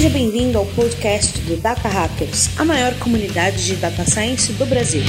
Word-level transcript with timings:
Seja 0.00 0.14
bem-vindo 0.14 0.56
ao 0.56 0.64
podcast 0.64 1.40
do 1.40 1.58
Data 1.58 1.86
Hackers, 1.86 2.58
a 2.58 2.64
maior 2.64 2.94
comunidade 3.00 3.66
de 3.66 3.76
data 3.76 4.02
science 4.06 4.50
do 4.54 4.64
Brasil. 4.64 5.02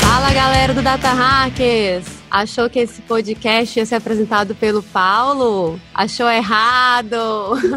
Fala 0.00 0.32
galera 0.32 0.72
do 0.72 0.80
Data 0.80 1.12
Hackers! 1.12 2.21
Achou 2.32 2.70
que 2.70 2.78
esse 2.78 3.02
podcast 3.02 3.78
ia 3.78 3.84
ser 3.84 3.96
apresentado 3.96 4.54
pelo 4.54 4.82
Paulo? 4.82 5.78
Achou 5.92 6.26
errado! 6.30 7.14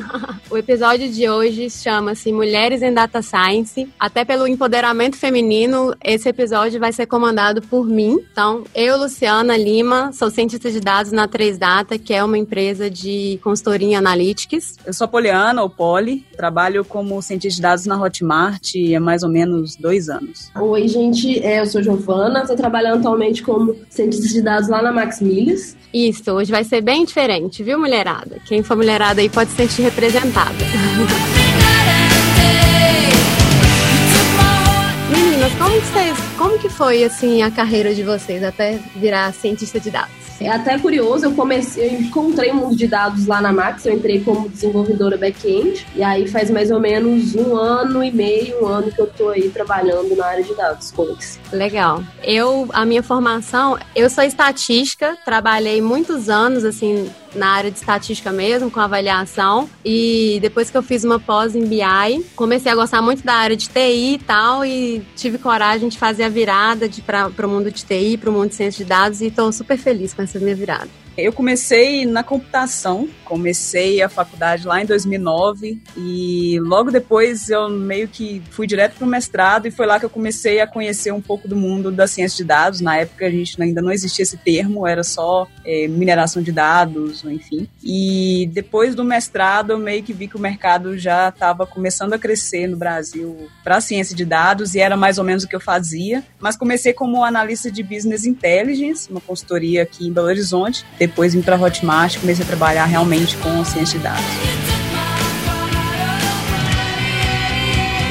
o 0.49 0.57
episódio 0.57 1.11
de 1.11 1.27
hoje 1.27 1.69
chama-se 1.69 2.31
Mulheres 2.31 2.81
em 2.81 2.93
Data 2.93 3.21
Science. 3.21 3.89
Até 3.99 4.23
pelo 4.23 4.47
empoderamento 4.47 5.17
feminino, 5.17 5.93
esse 6.01 6.29
episódio 6.29 6.79
vai 6.79 6.93
ser 6.93 7.05
comandado 7.05 7.61
por 7.63 7.85
mim. 7.85 8.17
Então, 8.31 8.63
eu, 8.73 8.97
Luciana 8.97 9.57
Lima, 9.57 10.13
sou 10.13 10.31
cientista 10.31 10.71
de 10.71 10.79
dados 10.79 11.11
na 11.11 11.27
3Data, 11.27 11.99
que 11.99 12.13
é 12.13 12.23
uma 12.23 12.37
empresa 12.37 12.89
de 12.89 13.37
consultoria 13.43 13.89
em 13.89 13.95
analytics. 13.97 14.77
Eu 14.85 14.93
sou 14.93 15.05
Poliana, 15.05 15.63
ou 15.63 15.69
Poli, 15.69 16.25
trabalho 16.37 16.85
como 16.85 17.21
cientista 17.21 17.57
de 17.57 17.61
dados 17.61 17.85
na 17.85 18.01
Hotmart 18.01 18.71
há 18.95 18.99
mais 19.01 19.21
ou 19.21 19.29
menos 19.29 19.75
dois 19.75 20.07
anos. 20.07 20.49
Oi, 20.57 20.87
gente, 20.87 21.43
é, 21.43 21.59
eu 21.59 21.65
sou 21.65 21.83
Giovana, 21.83 22.43
estou 22.43 22.55
trabalhando 22.55 22.99
atualmente 22.99 23.43
como 23.43 23.75
cientista 23.89 24.29
de 24.29 24.44
dados 24.45 24.69
lá 24.69 24.81
na 24.81 24.93
Max 24.93 25.19
Milhas. 25.19 25.75
Isso, 25.93 26.31
hoje 26.31 26.51
vai 26.51 26.63
ser 26.63 26.79
bem 26.81 27.03
diferente, 27.03 27.61
viu, 27.63 27.77
mulherada? 27.79 28.37
Quem 28.45 28.63
for 28.63 28.77
mulherada 28.77 29.19
aí 29.19 29.27
pode 29.29 29.49
se 29.49 29.57
sentir 29.57 29.81
representada. 29.81 30.53
Meninas, 35.09 35.51
como 35.53 35.71
vocês, 35.71 36.14
que 36.65 36.69
foi 36.69 37.03
assim 37.03 37.43
a 37.43 37.51
carreira 37.51 37.93
de 37.93 38.01
vocês 38.01 38.43
até 38.43 38.79
virar 38.95 39.31
cientista 39.33 39.79
de 39.79 39.91
dados? 39.91 40.11
É 40.41 40.49
até 40.49 40.77
curioso, 40.79 41.25
eu 41.25 41.31
comecei, 41.33 41.95
eu 41.95 42.01
encontrei 42.01 42.51
um 42.51 42.55
mundo 42.55 42.75
de 42.75 42.87
dados 42.87 43.27
lá 43.27 43.39
na 43.39 43.53
Max, 43.53 43.85
eu 43.85 43.93
entrei 43.93 44.21
como 44.21 44.49
desenvolvedora 44.49 45.15
back-end, 45.15 45.85
e 45.95 46.03
aí 46.03 46.27
faz 46.27 46.49
mais 46.49 46.71
ou 46.71 46.79
menos 46.79 47.35
um 47.35 47.55
ano 47.55 48.03
e 48.03 48.11
meio, 48.11 48.63
um 48.63 48.67
ano 48.67 48.91
que 48.91 48.99
eu 48.99 49.07
tô 49.07 49.29
aí 49.29 49.49
trabalhando 49.49 50.15
na 50.15 50.25
área 50.25 50.43
de 50.43 50.53
dados, 50.55 50.91
Codex. 50.91 51.39
Legal. 51.53 52.03
Eu, 52.23 52.67
a 52.73 52.83
minha 52.83 53.03
formação, 53.03 53.77
eu 53.95 54.09
sou 54.09 54.23
estatística, 54.23 55.15
trabalhei 55.23 55.81
muitos 55.81 56.29
anos, 56.29 56.65
assim, 56.65 57.09
na 57.35 57.49
área 57.49 57.71
de 57.71 57.77
estatística 57.77 58.31
mesmo, 58.31 58.71
com 58.71 58.79
avaliação. 58.79 59.69
E 59.83 60.39
depois 60.41 60.69
que 60.69 60.77
eu 60.77 60.83
fiz 60.83 61.03
uma 61.03 61.19
pós 61.19 61.55
em 61.55 61.65
BI, 61.65 62.25
comecei 62.35 62.71
a 62.71 62.75
gostar 62.75 63.01
muito 63.01 63.23
da 63.23 63.33
área 63.33 63.55
de 63.55 63.69
TI 63.69 64.15
e 64.15 64.19
tal, 64.19 64.65
e 64.65 65.01
tive 65.15 65.37
coragem 65.37 65.89
de 65.89 65.97
fazer 65.97 66.23
a 66.23 66.29
virada 66.29 66.89
para 67.05 67.47
o 67.47 67.49
mundo 67.49 67.71
de 67.71 67.83
TI, 67.83 68.17
para 68.17 68.29
o 68.29 68.33
mundo 68.33 68.49
de 68.49 68.55
ciência 68.55 68.83
de 68.83 68.89
dados, 68.89 69.21
e 69.21 69.27
estou 69.27 69.51
super 69.51 69.77
feliz 69.77 70.13
com 70.13 70.21
essa 70.21 70.39
minha 70.39 70.55
virada. 70.55 71.04
Eu 71.17 71.31
comecei 71.31 72.05
na 72.05 72.23
computação, 72.23 73.07
comecei 73.23 74.01
a 74.01 74.09
faculdade 74.09 74.67
lá 74.67 74.81
em 74.81 74.85
2009 74.85 75.81
e 75.95 76.59
logo 76.59 76.91
depois 76.91 77.49
eu 77.49 77.69
meio 77.69 78.07
que 78.07 78.41
fui 78.51 78.67
direto 78.67 78.95
para 78.95 79.05
o 79.05 79.09
mestrado 79.09 79.65
e 79.65 79.71
foi 79.71 79.85
lá 79.85 79.97
que 79.97 80.05
eu 80.05 80.09
comecei 80.09 80.59
a 80.59 80.67
conhecer 80.67 81.13
um 81.13 81.21
pouco 81.21 81.47
do 81.47 81.55
mundo 81.55 81.89
da 81.89 82.05
ciência 82.05 82.37
de 82.37 82.43
dados. 82.43 82.81
Na 82.81 82.97
época 82.97 83.25
a 83.25 83.29
gente 83.29 83.61
ainda 83.61 83.81
não 83.81 83.91
existia 83.91 84.23
esse 84.23 84.37
termo, 84.37 84.85
era 84.85 85.03
só 85.03 85.47
é, 85.63 85.87
mineração 85.87 86.41
de 86.41 86.51
dados, 86.51 87.23
enfim. 87.23 87.67
E 87.81 88.49
depois 88.53 88.93
do 88.93 89.03
mestrado 89.03 89.71
eu 89.71 89.77
meio 89.77 90.03
que 90.03 90.11
vi 90.11 90.27
que 90.27 90.35
o 90.35 90.39
mercado 90.39 90.97
já 90.97 91.29
estava 91.29 91.65
começando 91.65 92.13
a 92.13 92.19
crescer 92.19 92.67
no 92.67 92.75
Brasil 92.75 93.47
para 93.63 93.79
ciência 93.79 94.15
de 94.15 94.25
dados 94.25 94.75
e 94.75 94.79
era 94.79 94.97
mais 94.97 95.17
ou 95.17 95.23
menos 95.23 95.45
o 95.45 95.47
que 95.47 95.55
eu 95.55 95.61
fazia. 95.61 96.23
Mas 96.39 96.57
comecei 96.57 96.91
como 96.91 97.23
analista 97.23 97.71
de 97.71 97.81
business 97.81 98.25
intelligence, 98.25 99.09
uma 99.09 99.21
consultoria 99.21 99.83
aqui 99.83 100.07
em 100.07 100.11
Belo 100.11 100.27
Horizonte 100.27 100.85
depois 101.07 101.33
vim 101.33 101.41
para 101.41 101.55
Hotmart 101.55 102.15
e 102.15 102.19
comecei 102.19 102.43
a 102.43 102.47
trabalhar 102.47 102.85
realmente 102.85 103.37
com 103.37 103.63
ciência 103.63 103.97
de 103.97 104.03
dados. 104.03 104.25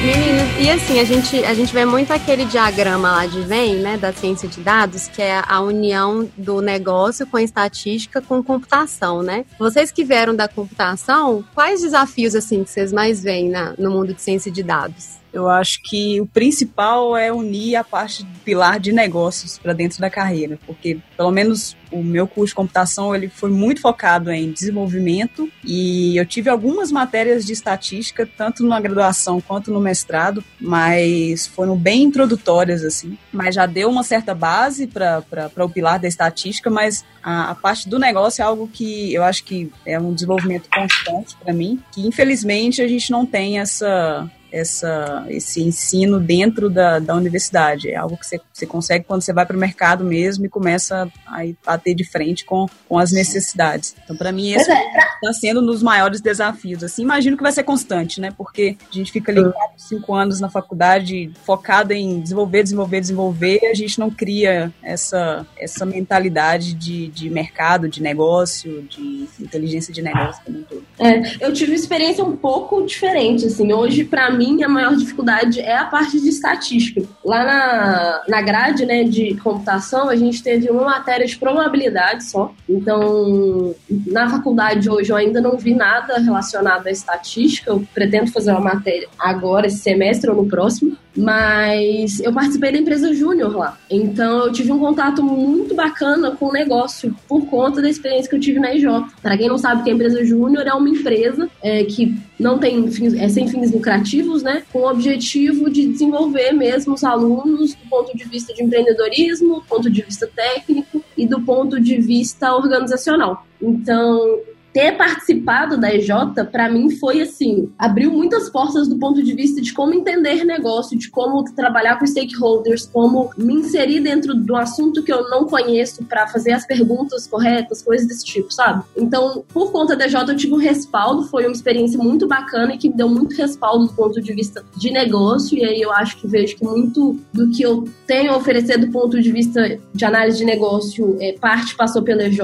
Meninas, 0.05 0.47
e 0.59 0.69
assim, 0.69 0.99
a 0.99 1.03
gente, 1.03 1.43
a 1.43 1.53
gente 1.55 1.73
vê 1.73 1.83
muito 1.83 2.13
aquele 2.13 2.45
diagrama 2.45 3.09
lá 3.09 3.25
de 3.25 3.41
Venn, 3.41 3.81
né, 3.81 3.97
da 3.97 4.13
ciência 4.13 4.47
de 4.47 4.61
dados, 4.61 5.07
que 5.07 5.19
é 5.19 5.41
a 5.47 5.61
união 5.61 6.29
do 6.37 6.61
negócio 6.61 7.25
com 7.25 7.39
estatística 7.39 8.21
com 8.21 8.43
computação, 8.43 9.23
né? 9.23 9.45
Vocês 9.57 9.91
que 9.91 10.03
vieram 10.03 10.35
da 10.35 10.47
computação, 10.47 11.43
quais 11.55 11.81
desafios, 11.81 12.35
assim, 12.35 12.63
que 12.63 12.69
vocês 12.69 12.93
mais 12.93 13.23
veem 13.23 13.49
na, 13.49 13.73
no 13.79 13.89
mundo 13.89 14.13
de 14.13 14.21
ciência 14.21 14.51
de 14.51 14.61
dados? 14.61 15.24
Eu 15.35 15.49
acho 15.49 15.81
que 15.83 16.21
o 16.21 16.25
principal 16.25 17.17
é 17.17 17.29
unir 17.29 17.75
a 17.75 17.83
parte 17.83 18.23
do 18.23 18.39
pilar 18.39 18.79
de 18.79 18.93
negócios 18.93 19.57
para 19.57 19.73
dentro 19.73 19.99
da 19.99 20.09
carreira, 20.09 20.57
porque 20.65 20.97
pelo 21.17 21.29
menos 21.29 21.75
o 21.91 22.01
meu 22.01 22.25
curso 22.25 22.51
de 22.51 22.55
computação 22.55 23.13
ele 23.13 23.27
foi 23.27 23.49
muito 23.49 23.81
focado 23.81 24.31
em 24.31 24.49
desenvolvimento 24.49 25.49
e 25.61 26.15
eu 26.15 26.25
tive 26.25 26.49
algumas 26.49 26.89
matérias 26.89 27.45
de 27.45 27.51
estatística 27.51 28.25
tanto 28.37 28.65
na 28.65 28.79
graduação 28.79 29.41
quanto 29.41 29.71
no 29.71 29.79
mestrado, 29.81 30.41
mas 30.59 31.45
foram 31.47 31.75
bem 31.75 32.03
introdutórias 32.03 32.85
assim, 32.85 33.17
mas 33.31 33.55
já 33.55 33.65
deu 33.65 33.89
uma 33.89 34.03
certa 34.03 34.33
base 34.33 34.87
para 34.87 35.51
o 35.57 35.69
pilar 35.69 35.99
da 35.99 36.07
estatística, 36.07 36.69
mas 36.69 37.03
a, 37.21 37.51
a 37.51 37.55
parte 37.55 37.89
do 37.89 37.99
negócio 37.99 38.41
é 38.41 38.45
algo 38.45 38.69
que 38.71 39.13
eu 39.13 39.21
acho 39.21 39.43
que 39.43 39.69
é 39.85 39.99
um 39.99 40.13
desenvolvimento 40.13 40.69
constante 40.73 41.35
para 41.43 41.51
mim, 41.51 41.77
que 41.91 42.07
infelizmente 42.07 42.81
a 42.81 42.87
gente 42.87 43.11
não 43.11 43.25
tem 43.25 43.59
essa 43.59 44.29
essa, 44.55 45.25
esse 45.29 45.61
ensino 45.61 46.17
dentro 46.19 46.69
da, 46.69 46.97
da 46.99 47.13
universidade. 47.13 47.89
É 47.89 47.95
algo 47.97 48.17
que 48.17 48.25
você, 48.25 48.39
você 48.53 48.65
consegue 48.65 49.03
quando 49.05 49.21
você 49.21 49.33
vai 49.33 49.45
para 49.45 49.57
o 49.57 49.59
mercado 49.59 50.05
mesmo 50.05 50.45
e 50.45 50.49
começa 50.49 51.11
a 51.27 51.41
bater 51.65 51.93
de 51.93 52.05
frente 52.05 52.45
com, 52.45 52.65
com 52.87 52.97
as 52.97 53.11
necessidades. 53.11 53.95
Então, 54.03 54.15
para 54.15 54.31
mim, 54.31 54.51
esse 54.51 54.71
está 54.71 55.29
é. 55.29 55.33
sendo 55.33 55.61
um 55.61 55.65
dos 55.65 55.83
maiores 55.83 56.21
desafios. 56.21 56.83
Assim, 56.83 57.01
imagino 57.01 57.35
que 57.35 57.43
vai 57.43 57.51
ser 57.51 57.63
constante, 57.63 58.21
né? 58.21 58.31
Porque 58.37 58.77
a 58.89 58.93
gente 58.93 59.11
fica 59.11 59.31
ali 59.31 59.43
quatro, 59.43 59.75
cinco 59.77 60.13
anos 60.13 60.39
na 60.39 60.49
faculdade 60.49 61.31
focada 61.43 61.93
em 61.93 62.21
desenvolver, 62.21 62.63
desenvolver, 62.63 63.01
desenvolver, 63.01 63.59
a 63.65 63.73
gente 63.73 63.99
não 63.99 64.09
cria 64.09 64.71
essa, 64.81 65.45
essa 65.57 65.85
mentalidade 65.85 66.73
de, 66.73 67.07
de 67.07 67.29
mercado, 67.29 67.89
de 67.89 68.01
negócio, 68.01 68.83
de 68.83 69.27
inteligência 69.39 69.93
de 69.93 70.01
negócio 70.01 70.41
como 70.45 70.59
um 70.59 70.63
todo. 70.63 70.85
É, 70.99 71.45
eu 71.45 71.51
tive 71.51 71.71
uma 71.71 71.75
experiência 71.75 72.23
um 72.23 72.37
pouco 72.37 72.85
diferente, 72.85 73.45
assim. 73.45 73.73
Hoje, 73.73 74.05
para 74.05 74.31
mim, 74.31 74.44
mim, 74.45 74.63
a 74.63 74.69
maior 74.69 74.95
dificuldade 74.95 75.59
é 75.59 75.75
a 75.75 75.85
parte 75.85 76.19
de 76.19 76.29
estatística. 76.29 77.01
Lá 77.23 77.43
na, 77.43 78.23
na 78.27 78.41
grade 78.41 78.85
né, 78.85 79.03
de 79.03 79.35
computação, 79.37 80.09
a 80.09 80.15
gente 80.15 80.43
teve 80.43 80.69
uma 80.69 80.85
matéria 80.85 81.25
de 81.25 81.37
probabilidade 81.37 82.25
só. 82.25 82.53
Então, 82.69 83.75
na 84.07 84.29
faculdade 84.29 84.89
hoje, 84.89 85.11
eu 85.11 85.15
ainda 85.15 85.41
não 85.41 85.57
vi 85.57 85.73
nada 85.73 86.19
relacionado 86.19 86.87
à 86.87 86.91
estatística. 86.91 87.71
Eu 87.71 87.83
pretendo 87.93 88.31
fazer 88.31 88.51
uma 88.51 88.61
matéria 88.61 89.07
agora, 89.17 89.67
esse 89.67 89.79
semestre 89.79 90.29
ou 90.29 90.35
no 90.35 90.47
próximo. 90.47 90.97
Mas 91.15 92.19
eu 92.19 92.33
participei 92.33 92.71
da 92.71 92.77
empresa 92.77 93.13
Júnior 93.13 93.55
lá. 93.55 93.77
Então 93.89 94.45
eu 94.45 94.51
tive 94.51 94.71
um 94.71 94.79
contato 94.79 95.23
muito 95.23 95.73
bacana 95.73 96.31
com 96.31 96.47
o 96.47 96.51
negócio 96.51 97.15
por 97.27 97.45
conta 97.45 97.81
da 97.81 97.89
experiência 97.89 98.29
que 98.29 98.35
eu 98.35 98.39
tive 98.39 98.59
na 98.59 98.75
EJ. 98.75 98.85
Para 99.21 99.37
quem 99.37 99.47
não 99.47 99.57
sabe 99.57 99.83
que 99.83 99.89
a 99.89 99.93
empresa 99.93 100.23
Júnior 100.25 100.67
é 100.67 100.73
uma 100.73 100.89
empresa 100.89 101.49
é, 101.61 101.83
que 101.83 102.15
não 102.39 102.57
tem 102.57 102.91
fins, 102.91 103.13
é 103.13 103.29
sem 103.29 103.47
fins 103.47 103.71
lucrativos, 103.71 104.43
né? 104.43 104.63
Com 104.71 104.79
o 104.79 104.89
objetivo 104.89 105.69
de 105.69 105.87
desenvolver 105.87 106.51
mesmo 106.51 106.93
os 106.93 107.03
alunos 107.03 107.73
do 107.73 107.89
ponto 107.89 108.15
de 108.15 108.25
vista 108.25 108.53
de 108.53 108.63
empreendedorismo, 108.63 109.55
do 109.55 109.65
ponto 109.65 109.89
de 109.89 110.01
vista 110.01 110.29
técnico 110.35 111.03
e 111.17 111.25
do 111.25 111.41
ponto 111.41 111.79
de 111.79 111.97
vista 111.97 112.53
organizacional. 112.53 113.45
Então, 113.61 114.39
ter 114.75 114.97
participado 114.97 115.77
da 115.77 115.95
EJ, 115.95 116.09
para 116.51 116.69
mim, 116.69 116.89
foi 116.89 117.21
assim: 117.21 117.71
abriu 117.79 118.11
muitas 118.11 118.49
portas 118.49 118.89
do 118.89 118.97
ponto 118.97 119.23
de 119.23 119.33
vista 119.33 119.61
de 119.61 119.73
como 119.73 119.93
entender 119.93 120.43
negócio, 120.43 120.99
de 120.99 121.09
como 121.09 121.41
trabalhar 121.55 121.97
com 121.97 122.05
stakeholders, 122.05 122.85
como 122.85 123.29
me 123.37 123.53
inserir 123.53 124.01
dentro 124.01 124.35
do 124.35 124.53
assunto 124.53 125.01
que 125.01 125.13
eu 125.13 125.29
não 125.29 125.45
conheço 125.45 126.03
para 126.03 126.27
fazer 126.27 126.51
as 126.51 126.67
perguntas 126.67 127.25
corretas, 127.25 127.81
coisas 127.81 128.05
desse 128.05 128.25
tipo, 128.25 128.53
sabe? 128.53 128.83
Então, 128.97 129.45
por 129.53 129.71
conta 129.71 129.95
da 129.95 130.07
EJ, 130.07 130.15
eu 130.27 130.35
tive 130.35 130.53
um 130.53 130.57
respaldo, 130.57 131.23
foi 131.29 131.45
uma 131.45 131.53
experiência 131.53 131.97
muito 131.97 132.27
bacana 132.27 132.75
e 132.75 132.77
que 132.77 132.89
me 132.89 132.97
deu 132.97 133.07
muito 133.07 133.33
respaldo 133.33 133.85
do 133.85 133.93
ponto 133.93 134.21
de 134.21 134.33
vista 134.33 134.61
de 134.75 134.91
negócio, 134.91 135.57
e 135.57 135.63
aí 135.63 135.81
eu 135.81 135.91
acho 135.93 136.17
que 136.17 136.27
vejo 136.27 136.57
que 136.57 136.65
muito 136.65 137.17
do 137.31 137.49
que 137.49 137.63
eu 137.63 137.85
tenho 138.05 138.33
a 138.33 138.35
oferecer 138.35 138.77
do 138.77 138.91
ponto 138.91 139.21
de 139.21 139.31
vista 139.31 139.79
de 139.93 140.03
análise 140.03 140.37
de 140.37 140.43
negócio, 140.43 141.15
é, 141.21 141.31
parte 141.39 141.77
passou 141.77 142.03
pela 142.03 142.23
EJ, 142.23 142.39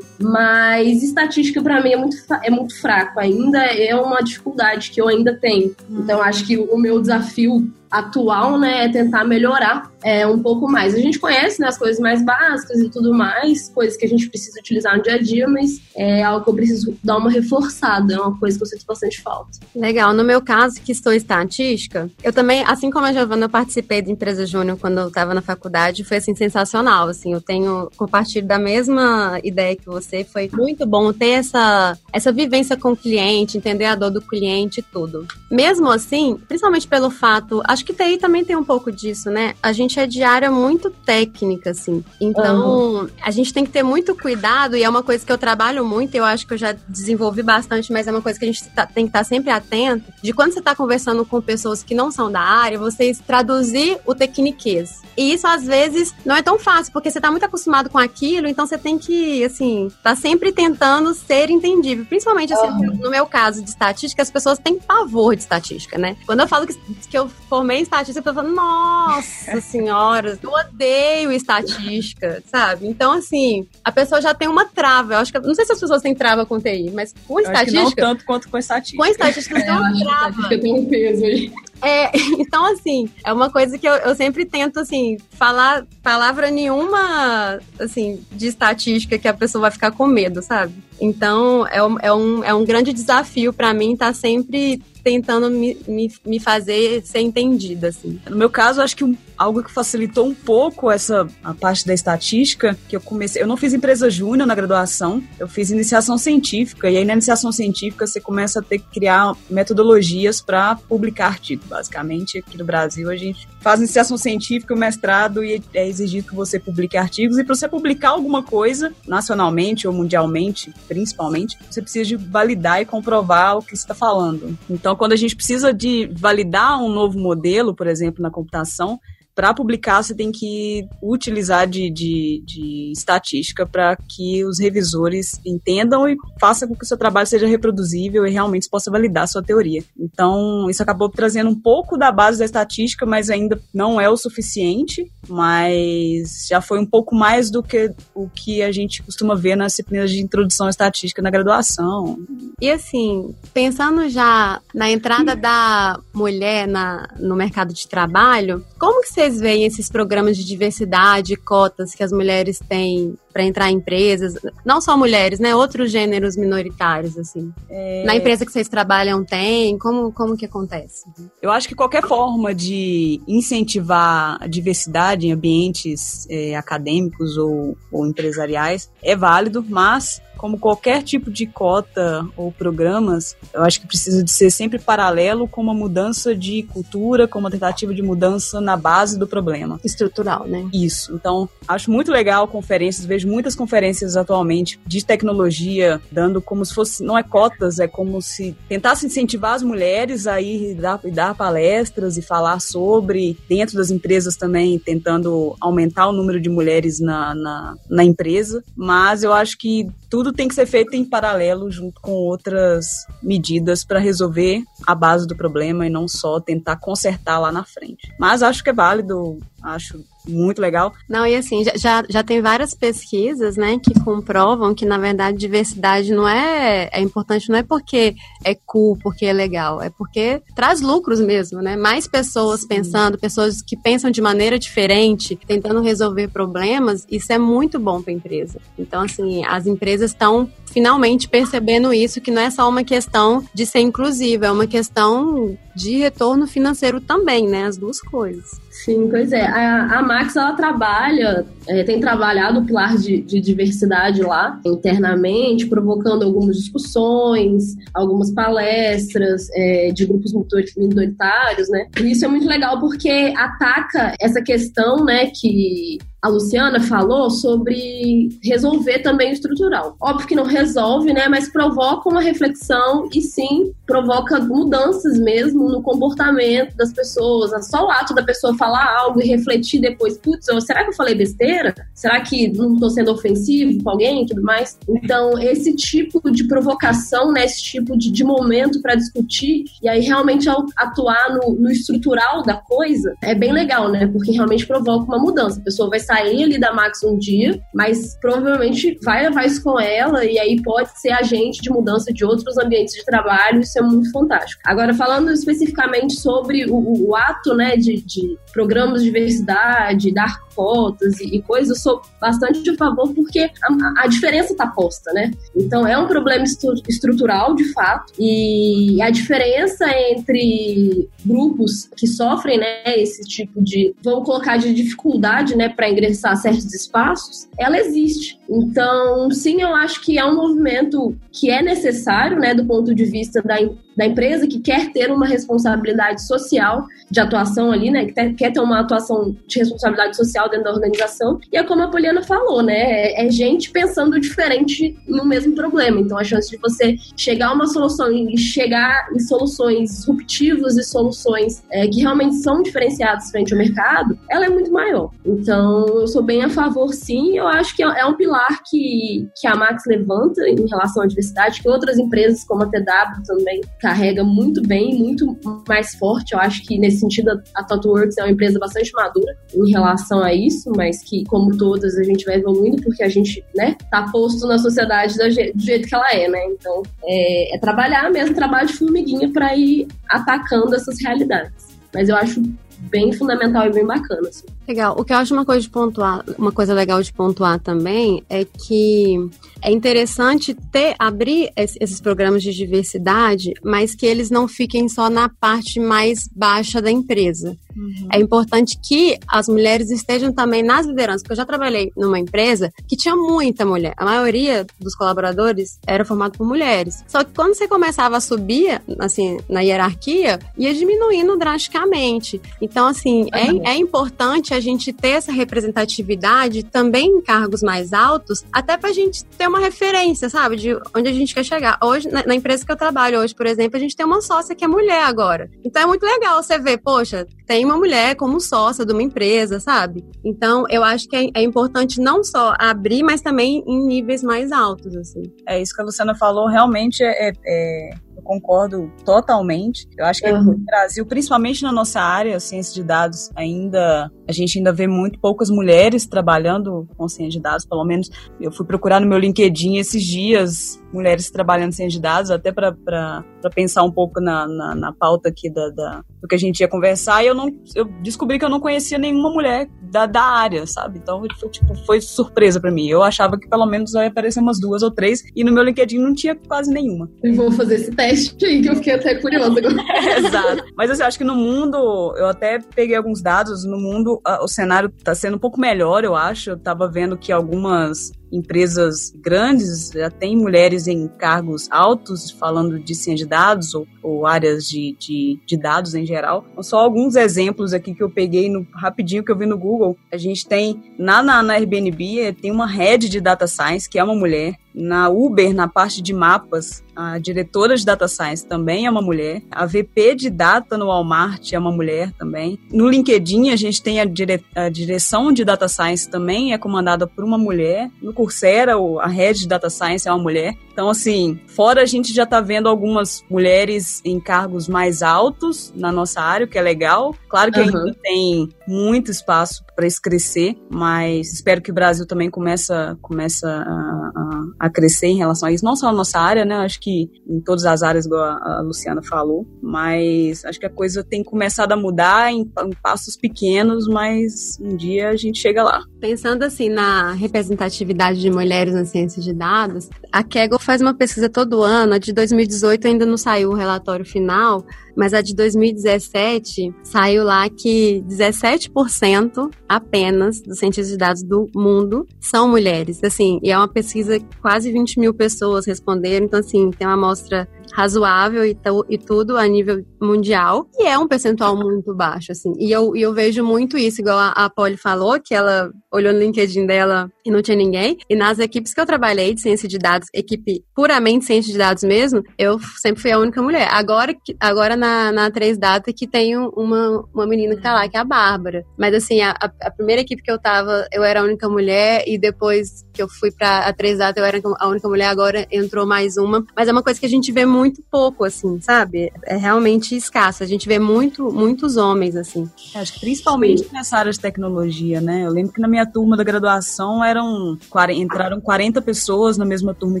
mas 0.20 1.00
estatística 1.04 1.62
para 1.62 1.80
mim 1.80 1.91
é 1.92 1.96
muito, 1.96 2.16
é 2.42 2.50
muito 2.50 2.80
fraco, 2.80 3.18
ainda 3.18 3.58
é 3.58 3.94
uma 3.94 4.20
dificuldade 4.20 4.90
que 4.90 5.00
eu 5.00 5.08
ainda 5.08 5.34
tenho. 5.34 5.74
Então, 5.90 6.22
acho 6.22 6.46
que 6.46 6.56
o 6.56 6.76
meu 6.76 7.00
desafio 7.00 7.70
atual, 7.92 8.58
né, 8.58 8.86
é 8.86 8.88
tentar 8.88 9.22
melhorar 9.24 9.92
é, 10.02 10.26
um 10.26 10.42
pouco 10.42 10.66
mais. 10.66 10.94
A 10.94 10.98
gente 10.98 11.18
conhece 11.18 11.60
né, 11.60 11.68
as 11.68 11.78
coisas 11.78 12.00
mais 12.00 12.24
básicas 12.24 12.80
e 12.80 12.88
tudo 12.88 13.12
mais, 13.14 13.68
coisas 13.68 13.96
que 13.96 14.06
a 14.06 14.08
gente 14.08 14.28
precisa 14.28 14.58
utilizar 14.58 14.96
no 14.96 15.02
dia 15.02 15.14
a 15.14 15.18
dia, 15.18 15.46
mas 15.46 15.80
é 15.94 16.22
algo 16.22 16.42
que 16.42 16.50
eu 16.50 16.54
preciso 16.54 16.96
dar 17.04 17.18
uma 17.18 17.30
reforçada, 17.30 18.14
é 18.14 18.18
uma 18.18 18.36
coisa 18.38 18.56
que 18.56 18.64
eu 18.64 18.68
sinto 18.68 18.86
bastante 18.86 19.20
falta. 19.20 19.58
Legal. 19.76 20.12
No 20.14 20.24
meu 20.24 20.40
caso, 20.40 20.80
que 20.80 20.90
estou 20.90 21.12
estatística, 21.12 22.10
eu 22.22 22.32
também, 22.32 22.64
assim 22.64 22.90
como 22.90 23.06
a 23.06 23.12
Giovana, 23.12 23.44
eu 23.44 23.50
participei 23.50 24.02
de 24.02 24.10
empresa 24.10 24.46
júnior 24.46 24.78
quando 24.78 24.98
eu 24.98 25.08
estava 25.08 25.34
na 25.34 25.42
faculdade, 25.42 26.04
foi 26.04 26.16
assim 26.16 26.34
sensacional. 26.34 27.08
Assim, 27.08 27.32
eu 27.32 27.40
tenho 27.40 27.90
compartilho 27.96 28.46
da 28.46 28.58
mesma 28.58 29.38
ideia 29.44 29.76
que 29.76 29.86
você, 29.86 30.24
foi 30.24 30.50
muito 30.52 30.86
bom 30.86 31.12
ter 31.12 31.30
essa 31.30 31.96
essa 32.12 32.32
vivência 32.32 32.76
com 32.76 32.92
o 32.92 32.96
cliente, 32.96 33.56
entender 33.56 33.86
a 33.86 33.94
dor 33.94 34.10
do 34.10 34.20
cliente 34.20 34.80
e 34.80 34.82
tudo. 34.82 35.26
Mesmo 35.50 35.90
assim, 35.90 36.38
principalmente 36.48 36.86
pelo 36.86 37.10
fato, 37.10 37.62
acho 37.64 37.81
que 37.84 37.92
TI 37.92 38.18
também 38.18 38.44
tem 38.44 38.56
um 38.56 38.64
pouco 38.64 38.90
disso, 38.90 39.30
né? 39.30 39.54
A 39.62 39.72
gente 39.72 39.98
é 39.98 40.06
de 40.06 40.22
área 40.22 40.50
muito 40.50 40.90
técnica, 40.90 41.70
assim. 41.70 42.04
Então, 42.20 43.02
uhum. 43.02 43.08
a 43.22 43.30
gente 43.30 43.52
tem 43.52 43.64
que 43.64 43.70
ter 43.70 43.82
muito 43.82 44.14
cuidado, 44.16 44.76
e 44.76 44.82
é 44.82 44.88
uma 44.88 45.02
coisa 45.02 45.24
que 45.24 45.32
eu 45.32 45.38
trabalho 45.38 45.84
muito, 45.84 46.14
eu 46.14 46.24
acho 46.24 46.46
que 46.46 46.54
eu 46.54 46.58
já 46.58 46.72
desenvolvi 46.88 47.42
bastante, 47.42 47.92
mas 47.92 48.06
é 48.06 48.10
uma 48.10 48.22
coisa 48.22 48.38
que 48.38 48.44
a 48.44 48.48
gente 48.48 48.64
tá, 48.70 48.86
tem 48.86 49.04
que 49.04 49.10
estar 49.10 49.20
tá 49.20 49.24
sempre 49.24 49.50
atento, 49.50 50.12
de 50.22 50.32
quando 50.32 50.52
você 50.52 50.58
está 50.58 50.74
conversando 50.74 51.24
com 51.24 51.40
pessoas 51.40 51.82
que 51.82 51.94
não 51.94 52.10
são 52.10 52.30
da 52.30 52.40
área, 52.40 52.78
vocês 52.78 53.20
traduzir 53.26 53.98
o 54.06 54.14
tecniquez. 54.14 55.00
E 55.16 55.32
isso, 55.32 55.46
às 55.46 55.64
vezes, 55.64 56.14
não 56.24 56.34
é 56.34 56.42
tão 56.42 56.58
fácil, 56.58 56.92
porque 56.92 57.10
você 57.10 57.18
está 57.18 57.30
muito 57.30 57.44
acostumado 57.44 57.90
com 57.90 57.98
aquilo, 57.98 58.46
então 58.46 58.66
você 58.66 58.78
tem 58.78 58.98
que, 58.98 59.44
assim, 59.44 59.90
tá 60.02 60.14
sempre 60.14 60.52
tentando 60.52 61.14
ser 61.14 61.50
entendível. 61.50 62.04
Principalmente, 62.06 62.52
assim, 62.52 62.66
uhum. 62.66 62.96
no 62.96 63.10
meu 63.10 63.26
caso 63.26 63.62
de 63.62 63.68
estatística, 63.68 64.22
as 64.22 64.30
pessoas 64.30 64.58
têm 64.58 64.78
pavor 64.78 65.36
de 65.36 65.42
estatística, 65.42 65.98
né? 65.98 66.16
Quando 66.26 66.40
eu 66.40 66.48
falo 66.48 66.66
que, 66.66 66.74
que 67.08 67.18
eu 67.18 67.28
formei 67.48 67.71
em 67.74 67.82
estatística, 67.82 68.28
eu 68.28 68.34
falo, 68.34 68.52
nossa 68.52 69.60
senhora, 69.60 70.38
eu 70.42 70.50
odeio 70.50 71.32
estatística, 71.32 72.42
sabe? 72.46 72.86
Então, 72.86 73.12
assim, 73.12 73.66
a 73.84 73.92
pessoa 73.92 74.20
já 74.20 74.34
tem 74.34 74.48
uma 74.48 74.64
trava. 74.64 75.14
Eu 75.14 75.18
acho 75.18 75.32
que, 75.32 75.38
não 75.38 75.54
sei 75.54 75.64
se 75.64 75.72
as 75.72 75.80
pessoas 75.80 76.02
têm 76.02 76.14
trava 76.14 76.46
com 76.46 76.60
TI, 76.60 76.90
mas 76.92 77.14
com 77.26 77.40
eu 77.40 77.46
estatística... 77.46 77.82
não 77.82 77.90
tanto 77.92 78.24
quanto 78.24 78.48
com 78.48 78.58
estatística. 78.58 79.02
Com 79.02 79.08
estatística, 79.08 79.58
você 79.58 79.64
tem 79.64 79.74
uma 79.74 79.98
trava. 79.98 80.48
tem 80.48 80.74
um 80.74 80.86
peso 80.86 81.24
aí. 81.24 81.52
É, 81.82 82.10
então, 82.38 82.64
assim, 82.72 83.10
é 83.24 83.32
uma 83.32 83.50
coisa 83.50 83.76
que 83.76 83.86
eu, 83.86 83.94
eu 83.94 84.14
sempre 84.14 84.44
tento, 84.44 84.78
assim, 84.78 85.18
falar 85.30 85.84
palavra 86.02 86.50
nenhuma, 86.50 87.58
assim, 87.78 88.24
de 88.30 88.46
estatística 88.46 89.18
que 89.18 89.28
a 89.28 89.34
pessoa 89.34 89.62
vai 89.62 89.70
ficar 89.70 89.90
com 89.90 90.06
medo, 90.06 90.40
sabe? 90.42 90.74
Então, 91.00 91.66
é 91.66 91.82
um, 91.82 91.98
é 92.00 92.12
um, 92.12 92.44
é 92.44 92.54
um 92.54 92.64
grande 92.64 92.92
desafio 92.92 93.52
para 93.52 93.74
mim 93.74 93.94
estar 93.94 94.06
tá 94.06 94.14
sempre 94.14 94.80
tentando 95.02 95.50
me, 95.50 95.76
me, 95.86 96.12
me, 96.24 96.38
fazer 96.38 97.02
ser 97.04 97.20
entendida, 97.20 97.88
assim. 97.88 98.20
No 98.28 98.36
meu 98.36 98.48
caso, 98.48 98.80
acho 98.80 98.96
que 98.96 99.04
um, 99.04 99.16
algo 99.42 99.62
que 99.62 99.70
facilitou 99.70 100.26
um 100.26 100.34
pouco 100.34 100.90
essa 100.90 101.26
a 101.42 101.52
parte 101.52 101.86
da 101.86 101.92
estatística, 101.92 102.78
que 102.88 102.94
eu 102.94 103.00
comecei, 103.00 103.42
eu 103.42 103.46
não 103.46 103.56
fiz 103.56 103.74
empresa 103.74 104.08
júnior 104.08 104.46
na 104.46 104.54
graduação, 104.54 105.22
eu 105.38 105.48
fiz 105.48 105.70
iniciação 105.70 106.16
científica, 106.16 106.88
e 106.88 106.96
aí 106.96 107.04
na 107.04 107.14
iniciação 107.14 107.50
científica 107.50 108.06
você 108.06 108.20
começa 108.20 108.60
a 108.60 108.62
ter 108.62 108.78
que 108.78 108.86
criar 108.92 109.34
metodologias 109.50 110.40
para 110.40 110.76
publicar 110.76 111.26
artigo, 111.26 111.64
basicamente. 111.66 112.38
Aqui 112.38 112.56
no 112.56 112.64
Brasil 112.64 113.10
a 113.10 113.16
gente 113.16 113.48
faz 113.60 113.80
iniciação 113.80 114.16
científica, 114.16 114.74
o 114.74 114.76
mestrado, 114.76 115.44
e 115.44 115.62
é 115.74 115.88
exigido 115.88 116.28
que 116.28 116.34
você 116.34 116.58
publique 116.58 116.96
artigos, 116.96 117.38
e 117.38 117.44
para 117.44 117.54
você 117.54 117.68
publicar 117.68 118.10
alguma 118.10 118.42
coisa, 118.42 118.92
nacionalmente 119.06 119.88
ou 119.88 119.92
mundialmente, 119.92 120.72
principalmente, 120.86 121.58
você 121.68 121.82
precisa 121.82 122.04
de 122.04 122.16
validar 122.16 122.80
e 122.80 122.84
comprovar 122.84 123.58
o 123.58 123.62
que 123.62 123.74
está 123.74 123.94
falando. 123.94 124.56
Então, 124.70 124.94
quando 124.94 125.12
a 125.12 125.16
gente 125.16 125.34
precisa 125.34 125.72
de 125.72 126.08
validar 126.12 126.80
um 126.80 126.88
novo 126.88 127.18
modelo, 127.18 127.74
por 127.74 127.86
exemplo, 127.86 128.22
na 128.22 128.30
computação, 128.30 129.00
para 129.34 129.54
publicar, 129.54 130.02
você 130.02 130.14
tem 130.14 130.30
que 130.30 130.86
utilizar 131.02 131.66
de, 131.66 131.90
de, 131.90 132.42
de 132.44 132.92
estatística 132.92 133.66
para 133.66 133.96
que 133.96 134.44
os 134.44 134.58
revisores 134.58 135.40
entendam 135.44 136.08
e 136.08 136.16
façam 136.40 136.68
com 136.68 136.74
que 136.74 136.84
o 136.84 136.86
seu 136.86 136.98
trabalho 136.98 137.26
seja 137.26 137.46
reproduzível 137.46 138.26
e 138.26 138.30
realmente 138.30 138.68
possa 138.68 138.90
validar 138.90 139.24
a 139.24 139.26
sua 139.26 139.42
teoria. 139.42 139.82
Então, 139.98 140.68
isso 140.68 140.82
acabou 140.82 141.08
trazendo 141.08 141.50
um 141.50 141.58
pouco 141.58 141.96
da 141.96 142.12
base 142.12 142.38
da 142.38 142.44
estatística, 142.44 143.06
mas 143.06 143.30
ainda 143.30 143.60
não 143.72 144.00
é 144.00 144.08
o 144.08 144.16
suficiente, 144.16 145.10
mas 145.28 146.46
já 146.48 146.60
foi 146.60 146.78
um 146.78 146.86
pouco 146.86 147.14
mais 147.14 147.50
do 147.50 147.62
que 147.62 147.92
o 148.14 148.28
que 148.28 148.62
a 148.62 148.70
gente 148.70 149.02
costuma 149.02 149.34
ver 149.34 149.56
nas 149.56 149.72
disciplinas 149.72 150.10
de 150.10 150.20
introdução 150.20 150.66
à 150.66 150.70
estatística 150.70 151.22
na 151.22 151.30
graduação. 151.30 152.18
E 152.60 152.70
assim, 152.70 153.34
pensando 153.54 154.08
já 154.08 154.60
na 154.74 154.90
entrada 154.90 155.34
da 155.34 155.98
mulher 156.12 156.68
na, 156.68 157.08
no 157.18 157.34
mercado 157.34 157.72
de 157.72 157.88
trabalho, 157.88 158.64
como 158.78 159.02
que 159.02 159.08
você 159.08 159.21
vocês 159.22 159.40
veem 159.40 159.64
esses 159.64 159.88
programas 159.88 160.36
de 160.36 160.44
diversidade, 160.44 161.36
cotas 161.36 161.94
que 161.94 162.02
as 162.02 162.10
mulheres 162.10 162.58
têm 162.58 163.14
para 163.32 163.44
entrar 163.44 163.70
em 163.70 163.76
empresas? 163.76 164.34
Não 164.64 164.80
só 164.80 164.96
mulheres, 164.96 165.38
né? 165.38 165.54
Outros 165.54 165.92
gêneros 165.92 166.36
minoritários, 166.36 167.16
assim. 167.16 167.52
É... 167.70 168.02
Na 168.04 168.16
empresa 168.16 168.44
que 168.44 168.50
vocês 168.50 168.68
trabalham 168.68 169.24
tem? 169.24 169.78
Como, 169.78 170.12
como 170.12 170.36
que 170.36 170.44
acontece? 170.44 171.04
Eu 171.40 171.52
acho 171.52 171.68
que 171.68 171.74
qualquer 171.74 172.02
forma 172.02 172.52
de 172.52 173.20
incentivar 173.28 174.38
a 174.40 174.46
diversidade 174.48 175.28
em 175.28 175.32
ambientes 175.32 176.26
é, 176.28 176.56
acadêmicos 176.56 177.36
ou, 177.36 177.76
ou 177.92 178.04
empresariais 178.04 178.90
é 179.00 179.14
válido, 179.14 179.64
mas 179.68 180.20
como 180.42 180.58
qualquer 180.58 181.04
tipo 181.04 181.30
de 181.30 181.46
cota 181.46 182.26
ou 182.36 182.50
programas, 182.50 183.36
eu 183.54 183.62
acho 183.62 183.80
que 183.80 183.86
precisa 183.86 184.24
de 184.24 184.30
ser 184.32 184.50
sempre 184.50 184.76
paralelo 184.76 185.46
com 185.46 185.60
uma 185.60 185.72
mudança 185.72 186.34
de 186.34 186.64
cultura, 186.64 187.28
com 187.28 187.38
uma 187.38 187.48
tentativa 187.48 187.94
de 187.94 188.02
mudança 188.02 188.60
na 188.60 188.76
base 188.76 189.16
do 189.16 189.24
problema. 189.24 189.78
Estrutural, 189.84 190.44
né? 190.48 190.68
Isso. 190.74 191.14
Então, 191.14 191.48
acho 191.68 191.92
muito 191.92 192.10
legal 192.10 192.48
conferências, 192.48 193.06
vejo 193.06 193.28
muitas 193.28 193.54
conferências 193.54 194.16
atualmente 194.16 194.80
de 194.84 195.06
tecnologia, 195.06 196.00
dando 196.10 196.42
como 196.42 196.64
se 196.64 196.74
fosse, 196.74 197.04
não 197.04 197.16
é 197.16 197.22
cotas, 197.22 197.78
é 197.78 197.86
como 197.86 198.20
se 198.20 198.56
tentasse 198.68 199.06
incentivar 199.06 199.54
as 199.54 199.62
mulheres 199.62 200.26
a 200.26 200.40
ir 200.40 200.74
dar, 200.74 200.98
dar 201.12 201.36
palestras 201.36 202.16
e 202.16 202.22
falar 202.22 202.58
sobre, 202.60 203.38
dentro 203.48 203.76
das 203.76 203.92
empresas 203.92 204.34
também, 204.34 204.76
tentando 204.76 205.54
aumentar 205.60 206.08
o 206.08 206.12
número 206.12 206.40
de 206.40 206.48
mulheres 206.48 206.98
na, 206.98 207.32
na, 207.32 207.76
na 207.88 208.02
empresa. 208.02 208.64
Mas 208.74 209.22
eu 209.22 209.32
acho 209.32 209.56
que 209.56 209.88
tudo 210.10 210.31
tem 210.32 210.48
que 210.48 210.54
ser 210.54 210.66
feito 210.66 210.94
em 210.94 211.04
paralelo 211.04 211.70
junto 211.70 212.00
com 212.00 212.12
outras 212.12 212.86
medidas 213.22 213.84
para 213.84 213.98
resolver 213.98 214.62
a 214.86 214.94
base 214.94 215.26
do 215.26 215.36
problema 215.36 215.86
e 215.86 215.90
não 215.90 216.08
só 216.08 216.40
tentar 216.40 216.76
consertar 216.76 217.38
lá 217.38 217.52
na 217.52 217.64
frente. 217.64 218.12
Mas 218.18 218.42
acho 218.42 218.62
que 218.62 218.70
é 218.70 218.72
válido, 218.72 219.38
acho 219.62 220.02
muito 220.26 220.60
legal. 220.60 220.92
Não, 221.08 221.26
e 221.26 221.34
assim, 221.34 221.64
já, 221.76 222.02
já 222.08 222.22
tem 222.22 222.40
várias 222.40 222.74
pesquisas, 222.74 223.56
né, 223.56 223.78
que 223.78 223.98
comprovam 224.00 224.74
que, 224.74 224.84
na 224.84 224.98
verdade, 224.98 225.38
diversidade 225.38 226.12
não 226.12 226.28
é, 226.28 226.88
é 226.92 227.00
importante, 227.00 227.48
não 227.48 227.58
é 227.58 227.62
porque 227.62 228.14
é 228.44 228.54
cool, 228.54 228.96
porque 229.02 229.26
é 229.26 229.32
legal, 229.32 229.80
é 229.82 229.90
porque 229.90 230.42
traz 230.54 230.80
lucros 230.80 231.20
mesmo, 231.20 231.60
né? 231.60 231.76
Mais 231.76 232.06
pessoas 232.06 232.62
Sim. 232.62 232.68
pensando, 232.68 233.18
pessoas 233.18 233.62
que 233.62 233.76
pensam 233.76 234.10
de 234.10 234.20
maneira 234.20 234.58
diferente, 234.58 235.38
tentando 235.46 235.80
resolver 235.80 236.28
problemas, 236.28 237.06
isso 237.10 237.32
é 237.32 237.38
muito 237.38 237.78
bom 237.78 238.00
para 238.02 238.12
a 238.12 238.16
empresa. 238.16 238.60
Então, 238.78 239.02
assim, 239.02 239.44
as 239.44 239.66
empresas 239.66 240.10
estão 240.10 240.48
finalmente 240.72 241.28
percebendo 241.28 241.92
isso, 241.92 242.20
que 242.20 242.30
não 242.30 242.42
é 242.42 242.50
só 242.50 242.68
uma 242.68 242.82
questão 242.82 243.44
de 243.52 243.66
ser 243.66 243.80
inclusiva, 243.80 244.46
é 244.46 244.50
uma 244.50 244.66
questão 244.66 245.56
de 245.74 245.98
retorno 245.98 246.46
financeiro 246.46 247.00
também, 247.00 247.48
né? 247.48 247.64
As 247.64 247.76
duas 247.76 248.00
coisas. 248.00 248.60
Sim, 248.70 249.08
pois 249.10 249.32
é. 249.32 249.46
A, 249.46 249.98
a 249.98 250.02
Max, 250.02 250.36
ela 250.36 250.52
trabalha, 250.54 251.46
é, 251.66 251.82
tem 251.84 252.00
trabalhado 252.00 252.60
o 252.60 252.64
pilar 252.64 252.96
de, 252.96 253.22
de, 253.22 253.40
diversidade 253.40 254.22
lá, 254.22 254.60
internamente, 254.64 255.66
provocando 255.66 256.22
algumas 256.24 256.56
discussões, 256.56 257.76
algumas 257.94 258.32
palestras 258.32 259.48
é, 259.54 259.92
de 259.92 260.06
grupos 260.06 260.32
minoritários, 260.76 261.68
né? 261.68 261.86
E 262.00 262.12
isso 262.12 262.24
é 262.24 262.28
muito 262.28 262.46
legal 262.46 262.80
porque 262.80 263.32
ataca 263.36 264.14
essa 264.20 264.42
questão, 264.42 265.04
né, 265.04 265.30
que 265.34 265.98
a 266.22 266.28
Luciana 266.28 266.78
falou 266.78 267.28
sobre 267.30 268.38
resolver 268.44 269.00
também 269.00 269.30
o 269.30 269.32
estrutural. 269.32 269.96
Óbvio 270.00 270.28
que 270.28 270.36
não 270.36 270.44
resolve, 270.44 271.12
né? 271.12 271.26
Mas 271.28 271.50
provoca 271.50 272.08
uma 272.08 272.20
reflexão 272.20 273.08
e 273.12 273.20
sim 273.20 273.72
provoca 273.84 274.38
mudanças 274.38 275.18
mesmo 275.18 275.68
no 275.68 275.82
comportamento 275.82 276.76
das 276.76 276.92
pessoas. 276.92 277.50
Só 277.66 277.86
o 277.86 277.90
ato 277.90 278.14
da 278.14 278.22
pessoa 278.22 278.56
falar 278.56 278.96
algo 278.98 279.20
e 279.20 279.26
refletir 279.26 279.80
depois, 279.80 280.16
putz, 280.16 280.46
será 280.64 280.84
que 280.84 280.90
eu 280.90 280.94
falei 280.94 281.16
besteira? 281.16 281.74
Será 281.92 282.20
que 282.20 282.52
não 282.52 282.74
estou 282.74 282.90
sendo 282.90 283.10
ofensivo 283.10 283.82
com 283.82 283.90
alguém 283.90 284.22
e 284.22 284.26
tudo 284.26 284.42
mais? 284.42 284.78
Então, 284.88 285.36
esse 285.40 285.74
tipo 285.74 286.30
de 286.30 286.46
provocação, 286.46 287.32
né? 287.32 287.46
Esse 287.46 287.62
tipo 287.62 287.98
de, 287.98 288.12
de 288.12 288.22
momento 288.22 288.80
para 288.80 288.94
discutir 288.94 289.64
e 289.82 289.88
aí 289.88 290.00
realmente 290.00 290.48
atuar 290.76 291.34
no, 291.34 291.52
no 291.54 291.68
estrutural 291.68 292.44
da 292.44 292.54
coisa 292.54 293.12
é 293.20 293.34
bem 293.34 293.52
legal, 293.52 293.90
né? 293.90 294.06
Porque 294.06 294.30
realmente 294.30 294.64
provoca 294.64 295.04
uma 295.04 295.18
mudança. 295.18 295.58
A 295.58 295.64
pessoa 295.64 295.90
vai 295.90 295.98
sair 296.12 296.44
ali 296.44 296.58
da 296.58 296.72
Max 296.72 297.02
um 297.02 297.16
dia, 297.16 297.58
mas 297.74 298.18
provavelmente 298.20 298.98
vai 299.02 299.22
levar 299.22 299.46
isso 299.46 299.62
com 299.62 299.80
ela 299.80 300.24
e 300.24 300.38
aí 300.38 300.60
pode 300.62 301.00
ser 301.00 301.10
agente 301.10 301.62
de 301.62 301.70
mudança 301.70 302.12
de 302.12 302.24
outros 302.24 302.58
ambientes 302.58 302.94
de 302.94 303.04
trabalho, 303.04 303.60
isso 303.60 303.78
é 303.78 303.82
muito 303.82 304.10
fantástico. 304.12 304.60
Agora, 304.66 304.92
falando 304.92 305.32
especificamente 305.32 306.14
sobre 306.14 306.66
o, 306.66 307.08
o 307.08 307.16
ato 307.16 307.54
né, 307.54 307.76
de, 307.76 308.02
de 308.02 308.36
programas 308.52 309.02
de 309.02 309.06
diversidade, 309.06 310.12
dar 310.12 310.38
cotas 310.54 311.20
e, 311.20 311.36
e 311.36 311.42
coisas, 311.42 311.70
eu 311.70 311.76
sou 311.76 312.02
bastante 312.20 312.68
a 312.70 312.76
favor 312.76 313.12
porque 313.14 313.40
a, 313.40 314.02
a 314.04 314.06
diferença 314.06 314.52
está 314.52 314.66
posta, 314.66 315.12
né? 315.12 315.30
Então 315.56 315.86
é 315.86 315.96
um 315.98 316.06
problema 316.06 316.44
estru 316.44 316.74
estrutural 316.88 317.54
de 317.54 317.72
fato 317.72 318.12
e 318.18 319.00
a 319.02 319.10
diferença 319.10 319.84
entre 320.10 321.08
grupos 321.24 321.88
que 321.96 322.06
sofrem, 322.06 322.58
né, 322.58 322.82
esse 322.96 323.22
tipo 323.22 323.62
de, 323.62 323.94
vamos 324.02 324.24
colocar 324.24 324.56
de 324.56 324.72
dificuldade, 324.74 325.56
né, 325.56 325.68
para 325.68 325.88
ingressar 325.88 326.32
a 326.32 326.36
certos 326.36 326.72
espaços, 326.72 327.48
ela 327.58 327.78
existe. 327.78 328.38
Então, 328.48 329.30
sim, 329.30 329.62
eu 329.62 329.74
acho 329.74 330.00
que 330.02 330.18
é 330.18 330.24
um 330.24 330.36
movimento 330.36 331.16
que 331.30 331.50
é 331.50 331.62
necessário, 331.62 332.38
né, 332.38 332.54
do 332.54 332.64
ponto 332.64 332.94
de 332.94 333.04
vista 333.04 333.40
da, 333.42 333.56
da 333.96 334.06
empresa 334.06 334.46
que 334.46 334.60
quer 334.60 334.92
ter 334.92 335.10
uma 335.10 335.26
responsabilidade 335.26 336.26
social 336.26 336.86
de 337.10 337.20
atuação 337.20 337.70
ali, 337.70 337.90
né, 337.90 338.06
que 338.06 338.34
quer 338.34 338.52
ter 338.52 338.60
uma 338.60 338.80
atuação 338.80 339.36
de 339.46 339.58
responsabilidade 339.58 340.16
social 340.16 340.48
dentro 340.48 340.64
da 340.64 340.72
organização. 340.72 341.38
E 341.52 341.56
é 341.56 341.62
como 341.62 341.82
a 341.82 341.88
Poliana 341.88 342.22
falou, 342.22 342.62
né, 342.62 342.74
é, 342.74 343.26
é 343.26 343.30
gente 343.30 343.70
pensando 343.70 344.18
diferente 344.18 344.96
no 345.06 345.24
mesmo 345.24 345.54
problema. 345.54 346.00
Então, 346.00 346.18
a 346.18 346.24
chance 346.24 346.50
de 346.50 346.56
você 346.56 346.96
chegar 347.16 347.48
a 347.48 347.52
uma 347.52 347.66
solução 347.66 348.10
e 348.12 348.36
chegar 348.38 349.08
em 349.14 349.18
soluções 349.20 349.90
disruptivas 349.90 350.76
e 350.76 350.82
soluções 350.82 351.62
é, 351.70 351.86
que 351.86 352.00
realmente 352.00 352.36
são 352.36 352.62
diferenciadas 352.62 353.30
frente 353.30 353.52
ao 353.52 353.58
mercado, 353.58 354.18
ela 354.30 354.46
é 354.46 354.48
muito 354.48 354.72
maior. 354.72 355.10
Então, 355.24 355.86
eu 356.00 356.06
sou 356.06 356.22
bem 356.22 356.42
a 356.42 356.48
favor, 356.48 356.92
sim. 356.92 357.36
Eu 357.36 357.46
acho 357.46 357.74
que 357.76 357.82
é 357.82 358.04
um 358.06 358.14
pilar 358.14 358.62
que, 358.68 359.28
que 359.36 359.46
a 359.46 359.54
Max 359.54 359.84
levanta 359.86 360.48
em 360.48 360.66
relação 360.66 361.02
à 361.02 361.06
diversidade, 361.06 361.60
que 361.60 361.68
outras 361.68 361.98
empresas, 361.98 362.44
como 362.44 362.62
a 362.62 362.66
TW, 362.66 363.22
também 363.26 363.60
carrega 363.82 364.22
muito 364.22 364.62
bem, 364.62 364.96
muito 364.96 365.36
mais 365.68 365.92
forte. 365.96 366.34
Eu 366.34 366.38
acho 366.38 366.62
que, 366.62 366.78
nesse 366.78 367.00
sentido, 367.00 367.42
a 367.52 367.64
ThoughtWorks 367.64 368.16
é 368.16 368.22
uma 368.22 368.30
empresa 368.30 368.56
bastante 368.60 368.92
madura 368.94 369.36
em 369.52 369.70
relação 369.72 370.22
a 370.22 370.32
isso, 370.32 370.70
mas 370.76 371.02
que, 371.02 371.24
como 371.24 371.56
todas, 371.58 371.98
a 371.98 372.04
gente 372.04 372.24
vai 372.24 372.36
evoluindo 372.36 372.80
porque 372.80 373.02
a 373.02 373.08
gente, 373.08 373.44
né, 373.56 373.76
tá 373.90 374.08
posto 374.12 374.46
na 374.46 374.56
sociedade 374.56 375.16
do 375.18 375.60
jeito 375.60 375.88
que 375.88 375.94
ela 375.94 376.08
é, 376.12 376.28
né? 376.28 376.44
Então, 376.52 376.82
é, 377.04 377.56
é 377.56 377.58
trabalhar 377.58 378.08
mesmo, 378.12 378.36
trabalho 378.36 378.68
de 378.68 378.74
formiguinha 378.74 379.32
para 379.32 379.56
ir 379.56 379.88
atacando 380.08 380.76
essas 380.76 381.02
realidades. 381.02 381.76
Mas 381.92 382.08
eu 382.08 382.14
acho 382.14 382.40
bem 382.88 383.12
fundamental 383.12 383.66
e 383.66 383.72
bem 383.72 383.84
bacana. 383.84 384.28
Assim. 384.28 384.46
Legal. 384.66 384.94
O 384.98 385.04
que 385.04 385.12
eu 385.12 385.16
acho 385.16 385.34
uma 385.34 385.44
coisa 385.44 385.60
de 385.60 385.70
pontuar, 385.70 386.24
uma 386.38 386.52
coisa 386.52 386.72
legal 386.72 387.02
de 387.02 387.12
pontuar 387.12 387.58
também 387.58 388.22
é 388.28 388.44
que 388.44 389.16
é 389.60 389.70
interessante 389.70 390.54
ter 390.54 390.94
abrir 390.98 391.52
esses 391.56 392.00
programas 392.00 392.42
de 392.42 392.52
diversidade, 392.52 393.52
mas 393.64 393.94
que 393.94 394.06
eles 394.06 394.30
não 394.30 394.46
fiquem 394.46 394.88
só 394.88 395.10
na 395.10 395.28
parte 395.28 395.80
mais 395.80 396.28
baixa 396.34 396.80
da 396.80 396.90
empresa. 396.90 397.56
Uhum. 397.76 398.08
É 398.12 398.18
importante 398.18 398.78
que 398.82 399.18
as 399.26 399.48
mulheres 399.48 399.90
estejam 399.90 400.32
também 400.32 400.62
nas 400.62 400.86
lideranças, 400.86 401.22
porque 401.22 401.32
eu 401.32 401.36
já 401.36 401.46
trabalhei 401.46 401.90
numa 401.96 402.18
empresa 402.18 402.72
que 402.86 402.96
tinha 402.96 403.16
muita 403.16 403.64
mulher. 403.64 403.94
A 403.96 404.04
maioria 404.04 404.66
dos 404.78 404.94
colaboradores 404.94 405.78
era 405.86 406.04
formado 406.04 406.36
por 406.36 406.46
mulheres. 406.46 407.02
Só 407.06 407.24
que 407.24 407.32
quando 407.34 407.54
você 407.54 407.66
começava 407.66 408.16
a 408.16 408.20
subir, 408.20 408.80
assim, 408.98 409.38
na 409.48 409.60
hierarquia, 409.60 410.38
ia 410.56 410.74
diminuindo 410.74 411.36
drasticamente. 411.36 412.40
Então, 412.60 412.86
assim, 412.86 413.22
uhum. 413.22 413.62
é, 413.64 413.72
é 413.72 413.76
importante 413.76 414.51
a 414.54 414.60
gente 414.60 414.92
ter 414.92 415.10
essa 415.10 415.32
representatividade 415.32 416.62
também 416.64 417.06
em 417.06 417.20
cargos 417.20 417.62
mais 417.62 417.92
altos, 417.92 418.44
até 418.52 418.76
pra 418.76 418.92
gente 418.92 419.24
ter 419.24 419.46
uma 419.46 419.60
referência, 419.60 420.28
sabe, 420.28 420.56
de 420.56 420.74
onde 420.94 421.08
a 421.08 421.12
gente 421.12 421.34
quer 421.34 421.44
chegar. 421.44 421.78
Hoje, 421.82 422.08
na, 422.08 422.34
empresa 422.34 422.64
que 422.64 422.72
eu 422.72 422.76
trabalho 422.76 423.20
hoje, 423.20 423.34
por 423.34 423.46
exemplo, 423.46 423.76
a 423.76 423.80
gente 423.80 423.96
tem 423.96 424.04
uma 424.06 424.20
sócia 424.20 424.54
que 424.54 424.64
é 424.64 424.68
mulher 424.68 425.04
agora. 425.04 425.50
Então 425.64 425.82
é 425.82 425.86
muito 425.86 426.04
legal 426.04 426.42
você 426.42 426.58
ver, 426.58 426.78
poxa, 426.78 427.26
tem 427.46 427.64
uma 427.64 427.76
mulher 427.76 428.14
como 428.16 428.40
sócia 428.40 428.84
de 428.84 428.92
uma 428.92 429.02
empresa, 429.02 429.60
sabe? 429.60 430.04
Então, 430.24 430.64
eu 430.68 430.82
acho 430.82 431.08
que 431.08 431.16
é, 431.16 431.30
é, 431.34 431.42
importante 431.42 432.00
não 432.00 432.24
só 432.24 432.54
abrir, 432.58 433.02
mas 433.02 433.20
também 433.20 433.62
em 433.66 433.86
níveis 433.86 434.22
mais 434.22 434.52
altos, 434.52 434.96
assim. 434.96 435.22
É 435.46 435.60
isso 435.60 435.74
que 435.74 435.82
a 435.82 435.84
Luciana 435.84 436.14
falou, 436.14 436.46
realmente 436.46 437.02
é, 437.02 437.32
é, 437.44 437.90
concordo 438.22 438.90
totalmente. 439.04 439.88
Eu 439.96 440.04
acho 440.04 440.20
que 440.20 440.30
uhum. 440.30 440.42
no 440.42 440.58
Brasil, 440.58 441.04
principalmente 441.06 441.62
na 441.62 441.72
nossa 441.72 442.00
área, 442.00 442.38
ciência 442.40 442.74
de 442.74 442.82
dados, 442.82 443.30
ainda 443.34 444.10
a 444.28 444.32
gente 444.32 444.58
ainda 444.58 444.72
vê 444.72 444.86
muito 444.86 445.18
poucas 445.18 445.50
mulheres 445.50 446.06
trabalhando 446.06 446.88
com 446.96 447.08
ciência 447.08 447.38
de 447.38 447.40
dados, 447.40 447.66
pelo 447.66 447.84
menos 447.84 448.08
eu 448.40 448.52
fui 448.52 448.64
procurar 448.64 449.00
no 449.00 449.06
meu 449.06 449.18
LinkedIn 449.18 449.76
esses 449.76 450.02
dias 450.02 450.82
mulheres 450.92 451.30
trabalhando 451.30 451.72
ciência 451.72 451.98
de 451.98 452.02
dados, 452.02 452.30
até 452.30 452.52
para 452.52 453.24
pensar 453.54 453.82
um 453.82 453.90
pouco 453.90 454.20
na, 454.20 454.46
na, 454.46 454.74
na 454.74 454.92
pauta 454.92 455.30
aqui 455.30 455.50
da, 455.50 455.70
da, 455.70 456.04
do 456.20 456.28
que 456.28 456.34
a 456.34 456.38
gente 456.38 456.60
ia 456.60 456.68
conversar, 456.68 457.24
e 457.24 457.28
eu, 457.28 457.34
não, 457.34 457.48
eu 457.74 457.86
descobri 458.02 458.38
que 458.38 458.44
eu 458.44 458.50
não 458.50 458.60
conhecia 458.60 458.98
nenhuma 458.98 459.30
mulher 459.30 459.68
da, 459.90 460.06
da 460.06 460.22
área, 460.22 460.66
sabe? 460.66 460.98
Então, 461.02 461.22
foi, 461.38 461.48
tipo, 461.50 461.74
foi 461.86 462.00
surpresa 462.00 462.60
para 462.60 462.70
mim. 462.70 462.88
Eu 462.88 463.02
achava 463.02 463.38
que 463.38 463.48
pelo 463.48 463.66
menos 463.66 463.94
ia 463.94 464.06
aparecer 464.06 464.40
umas 464.40 464.60
duas 464.60 464.82
ou 464.82 464.90
três, 464.90 465.22
e 465.34 465.42
no 465.42 465.52
meu 465.52 465.62
LinkedIn 465.62 465.98
não 465.98 466.14
tinha 466.14 466.34
quase 466.34 466.70
nenhuma. 466.70 467.10
Eu 467.22 467.34
vou 467.34 467.50
fazer 467.50 467.76
esse 467.76 467.90
teste 467.90 468.11
aí, 468.12 468.62
que 468.62 468.68
eu 468.68 468.76
fiquei 468.76 468.94
até 468.94 469.14
curiosa. 469.14 469.60
Exato. 470.18 470.64
Mas 470.76 470.90
assim, 470.90 471.02
eu 471.02 471.08
acho 471.08 471.18
que 471.18 471.24
no 471.24 471.34
mundo, 471.34 472.14
eu 472.16 472.28
até 472.28 472.58
peguei 472.58 472.96
alguns 472.96 473.22
dados, 473.22 473.64
no 473.64 473.78
mundo 473.78 474.20
o 474.40 474.48
cenário 474.48 474.90
tá 475.02 475.14
sendo 475.14 475.36
um 475.36 475.40
pouco 475.40 475.60
melhor, 475.60 476.04
eu 476.04 476.14
acho. 476.14 476.50
Eu 476.50 476.58
tava 476.58 476.88
vendo 476.88 477.16
que 477.16 477.32
algumas 477.32 478.12
empresas 478.32 479.12
grandes 479.14 479.90
já 479.90 480.10
têm 480.10 480.36
mulheres 480.36 480.86
em 480.86 481.06
cargos 481.06 481.68
altos, 481.70 482.30
falando 482.30 482.78
de 482.78 482.94
ciência 482.94 483.24
de 483.24 483.30
dados 483.30 483.74
ou, 483.74 483.86
ou 484.02 484.26
áreas 484.26 484.66
de, 484.66 484.96
de, 484.98 485.38
de, 485.46 485.56
dados 485.56 485.94
em 485.94 486.06
geral. 486.06 486.44
Só 486.60 486.78
alguns 486.78 487.14
exemplos 487.14 487.74
aqui 487.74 487.94
que 487.94 488.02
eu 488.02 488.10
peguei 488.10 488.48
no, 488.48 488.66
rapidinho 488.74 489.22
que 489.22 489.30
eu 489.30 489.36
vi 489.36 489.44
no 489.44 489.58
Google. 489.58 489.96
A 490.10 490.16
gente 490.16 490.46
tem, 490.46 490.82
na, 490.98 491.22
na, 491.22 491.42
na 491.42 491.54
Airbnb, 491.54 492.32
tem 492.40 492.50
uma 492.50 492.66
head 492.66 493.08
de 493.08 493.20
data 493.20 493.46
science, 493.46 493.88
que 493.88 493.98
é 493.98 494.04
uma 494.04 494.14
mulher. 494.14 494.56
Na 494.74 495.10
Uber, 495.10 495.54
na 495.54 495.68
parte 495.68 496.00
de 496.00 496.14
mapas, 496.14 496.82
a 496.96 497.18
diretora 497.18 497.76
de 497.76 497.84
data 497.84 498.08
science 498.08 498.46
também 498.46 498.86
é 498.86 498.90
uma 498.90 499.02
mulher. 499.02 499.42
A 499.50 499.66
VP 499.66 500.14
de 500.14 500.30
data 500.30 500.78
no 500.78 500.86
Walmart 500.86 501.52
é 501.52 501.58
uma 501.58 501.70
mulher 501.70 502.10
também. 502.12 502.58
No 502.70 502.88
LinkedIn, 502.88 503.50
a 503.50 503.56
gente 503.56 503.82
tem 503.82 504.00
a, 504.00 504.04
dire 504.04 504.42
a 504.54 504.70
direção 504.70 505.30
de 505.30 505.44
data 505.44 505.68
science 505.68 506.08
também 506.08 506.54
é 506.54 506.58
comandada 506.58 507.06
por 507.06 507.22
uma 507.22 507.36
mulher. 507.36 507.90
No 508.00 508.14
Coursera, 508.22 508.74
a 509.00 509.08
head 509.08 509.40
de 509.40 509.48
data 509.48 509.68
science 509.68 510.06
é 510.06 510.12
uma 510.12 510.22
mulher. 510.22 510.54
Então, 510.72 510.88
assim, 510.88 511.40
fora 511.48 511.82
a 511.82 511.84
gente 511.84 512.14
já 512.14 512.24
tá 512.24 512.40
vendo 512.40 512.68
algumas 512.68 513.22
mulheres 513.28 514.00
em 514.04 514.18
cargos 514.18 514.68
mais 514.68 515.02
altos 515.02 515.72
na 515.76 515.90
nossa 515.90 516.20
área, 516.20 516.46
o 516.46 516.48
que 516.48 516.56
é 516.56 516.62
legal. 516.62 517.14
Claro 517.28 517.50
que 517.50 517.60
uhum. 517.60 517.66
ainda 517.66 517.96
tem 518.00 518.48
muito 518.66 519.10
espaço 519.10 519.62
para 519.74 519.86
isso 519.86 520.00
crescer, 520.00 520.56
mas 520.70 521.32
espero 521.32 521.60
que 521.60 521.70
o 521.70 521.74
Brasil 521.74 522.06
também 522.06 522.30
começa, 522.30 522.96
começa 523.02 523.48
a, 523.48 524.10
a, 524.14 524.66
a, 524.66 524.70
crescer 524.70 525.08
em 525.08 525.16
relação 525.16 525.48
a 525.48 525.52
isso. 525.52 525.64
Não 525.64 525.76
só 525.76 525.86
na 525.86 525.92
nossa 525.92 526.18
área, 526.18 526.44
né? 526.44 526.54
Acho 526.56 526.80
que 526.80 527.10
em 527.28 527.40
todas 527.40 527.64
as 527.64 527.82
áreas, 527.82 528.06
igual 528.06 528.22
a, 528.22 528.58
a 528.58 528.60
Luciana 528.62 529.02
falou, 529.02 529.46
mas 529.60 530.44
acho 530.44 530.60
que 530.60 530.66
a 530.66 530.70
coisa 530.70 531.04
tem 531.04 531.22
começado 531.22 531.72
a 531.72 531.76
mudar 531.76 532.32
em, 532.32 532.40
em 532.40 532.70
passos 532.82 533.16
pequenos, 533.16 533.88
mas 533.88 534.58
um 534.60 534.76
dia 534.76 535.10
a 535.10 535.16
gente 535.16 535.38
chega 535.38 535.62
lá. 535.62 535.82
Pensando 536.00 536.44
assim 536.44 536.68
na 536.68 537.12
representatividade 537.12 538.11
de 538.18 538.30
mulheres 538.30 538.74
na 538.74 538.84
ciência 538.84 539.22
de 539.22 539.32
dados, 539.32 539.88
a 540.10 540.22
Kaggle 540.22 540.58
faz 540.58 540.80
uma 540.80 540.94
pesquisa 540.94 541.28
todo 541.28 541.62
ano, 541.62 541.94
a 541.94 541.98
de 541.98 542.12
2018 542.12 542.86
ainda 542.86 543.06
não 543.06 543.16
saiu 543.16 543.50
o 543.50 543.54
relatório 543.54 544.04
final, 544.04 544.64
mas 544.96 545.14
a 545.14 545.20
de 545.20 545.34
2017 545.34 546.74
saiu 546.82 547.24
lá 547.24 547.48
que 547.48 548.02
17% 548.06 549.50
apenas 549.68 550.40
dos 550.40 550.58
cientistas 550.58 550.88
de 550.88 550.96
dados 550.96 551.22
do 551.22 551.48
mundo 551.54 552.06
são 552.20 552.48
mulheres. 552.48 553.02
Assim, 553.02 553.38
e 553.42 553.50
é 553.50 553.56
uma 553.56 553.68
pesquisa 553.68 554.18
que 554.18 554.40
quase 554.40 554.72
20 554.72 555.00
mil 555.00 555.14
pessoas 555.14 555.66
responderam, 555.66 556.26
então 556.26 556.40
assim, 556.40 556.70
tem 556.70 556.86
uma 556.86 556.94
amostra 556.94 557.48
razoável 557.72 558.44
e, 558.44 558.56
e 558.88 558.98
tudo 558.98 559.36
a 559.36 559.46
nível 559.46 559.84
mundial, 560.00 560.68
e 560.78 560.86
é 560.86 560.98
um 560.98 561.08
percentual 561.08 561.56
muito 561.56 561.94
baixo, 561.94 562.32
assim. 562.32 562.52
E 562.58 562.70
eu, 562.70 562.94
e 562.94 563.02
eu 563.02 563.12
vejo 563.14 563.42
muito 563.42 563.78
isso, 563.78 564.00
igual 564.00 564.18
a, 564.18 564.28
a 564.30 564.50
Polly 564.50 564.76
falou, 564.76 565.18
que 565.20 565.34
ela 565.34 565.70
olhou 565.92 566.12
no 566.12 566.18
LinkedIn 566.18 566.66
dela 566.66 567.10
e 567.24 567.30
não 567.30 567.42
tinha 567.42 567.56
ninguém. 567.56 567.96
E 568.08 568.16
nas 568.16 568.38
equipes 568.38 568.74
que 568.74 568.80
eu 568.80 568.86
trabalhei 568.86 569.34
de 569.34 569.40
ciência 569.40 569.68
de 569.68 569.78
dados, 569.78 570.08
equipe 570.12 570.64
puramente 570.74 571.24
ciência 571.24 571.52
de 571.52 571.58
dados 571.58 571.82
mesmo, 571.82 572.22
eu 572.38 572.58
sempre 572.80 573.00
fui 573.00 573.10
a 573.10 573.18
única 573.18 573.40
mulher. 573.42 573.68
Agora, 573.70 574.14
agora 574.40 574.76
na, 574.82 575.12
na 575.12 575.30
3 575.30 575.56
Data 575.56 575.92
que 575.92 576.08
tem 576.08 576.36
uma, 576.36 577.04
uma 577.14 577.24
menina 577.24 577.54
que 577.54 577.62
tá 577.62 577.72
lá, 577.72 577.88
que 577.88 577.96
é 577.96 578.00
a 578.00 578.04
Bárbara. 578.04 578.64
Mas 578.76 578.92
assim, 578.92 579.20
a, 579.20 579.30
a 579.60 579.70
primeira 579.70 580.02
equipe 580.02 580.22
que 580.22 580.30
eu 580.30 580.40
tava, 580.40 580.88
eu 580.92 581.04
era 581.04 581.20
a 581.20 581.22
única 581.22 581.48
mulher, 581.48 582.02
e 582.04 582.18
depois 582.18 582.84
que 582.92 583.00
eu 583.00 583.08
fui 583.08 583.30
pra 583.30 583.60
a 583.60 583.72
3 583.72 583.98
Data, 583.98 584.18
eu 584.18 584.24
era 584.24 584.40
a 584.58 584.68
única 584.68 584.88
mulher, 584.88 585.06
agora 585.06 585.46
entrou 585.52 585.86
mais 585.86 586.16
uma. 586.16 586.44
Mas 586.56 586.66
é 586.66 586.72
uma 586.72 586.82
coisa 586.82 586.98
que 586.98 587.06
a 587.06 587.08
gente 587.08 587.30
vê 587.30 587.46
muito 587.46 587.80
pouco, 587.88 588.24
assim, 588.24 588.60
sabe? 588.60 589.12
É 589.24 589.36
realmente 589.36 589.96
escasso. 589.96 590.42
A 590.42 590.46
gente 590.46 590.66
vê 590.66 590.80
muito, 590.80 591.30
muitos 591.30 591.76
homens, 591.76 592.16
assim. 592.16 592.50
Acho 592.74 592.94
que 592.94 593.00
principalmente 593.00 593.72
nessa 593.72 593.98
área 593.98 594.10
de 594.10 594.18
tecnologia, 594.18 595.00
né? 595.00 595.24
Eu 595.24 595.30
lembro 595.30 595.52
que 595.52 595.60
na 595.60 595.68
minha 595.68 595.86
turma 595.86 596.16
da 596.16 596.24
graduação 596.24 597.04
eram 597.04 597.56
entraram 597.90 598.40
40 598.40 598.82
pessoas 598.82 599.38
na 599.38 599.44
mesma 599.44 599.72
turma 599.72 600.00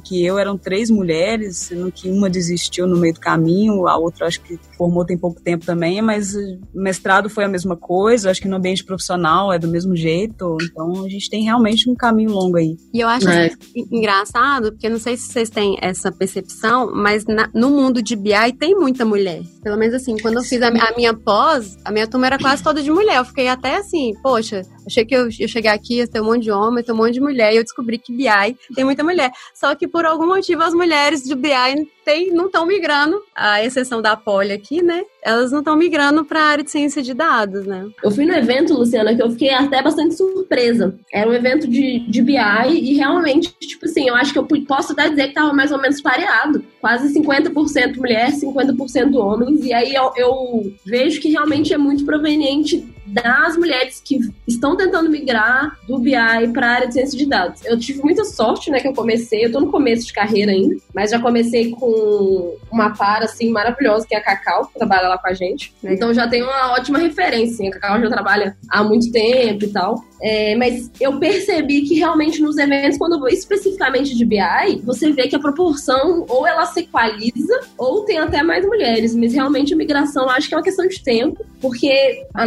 que 0.00 0.24
eu, 0.24 0.38
eram 0.38 0.58
três 0.58 0.90
mulheres, 0.90 1.56
sendo 1.56 1.92
que 1.92 2.10
uma 2.10 2.28
desistiu 2.28 2.86
no 2.86 2.96
meio 2.96 3.14
do 3.14 3.20
caminho, 3.20 3.86
a 3.86 3.96
outra 3.96 4.26
acho 4.26 4.40
que 4.40 4.58
formou 4.76 5.04
tem 5.04 5.16
pouco 5.16 5.40
tempo 5.40 5.64
também, 5.64 6.00
mas 6.02 6.34
mestrado 6.74 7.28
foi 7.28 7.44
a 7.44 7.48
mesma 7.48 7.76
coisa, 7.76 8.30
acho 8.30 8.40
que 8.40 8.48
no 8.48 8.56
ambiente 8.56 8.84
profissional 8.84 9.52
é 9.52 9.58
do 9.58 9.68
mesmo 9.68 9.96
jeito, 9.96 10.56
então 10.62 11.04
a 11.04 11.08
gente 11.08 11.28
tem 11.30 11.44
realmente 11.44 11.88
um 11.88 11.94
caminho 11.94 12.30
longo 12.30 12.56
aí. 12.56 12.76
E 12.92 13.00
eu 13.00 13.08
acho 13.08 13.28
é. 13.28 13.50
engraçado, 13.90 14.72
porque 14.72 14.88
não 14.88 14.98
sei 14.98 15.16
se 15.16 15.28
vocês 15.28 15.50
têm 15.50 15.76
essa 15.80 16.10
percepção, 16.10 16.92
mas 16.94 17.24
na, 17.26 17.48
no 17.54 17.70
mundo 17.70 18.02
de 18.02 18.16
BI 18.16 18.52
tem 18.58 18.74
muita 18.74 19.04
mulher. 19.04 19.42
Pelo 19.62 19.76
menos 19.76 19.94
assim, 19.94 20.16
quando 20.18 20.36
eu 20.36 20.42
fiz 20.42 20.60
a, 20.62 20.68
a, 20.68 20.96
minha 20.96 21.14
pós, 21.14 21.76
a 21.84 21.92
minha 21.92 22.06
turma 22.06 22.26
era 22.26 22.38
quase 22.38 22.62
toda 22.62 22.82
de 22.82 22.90
mulher. 22.90 23.18
Eu 23.18 23.24
fiquei 23.24 23.48
até 23.48 23.76
assim, 23.76 24.12
poxa, 24.22 24.62
achei 24.86 25.04
que 25.04 25.14
eu 25.14 25.28
ia 25.28 25.48
chegar 25.48 25.72
aqui, 25.72 25.96
ia 25.98 26.06
ter 26.06 26.20
um 26.20 26.24
monte 26.24 26.44
de 26.44 26.50
homem, 26.50 26.82
ter 26.82 26.92
um 26.92 26.96
monte 26.96 27.14
de 27.14 27.20
mulher, 27.20 27.52
e 27.52 27.56
eu 27.56 27.62
descobri 27.62 27.98
que 27.98 28.12
BI 28.12 28.56
tem 28.74 28.84
muita 28.84 29.04
mulher. 29.04 29.30
Só 29.54 29.74
que 29.74 29.86
por 29.86 30.04
algum 30.04 30.26
motivo 30.26 30.62
as 30.62 30.74
mulheres 30.74 31.22
de 31.22 31.34
BI 31.34 31.88
tem, 32.04 32.32
não 32.32 32.46
estão 32.46 32.66
migrando, 32.66 33.20
a 33.34 33.64
exceção 33.64 34.02
da 34.02 34.16
Poli 34.16 34.52
aqui, 34.52 34.82
né? 34.82 35.02
Elas 35.22 35.52
não 35.52 35.60
estão 35.60 35.76
migrando 35.76 36.24
para 36.24 36.40
a 36.40 36.46
área 36.46 36.64
de 36.64 36.70
ciência 36.70 37.00
de 37.00 37.14
dados, 37.14 37.64
né? 37.64 37.88
Eu 38.02 38.10
fui 38.10 38.24
no 38.24 38.34
evento, 38.34 38.74
Luciana, 38.74 39.14
que 39.14 39.22
eu 39.22 39.30
fiquei 39.30 39.50
até 39.50 39.80
bastante 39.80 40.16
surpresa. 40.16 40.98
Era 41.12 41.30
um 41.30 41.32
evento 41.32 41.68
de, 41.68 42.00
de 42.00 42.22
BI 42.22 42.34
e 42.68 42.94
realmente, 42.94 43.54
tipo 43.60 43.86
assim, 43.86 44.08
eu 44.08 44.16
acho 44.16 44.32
que 44.32 44.38
eu 44.38 44.46
posso 44.66 44.92
até 44.92 45.08
dizer 45.08 45.24
que 45.24 45.28
estava 45.28 45.52
mais 45.52 45.70
ou 45.70 45.80
menos 45.80 46.00
pareado. 46.02 46.64
Quase 46.80 47.14
50% 47.14 47.96
mulher, 47.96 48.32
50% 48.32 49.14
homens. 49.14 49.64
E 49.64 49.72
aí 49.72 49.94
eu, 49.94 50.12
eu 50.16 50.72
vejo 50.84 51.20
que 51.20 51.30
realmente 51.30 51.72
é 51.72 51.78
muito 51.78 52.04
proveniente 52.04 52.84
das 53.12 53.56
mulheres 53.56 54.00
que 54.04 54.18
estão 54.46 54.76
tentando 54.76 55.10
migrar 55.10 55.78
do 55.86 55.98
BI 55.98 56.12
para 56.52 56.66
a 56.66 56.70
área 56.70 56.86
de 56.88 56.94
ciência 56.94 57.18
de 57.18 57.26
dados. 57.26 57.64
Eu 57.64 57.78
tive 57.78 58.02
muita 58.02 58.24
sorte, 58.24 58.70
né, 58.70 58.80
que 58.80 58.88
eu 58.88 58.94
comecei, 58.94 59.42
eu 59.44 59.46
estou 59.46 59.60
no 59.60 59.70
começo 59.70 60.06
de 60.06 60.12
carreira 60.12 60.50
ainda, 60.50 60.76
mas 60.94 61.10
já 61.10 61.20
comecei 61.20 61.70
com 61.70 62.56
uma 62.70 62.90
para, 62.90 63.26
assim, 63.26 63.50
maravilhosa, 63.50 64.06
que 64.06 64.14
é 64.14 64.18
a 64.18 64.22
Cacau, 64.22 64.66
que 64.66 64.78
trabalha 64.78 65.08
lá 65.08 65.18
com 65.18 65.28
a 65.28 65.34
gente. 65.34 65.74
Então 65.84 66.14
já 66.14 66.26
tem 66.26 66.42
uma 66.42 66.72
ótima 66.72 66.98
referência, 66.98 67.54
assim, 67.54 67.68
a 67.68 67.72
Cacau 67.72 68.00
já 68.00 68.08
trabalha 68.08 68.56
há 68.68 68.82
muito 68.82 69.10
tempo 69.12 69.64
e 69.64 69.68
tal. 69.68 70.02
É, 70.22 70.54
mas 70.54 70.88
eu 71.00 71.18
percebi 71.18 71.82
que 71.82 71.96
realmente 71.96 72.40
nos 72.40 72.56
eventos, 72.56 72.96
quando 72.96 73.14
eu 73.14 73.18
vou 73.18 73.28
especificamente 73.28 74.16
de 74.16 74.24
BI, 74.24 74.80
você 74.84 75.10
vê 75.10 75.26
que 75.26 75.34
a 75.34 75.40
proporção 75.40 76.24
ou 76.28 76.46
ela 76.46 76.64
se 76.66 76.80
equaliza 76.80 77.60
ou 77.76 78.04
tem 78.04 78.18
até 78.18 78.40
mais 78.40 78.64
mulheres. 78.64 79.16
Mas 79.16 79.34
realmente 79.34 79.74
a 79.74 79.76
migração 79.76 80.30
acho 80.30 80.48
que 80.48 80.54
é 80.54 80.58
uma 80.58 80.62
questão 80.62 80.86
de 80.86 81.02
tempo, 81.02 81.44
porque 81.60 82.24
a 82.32 82.46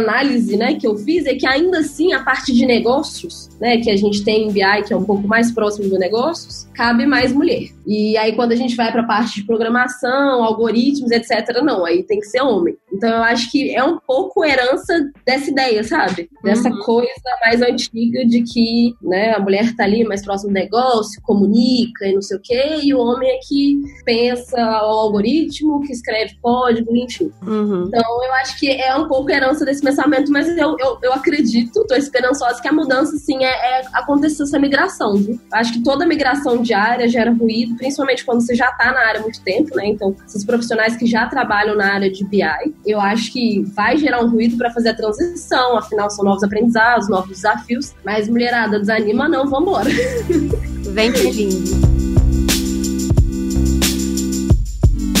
né, 0.56 0.74
que 0.74 0.86
eu 0.86 0.96
fiz 0.96 1.26
é 1.26 1.34
que 1.34 1.46
ainda 1.46 1.78
assim 1.78 2.12
a 2.12 2.22
parte 2.22 2.52
de 2.52 2.66
negócios, 2.66 3.48
né, 3.60 3.78
que 3.78 3.90
a 3.90 3.96
gente 3.96 4.24
tem 4.24 4.48
em 4.48 4.52
BI, 4.52 4.82
que 4.86 4.92
é 4.92 4.96
um 4.96 5.04
pouco 5.04 5.26
mais 5.26 5.50
próximo 5.50 5.88
do 5.88 5.98
negócios, 5.98 6.66
cabe 6.74 7.06
mais 7.06 7.32
mulher. 7.32 7.68
E 7.86 8.16
aí 8.16 8.34
quando 8.34 8.52
a 8.52 8.56
gente 8.56 8.76
vai 8.76 8.90
para 8.90 9.02
a 9.02 9.06
parte 9.06 9.40
de 9.40 9.46
programação, 9.46 10.42
algoritmos, 10.44 11.10
etc, 11.10 11.62
não, 11.62 11.84
aí 11.84 12.02
tem 12.02 12.20
que 12.20 12.26
ser 12.26 12.42
homem. 12.42 12.76
Então 12.92 13.08
eu 13.08 13.22
acho 13.22 13.50
que 13.50 13.74
é 13.74 13.82
um 13.82 13.98
pouco 13.98 14.44
herança 14.44 14.92
dessa 15.24 15.50
ideia, 15.50 15.84
sabe? 15.84 16.28
Dessa 16.42 16.68
uhum. 16.68 16.78
coisa 16.80 17.10
mais 17.40 17.62
antiga 17.62 18.24
de 18.26 18.42
que 18.42 18.94
né, 19.02 19.34
a 19.34 19.40
mulher 19.40 19.74
tá 19.76 19.84
ali 19.84 20.04
mais 20.04 20.24
próximo 20.24 20.50
do 20.50 20.54
negócio, 20.54 21.20
comunica 21.22 22.06
e 22.06 22.14
não 22.14 22.22
sei 22.22 22.36
o 22.36 22.40
quê, 22.42 22.80
e 22.82 22.94
o 22.94 22.98
homem 22.98 23.30
é 23.30 23.38
que 23.46 23.80
pensa 24.04 24.56
o 24.56 24.98
algoritmo, 25.00 25.80
que 25.80 25.92
escreve 25.92 26.36
código, 26.42 26.94
enfim. 26.96 27.30
Uhum. 27.46 27.84
Então 27.86 28.24
eu 28.24 28.32
acho 28.34 28.58
que 28.58 28.70
é 28.70 28.94
um 28.96 29.08
pouco 29.08 29.30
herança 29.30 29.64
desse 29.64 29.82
pensamento, 29.82 30.30
mas 30.46 30.56
eu, 30.56 30.76
eu, 30.78 30.98
eu 31.02 31.12
acredito, 31.12 31.84
tô 31.86 31.94
esperançosa 31.94 32.60
que 32.60 32.68
a 32.68 32.72
mudança, 32.72 33.16
sim, 33.16 33.44
é, 33.44 33.80
é 33.80 33.86
acontecer 33.92 34.44
essa 34.44 34.58
migração, 34.58 35.16
viu? 35.16 35.40
Acho 35.52 35.72
que 35.72 35.82
toda 35.82 36.06
migração 36.06 36.62
diária 36.62 37.08
gera 37.08 37.32
ruído, 37.32 37.76
principalmente 37.76 38.24
quando 38.24 38.40
você 38.40 38.54
já 38.54 38.70
tá 38.72 38.92
na 38.92 39.00
área 39.00 39.20
há 39.20 39.22
muito 39.22 39.40
tempo, 39.42 39.74
né? 39.74 39.86
Então, 39.86 40.14
esses 40.26 40.44
profissionais 40.44 40.96
que 40.96 41.06
já 41.06 41.26
trabalham 41.26 41.76
na 41.76 41.94
área 41.94 42.10
de 42.10 42.24
BI, 42.24 42.42
eu 42.86 43.00
acho 43.00 43.32
que 43.32 43.62
vai 43.74 43.96
gerar 43.96 44.22
um 44.22 44.30
ruído 44.30 44.56
para 44.56 44.70
fazer 44.70 44.90
a 44.90 44.94
transição, 44.94 45.76
afinal 45.76 46.10
são 46.10 46.24
novos 46.24 46.42
aprendizados, 46.42 47.08
novos 47.08 47.30
desafios, 47.30 47.94
mas 48.04 48.28
mulherada, 48.28 48.78
desanima 48.78 49.28
não, 49.28 49.46
vambora. 49.46 49.90
Vem 50.92 51.12
que 51.12 51.30
lindo. 51.30 51.95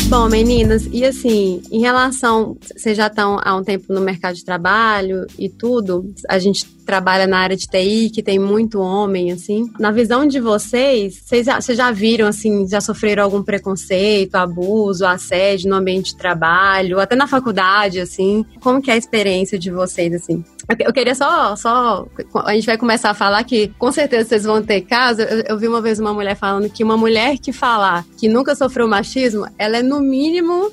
Bom, 0.08 0.28
meninas, 0.28 0.88
e 0.92 1.04
assim, 1.04 1.60
em 1.68 1.80
relação, 1.80 2.56
vocês 2.76 2.96
já 2.96 3.08
estão 3.08 3.40
há 3.42 3.56
um 3.56 3.64
tempo 3.64 3.92
no 3.92 4.00
mercado 4.00 4.36
de 4.36 4.44
trabalho 4.44 5.26
e 5.36 5.48
tudo, 5.48 6.14
a 6.28 6.38
gente 6.38 6.64
trabalha 6.86 7.26
na 7.26 7.38
área 7.38 7.56
de 7.56 7.66
TI, 7.66 8.08
que 8.10 8.22
tem 8.22 8.38
muito 8.38 8.78
homem, 8.78 9.32
assim. 9.32 9.64
Na 9.80 9.90
visão 9.90 10.24
de 10.24 10.38
vocês, 10.38 11.20
vocês 11.26 11.44
já, 11.76 11.90
viram, 11.90 12.28
assim, 12.28 12.68
já 12.68 12.80
sofreram 12.80 13.24
algum 13.24 13.42
preconceito, 13.42 14.36
abuso, 14.36 15.04
assédio 15.04 15.68
no 15.68 15.74
ambiente 15.74 16.12
de 16.12 16.16
trabalho, 16.16 17.00
até 17.00 17.16
na 17.16 17.26
faculdade, 17.26 17.98
assim? 17.98 18.46
Como 18.60 18.80
que 18.80 18.92
é 18.92 18.94
a 18.94 18.96
experiência 18.98 19.58
de 19.58 19.72
vocês, 19.72 20.14
assim? 20.14 20.44
Eu 20.68 20.92
queria 20.92 21.14
só, 21.14 21.54
só. 21.54 22.06
A 22.44 22.54
gente 22.54 22.66
vai 22.66 22.76
começar 22.76 23.10
a 23.10 23.14
falar 23.14 23.44
que 23.44 23.68
com 23.78 23.92
certeza 23.92 24.28
vocês 24.28 24.44
vão 24.44 24.62
ter 24.62 24.80
caso. 24.80 25.22
Eu, 25.22 25.44
eu, 25.48 25.58
vi 25.58 25.68
uma 25.68 25.80
vez 25.80 26.00
uma 26.00 26.12
mulher 26.12 26.34
falando 26.34 26.68
que 26.68 26.82
uma 26.82 26.96
mulher 26.96 27.38
que 27.38 27.52
falar 27.52 28.04
que 28.18 28.28
nunca 28.28 28.54
sofreu 28.54 28.88
machismo, 28.88 29.46
ela 29.58 29.78
é 29.78 29.82
no 29.82 30.00
mínimo, 30.00 30.72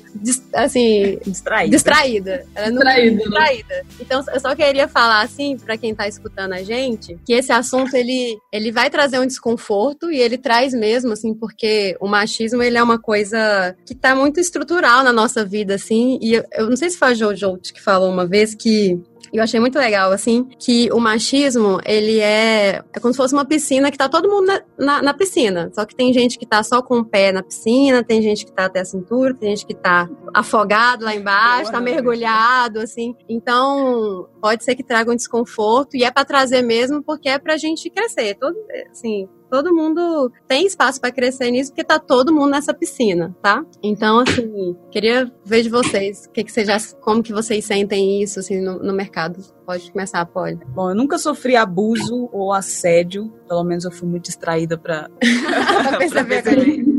assim. 0.52 1.18
Distraída. 1.24 1.70
Distraída. 1.70 2.46
Ela 2.54 2.66
é 2.66 2.70
no 2.70 2.76
distraída. 2.76 3.10
Mínimo 3.10 3.24
distraída. 3.24 3.86
Então 4.00 4.24
eu 4.32 4.40
só 4.40 4.54
queria 4.56 4.88
falar, 4.88 5.22
assim, 5.22 5.56
para 5.56 5.78
quem 5.78 5.94
tá 5.94 6.08
escutando 6.08 6.52
a 6.54 6.62
gente, 6.62 7.16
que 7.24 7.32
esse 7.32 7.52
assunto 7.52 7.94
ele, 7.94 8.36
ele 8.52 8.72
vai 8.72 8.90
trazer 8.90 9.20
um 9.20 9.26
desconforto 9.26 10.10
e 10.10 10.18
ele 10.18 10.36
traz 10.36 10.74
mesmo, 10.74 11.12
assim, 11.12 11.34
porque 11.34 11.96
o 12.00 12.08
machismo 12.08 12.62
ele 12.62 12.76
é 12.76 12.82
uma 12.82 12.98
coisa 12.98 13.76
que 13.86 13.94
tá 13.94 14.14
muito 14.14 14.40
estrutural 14.40 15.04
na 15.04 15.12
nossa 15.12 15.44
vida, 15.44 15.76
assim. 15.76 16.18
E 16.20 16.34
eu, 16.34 16.44
eu 16.52 16.68
não 16.68 16.76
sei 16.76 16.90
se 16.90 16.98
foi 16.98 17.08
a 17.08 17.14
Jojo 17.14 17.58
que 17.62 17.80
falou 17.80 18.10
uma 18.10 18.26
vez 18.26 18.54
que 18.54 19.00
eu 19.38 19.42
achei 19.42 19.58
muito 19.58 19.78
legal, 19.78 20.12
assim, 20.12 20.44
que 20.58 20.88
o 20.92 21.00
machismo, 21.00 21.80
ele 21.84 22.20
é, 22.20 22.82
é 22.92 23.00
como 23.00 23.12
se 23.12 23.16
fosse 23.16 23.34
uma 23.34 23.44
piscina 23.44 23.90
que 23.90 23.98
tá 23.98 24.08
todo 24.08 24.28
mundo 24.28 24.46
na, 24.46 24.62
na, 24.78 25.02
na, 25.02 25.14
piscina. 25.14 25.70
Só 25.74 25.84
que 25.84 25.94
tem 25.94 26.12
gente 26.12 26.38
que 26.38 26.46
tá 26.46 26.62
só 26.62 26.80
com 26.80 26.98
o 26.98 27.04
pé 27.04 27.32
na 27.32 27.42
piscina, 27.42 28.04
tem 28.04 28.22
gente 28.22 28.46
que 28.46 28.52
tá 28.52 28.66
até 28.66 28.80
a 28.80 28.84
cintura, 28.84 29.34
tem 29.34 29.50
gente 29.50 29.66
que 29.66 29.74
tá 29.74 30.08
afogado 30.32 31.04
lá 31.04 31.14
embaixo, 31.14 31.72
tá 31.72 31.80
mergulhado, 31.80 32.78
assim. 32.78 33.14
Então, 33.28 34.28
pode 34.40 34.62
ser 34.62 34.76
que 34.76 34.84
traga 34.84 35.10
um 35.10 35.16
desconforto 35.16 35.96
e 35.96 36.04
é 36.04 36.10
para 36.10 36.24
trazer 36.24 36.62
mesmo 36.62 37.02
porque 37.02 37.28
é 37.28 37.38
pra 37.38 37.56
gente 37.56 37.90
crescer. 37.90 38.36
Todo, 38.36 38.56
assim, 38.90 39.28
todo 39.50 39.74
mundo 39.74 40.30
tem 40.46 40.66
espaço 40.66 41.00
para 41.00 41.12
crescer 41.12 41.50
nisso, 41.50 41.70
porque 41.70 41.84
tá 41.84 41.98
todo 41.98 42.32
mundo 42.32 42.50
nessa 42.50 42.74
piscina, 42.74 43.34
tá? 43.42 43.64
Então, 43.82 44.18
assim, 44.20 44.76
queria 44.90 45.30
ver 45.44 45.62
de 45.62 45.68
vocês, 45.68 46.26
que 46.26 46.44
que 46.44 46.52
vocês 46.52 46.66
já, 46.66 46.76
como 47.00 47.22
que 47.22 47.32
vocês 47.32 47.64
sentem 47.64 48.22
isso, 48.22 48.40
assim, 48.40 48.60
no, 48.60 48.78
no 48.78 48.92
mercado. 48.92 49.40
Pode 49.66 49.90
começar, 49.90 50.24
pode. 50.26 50.64
Bom, 50.66 50.90
eu 50.90 50.94
nunca 50.94 51.18
sofri 51.18 51.56
abuso 51.56 52.28
ou 52.32 52.52
assédio, 52.52 53.32
pelo 53.48 53.64
menos 53.64 53.84
eu 53.84 53.90
fui 53.90 54.08
muito 54.08 54.24
distraída 54.24 54.76
para 54.76 55.08
perceber. 55.98 56.42
perceber. 56.42 56.93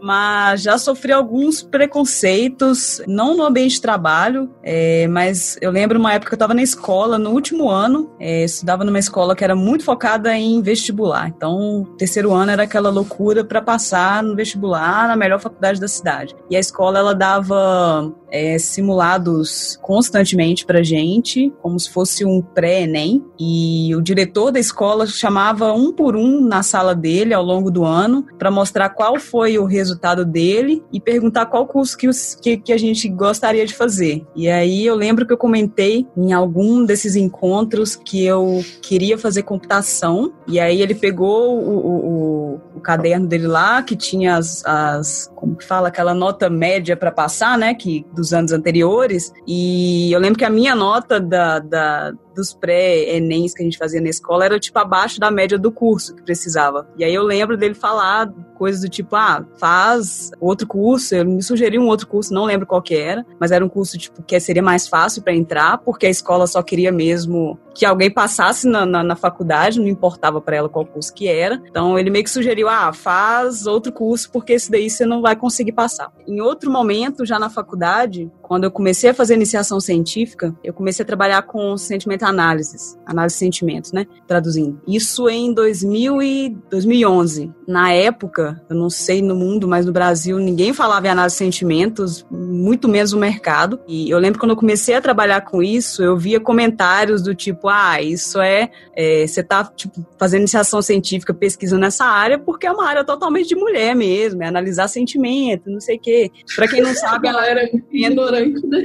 Mas 0.00 0.62
já 0.62 0.78
sofri 0.78 1.12
alguns 1.12 1.62
preconceitos, 1.62 3.02
não 3.06 3.36
no 3.36 3.44
ambiente 3.44 3.74
de 3.74 3.80
trabalho, 3.80 4.50
é, 4.62 5.06
mas 5.08 5.56
eu 5.60 5.70
lembro 5.70 5.98
uma 5.98 6.12
época 6.12 6.30
que 6.30 6.34
eu 6.34 6.36
estava 6.36 6.54
na 6.54 6.62
escola, 6.62 7.18
no 7.18 7.30
último 7.30 7.68
ano, 7.68 8.14
é, 8.20 8.44
estudava 8.44 8.84
numa 8.84 8.98
escola 8.98 9.34
que 9.34 9.44
era 9.44 9.54
muito 9.54 9.84
focada 9.84 10.36
em 10.36 10.62
vestibular. 10.62 11.28
Então, 11.28 11.86
terceiro 11.98 12.32
ano 12.32 12.50
era 12.50 12.62
aquela 12.62 12.90
loucura 12.90 13.44
para 13.44 13.62
passar 13.62 14.22
no 14.22 14.34
vestibular 14.34 15.08
na 15.08 15.16
melhor 15.16 15.40
faculdade 15.40 15.80
da 15.80 15.88
cidade. 15.88 16.34
E 16.50 16.56
a 16.56 16.60
escola 16.60 16.98
ela 16.98 17.14
dava 17.14 18.12
é, 18.30 18.58
simulados 18.58 19.78
constantemente 19.82 20.64
pra 20.64 20.82
gente, 20.82 21.52
como 21.62 21.78
se 21.78 21.90
fosse 21.90 22.24
um 22.24 22.42
pré-ENEM, 22.42 23.24
e 23.38 23.94
o 23.94 24.02
diretor 24.02 24.50
da 24.50 24.58
escola 24.58 25.06
chamava 25.06 25.72
um 25.72 25.92
por 25.92 26.16
um 26.16 26.40
na 26.40 26.62
sala 26.62 26.94
dele 26.94 27.34
ao 27.34 27.42
longo 27.42 27.70
do 27.70 27.84
ano 27.84 28.26
para 28.38 28.50
mostrar 28.50 28.90
qual 28.90 29.18
foi 29.18 29.58
o 29.58 29.64
resultado 29.64 30.24
dele 30.24 30.82
e 30.92 31.00
perguntar 31.00 31.46
qual 31.46 31.66
curso 31.66 31.96
que, 31.96 32.08
os, 32.08 32.34
que, 32.34 32.56
que, 32.56 32.72
a 32.72 32.78
gente 32.78 33.08
gostaria 33.08 33.66
de 33.66 33.74
fazer. 33.74 34.26
E 34.34 34.48
aí 34.48 34.84
eu 34.84 34.94
lembro 34.94 35.26
que 35.26 35.32
eu 35.32 35.38
comentei 35.38 36.06
em 36.16 36.32
algum 36.32 36.84
desses 36.84 37.16
encontros 37.16 37.96
que 37.96 38.24
eu 38.24 38.64
queria 38.82 39.18
fazer 39.18 39.42
computação, 39.42 40.32
e 40.46 40.60
aí 40.60 40.80
ele 40.80 40.94
pegou 40.94 41.58
o, 41.58 41.70
o, 41.70 41.96
o, 41.96 42.60
o 42.76 42.80
caderno 42.80 43.26
dele 43.26 43.46
lá, 43.46 43.82
que 43.82 43.96
tinha 43.96 44.36
as, 44.36 44.64
as 44.64 45.30
como 45.34 45.54
que 45.54 45.64
fala, 45.64 45.88
aquela 45.88 46.14
nota 46.14 46.50
média 46.50 46.96
para 46.96 47.12
passar, 47.12 47.56
né, 47.56 47.72
que 47.74 48.04
dos 48.18 48.32
anos 48.32 48.52
anteriores, 48.52 49.32
e 49.46 50.12
eu 50.12 50.20
lembro 50.20 50.38
que 50.38 50.44
a 50.44 50.50
minha 50.50 50.74
nota 50.74 51.18
da, 51.18 51.58
da 51.58 52.12
dos 52.38 52.54
pré-ENEMs 52.54 53.52
que 53.52 53.62
a 53.62 53.64
gente 53.64 53.76
fazia 53.76 54.00
na 54.00 54.08
escola 54.08 54.44
era 54.44 54.60
tipo 54.60 54.78
abaixo 54.78 55.18
da 55.18 55.30
média 55.30 55.58
do 55.58 55.70
curso 55.70 56.14
que 56.14 56.22
precisava. 56.22 56.88
E 56.96 57.04
aí 57.04 57.12
eu 57.12 57.22
lembro 57.22 57.56
dele 57.56 57.74
falar 57.74 58.32
coisas 58.54 58.80
do 58.80 58.88
tipo, 58.88 59.14
ah, 59.14 59.44
faz 59.58 60.30
outro 60.40 60.66
curso. 60.66 61.14
Ele 61.14 61.24
me 61.24 61.42
sugeriu 61.42 61.82
um 61.82 61.86
outro 61.86 62.06
curso, 62.06 62.32
não 62.32 62.44
lembro 62.44 62.66
qual 62.66 62.82
que 62.82 62.94
era, 62.94 63.24
mas 63.38 63.50
era 63.52 63.64
um 63.64 63.68
curso 63.68 63.98
tipo 63.98 64.22
que 64.22 64.38
seria 64.40 64.62
mais 64.62 64.88
fácil 64.88 65.22
para 65.22 65.34
entrar, 65.34 65.78
porque 65.78 66.06
a 66.06 66.10
escola 66.10 66.46
só 66.46 66.62
queria 66.62 66.90
mesmo 66.90 67.58
que 67.74 67.86
alguém 67.86 68.10
passasse 68.10 68.66
na, 68.66 68.84
na, 68.84 69.04
na 69.04 69.14
faculdade, 69.14 69.78
não 69.78 69.86
importava 69.86 70.40
para 70.40 70.56
ela 70.56 70.68
qual 70.68 70.84
curso 70.84 71.14
que 71.14 71.28
era. 71.28 71.62
Então 71.70 71.96
ele 71.96 72.10
meio 72.10 72.24
que 72.24 72.30
sugeriu, 72.30 72.68
ah, 72.68 72.92
faz 72.92 73.66
outro 73.66 73.92
curso, 73.92 74.30
porque 74.32 74.54
esse 74.54 74.68
daí 74.68 74.90
você 74.90 75.06
não 75.06 75.22
vai 75.22 75.36
conseguir 75.36 75.72
passar. 75.72 76.12
Em 76.26 76.40
outro 76.40 76.72
momento, 76.72 77.24
já 77.24 77.38
na 77.38 77.48
faculdade, 77.48 78.30
quando 78.48 78.64
eu 78.64 78.70
comecei 78.70 79.10
a 79.10 79.14
fazer 79.14 79.34
iniciação 79.34 79.78
científica, 79.78 80.54
eu 80.64 80.72
comecei 80.72 81.02
a 81.02 81.06
trabalhar 81.06 81.42
com 81.42 81.76
sentimento 81.76 82.24
análises, 82.24 82.98
análise 83.06 83.34
de 83.34 83.38
sentimentos, 83.38 83.92
né? 83.92 84.06
Traduzindo. 84.26 84.80
Isso 84.88 85.28
em 85.28 85.52
2000 85.52 86.22
e 86.22 86.56
2011. 86.70 87.52
Na 87.66 87.92
época, 87.92 88.60
eu 88.68 88.74
não 88.74 88.88
sei 88.88 89.20
no 89.20 89.36
mundo, 89.36 89.68
mas 89.68 89.84
no 89.84 89.92
Brasil 89.92 90.38
ninguém 90.38 90.72
falava 90.72 91.06
em 91.06 91.10
análise 91.10 91.34
de 91.34 91.38
sentimentos, 91.38 92.26
muito 92.30 92.88
menos 92.88 93.12
o 93.12 93.18
mercado. 93.18 93.78
E 93.86 94.08
eu 94.08 94.18
lembro 94.18 94.40
quando 94.40 94.52
eu 94.52 94.56
comecei 94.56 94.94
a 94.94 95.00
trabalhar 95.00 95.42
com 95.42 95.62
isso, 95.62 96.02
eu 96.02 96.16
via 96.16 96.40
comentários 96.40 97.22
do 97.22 97.34
tipo, 97.34 97.68
ah, 97.68 98.00
isso 98.00 98.40
é, 98.40 98.70
é 98.96 99.26
você 99.26 99.42
tá 99.42 99.64
tipo 99.64 100.06
fazendo 100.18 100.40
iniciação 100.40 100.80
científica, 100.80 101.34
pesquisando 101.34 101.82
nessa 101.82 102.06
área 102.06 102.38
porque 102.38 102.66
é 102.66 102.72
uma 102.72 102.88
área 102.88 103.04
totalmente 103.04 103.48
de 103.48 103.54
mulher 103.54 103.94
mesmo, 103.94 104.42
é 104.42 104.46
analisar 104.46 104.88
sentimento, 104.88 105.68
não 105.68 105.80
sei 105.80 105.96
o 105.96 106.00
quê. 106.00 106.30
Para 106.56 106.66
quem 106.66 106.80
não 106.80 106.94
sabe, 106.94 107.28
a 107.28 107.32
galera 107.32 107.60
é 107.60 107.70
ignorante, 107.92 108.37
né? 108.40 108.82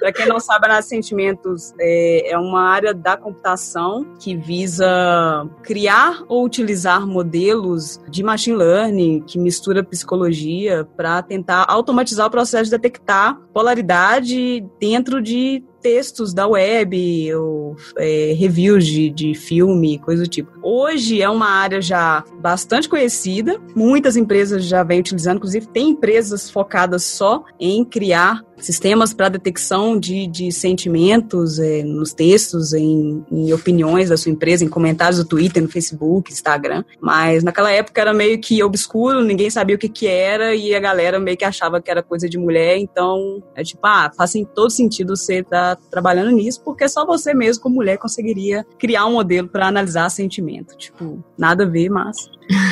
Para 0.00 0.12
quem 0.12 0.26
não 0.26 0.40
sabe, 0.40 0.66
a 0.66 0.80
Sentimentos 0.80 1.74
é, 1.78 2.32
é, 2.32 2.38
uma 2.38 2.62
área 2.62 2.94
da 2.94 3.18
computação 3.18 4.14
que 4.18 4.34
visa 4.34 5.46
criar 5.62 6.24
ou 6.26 6.42
utilizar 6.42 7.06
modelos 7.06 8.00
de 8.08 8.22
machine 8.22 8.56
learning 8.56 9.20
que 9.20 9.38
mistura 9.38 9.84
psicologia 9.84 10.88
para 10.96 11.22
tentar 11.22 11.66
automatizar 11.68 12.26
o 12.26 12.30
processo 12.30 12.64
de 12.64 12.70
detectar 12.70 13.38
polaridade 13.52 14.66
dentro 14.80 15.20
de 15.20 15.62
textos 15.80 16.32
da 16.32 16.46
web, 16.46 17.34
ou 17.34 17.76
é, 17.96 18.34
reviews 18.36 18.86
de, 18.86 19.10
de 19.10 19.34
filme, 19.34 19.98
coisa 19.98 20.22
do 20.22 20.28
tipo. 20.28 20.50
Hoje 20.62 21.22
é 21.22 21.28
uma 21.28 21.48
área 21.48 21.80
já 21.80 22.24
bastante 22.40 22.88
conhecida, 22.88 23.60
muitas 23.74 24.16
empresas 24.16 24.64
já 24.64 24.82
vêm 24.82 25.00
utilizando, 25.00 25.36
inclusive 25.36 25.66
tem 25.66 25.90
empresas 25.90 26.50
focadas 26.50 27.04
só 27.04 27.44
em 27.58 27.84
criar 27.84 28.42
sistemas 28.60 29.12
para 29.12 29.28
detecção 29.28 29.98
de, 29.98 30.26
de 30.26 30.52
sentimentos 30.52 31.58
é, 31.58 31.82
nos 31.82 32.12
textos, 32.12 32.72
em, 32.72 33.24
em, 33.30 33.52
opiniões 33.52 34.08
da 34.08 34.16
sua 34.16 34.30
empresa, 34.30 34.64
em 34.64 34.68
comentários 34.68 35.18
do 35.18 35.24
Twitter, 35.24 35.62
no 35.62 35.68
Facebook, 35.68 36.32
Instagram. 36.32 36.84
Mas 37.00 37.42
naquela 37.42 37.70
época 37.70 38.00
era 38.00 38.12
meio 38.12 38.40
que 38.40 38.62
obscuro, 38.62 39.22
ninguém 39.22 39.50
sabia 39.50 39.76
o 39.76 39.78
que, 39.78 39.88
que 39.88 40.06
era 40.06 40.54
e 40.54 40.74
a 40.74 40.80
galera 40.80 41.18
meio 41.18 41.36
que 41.36 41.44
achava 41.44 41.80
que 41.80 41.90
era 41.90 42.02
coisa 42.02 42.28
de 42.28 42.38
mulher. 42.38 42.78
Então, 42.78 43.42
é 43.54 43.62
tipo, 43.62 43.80
ah, 43.86 44.10
faz 44.16 44.30
todo 44.54 44.70
sentido 44.70 45.16
você 45.16 45.40
estar 45.40 45.69
tá 45.69 45.69
trabalhando 45.76 46.30
nisso, 46.30 46.62
porque 46.64 46.88
só 46.88 47.04
você 47.04 47.34
mesmo, 47.34 47.62
como 47.62 47.76
mulher, 47.76 47.98
conseguiria 47.98 48.66
criar 48.78 49.06
um 49.06 49.12
modelo 49.12 49.48
para 49.48 49.68
analisar 49.68 50.08
sentimento. 50.10 50.76
Tipo, 50.76 51.22
nada 51.38 51.64
a 51.64 51.66
ver, 51.66 51.88
mas. 51.88 52.16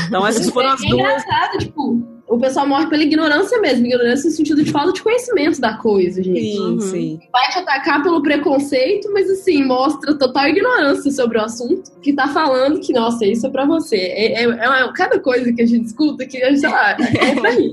Então, 0.06 0.26
essas 0.26 0.48
foram 0.50 0.70
as 0.70 0.82
é 0.82 0.88
duas. 0.88 1.00
engraçado, 1.00 1.58
tipo 1.58 2.18
o 2.28 2.38
pessoal 2.38 2.68
morre 2.68 2.87
pela 2.88 3.02
ignorância 3.02 3.58
mesmo, 3.58 3.87
ignorância 3.87 4.28
no 4.28 4.37
sentido 4.37 4.62
de 4.62 4.70
falta 4.70 4.92
de 4.92 5.02
conhecimento 5.02 5.61
da 5.61 5.78
coisa, 5.78 6.22
gente. 6.22 6.52
Sim, 6.52 6.58
uhum. 6.58 6.80
sim. 6.80 7.20
Vai 7.32 7.50
te 7.50 7.58
atacar 7.58 8.02
pelo 8.02 8.22
preconceito, 8.22 9.11
mas 9.12 9.30
assim, 9.30 9.64
mostra 9.64 10.16
total 10.16 10.48
ignorância 10.48 11.11
sobre 11.11 11.38
o 11.38 11.42
assunto, 11.42 11.90
que 12.02 12.12
tá 12.12 12.28
falando 12.28 12.80
que, 12.80 12.92
nossa, 12.92 13.24
isso 13.24 13.46
é 13.46 13.50
pra 13.50 13.64
você. 13.64 13.96
É, 13.96 14.44
é, 14.44 14.44
é 14.44 14.92
cada 14.94 15.18
coisa 15.18 15.52
que 15.52 15.62
a 15.62 15.66
gente 15.66 15.87
escuta 15.87 16.26
que 16.26 16.42
a 16.42 16.50
gente, 16.50 16.61
sei 16.61 16.68
lá, 16.68 16.90
é 16.92 17.34
pra 17.34 17.52
mim. 17.56 17.72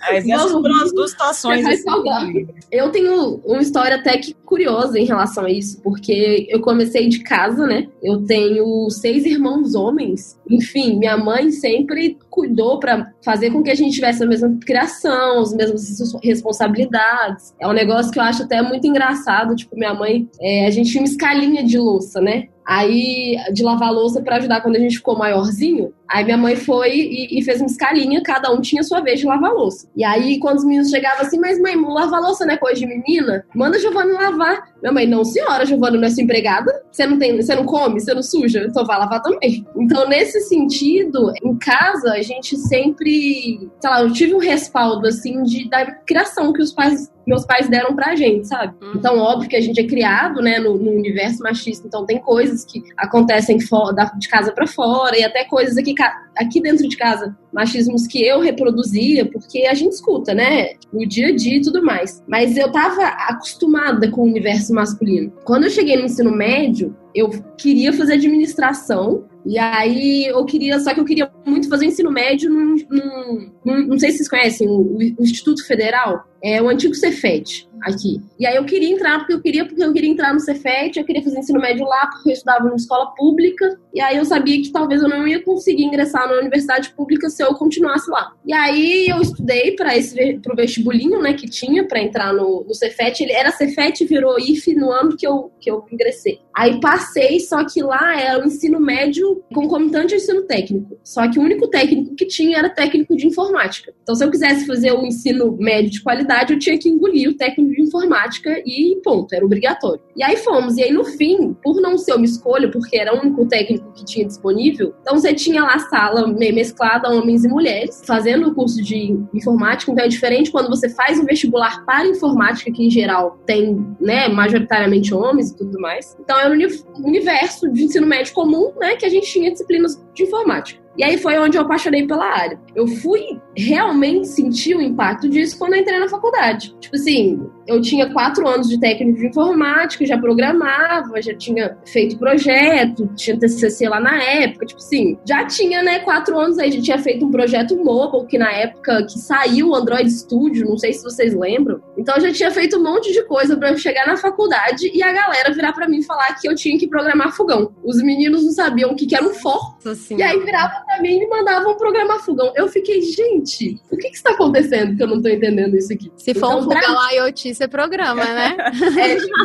Mas 0.00 0.28
essas 0.28 0.52
foram 0.52 0.82
as 0.82 0.92
duas 0.92 1.10
situações. 1.10 1.66
Assim. 1.66 2.46
Eu 2.70 2.90
tenho 2.90 3.40
uma 3.44 3.60
história 3.60 3.96
até 3.96 4.16
que 4.18 4.34
curiosa 4.44 4.98
em 4.98 5.04
relação 5.04 5.44
a 5.44 5.50
isso, 5.50 5.80
porque 5.82 6.46
eu 6.48 6.60
comecei 6.60 7.08
de 7.08 7.20
casa, 7.20 7.66
né? 7.66 7.88
Eu 8.02 8.24
tenho 8.24 8.88
seis 8.90 9.24
irmãos 9.24 9.74
homens. 9.74 10.38
Enfim, 10.48 10.98
minha 10.98 11.16
mãe 11.16 11.50
sempre 11.50 12.18
cuidou 12.30 12.78
para 12.78 13.12
fazer 13.24 13.50
com 13.50 13.62
que 13.62 13.70
a 13.70 13.74
gente 13.74 13.94
tivesse 13.94 14.22
a 14.22 14.26
mesma 14.26 14.56
criação, 14.64 15.40
as 15.40 15.54
mesmas 15.54 16.12
responsabilidades. 16.22 17.54
É 17.60 17.66
um 17.66 17.72
negócio 17.72 18.12
que 18.12 18.18
eu 18.18 18.22
acho 18.22 18.44
até 18.44 18.62
muito 18.62 18.86
engraçado. 18.86 19.56
Tipo, 19.56 19.76
minha 19.76 19.94
mãe, 19.94 20.28
é, 20.40 20.66
a 20.66 20.70
gente 20.70 20.90
tinha 20.90 21.02
uma 21.02 21.08
escalinha 21.08 21.64
de 21.64 21.78
louça, 21.78 22.20
né? 22.20 22.48
Aí, 22.66 23.36
de 23.52 23.62
lavar 23.62 23.92
louça 23.92 24.20
para 24.20 24.36
ajudar 24.36 24.60
quando 24.60 24.76
a 24.76 24.80
gente 24.80 24.96
ficou 24.96 25.16
maiorzinho. 25.16 25.92
Aí 26.08 26.24
minha 26.24 26.36
mãe 26.36 26.56
foi 26.56 26.90
e, 26.90 27.38
e, 27.38 27.42
fez 27.42 27.60
uma 27.60 27.66
escalinha, 27.66 28.22
cada 28.22 28.52
um 28.52 28.60
tinha 28.60 28.82
sua 28.82 29.00
vez 29.00 29.20
de 29.20 29.26
lavar 29.26 29.52
louça. 29.52 29.88
E 29.96 30.04
aí, 30.04 30.38
quando 30.38 30.58
os 30.58 30.64
meninos 30.64 30.90
chegavam 30.90 31.22
assim, 31.22 31.38
mas 31.38 31.60
mãe, 31.60 31.76
lavar 31.76 32.20
louça 32.20 32.46
não 32.46 32.54
é 32.54 32.56
coisa 32.56 32.78
de 32.78 32.86
menina? 32.86 33.44
Manda 33.54 33.76
a 33.76 33.80
Giovana 33.80 34.12
lavar. 34.12 34.72
Minha 34.80 34.92
mãe, 34.92 35.06
não, 35.06 35.24
senhora, 35.24 35.66
Giovana 35.66 35.96
não 35.96 36.06
é 36.06 36.10
sua 36.10 36.22
empregada? 36.22 36.72
Você 36.90 37.06
não 37.06 37.18
tem, 37.18 37.36
você 37.40 37.54
não 37.54 37.64
come, 37.64 38.00
você 38.00 38.14
não 38.14 38.22
suja? 38.22 38.64
Então 38.68 38.84
vai 38.84 38.98
lavar 38.98 39.22
também. 39.22 39.66
Então, 39.76 40.08
nesse 40.08 40.40
sentido, 40.42 41.32
em 41.42 41.56
casa, 41.58 42.12
a 42.12 42.22
gente 42.22 42.56
sempre, 42.56 43.68
sei 43.80 43.90
lá, 43.90 44.02
eu 44.02 44.12
tive 44.12 44.34
um 44.34 44.38
respaldo 44.38 45.06
assim 45.06 45.42
de 45.42 45.68
da 45.68 45.86
criação 45.86 46.52
que 46.52 46.62
os 46.62 46.72
pais 46.72 47.10
meus 47.26 47.44
pais 47.44 47.68
deram 47.68 47.94
pra 47.94 48.14
gente, 48.14 48.46
sabe? 48.46 48.72
Uhum. 48.80 48.92
Então, 48.94 49.18
óbvio 49.18 49.50
que 49.50 49.56
a 49.56 49.60
gente 49.60 49.80
é 49.80 49.86
criado, 49.86 50.40
né, 50.40 50.60
no, 50.60 50.78
no 50.78 50.92
universo 50.92 51.42
machista, 51.42 51.86
então 51.86 52.06
tem 52.06 52.20
coisas 52.20 52.64
que 52.64 52.82
acontecem 52.96 53.58
de 53.58 54.28
casa 54.28 54.52
para 54.52 54.66
fora 54.66 55.18
e 55.18 55.24
até 55.24 55.44
coisas 55.44 55.76
aqui, 55.76 55.92
aqui 56.36 56.60
dentro 56.60 56.88
de 56.88 56.96
casa, 56.96 57.36
machismos 57.52 58.06
que 58.06 58.24
eu 58.24 58.40
reproduzia, 58.40 59.24
porque 59.26 59.66
a 59.66 59.74
gente 59.74 59.92
escuta, 59.92 60.34
né, 60.34 60.74
no 60.92 61.06
dia 61.06 61.28
a 61.28 61.36
dia 61.36 61.56
e 61.56 61.62
tudo 61.62 61.82
mais. 61.82 62.22
Mas 62.26 62.56
eu 62.56 62.70
tava 62.70 63.04
acostumada 63.04 64.10
com 64.10 64.22
o 64.22 64.26
universo 64.26 64.72
masculino. 64.74 65.32
Quando 65.44 65.64
eu 65.64 65.70
cheguei 65.70 65.96
no 65.96 66.04
ensino 66.04 66.30
médio, 66.30 66.96
eu 67.14 67.30
queria 67.56 67.92
fazer 67.92 68.14
administração 68.14 69.24
e 69.46 69.58
aí 69.58 70.26
eu 70.26 70.44
queria, 70.44 70.80
só 70.80 70.92
que 70.92 70.98
eu 70.98 71.04
queria 71.04 71.30
muito 71.44 71.68
fazer 71.68 71.86
ensino 71.86 72.10
médio 72.10 72.50
num, 72.50 72.74
num, 72.90 73.52
num 73.64 73.86
não 73.86 73.98
sei 73.98 74.10
se 74.10 74.18
vocês 74.18 74.28
conhecem, 74.28 74.68
o, 74.68 74.96
o 74.96 75.22
Instituto 75.22 75.64
Federal, 75.64 76.24
é 76.42 76.60
o 76.60 76.68
antigo 76.68 76.94
Cefet 76.94 77.68
aqui. 77.82 78.20
E 78.38 78.46
aí 78.46 78.56
eu 78.56 78.64
queria 78.64 78.90
entrar 78.90 79.18
porque 79.18 79.34
eu 79.34 79.40
queria, 79.40 79.64
porque 79.64 79.82
eu 79.82 79.92
queria 79.92 80.10
entrar 80.10 80.32
no 80.32 80.40
Cefet, 80.40 80.98
eu 80.98 81.04
queria 81.04 81.22
fazer 81.22 81.38
ensino 81.38 81.60
médio 81.60 81.86
lá, 81.86 82.06
porque 82.06 82.30
eu 82.30 82.32
estudava 82.32 82.64
numa 82.64 82.76
escola 82.76 83.14
pública, 83.14 83.78
e 83.94 84.00
aí 84.00 84.16
eu 84.16 84.24
sabia 84.24 84.60
que 84.60 84.70
talvez 84.70 85.02
eu 85.02 85.08
não 85.08 85.26
ia 85.26 85.42
conseguir 85.42 85.84
ingressar 85.84 86.28
na 86.28 86.38
universidade 86.38 86.90
pública 86.90 87.28
se 87.28 87.42
eu 87.42 87.54
continuasse 87.54 88.10
lá. 88.10 88.32
E 88.44 88.52
aí 88.52 89.08
eu 89.08 89.20
estudei 89.20 89.76
para 89.76 89.96
esse 89.96 90.38
pro 90.38 90.56
vestibulinho, 90.56 91.20
né, 91.20 91.34
que 91.34 91.48
tinha 91.48 91.86
para 91.86 92.00
entrar 92.00 92.32
no, 92.32 92.64
no 92.66 92.74
Cefet, 92.74 93.22
ele 93.22 93.32
era 93.32 93.50
Cefet 93.50 94.04
virou 94.04 94.38
IF 94.38 94.74
no 94.74 94.90
ano 94.90 95.16
que 95.16 95.26
eu 95.26 95.50
que 95.60 95.70
eu 95.70 95.84
ingressei. 95.90 96.40
Aí 96.56 96.80
passei, 96.80 97.38
só 97.40 97.64
que 97.64 97.82
lá 97.82 98.18
era 98.18 98.42
o 98.42 98.46
ensino 98.46 98.80
médio 98.80 99.42
concomitante 99.52 100.14
ao 100.14 100.18
ensino 100.18 100.42
técnico. 100.42 100.98
Só 101.04 101.30
que 101.30 101.38
o 101.38 101.42
único 101.42 101.68
técnico 101.68 102.14
que 102.14 102.24
tinha 102.26 102.56
era 102.56 102.70
técnico 102.70 103.14
de 103.14 103.26
informática. 103.26 103.92
Então 104.02 104.14
se 104.14 104.24
eu 104.24 104.30
quisesse 104.30 104.66
fazer 104.66 104.92
o 104.92 105.04
ensino 105.04 105.54
médio 105.58 105.90
de 105.90 106.02
qualidade, 106.02 106.54
eu 106.54 106.58
tinha 106.58 106.78
que 106.78 106.88
engolir 106.88 107.28
o 107.28 107.36
técnico 107.36 107.74
de 107.74 107.82
informática 107.82 108.62
e 108.64 108.98
ponto, 109.04 109.34
era 109.34 109.44
obrigatório. 109.44 110.00
E 110.16 110.22
aí 110.22 110.36
fomos, 110.38 110.78
e 110.78 110.82
aí 110.82 110.90
no 110.90 111.04
fim, 111.04 111.54
por 111.62 111.80
não 111.80 111.98
ser 111.98 112.14
uma 112.14 112.24
escolha, 112.24 112.70
porque 112.70 112.96
era 112.96 113.14
o 113.14 113.20
único 113.20 113.46
técnico 113.46 113.92
que 113.92 114.04
tinha 114.04 114.26
disponível, 114.26 114.94
então 115.02 115.18
você 115.18 115.34
tinha 115.34 115.62
lá 115.62 115.78
sala 115.78 116.26
mesclada, 116.26 117.10
homens 117.10 117.44
e 117.44 117.48
mulheres, 117.48 118.02
fazendo 118.06 118.48
o 118.48 118.54
curso 118.54 118.82
de 118.82 119.14
informática, 119.34 119.92
então 119.92 120.04
é 120.04 120.08
diferente 120.08 120.50
quando 120.50 120.68
você 120.68 120.88
faz 120.88 121.18
o 121.18 121.24
vestibular 121.24 121.84
para 121.84 122.06
informática, 122.06 122.72
que 122.72 122.86
em 122.86 122.90
geral 122.90 123.38
tem, 123.44 123.84
né, 124.00 124.28
majoritariamente 124.28 125.12
homens 125.12 125.50
e 125.50 125.56
tudo 125.56 125.78
mais. 125.78 126.16
Então 126.20 126.45
era 126.46 126.54
universo 126.98 127.68
de 127.70 127.84
ensino 127.84 128.06
médio 128.06 128.32
comum, 128.32 128.72
né, 128.78 128.96
que 128.96 129.06
a 129.06 129.08
gente 129.08 129.26
tinha 129.26 129.50
disciplinas 129.50 130.02
de 130.14 130.22
informática. 130.24 130.85
E 130.96 131.04
aí 131.04 131.18
foi 131.18 131.38
onde 131.38 131.56
eu 131.56 131.62
apaixonei 131.62 132.06
pela 132.06 132.24
área. 132.24 132.58
Eu 132.74 132.86
fui 132.86 133.40
realmente 133.56 134.28
sentir 134.28 134.76
o 134.76 134.82
impacto 134.82 135.28
disso 135.28 135.58
quando 135.58 135.74
eu 135.74 135.80
entrei 135.80 135.98
na 135.98 136.08
faculdade. 136.08 136.74
Tipo 136.80 136.96
assim, 136.96 137.40
eu 137.66 137.80
tinha 137.80 138.12
quatro 138.12 138.46
anos 138.46 138.68
de 138.68 138.78
técnico 138.78 139.18
de 139.18 139.26
informática, 139.26 140.06
já 140.06 140.18
programava, 140.18 141.20
já 141.20 141.34
tinha 141.34 141.76
feito 141.86 142.18
projeto, 142.18 143.08
tinha 143.14 143.38
TCC 143.38 143.88
lá 143.88 144.00
na 144.00 144.22
época, 144.22 144.66
tipo 144.66 144.80
assim, 144.80 145.18
já 145.26 145.44
tinha, 145.44 145.82
né, 145.82 146.00
quatro 146.00 146.38
anos 146.38 146.58
aí, 146.58 146.70
já 146.70 146.80
tinha 146.80 146.98
feito 146.98 147.26
um 147.26 147.30
projeto 147.30 147.76
mobile, 147.76 148.26
que 148.26 148.38
na 148.38 148.52
época 148.52 149.04
que 149.04 149.18
saiu 149.18 149.70
o 149.70 149.74
Android 149.74 150.10
Studio, 150.10 150.68
não 150.68 150.78
sei 150.78 150.92
se 150.92 151.02
vocês 151.02 151.34
lembram. 151.34 151.80
Então 151.96 152.14
eu 152.16 152.22
já 152.22 152.32
tinha 152.32 152.50
feito 152.50 152.78
um 152.78 152.82
monte 152.82 153.12
de 153.12 153.22
coisa 153.24 153.56
para 153.56 153.70
eu 153.70 153.78
chegar 153.78 154.06
na 154.06 154.16
faculdade 154.16 154.90
e 154.92 155.02
a 155.02 155.12
galera 155.12 155.52
virar 155.52 155.72
para 155.72 155.88
mim 155.88 156.02
falar 156.02 156.34
que 156.34 156.48
eu 156.48 156.54
tinha 156.54 156.78
que 156.78 156.88
programar 156.88 157.34
fogão. 157.34 157.72
Os 157.84 158.02
meninos 158.02 158.44
não 158.44 158.52
sabiam 158.52 158.92
o 158.92 158.96
que, 158.96 159.06
que 159.06 159.14
era 159.14 159.24
um 159.24 159.34
for. 159.34 159.76
E 160.18 160.22
aí 160.22 160.38
virava 160.40 160.85
pra 160.86 161.02
mim 161.02 161.16
e 161.16 161.18
me 161.20 161.26
mandavam 161.26 161.76
programar 161.76 162.20
fogão. 162.20 162.52
Eu 162.54 162.68
fiquei, 162.68 163.02
gente, 163.02 163.80
o 163.90 163.96
que 163.96 164.08
que 164.08 164.16
está 164.16 164.30
acontecendo 164.30 164.96
que 164.96 165.02
eu 165.02 165.08
não 165.08 165.20
tô 165.20 165.28
entendendo 165.28 165.76
isso 165.76 165.92
aqui? 165.92 166.10
Se 166.16 166.32
for 166.32 166.46
então, 166.46 166.58
um 166.60 166.62
fogão 166.62 166.80
pra... 166.80 167.12
IoT, 167.14 167.54
você 167.54 167.68
programa, 167.68 168.24
né? 168.24 168.56
é, 168.98 169.16
tipo 169.16 169.36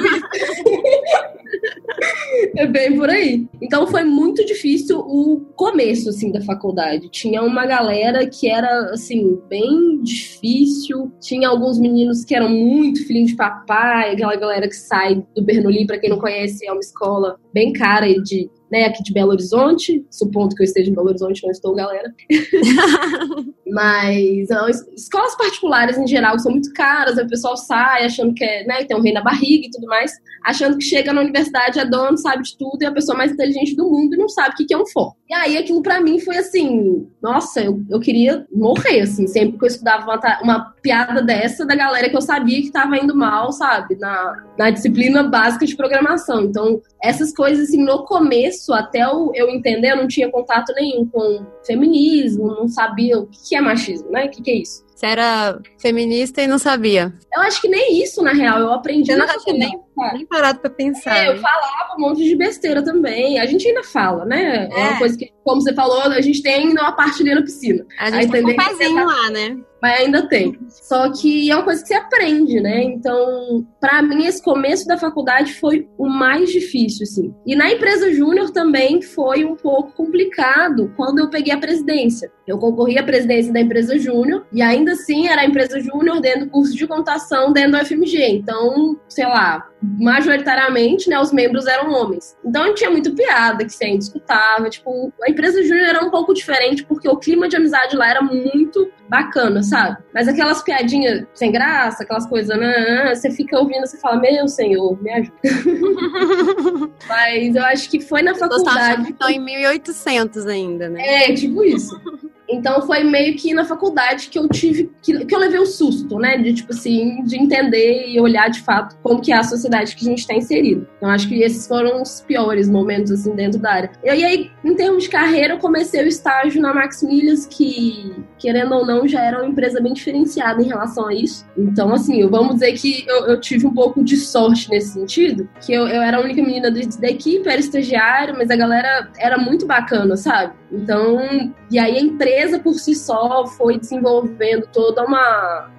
é 2.55 2.65
bem 2.65 2.95
por 2.95 3.09
aí. 3.09 3.47
Então 3.61 3.87
foi 3.87 4.03
muito 4.03 4.45
difícil 4.45 4.99
o 4.99 5.41
começo, 5.55 6.09
assim, 6.09 6.31
da 6.31 6.41
faculdade. 6.41 7.09
Tinha 7.09 7.41
uma 7.41 7.65
galera 7.65 8.25
que 8.27 8.49
era, 8.49 8.91
assim, 8.91 9.39
bem 9.49 10.01
difícil. 10.01 11.11
Tinha 11.19 11.49
alguns 11.49 11.79
meninos 11.79 12.23
que 12.23 12.35
eram 12.35 12.49
muito 12.49 13.05
filhinhos 13.05 13.31
de 13.31 13.35
papai, 13.35 14.11
aquela 14.11 14.35
galera 14.35 14.67
que 14.67 14.75
sai 14.75 15.23
do 15.35 15.43
Bernoulli, 15.43 15.85
para 15.85 15.99
quem 15.99 16.09
não 16.09 16.19
conhece, 16.19 16.65
é 16.65 16.71
uma 16.71 16.79
escola 16.79 17.39
bem 17.53 17.73
cara 17.73 18.07
de 18.21 18.49
né, 18.71 18.85
aqui 18.85 19.03
de 19.03 19.11
Belo 19.11 19.31
Horizonte, 19.31 20.05
supondo 20.09 20.55
que 20.55 20.61
eu 20.61 20.65
esteja 20.65 20.89
em 20.89 20.93
Belo 20.93 21.09
Horizonte, 21.09 21.43
não 21.43 21.51
estou, 21.51 21.75
galera. 21.75 22.13
Mas 23.69 24.47
não, 24.49 24.69
escolas 24.69 25.35
particulares 25.35 25.97
em 25.97 26.07
geral 26.07 26.39
são 26.39 26.53
muito 26.53 26.71
caras, 26.73 27.17
o 27.17 27.27
pessoal 27.27 27.57
sai 27.57 28.05
achando 28.05 28.33
que 28.33 28.43
é, 28.43 28.65
né, 28.65 28.85
tem 28.85 28.95
um 28.95 29.01
rei 29.01 29.11
na 29.11 29.21
barriga 29.21 29.67
e 29.67 29.69
tudo 29.69 29.87
mais, 29.87 30.13
achando 30.43 30.77
que 30.77 30.85
chega 30.85 31.11
na 31.11 31.19
universidade, 31.19 31.79
é 31.79 31.85
dono, 31.85 32.17
sabe 32.17 32.43
de 32.43 32.57
tudo, 32.57 32.81
e 32.81 32.85
é 32.85 32.87
a 32.87 32.93
pessoa 32.93 33.17
mais 33.17 33.33
inteligente 33.33 33.75
do 33.75 33.89
mundo 33.89 34.15
e 34.15 34.17
não 34.17 34.29
sabe 34.29 34.53
o 34.53 34.65
que 34.65 34.73
é 34.73 34.77
um 34.77 34.87
for. 34.87 35.15
E 35.29 35.33
aí 35.33 35.57
aquilo 35.57 35.81
para 35.81 35.99
mim 35.99 36.19
foi 36.19 36.37
assim, 36.37 37.05
nossa, 37.21 37.61
eu, 37.61 37.83
eu 37.89 37.99
queria 37.99 38.45
morrer, 38.53 39.01
assim, 39.01 39.27
sempre 39.27 39.57
que 39.57 39.65
eu 39.65 39.67
estudava 39.67 40.05
uma, 40.05 40.41
uma 40.41 40.70
piada 40.81 41.21
dessa 41.21 41.65
da 41.65 41.75
galera 41.75 42.09
que 42.09 42.15
eu 42.15 42.21
sabia 42.21 42.61
que 42.61 42.71
tava 42.71 42.97
indo 42.97 43.15
mal, 43.15 43.51
sabe, 43.51 43.95
na, 43.97 44.43
na 44.57 44.69
disciplina 44.69 45.23
básica 45.23 45.65
de 45.65 45.75
programação. 45.75 46.41
Então, 46.41 46.81
essas 47.01 47.33
coisas, 47.33 47.69
assim, 47.69 47.83
no 47.83 48.03
começo, 48.03 48.73
até 48.73 49.01
eu, 49.01 49.31
eu 49.35 49.49
entender, 49.49 49.91
eu 49.91 49.97
não 49.97 50.07
tinha 50.07 50.29
contato 50.29 50.73
nenhum 50.73 51.05
com 51.05 51.45
feminismo, 51.65 52.47
não 52.47 52.67
sabia 52.67 53.19
o 53.19 53.27
que 53.27 53.55
é 53.55 53.61
machismo, 53.61 54.09
né? 54.11 54.25
O 54.25 54.29
que 54.29 54.49
é 54.49 54.55
isso. 54.55 54.83
Você 55.01 55.07
era 55.07 55.59
feminista 55.79 56.43
e 56.43 56.47
não 56.47 56.59
sabia. 56.59 57.11
Eu 57.33 57.41
acho 57.41 57.59
que 57.59 57.67
nem 57.67 58.03
isso, 58.03 58.21
na 58.21 58.33
real, 58.33 58.59
eu 58.59 58.71
aprendi. 58.71 59.11
Eu 59.11 59.17
não 59.17 59.25
tinha 59.39 59.57
nem, 59.57 59.79
nem 60.13 60.25
parado 60.27 60.59
pra 60.59 60.69
pensar. 60.69 61.17
É, 61.17 61.29
eu 61.29 61.37
falava 61.37 61.95
um 61.97 62.01
monte 62.01 62.23
de 62.23 62.35
besteira 62.35 62.83
também. 62.83 63.39
A 63.39 63.47
gente 63.47 63.67
ainda 63.67 63.81
fala, 63.81 64.25
né? 64.25 64.69
É, 64.71 64.79
é 64.79 64.89
uma 64.89 64.99
coisa 64.99 65.17
que, 65.17 65.31
como 65.43 65.59
você 65.59 65.73
falou, 65.73 66.01
a 66.03 66.21
gente 66.21 66.43
tem 66.43 66.67
ainda 66.67 66.81
uma 66.83 66.91
parte 66.91 67.23
ali 67.23 67.33
na 67.33 67.41
piscina. 67.41 67.83
A 67.97 68.11
gente 68.11 68.31
tem 68.31 68.45
um 68.45 68.55
pezinho 68.55 69.03
lá, 69.03 69.29
né? 69.31 69.57
Mas 69.81 69.99
ainda 69.99 70.27
tem. 70.27 70.57
Só 70.67 71.11
que 71.11 71.49
é 71.49 71.55
uma 71.55 71.63
coisa 71.63 71.81
que 71.81 71.87
você 71.87 71.95
aprende, 71.95 72.59
né? 72.59 72.83
Então, 72.83 73.65
para 73.79 74.01
mim, 74.01 74.25
esse 74.25 74.41
começo 74.41 74.85
da 74.85 74.97
faculdade 74.97 75.53
foi 75.53 75.89
o 75.97 76.07
mais 76.07 76.51
difícil, 76.51 77.03
assim. 77.03 77.33
E 77.45 77.55
na 77.55 77.71
empresa 77.71 78.13
júnior 78.13 78.51
também 78.51 79.01
foi 79.01 79.43
um 79.43 79.55
pouco 79.55 79.91
complicado 79.93 80.93
quando 80.95 81.19
eu 81.19 81.29
peguei 81.29 81.53
a 81.53 81.57
presidência. 81.57 82.31
Eu 82.45 82.57
concorri 82.57 82.97
à 82.97 83.03
presidência 83.03 83.53
da 83.53 83.61
empresa 83.61 83.97
júnior 83.97 84.45
e 84.51 84.61
ainda 84.61 84.91
assim 84.91 85.27
era 85.27 85.41
a 85.41 85.45
empresa 85.45 85.79
júnior 85.79 86.19
dentro 86.19 86.45
do 86.45 86.51
curso 86.51 86.75
de 86.75 86.85
computação 86.85 87.53
dentro 87.53 87.79
do 87.79 87.85
FMG. 87.85 88.27
Então, 88.29 88.99
sei 89.07 89.25
lá, 89.25 89.67
majoritariamente, 89.81 91.09
né, 91.09 91.19
os 91.19 91.31
membros 91.31 91.65
eram 91.65 91.91
homens. 91.91 92.35
Então 92.45 92.73
tinha 92.75 92.89
muito 92.89 93.13
piada 93.15 93.63
que 93.63 93.71
se 93.71 93.85
ainda 93.85 93.99
escutava. 93.99 94.69
Tipo, 94.69 95.13
a 95.23 95.29
empresa 95.29 95.63
júnior 95.63 95.87
era 95.87 96.03
um 96.03 96.09
pouco 96.09 96.33
diferente 96.33 96.83
porque 96.83 97.07
o 97.07 97.17
clima 97.17 97.47
de 97.47 97.55
amizade 97.55 97.95
lá 97.95 98.09
era 98.09 98.21
muito 98.21 98.91
bacana, 99.07 99.61
sabe? 99.71 99.97
Mas 100.13 100.27
aquelas 100.27 100.61
piadinhas 100.61 101.25
sem 101.33 101.51
graça, 101.51 102.03
aquelas 102.03 102.27
coisas, 102.27 102.57
né, 102.59 103.15
você 103.15 103.31
fica 103.31 103.57
ouvindo, 103.57 103.87
você 103.87 103.97
fala, 103.97 104.19
meu 104.19 104.47
senhor, 104.47 105.01
me 105.01 105.11
ajuda. 105.11 105.31
Mas 107.07 107.55
eu 107.55 107.63
acho 107.63 107.89
que 107.89 108.01
foi 108.01 108.21
na 108.21 108.35
faculdade. 108.35 109.11
Estão 109.11 109.29
em 109.29 109.39
1800 109.39 110.45
ainda, 110.45 110.89
né? 110.89 111.29
É, 111.29 111.33
tipo 111.33 111.63
isso. 111.63 111.99
Então 112.51 112.81
foi 112.81 113.03
meio 113.03 113.35
que 113.35 113.53
na 113.53 113.65
faculdade 113.65 114.29
que 114.29 114.37
eu 114.37 114.47
tive 114.49 114.91
que, 115.01 115.25
que 115.25 115.33
eu 115.33 115.39
levei 115.39 115.59
o 115.59 115.65
susto, 115.65 116.17
né, 116.17 116.37
de 116.37 116.53
tipo 116.53 116.71
assim, 116.71 117.23
de 117.23 117.37
entender 117.37 118.07
e 118.07 118.19
olhar 118.19 118.49
de 118.49 118.61
fato 118.61 118.97
como 119.01 119.21
que 119.21 119.31
é 119.31 119.37
a 119.37 119.43
sociedade 119.43 119.95
que 119.95 120.05
a 120.05 120.09
gente 120.09 120.19
está 120.19 120.33
inserido. 120.33 120.87
Então 120.97 121.09
acho 121.09 121.27
que 121.27 121.41
esses 121.41 121.67
foram 121.67 122.01
os 122.01 122.21
piores 122.21 122.69
momentos 122.69 123.11
assim 123.11 123.33
dentro 123.35 123.59
da 123.59 123.71
área. 123.71 123.91
E 124.03 124.09
aí, 124.09 124.51
em 124.63 124.75
termos 124.75 125.03
de 125.03 125.09
carreira, 125.09 125.53
eu 125.53 125.59
comecei 125.59 126.03
o 126.03 126.07
estágio 126.07 126.61
na 126.61 126.73
Max 126.73 127.01
Milhas, 127.01 127.45
que 127.45 128.13
querendo 128.37 128.73
ou 128.73 128.85
não 128.85 129.07
já 129.07 129.23
era 129.23 129.37
uma 129.37 129.47
empresa 129.47 129.79
bem 129.79 129.93
diferenciada 129.93 130.61
em 130.61 130.67
relação 130.67 131.07
a 131.07 131.13
isso. 131.13 131.45
Então 131.57 131.93
assim, 131.93 132.27
vamos 132.27 132.55
dizer 132.55 132.73
que 132.73 133.05
eu, 133.07 133.27
eu 133.27 133.39
tive 133.39 133.65
um 133.65 133.73
pouco 133.73 134.03
de 134.03 134.17
sorte 134.17 134.69
nesse 134.69 134.93
sentido, 134.93 135.47
que 135.65 135.73
eu, 135.73 135.87
eu 135.87 136.01
era 136.01 136.17
a 136.17 136.21
única 136.21 136.41
menina 136.41 136.71
da 136.71 137.07
equipe, 137.07 137.47
era 137.47 137.59
estagiário, 137.59 138.35
mas 138.37 138.49
a 138.49 138.55
galera 138.55 139.09
era 139.17 139.37
muito 139.37 139.65
bacana, 139.65 140.17
sabe? 140.17 140.53
Então, 140.71 141.53
e 141.69 141.77
aí 141.77 141.97
a 141.97 142.01
empresa 142.01 142.40
por 142.59 142.73
si 142.75 142.95
só 142.95 143.45
foi 143.45 143.79
desenvolvendo 143.79 144.67
toda 144.71 145.03
uma, 145.03 145.69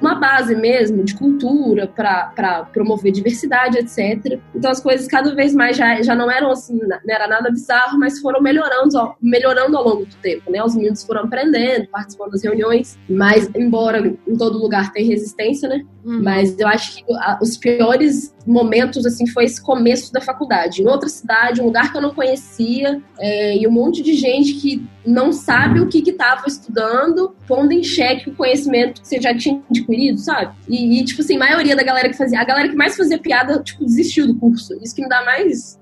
uma 0.00 0.14
base 0.14 0.54
mesmo 0.54 1.04
de 1.04 1.14
cultura 1.14 1.86
para 1.86 2.66
promover 2.72 3.12
diversidade, 3.12 3.78
etc. 3.78 4.40
Então 4.54 4.70
as 4.70 4.80
coisas 4.80 5.06
cada 5.06 5.34
vez 5.34 5.54
mais 5.54 5.76
já, 5.76 6.02
já 6.02 6.14
não 6.14 6.30
eram 6.30 6.50
assim, 6.50 6.78
não 6.78 7.14
era 7.14 7.26
nada 7.26 7.50
bizarro, 7.50 7.98
mas 7.98 8.18
foram 8.20 8.40
melhorando, 8.40 9.14
melhorando 9.20 9.76
ao 9.76 9.84
longo 9.84 10.06
do 10.06 10.16
tempo, 10.16 10.50
né? 10.50 10.62
Os 10.62 10.74
meninos 10.74 11.04
foram 11.04 11.22
aprendendo, 11.22 11.88
participando 11.88 12.32
das 12.32 12.42
reuniões, 12.42 12.98
mas 13.08 13.48
embora 13.54 14.06
em 14.26 14.36
todo 14.36 14.58
lugar 14.58 14.92
tem 14.92 15.06
resistência, 15.06 15.68
né? 15.68 15.84
Uhum. 16.04 16.22
Mas 16.22 16.58
eu 16.58 16.66
acho 16.66 16.96
que 16.96 17.04
os 17.40 17.56
piores 17.56 18.34
momentos, 18.46 19.06
assim, 19.06 19.26
foi 19.26 19.44
esse 19.44 19.60
começo 19.60 20.12
da 20.12 20.20
faculdade. 20.20 20.82
Em 20.82 20.86
outra 20.86 21.08
cidade, 21.08 21.60
um 21.60 21.66
lugar 21.66 21.90
que 21.90 21.98
eu 21.98 22.02
não 22.02 22.14
conhecia, 22.14 23.00
é, 23.18 23.56
e 23.56 23.66
um 23.66 23.70
monte 23.70 24.02
de 24.02 24.14
gente 24.14 24.54
que 24.54 24.84
não 25.06 25.32
sabe 25.32 25.80
o 25.80 25.88
que 25.88 25.98
estava 25.98 26.46
estudando, 26.46 27.34
pondo 27.46 27.72
em 27.72 27.82
xeque 27.82 28.30
o 28.30 28.34
conhecimento 28.34 29.02
que 29.02 29.08
você 29.08 29.20
já 29.20 29.36
tinha 29.36 29.60
adquirido, 29.70 30.18
sabe? 30.18 30.54
E, 30.68 31.00
e, 31.00 31.04
tipo 31.04 31.22
assim, 31.22 31.36
a 31.36 31.40
maioria 31.40 31.76
da 31.76 31.82
galera 31.82 32.08
que 32.08 32.16
fazia, 32.16 32.40
a 32.40 32.44
galera 32.44 32.68
que 32.68 32.76
mais 32.76 32.96
fazia 32.96 33.18
piada, 33.18 33.62
tipo, 33.62 33.84
desistiu 33.84 34.26
do 34.26 34.36
curso. 34.36 34.78
Isso 34.82 34.94
que 34.94 35.02
me 35.02 35.08
dá 35.08 35.24
mais 35.24 35.81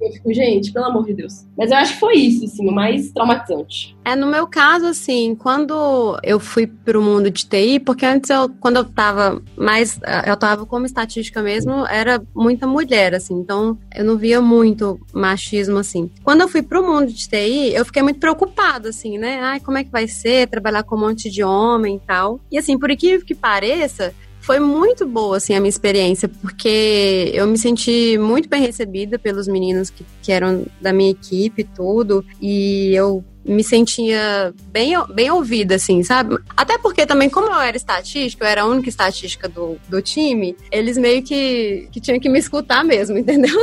eu 0.00 0.12
fico, 0.12 0.32
gente, 0.32 0.72
pelo 0.72 0.86
amor 0.86 1.04
de 1.04 1.14
Deus. 1.14 1.46
Mas 1.56 1.70
eu 1.70 1.76
acho 1.76 1.94
que 1.94 2.00
foi 2.00 2.14
isso, 2.14 2.44
assim, 2.44 2.68
o 2.68 2.72
mais 2.72 3.10
traumatizante. 3.10 3.96
É, 4.04 4.14
no 4.14 4.26
meu 4.26 4.46
caso, 4.46 4.86
assim, 4.86 5.34
quando 5.34 6.18
eu 6.22 6.38
fui 6.38 6.66
pro 6.66 7.02
mundo 7.02 7.30
de 7.30 7.44
TI, 7.44 7.80
porque 7.80 8.06
antes 8.06 8.30
eu, 8.30 8.48
quando 8.60 8.76
eu 8.76 8.84
tava 8.84 9.42
mais, 9.56 9.98
eu 10.26 10.36
tava 10.36 10.64
como 10.64 10.86
estatística 10.86 11.42
mesmo, 11.42 11.86
era 11.86 12.22
muita 12.34 12.66
mulher, 12.66 13.14
assim, 13.14 13.34
então 13.34 13.76
eu 13.94 14.04
não 14.04 14.16
via 14.16 14.40
muito 14.40 15.00
machismo, 15.12 15.78
assim. 15.78 16.10
Quando 16.22 16.42
eu 16.42 16.48
fui 16.48 16.62
pro 16.62 16.86
mundo 16.86 17.12
de 17.12 17.28
TI, 17.28 17.74
eu 17.74 17.84
fiquei 17.84 18.02
muito 18.02 18.20
preocupada, 18.20 18.90
assim, 18.90 19.18
né? 19.18 19.40
Ai, 19.42 19.60
como 19.60 19.78
é 19.78 19.84
que 19.84 19.90
vai 19.90 20.06
ser 20.06 20.48
trabalhar 20.48 20.84
com 20.84 20.96
um 20.96 21.00
monte 21.00 21.30
de 21.30 21.42
homem 21.42 21.96
e 21.96 22.00
tal. 22.06 22.40
E 22.50 22.58
assim, 22.58 22.78
por 22.78 22.90
incrível 22.90 23.26
que 23.26 23.34
pareça, 23.34 24.14
foi 24.46 24.60
muito 24.60 25.04
boa, 25.04 25.38
assim, 25.38 25.56
a 25.56 25.60
minha 25.60 25.68
experiência, 25.68 26.28
porque 26.28 27.32
eu 27.34 27.48
me 27.48 27.58
senti 27.58 28.16
muito 28.16 28.48
bem 28.48 28.62
recebida 28.62 29.18
pelos 29.18 29.48
meninos 29.48 29.90
que, 29.90 30.06
que 30.22 30.30
eram 30.30 30.64
da 30.80 30.92
minha 30.92 31.10
equipe 31.10 31.62
e 31.62 31.64
tudo, 31.64 32.24
e 32.40 32.94
eu 32.94 33.24
me 33.46 33.62
sentia 33.62 34.52
bem, 34.68 34.92
bem 35.14 35.30
ouvida, 35.30 35.76
assim, 35.76 36.02
sabe? 36.02 36.36
Até 36.56 36.76
porque 36.78 37.06
também, 37.06 37.30
como 37.30 37.48
eu 37.48 37.60
era 37.60 37.76
estatística, 37.76 38.44
eu 38.44 38.48
era 38.48 38.62
a 38.62 38.66
única 38.66 38.88
estatística 38.88 39.48
do, 39.48 39.76
do 39.88 40.02
time, 40.02 40.56
eles 40.70 40.98
meio 40.98 41.22
que, 41.22 41.88
que 41.92 42.00
tinham 42.00 42.20
que 42.20 42.28
me 42.28 42.38
escutar 42.38 42.84
mesmo, 42.84 43.16
entendeu? 43.18 43.56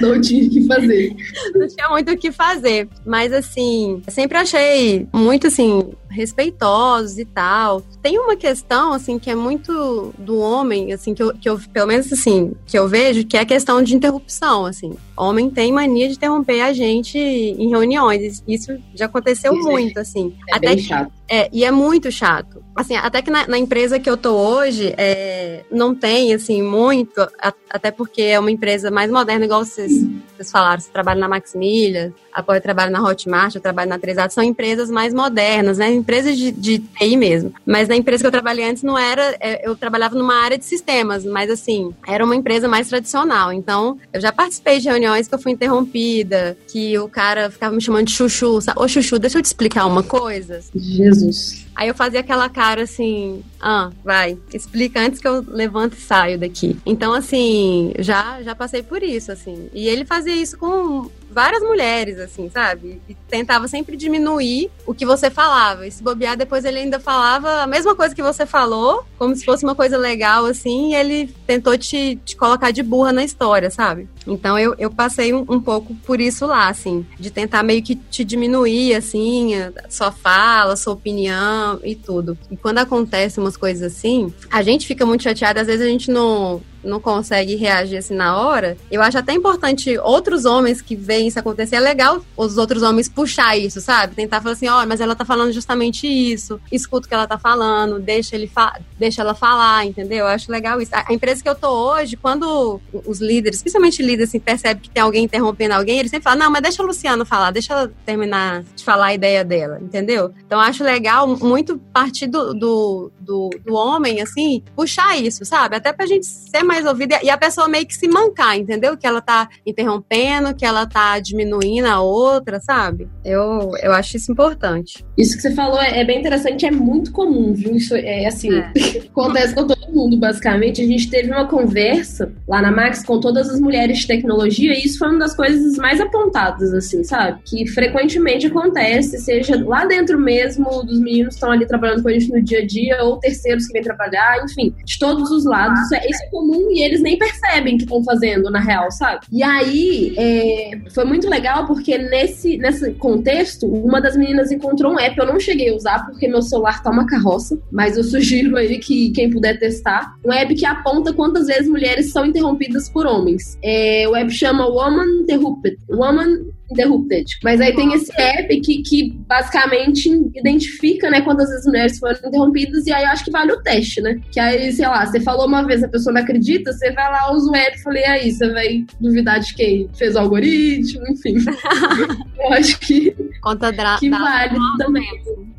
Não 0.00 0.20
tinha 0.20 0.46
o 0.46 0.50
que 0.50 0.66
fazer. 0.66 1.16
Não 1.54 1.68
tinha 1.68 1.88
muito 1.88 2.12
o 2.12 2.16
que 2.16 2.32
fazer. 2.32 2.88
Mas, 3.04 3.32
assim, 3.32 4.02
sempre 4.08 4.38
achei 4.38 5.06
muito, 5.12 5.46
assim, 5.46 5.90
respeitosos 6.10 7.18
e 7.18 7.24
tal. 7.24 7.82
Tem 8.02 8.18
uma 8.18 8.36
questão, 8.36 8.92
assim, 8.92 9.18
que 9.18 9.30
é 9.30 9.34
muito 9.34 10.14
do 10.18 10.38
homem, 10.38 10.92
assim, 10.92 11.14
que 11.14 11.22
eu, 11.22 11.32
que 11.34 11.48
eu, 11.48 11.60
pelo 11.72 11.86
menos, 11.86 12.12
assim, 12.12 12.52
que 12.66 12.78
eu 12.78 12.88
vejo, 12.88 13.24
que 13.24 13.36
é 13.36 13.40
a 13.40 13.46
questão 13.46 13.82
de 13.82 13.94
interrupção, 13.94 14.66
assim. 14.66 14.94
Homem 15.16 15.50
tem 15.50 15.72
mania 15.72 16.08
de 16.08 16.14
interromper 16.14 16.60
a 16.60 16.72
gente 16.72 17.18
em 17.18 17.68
reuniões. 17.68 18.42
Isso 18.56 18.78
já 18.94 19.06
aconteceu 19.06 19.54
Isso 19.54 19.68
muito, 19.68 19.98
assim. 19.98 20.36
É 20.48 20.56
Até 20.56 20.68
bem 20.68 20.78
chato. 20.78 21.12
É, 21.28 21.48
e 21.52 21.64
é 21.64 21.70
muito 21.70 22.10
chato. 22.10 22.62
Assim, 22.74 22.94
até 22.94 23.22
que 23.22 23.30
na, 23.30 23.46
na 23.46 23.58
empresa 23.58 23.98
que 23.98 24.08
eu 24.08 24.16
tô 24.16 24.34
hoje, 24.34 24.94
é, 24.96 25.64
não 25.70 25.94
tem, 25.94 26.34
assim, 26.34 26.62
muito, 26.62 27.20
a, 27.20 27.52
até 27.70 27.90
porque 27.90 28.22
é 28.22 28.38
uma 28.38 28.50
empresa 28.50 28.90
mais 28.90 29.10
moderna, 29.10 29.44
igual 29.44 29.64
vocês 29.64 29.92
vocês 30.36 30.50
falaram, 30.50 30.80
você 30.80 30.90
trabalha 30.90 31.18
na 31.18 31.28
Maximilha, 31.28 32.12
apoio 32.32 32.60
trabalho 32.60 32.92
na 32.92 33.02
Hotmart, 33.02 33.54
eu 33.54 33.60
trabalho 33.60 33.88
na 33.88 33.98
Trezado, 33.98 34.32
são 34.32 34.44
empresas 34.44 34.90
mais 34.90 35.14
modernas, 35.14 35.78
né? 35.78 35.90
Empresas 35.92 36.36
de, 36.36 36.52
de 36.52 36.78
TI 36.78 37.16
mesmo. 37.16 37.54
Mas 37.64 37.88
na 37.88 37.96
empresa 37.96 38.22
que 38.22 38.26
eu 38.26 38.30
trabalhei 38.30 38.68
antes 38.68 38.82
não 38.82 38.98
era, 38.98 39.34
é, 39.40 39.66
eu 39.66 39.74
trabalhava 39.74 40.14
numa 40.14 40.34
área 40.34 40.58
de 40.58 40.64
sistemas, 40.64 41.24
mas 41.24 41.50
assim, 41.50 41.94
era 42.06 42.24
uma 42.24 42.36
empresa 42.36 42.68
mais 42.68 42.88
tradicional. 42.88 43.52
Então, 43.52 43.98
eu 44.12 44.20
já 44.20 44.30
participei 44.30 44.78
de 44.78 44.88
reuniões 44.88 45.26
que 45.26 45.34
eu 45.34 45.38
fui 45.38 45.52
interrompida, 45.52 46.56
que 46.68 46.98
o 46.98 47.08
cara 47.08 47.50
ficava 47.50 47.74
me 47.74 47.80
chamando 47.80 48.06
de 48.06 48.12
chuchu. 48.12 48.60
Sabe? 48.60 48.78
Ô, 48.78 48.86
chuchu, 48.86 49.18
deixa 49.18 49.38
eu 49.38 49.42
te 49.42 49.46
explicar 49.46 49.86
uma 49.86 50.02
coisa. 50.02 50.60
Jesus. 50.74 51.15
Jesus. 51.16 51.65
Aí 51.76 51.88
eu 51.88 51.94
fazia 51.94 52.20
aquela 52.20 52.48
cara 52.48 52.84
assim, 52.84 53.44
ah, 53.60 53.90
vai, 54.02 54.38
explica 54.52 54.98
antes 54.98 55.20
que 55.20 55.28
eu 55.28 55.44
levanto 55.46 55.92
e 55.92 56.00
saio 56.00 56.38
daqui. 56.38 56.74
Então, 56.86 57.12
assim, 57.12 57.92
já, 57.98 58.42
já 58.42 58.54
passei 58.54 58.82
por 58.82 59.02
isso, 59.02 59.30
assim. 59.30 59.68
E 59.74 59.86
ele 59.86 60.06
fazia 60.06 60.34
isso 60.34 60.56
com 60.56 61.10
várias 61.30 61.62
mulheres, 61.62 62.18
assim, 62.18 62.48
sabe? 62.48 63.02
E 63.06 63.14
tentava 63.28 63.68
sempre 63.68 63.94
diminuir 63.94 64.70
o 64.86 64.94
que 64.94 65.04
você 65.04 65.28
falava. 65.28 65.86
E 65.86 65.90
se 65.90 66.02
bobear, 66.02 66.34
depois 66.34 66.64
ele 66.64 66.78
ainda 66.78 66.98
falava 66.98 67.62
a 67.62 67.66
mesma 67.66 67.94
coisa 67.94 68.14
que 68.14 68.22
você 68.22 68.46
falou, 68.46 69.04
como 69.18 69.36
se 69.36 69.44
fosse 69.44 69.62
uma 69.62 69.74
coisa 69.74 69.98
legal, 69.98 70.46
assim, 70.46 70.92
e 70.92 70.94
ele 70.94 71.26
tentou 71.46 71.76
te, 71.76 72.18
te 72.24 72.36
colocar 72.36 72.70
de 72.70 72.82
burra 72.82 73.12
na 73.12 73.22
história, 73.22 73.70
sabe? 73.70 74.08
Então 74.26 74.58
eu, 74.58 74.74
eu 74.78 74.90
passei 74.90 75.34
um, 75.34 75.44
um, 75.48 75.60
pouco 75.60 75.94
por 76.06 76.22
isso 76.22 76.46
lá, 76.46 76.68
assim, 76.68 77.04
de 77.20 77.30
tentar 77.30 77.62
meio 77.62 77.82
que 77.82 77.96
te 77.96 78.24
diminuir, 78.24 78.94
assim, 78.94 79.52
sua 79.90 80.10
fala, 80.10 80.74
sua 80.74 80.94
opinião 80.94 81.65
e 81.82 81.94
tudo. 81.94 82.36
E 82.50 82.56
quando 82.56 82.78
acontece 82.78 83.40
umas 83.40 83.56
coisas 83.56 83.92
assim, 83.94 84.32
a 84.50 84.62
gente 84.62 84.86
fica 84.86 85.04
muito 85.04 85.22
chateada, 85.22 85.60
às 85.60 85.66
vezes 85.66 85.84
a 85.84 85.88
gente 85.88 86.10
não 86.10 86.60
não 86.86 87.00
consegue 87.00 87.56
reagir 87.56 87.98
assim 87.98 88.14
na 88.14 88.38
hora, 88.38 88.76
eu 88.90 89.02
acho 89.02 89.18
até 89.18 89.32
importante 89.32 89.98
outros 89.98 90.44
homens 90.44 90.80
que 90.80 90.96
veem 90.96 91.28
isso 91.28 91.38
acontecer. 91.38 91.76
É 91.76 91.80
legal 91.80 92.24
os 92.36 92.56
outros 92.56 92.82
homens 92.82 93.08
puxar 93.08 93.56
isso, 93.56 93.80
sabe? 93.80 94.14
Tentar 94.14 94.40
falar 94.40 94.54
assim, 94.54 94.68
ó, 94.68 94.82
oh, 94.82 94.86
mas 94.86 95.00
ela 95.00 95.14
tá 95.14 95.24
falando 95.24 95.52
justamente 95.52 96.06
isso, 96.06 96.60
escuta 96.70 97.06
o 97.06 97.08
que 97.08 97.14
ela 97.14 97.26
tá 97.26 97.38
falando, 97.38 97.98
deixa, 97.98 98.34
ele 98.34 98.46
fa 98.46 98.78
deixa 98.98 99.22
ela 99.22 99.34
falar, 99.34 99.84
entendeu? 99.84 100.18
Eu 100.18 100.26
acho 100.26 100.50
legal 100.50 100.80
isso. 100.80 100.92
A 100.94 101.12
empresa 101.12 101.42
que 101.42 101.48
eu 101.48 101.54
tô 101.54 101.68
hoje, 101.68 102.16
quando 102.16 102.80
os 103.04 103.20
líderes, 103.20 103.60
principalmente 103.60 104.02
líderes, 104.02 104.30
assim, 104.30 104.40
percebem 104.40 104.82
que 104.82 104.90
tem 104.90 105.02
alguém 105.02 105.24
interrompendo 105.24 105.74
alguém, 105.74 105.98
eles 105.98 106.10
sempre 106.10 106.24
falam, 106.24 106.38
não, 106.38 106.50
mas 106.50 106.62
deixa 106.62 106.82
a 106.82 106.86
Luciana 106.86 107.24
falar, 107.24 107.50
deixa 107.50 107.72
ela 107.72 107.92
terminar 108.04 108.64
de 108.74 108.84
falar 108.84 109.06
a 109.06 109.14
ideia 109.14 109.44
dela, 109.44 109.78
entendeu? 109.82 110.32
Então 110.46 110.58
acho 110.60 110.82
legal 110.82 111.26
muito 111.26 111.78
partir 111.92 112.26
do, 112.26 112.54
do, 112.54 113.12
do, 113.20 113.50
do 113.64 113.74
homem, 113.74 114.20
assim, 114.20 114.62
puxar 114.74 115.16
isso, 115.18 115.44
sabe? 115.44 115.76
Até 115.76 115.92
pra 115.92 116.06
gente 116.06 116.26
ser 116.26 116.62
mais 116.62 116.75
ouvida 116.84 117.18
e 117.22 117.30
a 117.30 117.38
pessoa 117.38 117.68
meio 117.68 117.86
que 117.86 117.94
se 117.94 118.08
mancar, 118.08 118.56
entendeu? 118.56 118.96
Que 118.96 119.06
ela 119.06 119.20
tá 119.20 119.48
interrompendo, 119.64 120.54
que 120.54 120.64
ela 120.64 120.86
tá 120.86 121.18
diminuindo 121.18 121.86
a 121.86 122.00
outra, 122.00 122.60
sabe? 122.60 123.08
Eu, 123.24 123.72
eu 123.82 123.92
acho 123.92 124.16
isso 124.16 124.32
importante. 124.32 125.04
Isso 125.16 125.36
que 125.36 125.42
você 125.42 125.54
falou 125.54 125.80
é, 125.80 126.00
é 126.00 126.04
bem 126.04 126.18
interessante, 126.18 126.66
é 126.66 126.70
muito 126.70 127.12
comum, 127.12 127.52
viu? 127.54 127.74
Isso 127.76 127.94
é 127.94 128.26
assim, 128.26 128.54
é. 128.54 128.72
acontece 129.08 129.54
com 129.54 129.66
todo 129.66 129.92
mundo, 129.92 130.16
basicamente. 130.18 130.82
A 130.82 130.86
gente 130.86 131.08
teve 131.08 131.30
uma 131.30 131.46
conversa 131.46 132.32
lá 132.48 132.60
na 132.60 132.70
Max 132.70 133.04
com 133.04 133.20
todas 133.20 133.48
as 133.48 133.60
mulheres 133.60 133.98
de 133.98 134.06
tecnologia 134.06 134.72
e 134.72 134.84
isso 134.84 134.98
foi 134.98 135.08
uma 135.08 135.18
das 135.18 135.34
coisas 135.34 135.76
mais 135.76 136.00
apontadas, 136.00 136.72
assim, 136.72 137.02
sabe? 137.04 137.40
Que 137.44 137.66
frequentemente 137.66 138.46
acontece, 138.46 139.18
seja 139.18 139.62
lá 139.64 139.84
dentro 139.84 140.18
mesmo 140.18 140.84
dos 140.84 141.00
meninos 141.00 141.28
que 141.28 141.34
estão 141.34 141.50
ali 141.50 141.66
trabalhando 141.66 142.02
com 142.02 142.08
a 142.08 142.12
gente 142.12 142.30
no 142.30 142.42
dia 142.42 142.60
a 142.60 142.66
dia 142.66 143.02
ou 143.02 143.18
terceiros 143.18 143.66
que 143.66 143.72
vêm 143.72 143.82
trabalhar, 143.82 144.42
enfim, 144.44 144.74
de 144.84 144.98
todos 144.98 145.30
os 145.30 145.44
lados. 145.44 145.80
É, 145.92 146.08
isso 146.08 146.22
é 146.24 146.26
comum 146.28 146.65
e 146.70 146.82
eles 146.82 147.00
nem 147.02 147.18
percebem 147.18 147.76
que 147.76 147.84
estão 147.84 148.02
fazendo, 148.02 148.50
na 148.50 148.60
real, 148.60 148.90
sabe? 148.90 149.26
E 149.32 149.42
aí, 149.42 150.14
é, 150.16 150.78
foi 150.90 151.04
muito 151.04 151.28
legal 151.28 151.66
porque 151.66 151.98
nesse, 151.98 152.56
nesse 152.58 152.92
contexto, 152.94 153.66
uma 153.66 154.00
das 154.00 154.16
meninas 154.16 154.50
encontrou 154.50 154.92
um 154.92 154.98
app, 154.98 155.18
eu 155.18 155.26
não 155.26 155.40
cheguei 155.40 155.70
a 155.70 155.74
usar 155.74 156.06
porque 156.06 156.28
meu 156.28 156.42
celular 156.42 156.82
tá 156.82 156.90
uma 156.90 157.06
carroça, 157.06 157.58
mas 157.70 157.96
eu 157.96 158.04
sugiro 158.04 158.56
aí 158.58 158.78
que 158.78 159.10
quem 159.10 159.30
puder 159.30 159.58
testar, 159.58 160.14
um 160.24 160.32
app 160.32 160.54
que 160.54 160.66
aponta 160.66 161.12
quantas 161.12 161.46
vezes 161.46 161.68
mulheres 161.68 162.12
são 162.12 162.26
interrompidas 162.26 162.88
por 162.88 163.06
homens. 163.06 163.58
É, 163.62 164.06
o 164.08 164.16
app 164.16 164.30
chama 164.30 164.66
Woman 164.66 165.22
Interrupted. 165.22 165.76
Woman 165.90 166.55
Interrupted. 166.70 167.26
Mas 167.42 167.60
aí 167.60 167.74
tem 167.74 167.92
esse 167.92 168.12
app 168.20 168.60
que, 168.60 168.82
que 168.82 169.12
basicamente 169.26 170.08
identifica, 170.34 171.10
né, 171.10 171.20
quantas 171.20 171.48
vezes 171.48 171.66
mulheres 171.66 171.98
foram 171.98 172.14
interrompidas, 172.14 172.86
e 172.86 172.92
aí 172.92 173.04
eu 173.04 173.10
acho 173.10 173.24
que 173.24 173.30
vale 173.30 173.52
o 173.52 173.62
teste, 173.62 174.00
né? 174.00 174.20
Que 174.30 174.40
aí, 174.40 174.72
sei 174.72 174.86
lá, 174.86 175.06
você 175.06 175.20
falou 175.20 175.46
uma 175.46 175.64
vez, 175.64 175.82
a 175.82 175.88
pessoa 175.88 176.12
não 176.12 176.22
acredita, 176.22 176.72
você 176.72 176.90
vai 176.92 177.10
lá, 177.10 177.32
usa 177.32 177.50
o 177.50 177.56
app 177.56 177.76
e 177.76 177.82
falei, 177.82 178.04
aí, 178.04 178.30
você 178.30 178.50
vai 178.50 178.84
duvidar 179.00 179.40
de 179.40 179.54
quem 179.54 179.88
fez 179.96 180.14
o 180.14 180.18
algoritmo, 180.18 181.06
enfim. 181.08 181.36
eu 182.38 182.52
acho 182.52 182.78
que, 182.80 183.14
Conta 183.40 183.70
dra 183.70 183.96
que 183.98 184.10
vale 184.10 184.58
também. 184.78 185.06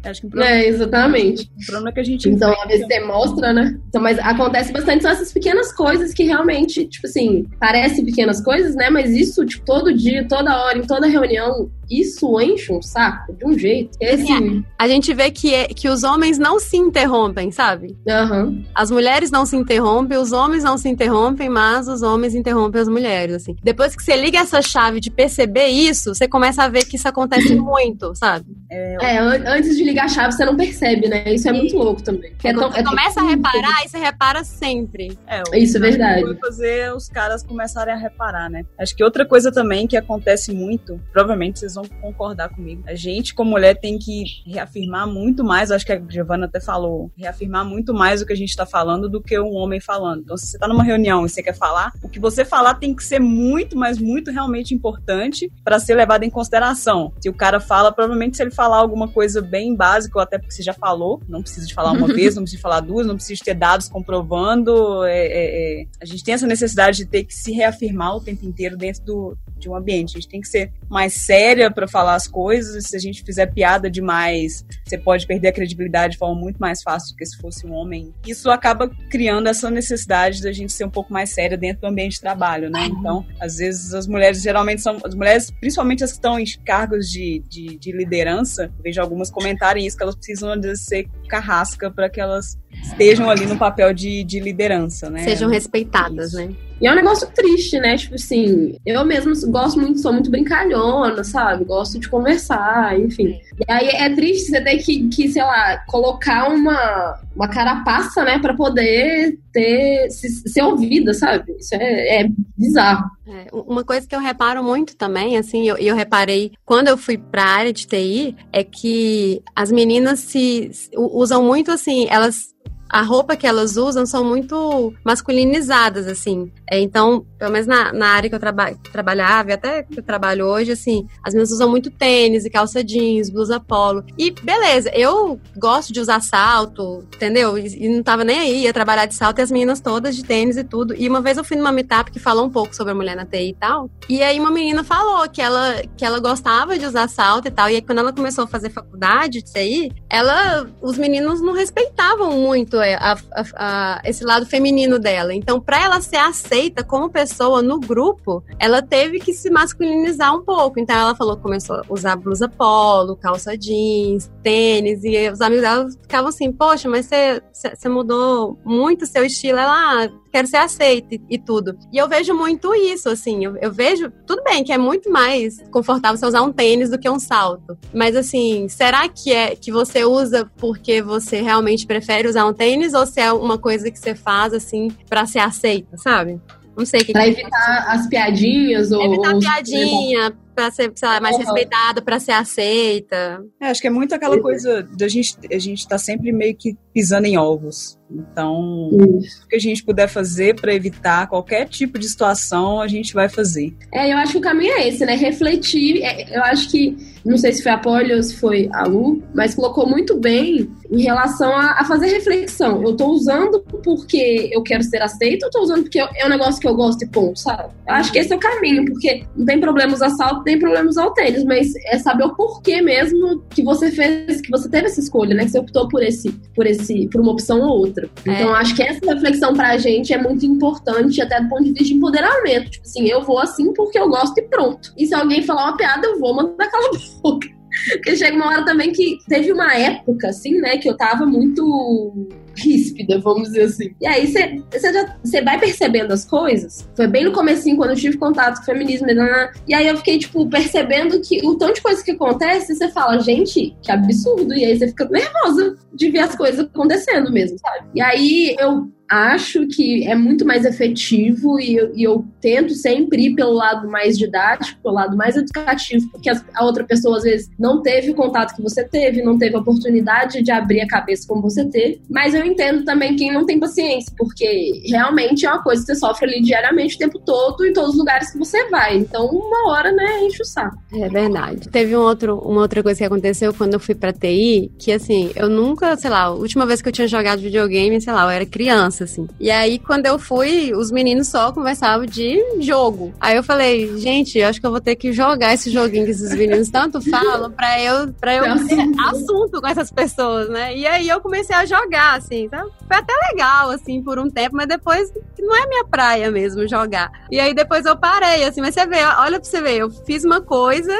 Acho 0.04 0.22
que 0.22 0.28
problema, 0.28 0.56
é, 0.56 0.68
exatamente. 0.68 1.44
O 1.44 1.66
problema 1.66 1.90
é 1.90 1.92
que 1.92 2.00
a 2.00 2.04
gente. 2.04 2.30
Então, 2.30 2.52
às 2.62 2.68
vezes 2.68 2.86
você 2.86 3.00
mostra, 3.02 3.54
né? 3.54 3.78
Então, 3.88 4.02
mas 4.02 4.18
acontece 4.20 4.72
bastante 4.72 5.02
são 5.02 5.12
essas 5.12 5.34
pequenas 5.34 5.72
coisas 5.74 6.14
que 6.14 6.24
realmente, 6.24 6.86
tipo 6.86 7.08
assim, 7.08 7.46
parecem 7.60 8.06
pequenas 8.06 8.42
coisas, 8.42 8.76
né? 8.76 8.90
Mas 8.90 9.12
isso, 9.12 9.46
tipo, 9.46 9.66
todo 9.66 9.94
dia, 9.94 10.28
toda 10.28 10.66
hora, 10.66 10.78
em 10.78 10.86
toda 10.98 11.08
reunião, 11.08 11.72
isso 11.90 12.40
enche 12.40 12.72
um 12.72 12.82
saco 12.82 13.34
de 13.34 13.46
um 13.46 13.58
jeito. 13.58 13.98
É 14.02 14.14
assim. 14.14 14.64
A 14.78 14.88
gente 14.88 15.14
vê 15.14 15.32
que, 15.32 15.54
é, 15.54 15.68
que 15.68 15.90
os 15.90 16.04
homens 16.04 16.38
não 16.38 16.60
se 16.60 16.78
interrompem, 16.78 17.52
sabe? 17.52 17.98
Uhum. 18.08 18.64
As 18.76 18.92
mulheres 18.92 19.32
não 19.32 19.46
se 19.46 19.56
interrompem, 19.56 20.18
os 20.18 20.32
homens 20.32 20.64
não 20.64 20.78
se 20.78 20.90
interrompem, 20.90 21.50
mas 21.50 21.88
os 21.88 22.02
homens 22.02 22.36
interrompem 22.36 22.82
as 22.82 22.88
mulheres, 22.88 23.36
assim. 23.36 23.56
Depois 23.64 23.96
que 23.96 24.04
você 24.04 24.16
liga 24.16 24.40
essa 24.40 24.62
chave 24.62 25.00
de 25.00 25.10
perceber 25.10 25.68
isso, 25.68 26.14
você 26.14 26.28
começa 26.28 26.64
a 26.64 26.68
ver 26.68 26.86
que 26.86 26.96
isso 26.96 27.08
acontece 27.08 27.56
muito, 27.56 28.14
sabe? 28.16 28.46
É, 28.70 29.16
é 29.16 29.20
antes 29.20 29.78
de 29.78 29.84
ligar 29.84 30.06
a 30.06 30.10
chave, 30.10 30.34
você 30.34 30.46
não 30.46 30.56
percebe, 30.56 31.08
né? 31.08 31.34
Isso 31.34 31.48
é 31.48 31.54
muito 31.54 31.76
louco 31.78 32.04
também. 32.04 32.34
É 32.44 32.54
tão, 32.54 32.72
você 32.72 32.80
é 32.80 32.84
começa 32.84 33.22
a 33.22 33.24
reparar 33.24 33.86
e 33.86 33.90
você 33.90 33.98
repara 33.98 34.44
sempre. 34.44 35.18
É, 35.28 35.42
isso 35.58 35.78
é 35.78 35.80
verdade. 35.80 36.38
fazer 36.40 36.94
os 36.94 37.08
caras 37.08 37.44
começarem 37.44 37.94
a 37.94 37.98
reparar, 37.98 38.50
né? 38.50 38.66
Acho 38.78 38.96
que 38.96 39.04
outra 39.04 39.26
coisa 39.26 39.52
também 39.52 39.88
que 39.88 39.96
acontece 39.96 40.54
muito, 40.54 41.00
provavelmente 41.12 41.60
vocês 41.60 41.77
vão 41.84 41.86
concordar 42.02 42.50
comigo. 42.50 42.84
A 42.86 42.96
gente, 42.96 43.34
como 43.34 43.52
mulher, 43.52 43.76
tem 43.76 43.98
que 43.98 44.24
reafirmar 44.46 45.08
muito 45.08 45.44
mais, 45.44 45.72
acho 45.72 45.86
que 45.86 45.92
a 45.92 46.02
Giovana 46.08 46.46
até 46.46 46.60
falou, 46.60 47.12
reafirmar 47.18 47.66
muito 47.66 47.94
mais 47.94 48.22
o 48.22 48.26
que 48.26 48.34
a 48.34 48.38
gente 48.38 48.50
está 48.50 48.66
falando 48.66 49.10
do 49.10 49.22
que 49.22 49.40
um 49.40 49.54
homem 49.54 49.80
falando. 49.80 50.22
Então, 50.22 50.38
se 50.38 50.48
você 50.48 50.58
está 50.58 50.68
numa 50.68 50.84
reunião 50.84 51.26
e 51.26 51.30
você 51.30 51.42
quer 51.42 51.56
falar, 51.56 51.92
o 52.02 52.10
que 52.10 52.20
você 52.20 52.44
falar 52.44 52.76
tem 52.76 52.94
que 52.94 53.04
ser 53.04 53.20
muito, 53.20 53.78
mas 53.78 53.98
muito 53.98 54.32
realmente 54.32 54.74
importante 54.74 55.52
para 55.64 55.80
ser 55.80 55.96
levado 55.96 56.24
em 56.24 56.30
consideração. 56.30 57.14
Se 57.22 57.30
o 57.30 57.34
cara 57.34 57.60
fala, 57.60 57.92
provavelmente 57.92 58.38
se 58.38 58.44
ele 58.44 58.52
falar 58.52 58.78
alguma 58.78 59.08
coisa 59.08 59.42
bem 59.42 59.76
básica, 59.76 60.18
ou 60.18 60.22
até 60.22 60.38
porque 60.38 60.54
você 60.54 60.64
já 60.64 60.74
falou, 60.74 61.22
não 61.28 61.42
precisa 61.42 61.66
de 61.66 61.74
falar 61.74 61.92
uma 61.92 62.08
vez, 62.14 62.36
não 62.36 62.44
precisa 62.44 62.58
de 62.58 62.62
falar 62.62 62.80
duas, 62.80 63.06
não 63.06 63.16
precisa 63.16 63.36
de 63.36 63.44
ter 63.44 63.54
dados 63.54 63.88
comprovando. 63.88 65.04
É, 65.06 65.28
é, 65.28 65.82
é. 65.82 65.86
A 66.02 66.06
gente 66.06 66.24
tem 66.24 66.34
essa 66.34 66.48
necessidade 66.48 66.98
de 66.98 67.06
ter 67.06 67.24
que 67.24 67.34
se 67.34 67.52
reafirmar 67.52 68.16
o 68.16 68.22
tempo 68.22 68.46
inteiro 68.46 68.78
dentro 68.78 69.04
do, 69.04 69.38
de 69.58 69.70
um 69.70 69.76
ambiente. 69.76 70.18
A 70.18 70.20
gente 70.20 70.30
tem 70.30 70.42
que 70.42 70.48
ser 70.48 70.72
mais 70.90 71.14
séria 71.14 71.67
para 71.74 71.88
falar 71.88 72.16
as 72.16 72.28
coisas. 72.28 72.86
Se 72.86 72.96
a 72.96 73.00
gente 73.00 73.24
fizer 73.24 73.48
piada 73.48 73.90
demais, 73.90 74.66
você 74.86 74.98
pode 74.98 75.26
perder 75.26 75.50
a 75.50 75.52
credibilidade 75.54 76.14
de 76.14 76.20
forma 76.20 76.40
muito 76.40 76.58
mais 76.58 76.82
fácil 76.82 77.14
do 77.14 77.18
que 77.18 77.26
se 77.26 77.38
fosse 77.38 77.66
um 77.66 77.74
homem. 77.74 78.14
Isso 78.26 78.50
acaba 78.50 78.90
criando 79.10 79.48
essa 79.48 79.70
necessidade 79.70 80.42
da 80.42 80.52
gente 80.52 80.72
ser 80.72 80.86
um 80.86 80.90
pouco 80.90 81.12
mais 81.12 81.32
séria 81.32 81.58
dentro 81.58 81.82
do 81.82 81.88
ambiente 81.88 82.14
de 82.14 82.22
trabalho, 82.22 82.70
né? 82.70 82.86
Então, 82.86 83.26
às 83.40 83.58
vezes 83.58 83.94
as 83.94 84.08
mulheres 84.08 84.42
geralmente 84.42 84.82
são 84.82 84.98
as 85.04 85.14
mulheres, 85.14 85.52
principalmente 85.52 86.04
as 86.04 86.12
que 86.12 86.18
estão 86.18 86.40
em 86.40 86.46
cargos 86.66 87.08
de, 87.08 87.44
de, 87.48 87.78
de 87.78 87.92
liderança, 87.92 88.72
vejo 88.84 89.02
algumas 89.02 89.30
comentarem 89.30 89.86
isso 89.86 89.98
que 89.98 90.04
elas 90.04 90.16
precisam 90.16 90.52
às 90.52 90.62
vezes 90.62 90.86
ser 90.86 91.08
carrasca 91.28 91.92
para 91.92 92.10
que 92.10 92.20
elas 92.20 92.58
estejam 92.84 93.30
ali 93.30 93.46
no 93.46 93.58
papel 93.58 93.94
de, 93.94 94.24
de 94.24 94.40
liderança, 94.40 95.10
né? 95.10 95.24
Sejam 95.24 95.50
respeitadas, 95.50 96.30
isso. 96.30 96.38
né? 96.38 96.56
E 96.80 96.88
é 96.88 96.92
um 96.92 96.96
negócio 96.96 97.28
triste, 97.34 97.80
né? 97.80 97.98
Tipo 97.98 98.16
assim, 98.16 98.78
eu 98.86 99.04
mesmo 99.06 99.34
gosto 99.52 99.80
muito, 99.80 100.00
sou 100.00 100.14
muito 100.14 100.30
brincalhona, 100.30 101.24
sabe? 101.24 101.66
Gosto 101.66 102.00
de 102.00 102.10
conversar, 102.10 103.00
enfim. 103.00 103.40
E 103.60 103.72
aí 103.72 103.88
é 103.88 104.14
triste 104.14 104.52
você 104.52 104.62
ter 104.62 104.78
que, 104.78 105.08
que 105.10 105.28
sei 105.30 105.44
lá, 105.44 105.78
colocar 105.88 106.50
uma, 106.50 107.20
uma 107.36 107.48
carapaça, 107.48 108.24
né, 108.24 108.40
pra 108.40 108.54
poder 108.54 109.38
ter, 109.52 110.10
se, 110.12 110.30
ser 110.48 110.62
ouvida, 110.62 111.14
sabe? 111.14 111.56
Isso 111.60 111.74
é, 111.74 112.22
é 112.22 112.30
bizarro. 112.56 113.10
É, 113.28 113.48
uma 113.52 113.84
coisa 113.84 114.08
que 114.08 114.16
eu 114.16 114.20
reparo 114.20 114.64
muito 114.64 114.96
também, 114.96 115.38
assim, 115.38 115.68
eu, 115.68 115.76
eu, 115.78 115.96
reparei 115.96 116.52
quando 116.64 116.88
eu 116.88 116.98
fui 116.98 117.18
pra 117.18 117.44
área 117.44 117.74
de 117.74 117.86
TI, 117.86 118.36
é 118.54 118.64
que 118.64 119.42
as 119.56 119.72
meninas 119.72 120.20
se 120.20 120.72
usam 120.96 121.44
muito 121.44 121.72
assim, 121.72 122.08
elas 122.10 122.56
a 122.90 123.02
roupa 123.02 123.36
que 123.36 123.48
elas 123.48 123.78
usam 123.78 124.06
são 124.06 124.24
muito 124.24 124.94
masculinizadas, 125.04 126.08
assim. 126.08 126.52
É, 126.70 126.80
então, 126.80 127.26
pelo 127.38 127.52
menos 127.52 127.68
na, 127.68 127.94
na 127.94 128.08
área 128.10 128.30
que 128.30 128.36
eu 128.36 128.40
traba 128.40 128.74
trabalhava, 128.92 129.52
e 129.52 129.54
até 129.54 129.84
que 129.84 130.00
eu 130.00 130.04
trabalho 130.04 130.46
hoje, 130.46 130.72
assim, 130.72 131.08
as 131.24 131.34
meninas 131.34 131.52
usam 131.52 131.70
muito 131.70 131.90
tênis 131.90 132.46
e 132.46 132.50
calça 132.50 132.84
jeans, 132.84 133.30
blusa 133.30 133.60
polo. 133.60 134.04
E 134.18 134.32
beleza, 134.32 134.90
eu 134.94 135.40
gosto 135.56 135.94
de 135.94 136.00
usar 136.00 136.22
salto, 136.22 137.04
entendeu? 137.16 137.58
E, 137.58 137.86
e 137.86 137.90
não 137.90 138.04
tava 138.04 138.24
nem 138.24 138.40
aí, 138.40 138.64
ia 138.64 138.74
trabalhar 138.74 139.06
de 139.06 139.16
salto 139.16 139.40
e 139.40 139.42
as 139.42 139.52
meninas 139.52 139.80
todas 139.80 140.16
de 140.16 140.24
tênis 140.24 140.58
e 140.58 140.64
tudo. 140.64 140.94
E 140.96 141.08
uma 141.08 141.22
vez 141.22 141.38
eu 141.38 141.44
fui 141.44 141.58
numa 141.58 141.72
meetup 141.72 142.12
que 142.12 142.20
falou 142.20 142.46
um 142.46 142.50
pouco 142.50 142.76
sobre 142.76 142.92
a 142.92 142.96
mulher 142.96 143.16
na 143.16 143.26
TI 143.26 143.50
e 143.50 143.54
tal. 143.54 143.90
E 144.10 144.22
aí 144.22 144.40
uma 144.40 144.52
menina 144.52 144.84
falou 144.84 145.28
que 145.30 145.42
ela, 145.42 145.82
que 145.96 146.06
ela 146.06 146.20
gostava 146.20 146.78
de 146.78 146.86
usar 146.86 147.08
salto 147.08 147.48
e 147.48 147.52
tal. 147.52 147.70
E 147.70 147.76
aí 147.76 147.82
quando 147.82 148.00
ela 148.00 148.14
começou 148.14 148.44
a 148.44 148.48
fazer 148.48 148.70
faculdade 148.70 149.42
de 149.42 149.42
TI, 149.42 149.92
ela, 150.10 150.68
os 150.82 150.98
meninos 150.98 151.42
não 151.42 151.54
respeitavam 151.54 152.32
muito 152.32 152.77
é, 152.82 152.96
a, 152.96 153.18
a, 153.32 153.46
a, 153.56 154.02
esse 154.06 154.24
lado 154.24 154.46
feminino 154.46 155.00
dela. 155.00 155.34
Então, 155.34 155.60
para 155.60 155.84
ela 155.84 156.02
ser 156.02 156.18
aceita 156.18 156.84
como 156.84 157.10
pessoa 157.10 157.62
no 157.62 157.80
grupo, 157.80 158.44
ela 158.60 158.82
teve 158.82 159.20
que 159.20 159.34
se 159.34 159.50
masculinizar 159.50 160.36
um 160.36 160.44
pouco. 160.44 160.80
Então, 160.80 160.96
ela 160.96 161.16
falou 161.16 161.38
começou 161.38 161.78
a 161.78 161.84
usar 161.90 162.16
blusa 162.16 162.50
polo, 162.50 163.16
calça 163.16 163.58
jeans, 163.58 164.32
tênis. 164.44 165.04
E 165.04 165.30
os 165.30 165.42
amigos 165.42 165.64
dela 165.64 165.90
ficavam 165.90 166.30
assim: 166.30 166.52
Poxa, 166.52 166.90
mas 166.90 167.08
você 167.08 167.90
mudou 167.90 168.58
muito 168.64 169.06
seu 169.06 169.26
estilo. 169.26 169.58
Ela, 169.58 170.04
ah, 170.04 170.10
quero 170.32 170.48
ser 170.48 170.58
aceita 170.58 171.16
e, 171.16 171.22
e, 171.30 171.38
tudo. 171.38 171.78
E 171.92 171.98
eu 171.98 172.08
vejo 172.08 172.34
muito 172.34 172.74
isso, 172.76 173.10
assim. 173.10 173.44
Eu, 173.44 173.58
eu, 173.58 173.72
vejo, 173.72 174.12
tudo 174.26 174.44
bem, 174.44 174.64
que 174.64 174.72
é 174.72 174.78
muito 174.78 175.10
mais 175.10 175.58
confortável 175.72 176.18
você 176.18 176.26
usar 176.26 176.42
um 176.42 176.52
tênis 176.52 176.90
do 176.90 177.00
que 177.00 177.10
um 177.10 177.20
salto. 177.20 177.78
Mas 177.94 178.16
assim, 178.16 178.68
será 178.68 179.08
que 179.10 179.32
é 179.32 179.56
que 179.56 179.72
você 179.72 180.06
usa 180.06 180.50
porque 180.58 181.02
você 181.02 181.42
realmente 181.42 181.86
prefere 181.86 182.28
usar 182.28 182.46
um 182.46 182.54
tênis 182.54 182.67
ou 182.94 183.06
se 183.06 183.20
é 183.20 183.32
uma 183.32 183.58
coisa 183.58 183.90
que 183.90 184.00
você 184.00 184.16
faz, 184.16 184.54
assim, 184.54 184.90
para 185.10 185.26
ser 185.26 185.40
aceita, 185.40 185.98
sabe? 185.98 186.40
Não 186.78 186.86
sei 186.86 187.02
o 187.02 187.06
que. 187.06 187.12
Pra 187.12 187.24
que 187.24 187.30
evitar 187.30 187.86
as 187.88 188.08
piadinhas 188.08 188.92
ou. 188.92 189.04
Evitar 189.04 189.34
ou 189.34 189.40
piadinha, 189.40 190.38
para 190.54 190.70
ser, 190.72 190.92
sei 190.96 191.08
lá, 191.08 191.20
mais 191.20 191.36
uhum. 191.36 191.44
respeitada, 191.44 192.02
para 192.02 192.20
ser 192.20 192.34
aceita. 192.34 193.44
É, 193.60 193.68
acho 193.68 193.82
que 193.82 193.88
é 193.88 193.92
muito 193.92 194.14
aquela 194.14 194.40
coisa 194.40 194.84
da 194.84 195.08
gente, 195.08 195.36
a 195.52 195.60
gente 195.60 195.88
tá 195.88 195.98
sempre 195.98 196.32
meio 196.32 196.56
que 196.56 196.78
pisando 196.94 197.26
em 197.26 197.38
ovos. 197.38 197.97
Então, 198.10 198.90
Isso. 199.20 199.44
o 199.44 199.48
que 199.48 199.56
a 199.56 199.60
gente 199.60 199.84
puder 199.84 200.08
fazer 200.08 200.56
para 200.56 200.74
evitar 200.74 201.28
qualquer 201.28 201.68
tipo 201.68 202.00
de 202.00 202.08
situação, 202.08 202.82
a 202.82 202.88
gente 202.88 203.14
vai 203.14 203.28
fazer. 203.28 203.74
É, 203.92 204.12
eu 204.12 204.18
acho 204.18 204.34
que 204.34 204.38
o 204.38 204.42
caminho 204.42 204.74
é 204.74 204.88
esse, 204.88 205.06
né? 205.06 205.16
Refletir. 205.16 206.02
É, 206.02 206.38
eu 206.38 206.44
acho 206.44 206.70
que, 206.70 206.96
não 207.26 207.38
sei 207.38 207.52
se 207.52 207.62
foi 207.62 207.72
a 207.72 207.78
Polly 207.78 208.14
ou 208.14 208.24
se 208.24 208.38
foi 208.38 208.70
a 208.74 208.84
Lu, 208.86 209.22
mas 209.34 209.56
colocou 209.56 209.88
muito 209.88 210.18
bem 210.18 210.70
em 210.90 211.02
relação 211.02 211.52
a, 211.52 211.82
a 211.82 211.86
fazer 211.86 212.08
reflexão. 212.08 212.82
Eu 212.82 212.96
tô 212.96 213.08
usando 213.08 213.60
porque 213.84 214.50
eu 214.52 214.64
quero 214.64 214.84
ser 214.84 215.02
aceito 215.02 215.44
ou 215.44 215.50
tô 215.50 215.62
usando 215.62 215.84
porque 215.84 216.00
é 216.00 216.26
um 216.26 216.30
negócio 216.30 216.62
que 216.62 216.68
eu 216.68 216.76
gosto 216.76 217.04
e 217.04 217.08
ponto, 217.08 217.38
sabe? 217.38 217.74
Eu 217.88 217.94
acho 217.94 218.12
que 218.12 218.20
esse 218.20 218.32
é 218.32 218.36
o 218.36 218.40
caminho, 218.40 218.86
porque 218.86 219.26
não 219.36 219.46
tem 219.46 219.60
problema 219.60 219.94
usar 219.94 220.10
salto, 220.12 220.44
tem 220.44 220.58
problema 220.58 220.90
usar 220.90 221.06
o 221.06 221.12
tênis, 221.12 221.44
mas 221.44 221.74
é 221.88 221.98
saber 222.00 222.24
o 222.24 222.36
porquê 222.36 222.82
mesmo 222.82 223.44
que 223.50 223.64
você 223.64 223.92
fez, 223.92 224.42
que 224.42 224.50
você 224.50 224.70
teve 224.70 224.88
essa 224.88 225.00
escolha, 225.00 225.36
né? 225.36 225.44
Que 225.44 225.52
você 225.52 225.60
optou 225.60 225.88
por 225.90 226.02
esse, 226.02 226.32
por 226.56 226.66
esse, 226.66 227.08
por 227.08 227.20
uma 227.20 227.34
opção 227.34 227.60
ou 227.62 227.80
outra 227.80 227.97
outra. 227.98 228.10
É. 228.26 228.32
Então, 228.32 228.54
acho 228.54 228.76
que 228.76 228.84
essa 228.84 229.14
reflexão 229.14 229.54
pra 229.54 229.78
gente 229.78 230.14
é 230.14 230.18
muito 230.18 230.46
importante, 230.46 231.22
até 231.22 231.42
do 231.42 231.50
ponto 231.50 231.64
de 231.64 231.72
vista 231.72 231.86
de 231.86 231.94
empoderamento. 231.94 232.72
Tipo 232.72 232.86
assim, 232.86 233.08
eu 233.08 233.22
vou 233.24 233.40
assim 233.40 233.74
porque 233.74 233.98
eu 233.98 234.10
gosto 234.10 234.38
e 234.38 234.44
pronto. 234.44 234.94
E 234.98 235.06
se 235.06 235.14
alguém 235.14 235.44
falar 235.44 235.70
uma 235.70 235.78
piada, 235.78 236.08
eu 236.08 236.20
vou 236.20 236.36
mandar 236.36 236.70
cala 236.70 236.88
a 236.88 237.22
boca. 237.22 237.48
Porque 237.92 238.16
chega 238.16 238.36
uma 238.36 238.48
hora 238.48 238.66
também 238.66 238.92
que 238.92 239.18
teve 239.28 239.52
uma 239.52 239.76
época, 239.76 240.30
assim, 240.30 240.60
né, 240.60 240.78
que 240.78 240.90
eu 240.90 240.98
tava 240.98 241.26
muito 241.26 242.28
ríspida, 242.58 243.20
vamos 243.20 243.50
dizer 243.50 243.64
assim. 243.64 243.94
E 244.02 244.08
aí 244.08 244.28
você 244.28 245.42
vai 245.42 245.60
percebendo 245.60 246.14
as 246.14 246.26
coisas. 246.26 246.88
Foi 246.96 247.08
bem 247.08 247.26
no 247.26 247.32
comecinho, 247.32 247.78
quando 247.78 247.92
eu 247.92 247.96
tive 247.96 248.18
contato 248.18 248.58
com 248.58 248.64
o 248.64 248.66
feminismo. 248.66 249.08
Né, 249.08 249.14
né, 249.14 249.24
né. 249.24 249.52
E 249.68 249.74
aí 249.74 249.88
eu 249.88 249.98
fiquei, 249.98 250.18
tipo, 250.18 250.48
percebendo 250.50 251.20
que 251.22 251.46
o 251.46 251.56
tanto 251.56 251.76
de 251.76 251.82
coisa 251.82 252.04
que 252.04 252.12
acontece, 252.12 252.76
você 252.76 252.90
fala, 252.90 253.20
gente, 253.20 253.76
que 253.82 253.92
absurdo. 253.92 254.54
E 254.54 254.66
aí 254.66 254.78
você 254.78 254.88
fica 254.88 255.08
nervosa 255.10 255.78
de 255.94 256.10
ver 256.10 256.20
as 256.20 256.36
coisas 256.36 256.60
acontecendo 256.60 257.32
mesmo, 257.32 257.58
sabe? 257.60 257.88
E 257.96 258.02
aí 258.02 258.56
eu 258.60 258.88
acho 259.10 259.66
que 259.68 260.06
é 260.08 260.16
muito 260.16 260.46
mais 260.46 260.66
efetivo 260.66 261.60
e 261.60 261.76
eu, 261.76 261.96
e 261.96 262.04
eu, 262.04 262.26
tento 262.42 262.74
sempre 262.74 263.28
ir 263.28 263.36
pelo 263.36 263.54
lado 263.54 263.90
mais 263.90 264.18
didático, 264.18 264.82
pelo 264.82 264.96
lado 264.96 265.18
mais 265.18 265.36
educativo, 265.36 266.10
porque 266.12 266.30
a 266.30 266.66
outra 266.66 266.84
pessoa 266.84 267.18
às 267.18 267.24
vezes 267.24 267.50
não 267.58 267.82
teve 267.82 268.12
o 268.12 268.16
contato 268.16 268.56
que 268.56 268.62
você 268.62 268.84
teve, 268.84 269.22
não 269.22 269.38
teve 269.38 269.56
a 269.56 269.60
oportunidade 269.60 270.42
de 270.44 270.52
abrir 270.52 270.82
a 270.82 270.88
cabeça 270.88 271.28
como 271.28 271.42
você 271.42 271.66
teve, 271.66 272.02
mas 272.10 272.34
eu 272.34 272.46
entendo 272.48 272.84
também 272.84 273.16
quem 273.16 273.32
não 273.32 273.46
tem 273.46 273.60
paciência, 273.60 274.12
porque 274.18 274.82
realmente 274.86 275.46
é 275.46 275.52
uma 275.52 275.62
coisa 275.62 275.82
que 275.82 275.88
você 275.88 275.96
sofre 275.96 276.26
ali 276.26 276.42
diariamente 276.42 276.96
o 276.96 277.00
tempo 277.00 277.20
todo 277.20 277.66
em 277.66 277.74
todos 277.74 277.92
os 277.92 277.98
lugares 277.98 278.32
que 278.32 278.38
você 278.38 278.70
vai. 278.70 278.98
Então, 278.98 279.26
uma 279.28 279.72
hora, 279.72 279.92
né, 279.92 280.24
enche 280.24 280.42
o 280.42 280.46
saco. 280.46 280.78
É 280.94 281.10
verdade. 281.10 281.70
Teve 281.70 281.96
um 281.96 282.02
outro, 282.02 282.38
uma 282.40 282.62
outra 282.62 282.82
coisa 282.82 282.98
que 282.98 283.06
aconteceu 283.06 283.54
quando 283.54 283.74
eu 283.74 283.80
fui 283.80 283.96
pra 283.96 284.14
TI, 284.14 284.72
que 284.78 284.92
assim, 284.92 285.32
eu 285.36 285.50
nunca, 285.50 285.96
sei 285.98 286.10
lá, 286.10 286.24
a 286.24 286.32
última 286.32 286.66
vez 286.66 286.82
que 286.82 286.88
eu 286.88 286.94
tinha 286.94 287.08
jogado 287.08 287.42
videogame, 287.42 288.00
sei 288.02 288.14
lá, 288.14 288.24
eu 288.24 288.30
era 288.30 288.46
criança, 288.46 289.04
assim. 289.04 289.28
E 289.40 289.52
aí, 289.52 289.80
quando 289.80 290.06
eu 290.06 290.18
fui, 290.18 290.74
os 290.74 290.92
meninos 290.92 291.28
só 291.28 291.52
conversavam 291.52 292.06
de 292.06 292.42
jogo. 292.60 293.14
Aí 293.20 293.36
eu 293.36 293.44
falei, 293.44 293.98
gente, 293.98 294.42
acho 294.42 294.60
que 294.60 294.66
eu 294.66 294.72
vou 294.72 294.82
ter 294.82 294.96
que 294.96 295.12
jogar 295.12 295.54
esse 295.54 295.70
joguinho 295.70 296.06
que 296.06 296.12
esses 296.12 296.34
meninos 296.34 296.70
tanto 296.70 297.02
falam 297.02 297.52
pra 297.52 297.82
eu, 297.82 298.14
pra 298.14 298.36
eu 298.36 298.68
ter 298.68 298.90
assunto 299.10 299.62
com 299.62 299.68
essas 299.68 299.92
pessoas, 299.92 300.50
né? 300.50 300.76
E 300.78 300.86
aí 300.86 301.10
eu 301.10 301.20
comecei 301.20 301.56
a 301.56 301.66
jogar, 301.66 302.18
assim 302.18 302.37
assim, 302.38 302.48
tá? 302.48 302.66
Foi 302.88 302.98
até 302.98 303.14
legal, 303.32 303.72
assim, 303.72 304.02
por 304.02 304.20
um 304.20 304.30
tempo, 304.30 304.56
mas 304.56 304.68
depois 304.68 305.12
não 305.40 305.56
é 305.56 305.68
minha 305.68 305.86
praia 305.86 306.30
mesmo 306.32 306.68
jogar. 306.68 307.12
E 307.32 307.40
aí 307.40 307.54
depois 307.54 307.86
eu 307.86 307.98
parei, 307.98 308.44
assim, 308.44 308.62
mas 308.62 308.74
você 308.74 308.86
vê, 308.86 309.04
olha 309.04 309.40
pra 309.40 309.50
você 309.50 309.62
ver, 309.62 309.78
eu 309.78 309.90
fiz 309.90 310.24
uma 310.24 310.42
coisa 310.42 310.94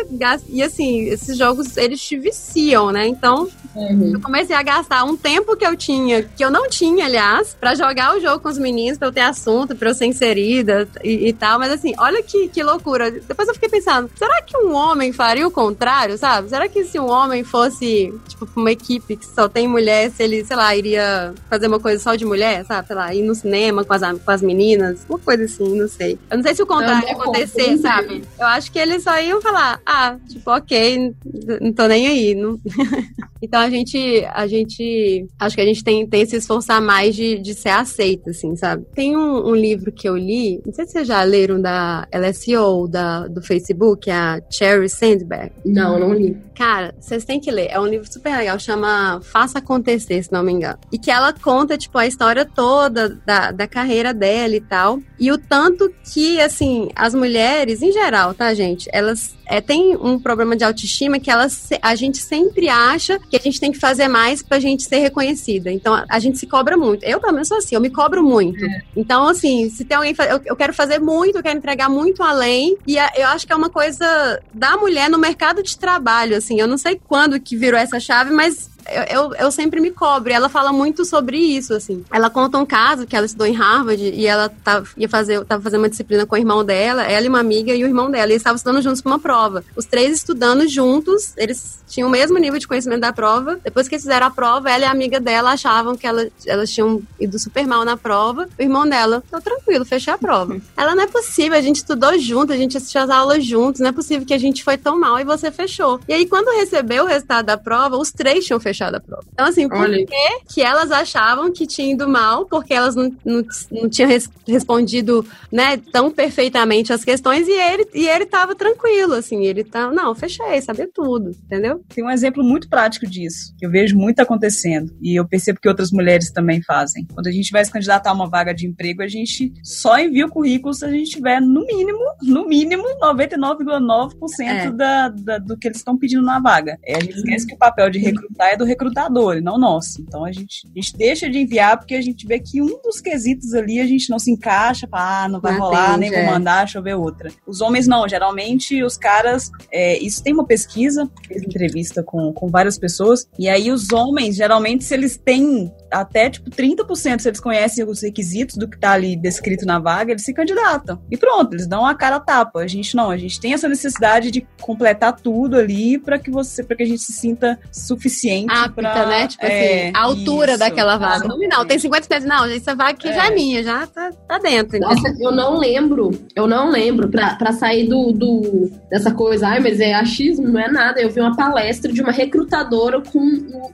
e 0.50 0.64
assim, 0.64 1.02
esses 1.04 1.38
jogos, 1.38 1.78
eles 1.78 2.02
te 2.02 2.18
viciam, 2.18 2.92
né? 2.92 3.08
Então, 3.08 3.48
uhum. 3.76 4.14
eu 4.14 4.22
comecei 4.22 4.56
a 4.56 4.64
gastar 4.64 5.04
um 5.04 5.16
tempo 5.16 5.56
que 5.56 5.66
eu 5.66 5.76
tinha, 5.76 6.24
que 6.24 6.44
eu 6.44 6.50
não 6.50 6.68
tinha, 6.68 7.06
aliás, 7.06 7.56
para 7.60 7.76
jogar 7.76 8.16
o 8.16 8.20
jogo 8.20 8.40
com 8.40 8.50
os 8.50 8.58
meninos, 8.58 8.98
pra 8.98 9.08
eu 9.08 9.12
ter 9.12 9.22
assunto, 9.22 9.76
pra 9.76 9.90
eu 9.90 9.94
ser 9.94 10.06
inserida 10.06 10.88
e, 11.04 11.28
e 11.28 11.34
tal, 11.34 11.60
mas 11.60 11.72
assim, 11.72 11.94
olha 11.98 12.22
que, 12.24 12.48
que 12.48 12.64
loucura. 12.64 13.12
Depois 13.12 13.48
eu 13.48 13.54
fiquei 13.54 13.70
pensando, 13.70 14.10
será 14.16 14.42
que 14.42 14.58
um 14.58 14.74
homem 14.74 15.12
faria 15.12 15.48
o 15.48 15.52
contrário, 15.52 16.18
sabe? 16.18 16.50
Será 16.50 16.68
que 16.68 16.84
se 16.84 17.00
um 17.00 17.10
homem 17.10 17.44
fosse, 17.44 18.14
tipo, 18.28 18.48
uma 18.56 18.72
equipe 18.72 19.16
que 19.16 19.26
só 19.26 19.48
tem 19.48 19.68
mulher, 19.68 20.12
se 20.12 20.24
ele, 20.24 20.44
sei 20.44 20.56
lá, 20.56 20.76
iria 20.76 21.27
fazer 21.50 21.68
uma 21.68 21.80
coisa 21.80 22.02
só 22.02 22.16
de 22.16 22.26
mulher, 22.26 22.66
sabe? 22.66 22.88
Sei 22.88 22.96
lá, 22.96 23.14
ir 23.14 23.22
no 23.22 23.36
cinema 23.36 23.84
com 23.84 23.94
as, 23.94 24.02
com 24.02 24.32
as 24.32 24.42
meninas, 24.42 25.06
uma 25.10 25.20
coisa 25.20 25.46
assim, 25.46 25.78
não 25.78 25.88
sei. 25.88 26.18
Eu 26.30 26.38
não 26.38 26.44
sei 26.44 26.56
se 26.56 26.64
o 26.64 26.68
contrário 26.68 27.08
ia 27.08 27.14
acontecer, 27.14 27.78
sabe? 27.78 28.24
Eu 28.40 28.46
acho 28.48 28.72
que 28.72 28.80
eles 28.80 29.04
só 29.04 29.20
iam 29.20 29.42
falar, 29.42 29.80
ah, 29.86 30.18
tipo, 30.28 30.52
ok, 30.52 31.14
não 31.62 31.74
tô 31.74 31.88
nem 31.88 32.08
aí. 32.08 32.36
Não... 32.36 32.60
então 33.42 33.60
a 33.60 33.70
gente, 33.70 34.26
a 34.34 34.48
gente, 34.48 35.28
acho 35.40 35.56
que 35.56 35.62
a 35.62 35.66
gente 35.66 35.84
tem, 35.84 36.06
tem 36.08 36.24
que 36.24 36.30
se 36.30 36.38
esforçar 36.38 36.82
mais 36.82 37.16
de, 37.16 37.40
de 37.40 37.54
ser 37.54 37.70
aceita, 37.70 38.32
assim, 38.32 38.56
sabe? 38.56 38.86
Tem 38.94 39.16
um, 39.16 39.50
um 39.50 39.56
livro 39.56 39.92
que 39.92 40.08
eu 40.08 40.18
li, 40.18 40.62
não 40.66 40.74
sei 40.74 40.86
se 40.86 40.94
vocês 40.94 41.08
já 41.08 41.24
leram 41.24 41.62
da 41.62 42.08
LSO, 42.14 42.88
da, 42.88 43.28
do 43.28 43.42
Facebook, 43.42 44.10
a 44.10 44.42
Cherry 44.50 44.90
Sandberg. 44.90 45.52
Não, 45.66 46.00
não 46.00 46.14
li. 46.14 46.38
Cara, 46.56 46.96
vocês 47.00 47.24
têm 47.24 47.40
que 47.40 47.52
ler. 47.52 47.68
É 47.70 47.80
um 47.80 47.86
livro 47.86 48.12
super 48.12 48.36
legal, 48.36 48.58
chama 48.58 49.22
Faça 49.22 49.60
Acontecer, 49.60 50.24
se 50.24 50.32
não 50.32 50.44
me 50.44 50.52
engano. 50.52 50.80
E 50.92 50.98
que 50.98 51.12
ela 51.18 51.34
conta, 51.34 51.78
tipo, 51.78 51.98
a 51.98 52.08
história 52.08 52.46
toda 52.46 53.20
da, 53.26 53.52
da 53.52 53.68
carreira 53.68 54.14
dela 54.14 54.56
e 54.56 54.62
tal. 54.62 55.00
E 55.20 55.32
o 55.32 55.38
tanto 55.38 55.92
que, 56.14 56.40
assim, 56.40 56.90
as 56.96 57.14
mulheres, 57.14 57.82
em 57.82 57.92
geral, 57.92 58.34
tá, 58.34 58.54
gente? 58.54 58.88
Elas 58.94 59.36
é, 59.46 59.60
tem 59.60 59.96
um 59.96 60.20
problema 60.20 60.56
de 60.56 60.64
autoestima 60.64 61.20
que 61.20 61.32
elas, 61.32 61.70
a 61.82 61.96
gente 61.96 62.20
sempre 62.20 62.70
acha 62.70 63.20
que 63.30 63.36
a 63.36 63.40
gente 63.40 63.60
tem 63.60 63.72
que 63.72 63.80
fazer 63.80 64.08
mais 64.08 64.44
pra 64.44 64.60
gente 64.60 64.84
ser 64.84 64.98
reconhecida. 64.98 65.72
Então, 65.72 65.94
a, 65.94 66.06
a 66.10 66.20
gente 66.20 66.38
se 66.38 66.46
cobra 66.46 66.78
muito. 66.78 67.04
Eu, 67.04 67.20
pelo 67.20 67.34
menos, 67.34 67.48
sou 67.48 67.58
assim, 67.58 67.76
eu 67.76 67.82
me 67.82 67.90
cobro 67.90 68.24
muito. 68.24 68.64
É. 68.64 68.82
Então, 68.96 69.28
assim, 69.28 69.70
se 69.70 69.86
tem 69.86 69.98
alguém. 69.98 70.16
Eu, 70.30 70.42
eu 70.46 70.56
quero 70.56 70.74
fazer 70.74 71.00
muito, 71.00 71.38
eu 71.38 71.44
quero 71.44 71.58
entregar 71.58 71.90
muito 71.90 72.22
além. 72.22 72.78
E 72.86 73.00
a, 73.00 73.12
eu 73.16 73.28
acho 73.28 73.48
que 73.48 73.54
é 73.54 73.56
uma 73.56 73.70
coisa 73.70 74.40
da 74.54 74.78
mulher 74.78 75.10
no 75.10 75.18
mercado 75.18 75.64
de 75.64 75.78
trabalho, 75.78 76.38
assim. 76.38 76.60
Eu 76.60 76.68
não 76.68 76.78
sei 76.78 77.00
quando 77.08 77.40
que 77.40 77.58
virou 77.58 77.80
essa 77.80 78.00
chave, 78.00 78.32
mas 78.32 78.70
eu, 79.10 79.34
eu, 79.36 79.52
sempre 79.52 79.80
me 79.80 79.92
cobro. 79.92 80.32
Ela 80.32 80.50
fala 80.50 80.72
muito 80.72 81.04
sobre 81.06 81.38
isso, 81.38 81.74
assim. 81.74 82.04
Ela 82.12 82.30
conta 82.30 82.58
um 82.58 82.66
caso 82.66 83.06
que 83.06 83.16
ela 83.16 83.26
estudou 83.26 83.48
em 83.48 83.54
Harvard 83.54 84.02
e 84.02 84.26
ela 84.26 84.50
tá, 84.64 84.84
ia 84.96 85.10
fazer, 85.10 85.44
tava 85.46 85.62
fazendo 85.62 85.82
uma 85.82 85.90
disciplina 85.90 86.26
com 86.26 86.36
o 86.36 86.38
irmão 86.38 86.64
dela, 86.64 87.04
ela 87.04 87.26
e 87.26 87.30
uma 87.30 87.40
amiga 87.40 87.74
e 87.74 87.84
o 87.84 87.88
irmão 87.88 88.10
dela. 88.10 88.28
E 88.28 88.32
eles 88.32 88.42
estavam 88.42 88.56
estudando 88.56 88.82
juntos 88.82 89.02
para 89.02 89.12
uma 89.12 89.20
prova. 89.20 89.64
Os 89.76 89.86
três 89.86 90.16
estudando 90.16 90.68
juntos, 90.68 91.34
eles 91.38 91.84
tinham 91.88 92.08
o 92.08 92.12
mesmo 92.12 92.38
nível 92.38 92.60
de 92.60 92.68
conhecimento 92.68 93.02
da 93.02 93.14
prova. 93.14 93.60
Depois 93.64 93.88
que 93.88 93.96
eles 93.96 94.04
fizeram 94.04 94.28
a 94.28 94.32
prova, 94.32 94.70
ela 94.70 94.84
e 94.84 94.86
a 94.86 94.92
amiga 94.92 95.20
dela 95.20 95.52
achavam 95.52 95.96
que 95.96 96.08
ela, 96.08 96.28
elas 96.46 96.72
tinham 96.72 97.02
ido 97.20 97.38
super 97.38 97.68
mal 97.68 97.84
na 97.84 97.98
prova. 97.98 98.48
O 98.58 98.62
irmão 98.62 98.88
dela, 98.88 99.24
tô 99.30 99.42
tranquilo, 99.42 99.86
fechei 99.86 100.14
a 100.14 100.18
prova. 100.18 100.58
ela 100.78 100.96
não 100.96 101.04
é 101.04 101.08
possível, 101.08 101.58
a 101.58 101.62
gente 101.62 101.78
estudou 101.78 102.18
junto, 102.20 102.54
a 102.54 102.58
gente 102.58 102.78
assistiu 102.78 103.02
as 103.02 103.10
aulas 103.10 103.46
juntos, 103.46 103.82
não 103.82 103.90
é 103.90 103.92
possível 103.92 104.26
que 104.26 104.34
a 104.34 104.38
gente 104.38 104.64
foi 104.64 104.78
tão 104.78 105.00
mal 105.00 105.20
e 105.20 105.24
você 105.24 105.52
fechou. 105.52 106.00
E 106.08 106.14
aí, 106.14 106.26
quando 106.26 106.56
recebeu 106.58 107.04
o 107.04 107.08
resultado 107.08 107.46
da 107.46 107.58
prova, 107.58 107.98
os 107.98 108.12
três 108.12 108.46
tinham 108.46 108.60
fechado 108.60 108.77
fechado 108.78 108.96
a 108.96 109.00
prova. 109.00 109.24
Então, 109.34 109.48
assim, 109.48 109.68
por 109.68 109.80
Olha. 109.80 110.06
que, 110.48 110.62
elas 110.62 110.92
achavam 110.92 111.52
que 111.52 111.66
tinha 111.66 111.92
ido 111.92 112.08
mal? 112.08 112.46
Porque 112.46 112.74
elas 112.74 112.96
não, 112.96 113.12
não, 113.26 113.44
não 113.72 113.90
tinham 113.90 114.10
res, 114.10 114.30
respondido, 114.48 115.26
né, 115.52 115.78
tão 115.92 116.12
perfeitamente 116.12 116.94
as 116.94 117.04
questões 117.04 117.48
e 117.48 117.52
ele, 117.52 117.88
e 117.94 118.08
ele 118.08 118.26
tava 118.26 118.56
tranquilo, 118.56 119.14
assim, 119.14 119.46
ele 119.46 119.64
tá, 119.64 119.92
não, 119.92 120.14
fechei, 120.14 120.62
sabia 120.62 120.90
tudo, 120.94 121.32
entendeu? 121.46 121.84
Tem 121.94 122.04
um 122.04 122.10
exemplo 122.10 122.44
muito 122.44 122.70
prático 122.70 123.08
disso, 123.08 123.54
que 123.58 123.66
eu 123.66 123.72
vejo 123.72 123.98
muito 123.98 124.20
acontecendo, 124.20 124.96
e 125.02 125.16
eu 125.16 125.28
percebo 125.28 125.60
que 125.60 125.68
outras 125.68 125.92
mulheres 125.92 126.32
também 126.32 126.62
fazem. 126.62 127.08
Quando 127.14 127.28
a 127.28 127.32
gente 127.32 127.52
vai 127.52 127.64
se 127.64 127.72
candidatar 127.72 128.12
a 128.12 128.14
uma 128.14 128.30
vaga 128.30 128.54
de 128.54 128.68
emprego, 128.68 129.02
a 129.02 129.08
gente 129.08 129.54
só 129.64 129.98
envia 129.98 130.26
o 130.26 130.30
currículo 130.30 130.74
se 130.74 130.86
a 130.86 130.90
gente 130.90 131.10
tiver, 131.10 131.42
no 131.42 131.66
mínimo, 131.66 132.00
no 132.22 132.48
mínimo, 132.48 132.84
99,9% 133.02 134.42
é. 134.42 134.72
da, 134.72 135.10
da, 135.10 135.38
do 135.38 135.58
que 135.58 135.68
eles 135.68 135.78
estão 135.78 135.98
pedindo 135.98 136.22
na 136.22 136.40
vaga. 136.40 136.78
É, 136.86 136.96
a 136.96 137.00
gente 137.00 137.16
esquece 137.16 137.48
que 137.48 137.56
o 137.56 137.58
papel 137.58 137.90
de 137.90 138.00
recrutar 138.00 138.50
é 138.50 138.58
do 138.58 138.66
recrutador, 138.68 139.38
e 139.38 139.42
não 139.42 139.58
nosso. 139.58 140.02
Então 140.02 140.24
a 140.24 140.32
gente, 140.32 140.68
a 140.68 140.80
gente 140.80 140.96
deixa 140.96 141.30
de 141.30 141.40
enviar 141.40 141.78
porque 141.78 141.96
a 141.96 142.02
gente 142.02 142.26
vê 142.28 142.40
que 142.40 142.62
um 142.62 142.82
dos 142.82 143.02
quesitos 143.02 143.54
ali 143.54 143.80
a 143.80 143.86
gente 143.86 144.10
não 144.10 144.20
se 144.20 144.32
encaixa, 144.32 144.88
para 144.88 145.24
ah, 145.24 145.30
não 145.30 145.40
vai 145.40 145.54
não 145.54 145.62
rolar, 145.62 145.92
atende, 145.92 146.00
nem 146.00 146.12
vou 146.12 146.20
é. 146.20 146.26
mandar, 146.26 146.64
deixa 146.66 146.78
eu 146.78 146.84
ver 146.84 146.96
outra. 146.96 147.32
Os 147.46 147.62
homens 147.62 147.88
não, 147.88 148.08
geralmente 148.08 148.84
os 148.84 148.98
caras, 148.98 149.50
é, 149.72 149.98
isso 150.00 150.24
tem 150.24 150.34
uma 150.34 150.46
pesquisa, 150.46 151.10
fiz 151.28 151.42
entrevista 151.42 152.04
com, 152.04 152.34
com 152.34 152.48
várias 152.48 152.78
pessoas, 152.78 153.28
e 153.40 153.48
aí 153.48 153.72
os 153.72 153.92
homens, 153.92 154.36
geralmente, 154.36 154.84
se 154.84 154.94
eles 154.94 155.18
têm 155.18 155.72
até 155.92 156.30
tipo 156.30 156.50
30% 156.50 157.20
se 157.20 157.30
eles 157.30 157.40
conhecem 157.40 157.86
os 157.86 158.02
requisitos 158.02 158.56
do 158.56 158.68
que 158.68 158.78
tá 158.78 158.92
ali 158.92 159.16
descrito 159.16 159.66
na 159.66 159.80
vaga, 159.80 160.12
eles 160.12 160.24
se 160.24 160.34
candidatam. 160.34 161.02
E 161.10 161.18
pronto, 161.18 161.54
eles 161.54 161.68
dão 161.68 161.86
a 161.86 161.96
cara 161.96 162.18
a 162.18 162.20
tapa. 162.20 162.60
A 162.60 162.68
gente 162.68 162.96
não, 162.96 163.10
a 163.10 163.18
gente 163.18 163.40
tem 163.40 163.54
essa 163.54 163.68
necessidade 163.68 164.32
de 164.32 164.46
completar 164.62 165.16
tudo 165.20 165.56
ali 165.58 165.98
para 165.98 166.20
que 166.20 166.30
você, 166.30 166.64
para 166.64 166.76
que 166.76 166.84
a 166.84 166.86
gente 166.86 167.02
se 167.02 167.14
sinta 167.14 167.60
suficiente 167.72 168.54
para 168.76 169.06
né? 169.06 169.28
Tipo 169.28 169.46
é, 169.46 169.88
assim, 169.88 169.92
a 169.96 170.02
altura 170.02 170.52
isso. 170.52 170.60
daquela 170.60 170.98
vaga. 170.98 171.28
Não, 171.28 171.38
não, 171.38 171.66
tem 171.66 171.80
50 171.80 172.08
metros, 172.10 172.30
não, 172.30 172.46
essa 172.46 172.76
vaga 172.76 172.92
aqui 172.92 173.08
é. 173.08 173.14
já 173.14 173.28
é 173.28 173.32
minha, 173.32 173.64
já 173.64 173.88
tá, 173.88 174.12
tá 174.28 174.38
dentro. 174.40 174.80
Nossa, 174.80 175.14
eu 175.20 175.32
não 175.32 175.58
lembro, 175.58 176.12
eu 176.36 176.48
não 176.48 176.70
lembro 176.70 177.10
para 177.10 177.52
sair 177.54 177.88
do, 177.88 178.12
do 178.12 178.72
dessa 178.90 179.12
coisa, 179.12 179.48
ai, 179.48 179.60
mas 179.60 179.80
é 179.80 179.94
achismo, 179.94 180.48
não 180.48 180.60
é 180.60 180.70
nada. 180.70 181.02
Eu 181.02 181.10
vi 181.10 181.20
uma 181.20 181.36
palestra 181.36 181.92
de 181.92 182.02
uma 182.02 182.12
recrutadora 182.12 183.02
com 183.02 183.20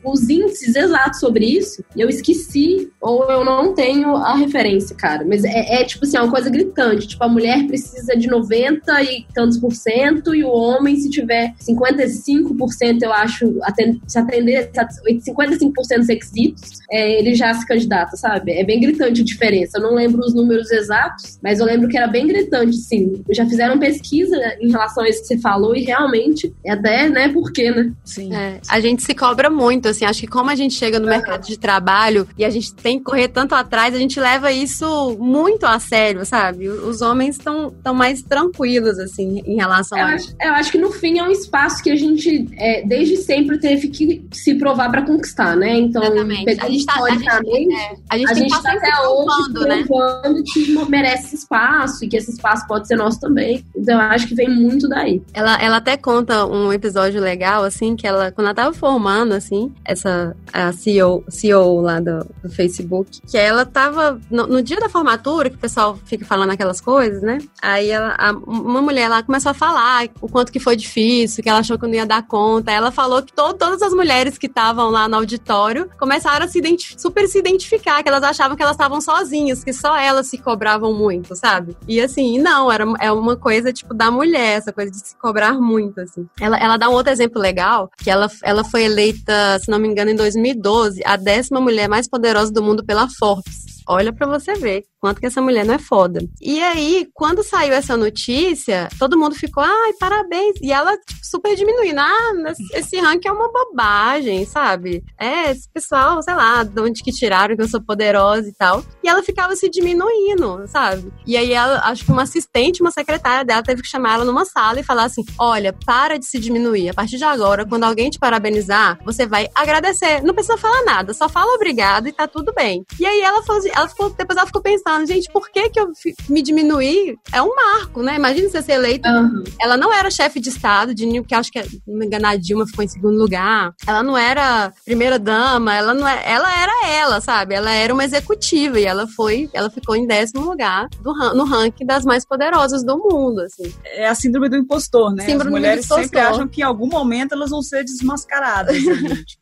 os 0.03 0.29
índices 0.29 0.75
exatos 0.75 1.19
sobre 1.19 1.45
isso. 1.45 1.83
E 1.95 2.02
eu 2.03 2.09
esqueci 2.09 2.91
ou 3.01 3.29
eu 3.29 3.43
não 3.43 3.73
tenho 3.73 4.15
a 4.15 4.35
referência, 4.35 4.95
cara. 4.95 5.25
Mas 5.25 5.43
é, 5.43 5.81
é, 5.81 5.83
tipo 5.83 6.05
assim, 6.05 6.17
é 6.17 6.21
uma 6.21 6.31
coisa 6.31 6.49
gritante. 6.49 7.07
Tipo, 7.07 7.23
a 7.23 7.29
mulher 7.29 7.65
precisa 7.65 8.15
de 8.15 8.27
90 8.27 9.01
e 9.03 9.25
tantos 9.33 9.57
por 9.57 9.73
cento 9.73 10.35
e 10.35 10.43
o 10.43 10.49
homem, 10.49 10.95
se 10.97 11.09
tiver 11.09 11.53
55%, 11.61 13.01
eu 13.01 13.13
acho, 13.13 13.59
se 14.07 14.19
atender 14.19 14.71
55% 14.71 15.97
dos 15.97 16.07
requisitos, 16.07 16.79
é, 16.91 17.19
ele 17.19 17.33
já 17.35 17.53
se 17.53 17.65
candidata, 17.65 18.15
sabe? 18.17 18.51
É 18.51 18.63
bem 18.63 18.79
gritante 18.79 19.21
a 19.21 19.23
diferença. 19.23 19.77
Eu 19.77 19.83
não 19.83 19.95
lembro 19.95 20.21
os 20.21 20.33
números 20.33 20.71
exatos, 20.71 21.39
mas 21.41 21.59
eu 21.59 21.65
lembro 21.65 21.87
que 21.87 21.97
era 21.97 22.07
bem 22.07 22.27
gritante, 22.27 22.75
sim. 22.75 23.23
Já 23.31 23.45
fizeram 23.45 23.79
pesquisa 23.79 24.37
em 24.59 24.71
relação 24.71 25.03
a 25.03 25.09
isso 25.09 25.21
que 25.21 25.27
você 25.27 25.37
falou 25.37 25.75
e 25.75 25.83
realmente 25.83 26.53
é 26.65 26.71
até, 26.71 27.09
né, 27.09 27.29
por 27.29 27.51
quê, 27.51 27.71
né? 27.71 27.91
Sim. 28.03 28.33
É, 28.33 28.59
a 28.67 28.79
gente 28.79 29.03
se 29.03 29.13
cobra 29.13 29.49
muito, 29.49 29.87
assim, 29.87 30.05
acho 30.05 30.21
que 30.21 30.27
como 30.27 30.49
a 30.49 30.55
gente 30.55 30.73
chega 30.73 30.99
no 30.99 31.07
mercado 31.07 31.45
de 31.45 31.57
trabalho 31.57 31.92
trabalho 31.93 32.27
e 32.37 32.43
a 32.43 32.49
gente 32.49 32.73
tem 32.73 32.97
que 32.97 33.05
correr 33.05 33.27
tanto 33.27 33.53
atrás, 33.53 33.93
a 33.93 33.99
gente 33.99 34.19
leva 34.19 34.51
isso 34.51 35.15
muito 35.19 35.65
a 35.65 35.79
sério, 35.79 36.25
sabe? 36.25 36.67
Os 36.67 37.01
homens 37.01 37.37
estão 37.37 37.73
tão 37.83 37.93
mais 37.93 38.21
tranquilos, 38.23 38.97
assim, 38.97 39.41
em 39.45 39.55
relação 39.55 39.97
eu 39.97 40.05
a. 40.05 40.09
Acho, 40.09 40.35
eu 40.41 40.53
acho 40.53 40.71
que 40.71 40.77
no 40.77 40.91
fim 40.91 41.19
é 41.19 41.23
um 41.23 41.31
espaço 41.31 41.83
que 41.83 41.91
a 41.91 41.95
gente, 41.95 42.49
é, 42.57 42.85
desde 42.85 43.17
sempre, 43.17 43.59
teve 43.59 43.89
que 43.89 44.25
se 44.31 44.55
provar 44.55 44.89
para 44.89 45.03
conquistar, 45.03 45.55
né? 45.55 45.77
Então, 45.77 46.03
Exatamente. 46.03 46.61
a 46.61 46.69
gente 46.69 46.85
tá, 46.85 47.03
a 47.03 47.09
gente, 47.11 47.29
é, 47.29 47.95
a 48.09 48.17
gente, 48.17 48.31
a 48.31 48.33
gente 48.33 48.61
tá 48.61 48.73
até 48.73 49.07
hoje 49.07 49.67
né? 49.67 49.83
provando 49.85 50.43
que 50.43 50.85
merece 50.89 51.35
espaço 51.35 52.03
e 52.03 52.07
que 52.07 52.17
esse 52.17 52.31
espaço 52.31 52.65
pode 52.67 52.87
ser 52.87 52.95
nosso 52.95 53.19
também. 53.19 53.63
Então, 53.75 53.95
eu 53.95 54.01
acho 54.01 54.27
que 54.27 54.35
vem 54.35 54.49
muito 54.49 54.87
daí. 54.87 55.21
Ela, 55.33 55.61
ela 55.61 55.77
até 55.77 55.95
conta 55.97 56.45
um 56.45 56.73
episódio 56.73 57.21
legal, 57.21 57.63
assim, 57.63 57.95
que 57.95 58.07
ela, 58.07 58.31
quando 58.31 58.47
ela 58.47 58.55
tava 58.55 58.73
formando, 58.73 59.33
assim, 59.33 59.71
essa 59.85 60.35
a 60.51 60.71
CEO, 60.71 61.23
CEO 61.29 61.82
lá 61.83 61.99
do, 61.99 62.25
do 62.41 62.49
Facebook, 62.49 63.21
que 63.29 63.37
ela 63.37 63.65
tava 63.65 64.19
no, 64.29 64.47
no, 64.47 64.61
dia 64.61 64.79
da 64.79 64.89
formatura, 64.89 65.49
que 65.49 65.55
o 65.55 65.59
pessoal 65.59 65.97
fica 66.05 66.25
falando 66.25 66.51
aquelas 66.51 66.81
coisas, 66.81 67.21
né? 67.21 67.39
Aí 67.61 67.89
ela, 67.89 68.15
a, 68.17 68.31
uma 68.31 68.81
mulher 68.81 69.09
lá 69.09 69.21
começou 69.21 69.51
a 69.51 69.53
falar 69.53 70.07
o 70.21 70.27
quanto 70.27 70.51
que 70.51 70.59
foi 70.59 70.75
difícil, 70.75 71.43
que 71.43 71.49
ela 71.49 71.59
achou 71.59 71.77
que 71.77 71.85
não 71.85 71.93
ia 71.93 72.05
dar 72.05 72.25
conta. 72.25 72.71
Ela 72.71 72.91
falou 72.91 73.21
que 73.21 73.33
to, 73.33 73.53
todas 73.53 73.81
as 73.81 73.93
mulheres 73.93 74.37
que 74.37 74.47
estavam 74.47 74.89
lá 74.89 75.07
no 75.07 75.17
auditório 75.17 75.89
começaram 75.99 76.45
a 76.45 76.47
se 76.47 76.61
super 76.97 77.27
se 77.27 77.39
identificar, 77.39 78.01
que 78.01 78.09
elas 78.09 78.23
achavam 78.23 78.55
que 78.55 78.63
elas 78.63 78.75
estavam 78.75 79.01
sozinhas, 79.01 79.63
que 79.63 79.73
só 79.73 79.95
elas 79.97 80.27
se 80.27 80.37
cobravam 80.37 80.93
muito, 80.93 81.35
sabe? 81.35 81.75
E 81.87 81.99
assim, 81.99 82.39
não, 82.39 82.71
era 82.71 82.85
é 82.99 83.11
uma 83.11 83.35
coisa 83.35 83.73
tipo 83.73 83.93
da 83.93 84.09
mulher, 84.09 84.57
essa 84.57 84.71
coisa 84.71 84.91
de 84.91 84.97
se 84.97 85.17
cobrar 85.17 85.53
muito, 85.53 85.99
assim. 85.99 86.27
Ela, 86.39 86.57
ela 86.57 86.77
dá 86.77 86.89
um 86.89 86.93
outro 86.93 87.11
exemplo 87.11 87.41
legal, 87.41 87.89
que 87.97 88.09
ela, 88.09 88.29
ela 88.43 88.63
foi 88.63 88.83
eleita, 88.83 89.59
se 89.59 89.69
não 89.69 89.79
me 89.79 89.87
engano, 89.87 90.11
em 90.11 90.15
2012, 90.15 91.01
a 91.05 91.15
décima 91.15 91.59
mulher 91.59 91.72
mulher 91.73 91.89
mais 91.89 92.07
poderosa 92.07 92.53
do 92.53 92.61
mundo 92.61 92.85
pela 92.85 93.09
Forbes. 93.09 93.81
Olha 93.87 94.13
para 94.13 94.27
você 94.27 94.53
ver 94.53 94.85
quanto 95.03 95.19
que 95.19 95.25
essa 95.25 95.41
mulher 95.41 95.65
não 95.65 95.73
é 95.73 95.79
foda. 95.79 96.21
E 96.41 96.63
aí, 96.63 97.09
quando 97.13 97.43
saiu 97.43 97.73
essa 97.73 97.97
notícia, 97.97 98.87
todo 98.97 99.19
mundo 99.19 99.35
ficou, 99.35 99.61
ai, 99.61 99.91
parabéns. 99.99 100.55
E 100.61 100.71
ela, 100.71 100.95
tipo, 100.95 101.19
super 101.25 101.53
diminuindo. 101.57 101.99
Ah, 101.99 102.31
esse 102.73 102.97
ranking 103.01 103.27
é 103.27 103.31
uma 103.33 103.51
bobagem, 103.51 104.45
sabe? 104.45 105.03
É, 105.19 105.51
esse 105.51 105.69
pessoal, 105.69 106.21
sei 106.21 106.33
lá, 106.33 106.63
de 106.63 106.79
onde 106.79 107.03
que 107.03 107.11
tiraram 107.11 107.53
que 107.53 107.61
eu 107.61 107.67
sou 107.67 107.81
poderosa 107.81 108.47
e 108.47 108.53
tal. 108.53 108.81
E 109.03 109.09
ela 109.09 109.21
ficava 109.21 109.53
se 109.57 109.69
diminuindo, 109.69 110.65
sabe? 110.67 111.11
E 111.27 111.35
aí, 111.35 111.51
ela, 111.51 111.79
acho 111.79 112.05
que 112.05 112.11
uma 112.11 112.23
assistente, 112.23 112.81
uma 112.81 112.91
secretária 112.91 113.43
dela 113.43 113.61
teve 113.61 113.81
que 113.81 113.89
chamar 113.89 114.13
ela 114.13 114.23
numa 114.23 114.45
sala 114.45 114.79
e 114.79 114.83
falar 114.83 115.03
assim: 115.03 115.25
olha, 115.37 115.73
para 115.85 116.17
de 116.17 116.25
se 116.25 116.39
diminuir. 116.39 116.87
A 116.87 116.93
partir 116.93 117.17
de 117.17 117.25
agora, 117.25 117.65
quando 117.65 117.83
alguém 117.83 118.09
te 118.09 118.17
parabenizar, 118.17 118.97
você 119.03 119.25
vai 119.25 119.49
agradecer. 119.53 120.23
Não 120.23 120.33
precisa 120.33 120.57
falar 120.57 120.81
nada, 120.85 121.13
só 121.13 121.27
fala 121.27 121.55
obrigado 121.55 122.07
e 122.07 122.13
tá 122.13 122.25
tudo 122.25 122.53
bem. 122.53 122.85
E 122.97 123.05
aí 123.05 123.19
ela 123.19 123.43
falou, 123.43 123.61
ela 123.67 123.89
ficou, 123.89 124.09
depois 124.09 124.37
ela 124.37 124.47
ficou 124.47 124.61
pensando, 124.61 124.92
gente, 125.05 125.31
por 125.31 125.49
que 125.49 125.69
que 125.69 125.79
eu 125.79 125.91
me 126.29 126.41
diminuí? 126.41 127.17
É 127.31 127.41
um 127.41 127.53
marco, 127.55 128.01
né? 128.01 128.15
Imagina 128.15 128.49
você 128.49 128.61
ser 128.61 128.73
eleita. 128.73 129.09
Uhum. 129.09 129.43
Ela 129.61 129.77
não 129.77 129.93
era 129.93 130.09
chefe 130.09 130.39
de 130.39 130.49
Estado, 130.49 130.93
de 130.93 131.23
que 131.23 131.35
acho 131.35 131.51
que, 131.51 131.59
não 131.87 131.97
me 131.97 132.05
engano, 132.05 132.27
a 132.27 132.35
Dilma 132.35 132.65
ficou 132.65 132.83
em 132.83 132.87
segundo 132.87 133.17
lugar. 133.17 133.73
Ela 133.85 134.03
não 134.03 134.17
era 134.17 134.71
primeira 134.85 135.19
dama, 135.19 135.75
ela 135.75 135.93
não 135.93 136.07
é, 136.07 136.23
ela 136.25 136.49
era 136.61 136.87
ela, 136.87 137.21
sabe? 137.21 137.55
Ela 137.55 137.71
era 137.71 137.93
uma 137.93 138.03
executiva 138.03 138.79
e 138.79 138.85
ela 138.85 139.07
foi, 139.07 139.49
ela 139.53 139.69
ficou 139.69 139.95
em 139.95 140.07
décimo 140.07 140.45
lugar 140.45 140.87
do, 141.01 141.13
no 141.33 141.45
ranking 141.45 141.85
das 141.85 142.03
mais 142.03 142.25
poderosas 142.25 142.83
do 142.83 142.97
mundo, 142.97 143.41
assim. 143.41 143.73
É 143.85 144.07
a 144.07 144.15
síndrome 144.15 144.49
do 144.49 144.57
impostor, 144.57 145.13
né? 145.13 145.25
Síndrome 145.25 145.55
As 145.55 145.59
mulheres 145.59 145.85
sempre 145.85 146.19
acham 146.19 146.47
que 146.47 146.61
em 146.61 146.63
algum 146.63 146.87
momento 146.87 147.33
elas 147.33 147.49
vão 147.49 147.61
ser 147.61 147.83
desmascaradas. 147.83 148.75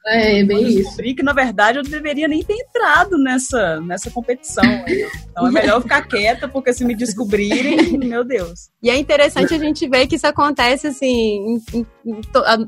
é, 0.06 0.40
é 0.42 0.44
bem 0.44 0.68
isso. 0.68 0.82
Descobri 0.82 1.16
que, 1.16 1.24
na 1.24 1.34
verdade, 1.34 1.78
eu 1.78 1.84
deveria 1.84 2.28
nem 2.28 2.44
ter 2.44 2.54
entrado 2.54 3.18
nessa, 3.18 3.80
nessa 3.82 4.10
competição. 4.10 4.64
Então 5.30 5.41
é 5.48 5.52
melhor 5.52 5.82
ficar 5.82 6.02
quieta, 6.04 6.48
porque 6.48 6.74
se 6.74 6.84
me 6.84 6.96
descobrirem, 6.96 7.98
meu 8.00 8.24
Deus. 8.24 8.70
E 8.82 8.90
é 8.90 8.98
interessante 8.98 9.54
a 9.54 9.60
gente 9.60 9.88
ver 9.88 10.08
que 10.08 10.16
isso 10.16 10.28
acontece 10.28 10.88
assim, 10.88 11.08
em, 11.08 11.62
em, 11.74 11.86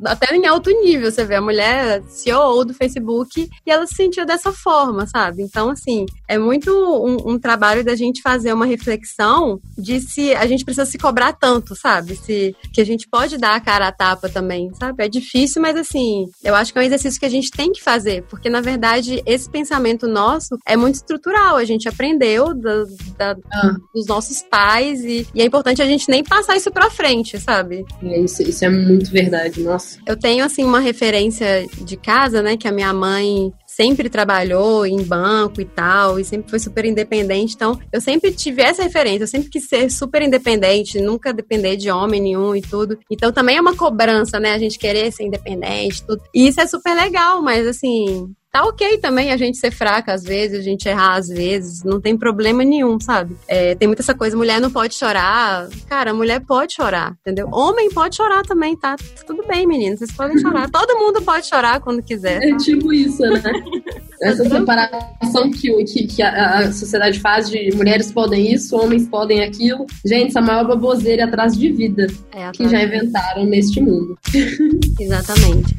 até 0.06 0.36
em 0.36 0.46
alto 0.46 0.70
nível. 0.70 1.12
Você 1.12 1.26
vê 1.26 1.36
a 1.36 1.42
mulher 1.42 2.04
CEO 2.08 2.66
do 2.66 2.74
Facebook 2.74 3.50
e 3.66 3.72
ela 3.72 3.86
se 3.88 3.96
sentiu 3.96 4.26
dessa 4.26 4.52
forma, 4.52 5.08
sabe? 5.08 5.42
Então, 5.42 5.70
assim, 5.70 6.06
é 6.28 6.38
muito 6.38 6.72
um, 6.72 7.34
um, 7.34 7.40
trabalho 7.40 7.84
da 7.84 7.96
gente 7.96 8.22
fazer 8.22 8.54
uma 8.54 8.66
reflexão 8.66 9.60
de 9.78 10.00
se 10.00 10.34
a 10.36 10.46
gente 10.46 10.64
precisa 10.64 10.86
se 10.86 10.98
cobrar 10.98 11.34
tanto, 11.34 11.76
sabe? 11.76 12.16
Se 12.16 12.56
que 12.72 12.82
a 12.82 12.86
gente 12.86 13.08
pode 13.08 13.38
dar 13.38 13.56
a 13.56 13.60
cara 13.60 13.88
a 13.88 13.92
tapa 13.92 14.30
também, 14.30 14.72
sabe? 14.76 15.04
É 15.04 15.10
difícil, 15.10 15.62
mas 15.62 15.76
assim, 15.76 16.26
eu 16.44 16.56
acho 16.56 16.72
que 16.72 16.80
é 16.80 16.82
um 16.82 16.86
exercício 16.86 17.20
que 17.20 17.26
a 17.26 17.30
gente 17.30 17.52
tem 17.52 17.72
que 17.72 17.84
fazer, 17.84 18.24
porque 18.30 18.50
na 18.50 18.62
verdade 18.62 19.22
esse 19.26 19.50
pensamento 19.50 20.08
nosso 20.08 20.58
é 20.66 20.76
muito 20.76 20.96
estrutural. 20.96 21.58
A 21.58 21.66
gente 21.66 21.88
aprendeu 21.88 22.54
da, 22.64 22.84
da, 23.18 23.38
ah. 23.54 23.76
dos 23.94 24.08
nossos 24.08 24.42
pais 24.42 25.04
e, 25.04 25.28
e, 25.36 25.42
é 25.42 25.46
importante 25.46 25.82
a 25.82 25.86
gente 25.86 26.10
nem 26.10 26.24
passar 26.24 26.56
isso 26.56 26.72
pra 26.72 26.90
frente, 26.90 27.40
sabe? 27.40 27.86
É, 28.02 28.20
isso, 28.20 28.42
isso 28.42 28.66
é 28.66 28.70
muito 28.70 29.12
verdade, 29.12 29.62
nossa. 29.62 30.00
Eu 30.08 30.18
tenho, 30.18 30.44
assim, 30.44 30.64
uma 30.64 30.80
referência 30.80 31.68
de 31.82 31.98
casa, 31.98 32.42
né, 32.42 32.58
que 32.58 32.68
a 32.68 32.72
minha 32.72 32.94
mãe 32.94 33.54
sempre 33.76 34.08
trabalhou 34.10 34.86
em 34.86 35.02
banco 35.02 35.60
e 35.60 35.66
tal, 35.66 36.20
e 36.20 36.24
sempre 36.24 36.50
foi 36.50 36.60
super 36.60 36.86
independente. 36.86 37.56
Então, 37.56 37.80
eu 37.92 38.00
sempre 38.00 38.32
tive 38.32 38.62
essa 38.62 38.84
referência, 38.84 39.24
eu 39.24 39.28
sempre 39.28 39.50
quis 39.50 39.68
ser 39.68 39.90
super 39.90 40.22
independente, 40.22 41.02
nunca 41.02 41.34
depender 41.34 41.76
de 41.76 41.90
homem 41.90 42.22
nenhum 42.22 42.56
e 42.56 42.62
tudo. 42.62 43.00
Então, 43.10 43.32
também 43.32 43.58
é 43.58 43.62
uma 43.62 43.76
cobrança, 43.76 44.40
né? 44.40 44.54
A 44.54 44.60
gente 44.60 44.78
querer 44.78 45.12
ser 45.12 45.24
independente, 45.24 46.04
tudo. 46.04 46.22
E 46.34 46.48
isso 46.48 46.62
é 46.62 46.68
super 46.68 46.94
legal, 46.96 47.42
mas 47.42 47.66
assim, 47.66 48.32
tá 48.54 48.64
ok 48.66 49.00
também 49.00 49.32
a 49.32 49.38
gente 49.38 49.58
ser 49.58 49.72
fraca 49.72 50.14
às 50.14 50.24
vezes, 50.24 50.60
a 50.60 50.62
gente 50.62 50.88
errar 50.88 51.16
às 51.16 51.28
vezes, 51.28 51.84
não 51.84 52.00
tem 52.00 52.16
problema 52.16 52.64
nenhum, 52.64 53.00
sabe? 53.00 53.36
É, 53.48 53.74
tem 53.74 53.88
muita 53.88 54.04
essa 54.04 54.14
coisa, 54.14 54.38
mulher 54.38 54.62
não 54.62 54.70
pode 54.70 54.94
chorar. 54.94 55.68
Cara, 55.90 56.14
mulher 56.14 56.40
pode 56.40 56.76
chorar, 56.76 57.16
entendeu? 57.22 57.50
Homem 57.52 57.90
pode 57.90 58.16
chorar 58.16 58.44
também, 58.44 58.78
tá? 58.78 58.96
Tudo 59.26 59.44
bem, 59.48 59.66
meninos, 59.66 59.98
vocês 59.98 60.12
podem 60.12 60.38
chorar. 60.38 60.70
Todo 60.72 61.00
mundo 61.00 61.20
pode 61.24 61.48
chorar 61.48 61.80
quando 61.80 62.04
quiser. 62.04 62.44
É 62.44 62.56
tipo 62.58 62.94
isso, 62.94 63.24
né? 63.24 63.42
Essa 64.22 64.48
separação 64.48 65.52
que, 65.52 65.84
que, 65.86 66.08
que 66.08 66.22
a, 66.22 66.60
a, 66.60 66.72
sociedade 66.72 67.20
faz 67.20 67.50
de 67.50 67.76
mulheres 67.76 68.12
podem 68.12 68.54
isso, 68.54 68.78
homens 68.78 69.08
podem 69.08 69.44
aquilo. 69.44 69.86
Gente, 70.06 70.30
essa 70.30 70.40
é 70.40 70.42
maior 70.42 70.66
baboseira 70.66 71.26
atrás 71.26 71.58
de 71.58 71.70
vida 71.72 72.08
é, 72.32 72.50
que 72.52 72.70
já 72.70 72.82
inventaram 72.82 73.46
neste 73.46 73.82
mundo. 73.82 74.18
Exatamente. 74.98 75.76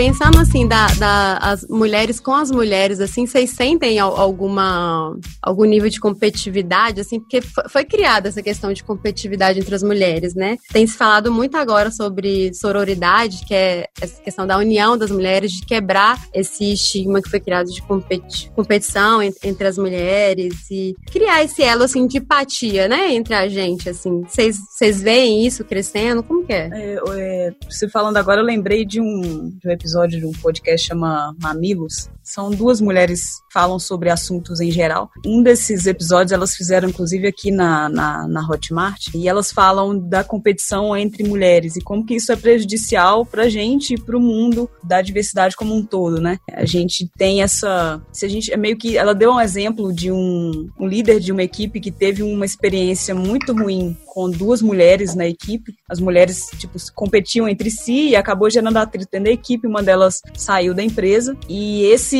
Pensando 0.00 0.38
assim, 0.38 0.66
da, 0.66 0.86
da, 0.94 1.36
as 1.42 1.66
mulheres 1.68 2.18
com 2.18 2.32
as 2.32 2.50
mulheres, 2.50 3.00
assim, 3.00 3.26
vocês 3.26 3.50
sentem 3.50 3.98
alguma, 3.98 5.14
algum 5.42 5.64
nível 5.64 5.90
de 5.90 6.00
competitividade, 6.00 7.02
assim, 7.02 7.20
porque 7.20 7.42
foi 7.42 7.84
criada 7.84 8.30
essa 8.30 8.42
questão 8.42 8.72
de 8.72 8.82
competitividade 8.82 9.60
entre 9.60 9.74
as 9.74 9.82
mulheres, 9.82 10.34
né? 10.34 10.56
Tem 10.72 10.86
se 10.86 10.96
falado 10.96 11.30
muito 11.30 11.54
agora 11.58 11.90
sobre 11.90 12.50
sororidade, 12.54 13.44
que 13.46 13.52
é 13.52 13.88
essa 14.00 14.22
questão 14.22 14.46
da 14.46 14.56
união 14.56 14.96
das 14.96 15.10
mulheres, 15.10 15.52
de 15.52 15.66
quebrar 15.66 16.18
esse 16.32 16.72
estigma 16.72 17.20
que 17.20 17.28
foi 17.28 17.38
criado 17.38 17.66
de 17.66 17.82
competi 17.82 18.50
competição 18.56 19.22
entre, 19.22 19.68
as 19.68 19.76
mulheres 19.76 20.54
e 20.70 20.94
criar 21.12 21.44
esse 21.44 21.62
elo, 21.62 21.82
assim, 21.82 22.06
de 22.06 22.16
empatia, 22.16 22.88
né, 22.88 23.12
entre 23.12 23.34
a 23.34 23.46
gente, 23.50 23.90
assim. 23.90 24.22
Vocês 24.26 25.02
veem 25.02 25.46
isso 25.46 25.62
crescendo? 25.62 26.22
Como 26.22 26.46
que 26.46 26.54
é? 26.54 26.70
é, 26.72 26.98
é 27.18 27.52
você 27.68 27.86
falando 27.86 28.16
agora, 28.16 28.40
eu 28.40 28.46
lembrei 28.46 28.86
de 28.86 28.98
um, 28.98 29.50
de 29.50 29.68
um 29.68 29.70
episódio 29.70 29.89
episódio 29.90 30.20
de 30.20 30.26
um 30.26 30.32
podcast 30.32 30.86
chama 30.86 31.34
Mamilos. 31.40 32.08
São 32.30 32.48
duas 32.48 32.80
mulheres 32.80 33.40
que 33.48 33.52
falam 33.52 33.78
sobre 33.80 34.08
assuntos 34.08 34.60
em 34.60 34.70
geral. 34.70 35.10
Um 35.26 35.42
desses 35.42 35.86
episódios 35.86 36.30
elas 36.30 36.54
fizeram, 36.54 36.88
inclusive, 36.88 37.26
aqui 37.26 37.50
na, 37.50 37.88
na, 37.88 38.28
na 38.28 38.48
Hotmart, 38.48 39.08
e 39.12 39.28
elas 39.28 39.50
falam 39.50 39.98
da 39.98 40.22
competição 40.22 40.96
entre 40.96 41.24
mulheres 41.24 41.74
e 41.74 41.80
como 41.80 42.06
que 42.06 42.14
isso 42.14 42.30
é 42.30 42.36
prejudicial 42.36 43.26
pra 43.26 43.48
gente 43.48 43.94
e 43.94 44.00
pro 44.00 44.20
mundo 44.20 44.70
da 44.84 45.02
diversidade 45.02 45.56
como 45.56 45.74
um 45.74 45.84
todo, 45.84 46.20
né? 46.20 46.38
A 46.52 46.64
gente 46.64 47.10
tem 47.18 47.42
essa. 47.42 48.00
Se 48.12 48.24
a 48.24 48.28
gente. 48.28 48.52
É 48.52 48.56
meio 48.56 48.76
que. 48.76 48.96
Ela 48.96 49.12
deu 49.14 49.32
um 49.32 49.40
exemplo 49.40 49.92
de 49.92 50.12
um, 50.12 50.68
um 50.78 50.86
líder 50.86 51.18
de 51.18 51.32
uma 51.32 51.42
equipe 51.42 51.80
que 51.80 51.90
teve 51.90 52.22
uma 52.22 52.46
experiência 52.46 53.12
muito 53.12 53.52
ruim 53.52 53.96
com 54.06 54.28
duas 54.28 54.60
mulheres 54.60 55.14
na 55.14 55.26
equipe. 55.26 55.74
As 55.88 56.00
mulheres, 56.00 56.50
tipo, 56.58 56.76
competiam 56.94 57.48
entre 57.48 57.70
si 57.70 58.08
e 58.08 58.16
acabou 58.16 58.50
gerando 58.50 58.76
atrito 58.76 59.08
dentro 59.10 59.26
da 59.26 59.32
equipe. 59.32 59.66
Uma 59.66 59.82
delas 59.82 60.20
saiu 60.36 60.74
da 60.74 60.82
empresa 60.82 61.36
e 61.48 61.84
esse, 61.84 62.18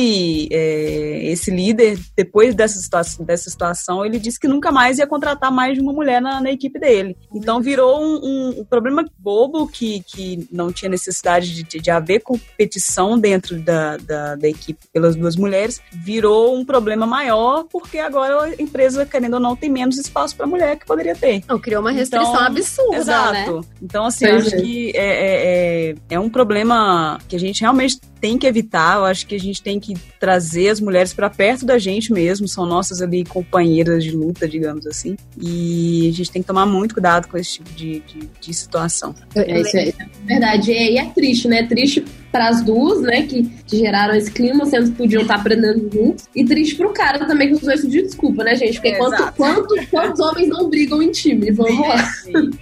é, 0.51 1.31
esse 1.31 1.51
líder, 1.51 1.99
depois 2.15 2.55
dessa 2.55 2.79
situação, 2.79 3.25
dessa 3.25 3.49
situação, 3.49 4.05
ele 4.05 4.19
disse 4.19 4.39
que 4.39 4.47
nunca 4.47 4.71
mais 4.71 4.99
ia 4.99 5.07
contratar 5.07 5.51
mais 5.51 5.75
de 5.75 5.81
uma 5.81 5.93
mulher 5.93 6.21
na, 6.21 6.41
na 6.41 6.51
equipe 6.51 6.79
dele. 6.79 7.15
Então 7.33 7.61
virou 7.61 8.01
um, 8.01 8.19
um, 8.23 8.59
um, 8.61 8.65
problema 8.65 9.05
bobo 9.17 9.67
que, 9.67 10.01
que 10.01 10.47
não 10.51 10.71
tinha 10.71 10.89
necessidade 10.89 11.53
de, 11.53 11.63
de, 11.63 11.79
de 11.79 11.91
haver 11.91 12.21
competição 12.21 13.17
dentro 13.17 13.59
da, 13.59 13.97
da, 13.97 14.35
da, 14.35 14.47
equipe 14.47 14.79
pelas 14.93 15.15
duas 15.15 15.35
mulheres, 15.35 15.81
virou 15.91 16.55
um 16.55 16.65
problema 16.65 17.05
maior 17.05 17.65
porque 17.65 17.99
agora 17.99 18.43
a 18.43 18.61
empresa, 18.61 19.05
querendo 19.05 19.35
ou 19.35 19.39
não, 19.39 19.55
tem 19.55 19.69
menos 19.69 19.97
espaço 19.97 20.35
para 20.35 20.45
mulher 20.45 20.77
que 20.77 20.85
poderia 20.85 21.15
ter. 21.15 21.43
Não, 21.47 21.59
criou 21.59 21.81
uma 21.81 21.91
restrição 21.91 22.33
então, 22.33 22.45
absurda, 22.45 22.97
exato. 22.97 23.59
né? 23.59 23.61
Então, 23.81 24.05
assim, 24.05 24.25
acho 24.25 24.55
é. 24.55 24.61
que 24.61 24.91
é, 24.95 25.01
é, 25.01 25.89
é, 25.91 25.95
é 26.09 26.19
um 26.19 26.29
problema 26.29 27.19
que 27.27 27.35
a 27.35 27.39
gente 27.39 27.61
realmente 27.61 27.99
tem 28.21 28.37
que 28.37 28.45
evitar. 28.45 28.97
Eu 28.97 29.05
acho 29.05 29.25
que 29.25 29.35
a 29.35 29.39
gente 29.39 29.61
tem 29.61 29.79
que 29.79 29.95
trazer 30.19 30.69
as 30.69 30.79
mulheres 30.79 31.11
para 31.11 31.29
perto 31.29 31.65
da 31.65 31.79
gente 31.79 32.13
mesmo, 32.13 32.47
são 32.47 32.65
nossas 32.65 33.01
ali 33.01 33.25
companheiras 33.25 34.03
de 34.03 34.11
luta, 34.11 34.47
digamos 34.47 34.85
assim. 34.85 35.17
E 35.41 36.07
a 36.07 36.13
gente 36.13 36.31
tem 36.31 36.41
que 36.41 36.47
tomar 36.47 36.67
muito 36.67 36.93
cuidado 36.93 37.27
com 37.27 37.37
esse 37.37 37.53
tipo 37.53 37.73
de, 37.73 37.99
de, 38.01 38.29
de 38.39 38.53
situação. 38.53 39.15
É, 39.35 39.59
isso 39.59 39.75
é 39.75 39.93
verdade. 40.23 40.71
E 40.71 40.97
é, 40.97 41.01
é 41.01 41.05
triste, 41.09 41.47
né? 41.47 41.59
É 41.59 41.65
triste 41.65 42.05
para 42.31 42.47
as 42.47 42.61
duas, 42.61 43.01
né, 43.01 43.23
que, 43.23 43.49
geraram 43.67 44.13
esse 44.15 44.29
clima, 44.31 44.65
sendo 44.65 44.91
que 44.91 44.97
podiam 44.97 45.21
estar 45.21 45.35
aprendendo 45.35 45.89
juntos. 45.91 46.27
E 46.35 46.43
triste 46.43 46.75
pro 46.75 46.89
cara 46.89 47.25
também, 47.25 47.49
que 47.49 47.53
os 47.55 47.61
dois 47.61 47.81
pediram 47.81 48.05
desculpa, 48.05 48.43
né, 48.43 48.55
gente? 48.55 48.73
Porque 48.73 48.89
é, 48.89 48.97
quanto, 48.97 49.33
quanto, 49.33 49.87
quantos 49.89 50.19
homens 50.19 50.49
não 50.49 50.69
brigam 50.69 51.01
em 51.01 51.11
time? 51.11 51.51
Vamos 51.51 51.79
lá. 51.79 51.95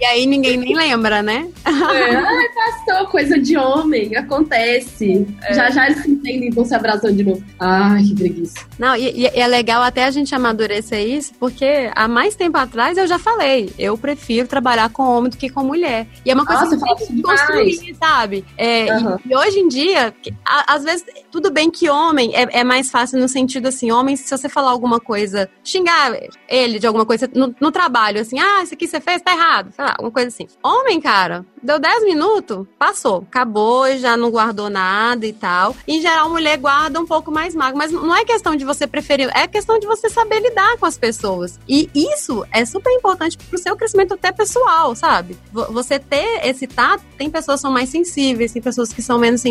E 0.00 0.04
aí 0.04 0.26
ninguém 0.26 0.56
nem 0.56 0.74
lembra, 0.74 1.22
né? 1.22 1.48
É, 1.66 1.70
ai, 2.16 2.46
passou, 2.86 3.06
coisa 3.08 3.38
de 3.38 3.56
homem, 3.56 4.16
acontece. 4.16 5.26
É. 5.42 5.54
Já 5.54 5.70
já 5.70 5.86
eles 5.86 6.02
se 6.02 6.10
entendem 6.10 6.48
e 6.48 6.50
vão 6.50 6.64
se 6.64 6.74
abraçando 6.74 7.16
de 7.16 7.24
novo. 7.24 7.42
Ai, 7.58 8.02
que 8.04 8.14
preguiça. 8.14 8.60
Não, 8.78 8.96
e, 8.96 9.22
e, 9.22 9.26
é 9.26 9.46
legal 9.46 9.82
até 9.82 10.04
a 10.04 10.10
gente 10.10 10.34
amadurecer 10.34 11.06
isso, 11.06 11.32
porque 11.38 11.90
há 11.94 12.08
mais 12.08 12.34
tempo 12.34 12.56
atrás 12.56 12.96
eu 12.96 13.06
já 13.06 13.18
falei, 13.18 13.72
eu 13.78 13.96
prefiro 13.98 14.46
trabalhar 14.46 14.90
com 14.90 15.02
homem 15.02 15.30
do 15.30 15.36
que 15.36 15.48
com 15.48 15.62
mulher. 15.62 16.06
E 16.24 16.30
é 16.30 16.34
uma 16.34 16.46
coisa 16.46 16.64
Nossa, 16.64 16.76
que 16.76 17.06
tem 17.06 17.16
que 17.16 17.22
construir, 17.22 17.96
sabe? 17.96 18.44
É, 18.56 18.94
uhum. 18.96 19.16
e, 19.24 19.32
e 19.32 19.36
hoje 19.36 19.59
em 19.60 19.68
dia, 19.68 20.14
às 20.44 20.84
vezes, 20.84 21.04
tudo 21.30 21.50
bem 21.50 21.70
que 21.70 21.88
homem 21.88 22.34
é, 22.34 22.60
é, 22.60 22.64
mais 22.64 22.90
fácil 22.90 23.18
no 23.18 23.28
sentido 23.28 23.68
assim, 23.68 23.90
homem, 23.90 24.16
se 24.16 24.30
você 24.30 24.48
falar 24.48 24.70
alguma 24.70 24.98
coisa, 24.98 25.48
xingar 25.62 26.18
ele 26.48 26.78
de 26.78 26.86
alguma 26.86 27.06
coisa 27.06 27.28
no, 27.34 27.54
no 27.60 27.70
trabalho, 27.70 28.20
assim, 28.20 28.38
ah, 28.38 28.62
isso 28.62 28.74
aqui 28.74 28.86
você 28.86 29.00
fez, 29.00 29.22
tá 29.22 29.32
errado, 29.32 29.72
sei 29.74 29.84
lá, 29.84 29.92
alguma 29.92 30.10
coisa 30.10 30.28
assim. 30.28 30.46
Homem, 30.62 31.00
cara, 31.00 31.44
deu 31.62 31.78
10 31.78 32.04
minutos, 32.04 32.66
passou, 32.78 33.24
acabou, 33.28 33.96
já 33.96 34.16
não 34.16 34.30
guardou 34.30 34.70
nada 34.70 35.26
e 35.26 35.32
tal. 35.32 35.76
Em 35.86 36.00
geral, 36.00 36.30
mulher 36.30 36.56
guarda 36.56 37.00
um 37.00 37.06
pouco 37.06 37.30
mais 37.30 37.54
mago, 37.54 37.76
mas 37.76 37.92
não 37.92 38.14
é 38.14 38.24
questão 38.24 38.56
de 38.56 38.64
você 38.64 38.86
preferir, 38.86 39.30
é 39.34 39.46
questão 39.46 39.78
de 39.78 39.86
você 39.86 40.08
saber 40.08 40.40
lidar 40.40 40.76
com 40.78 40.86
as 40.86 40.96
pessoas. 40.96 41.58
E 41.68 41.88
isso 41.94 42.44
é 42.50 42.64
super 42.64 42.90
importante 42.90 43.36
pro 43.36 43.58
seu 43.58 43.76
crescimento 43.76 44.14
até 44.14 44.32
pessoal, 44.32 44.94
sabe? 44.94 45.36
Você 45.52 45.98
ter 45.98 46.46
esse 46.46 46.66
tato, 46.66 47.04
tem 47.16 47.30
pessoas 47.30 47.60
que 47.60 47.62
são 47.62 47.72
mais 47.72 47.88
sensíveis, 47.88 48.52
tem 48.52 48.62
pessoas 48.62 48.92
que 48.92 49.02
são 49.02 49.18
menos 49.18 49.40
sensíveis, 49.40 49.49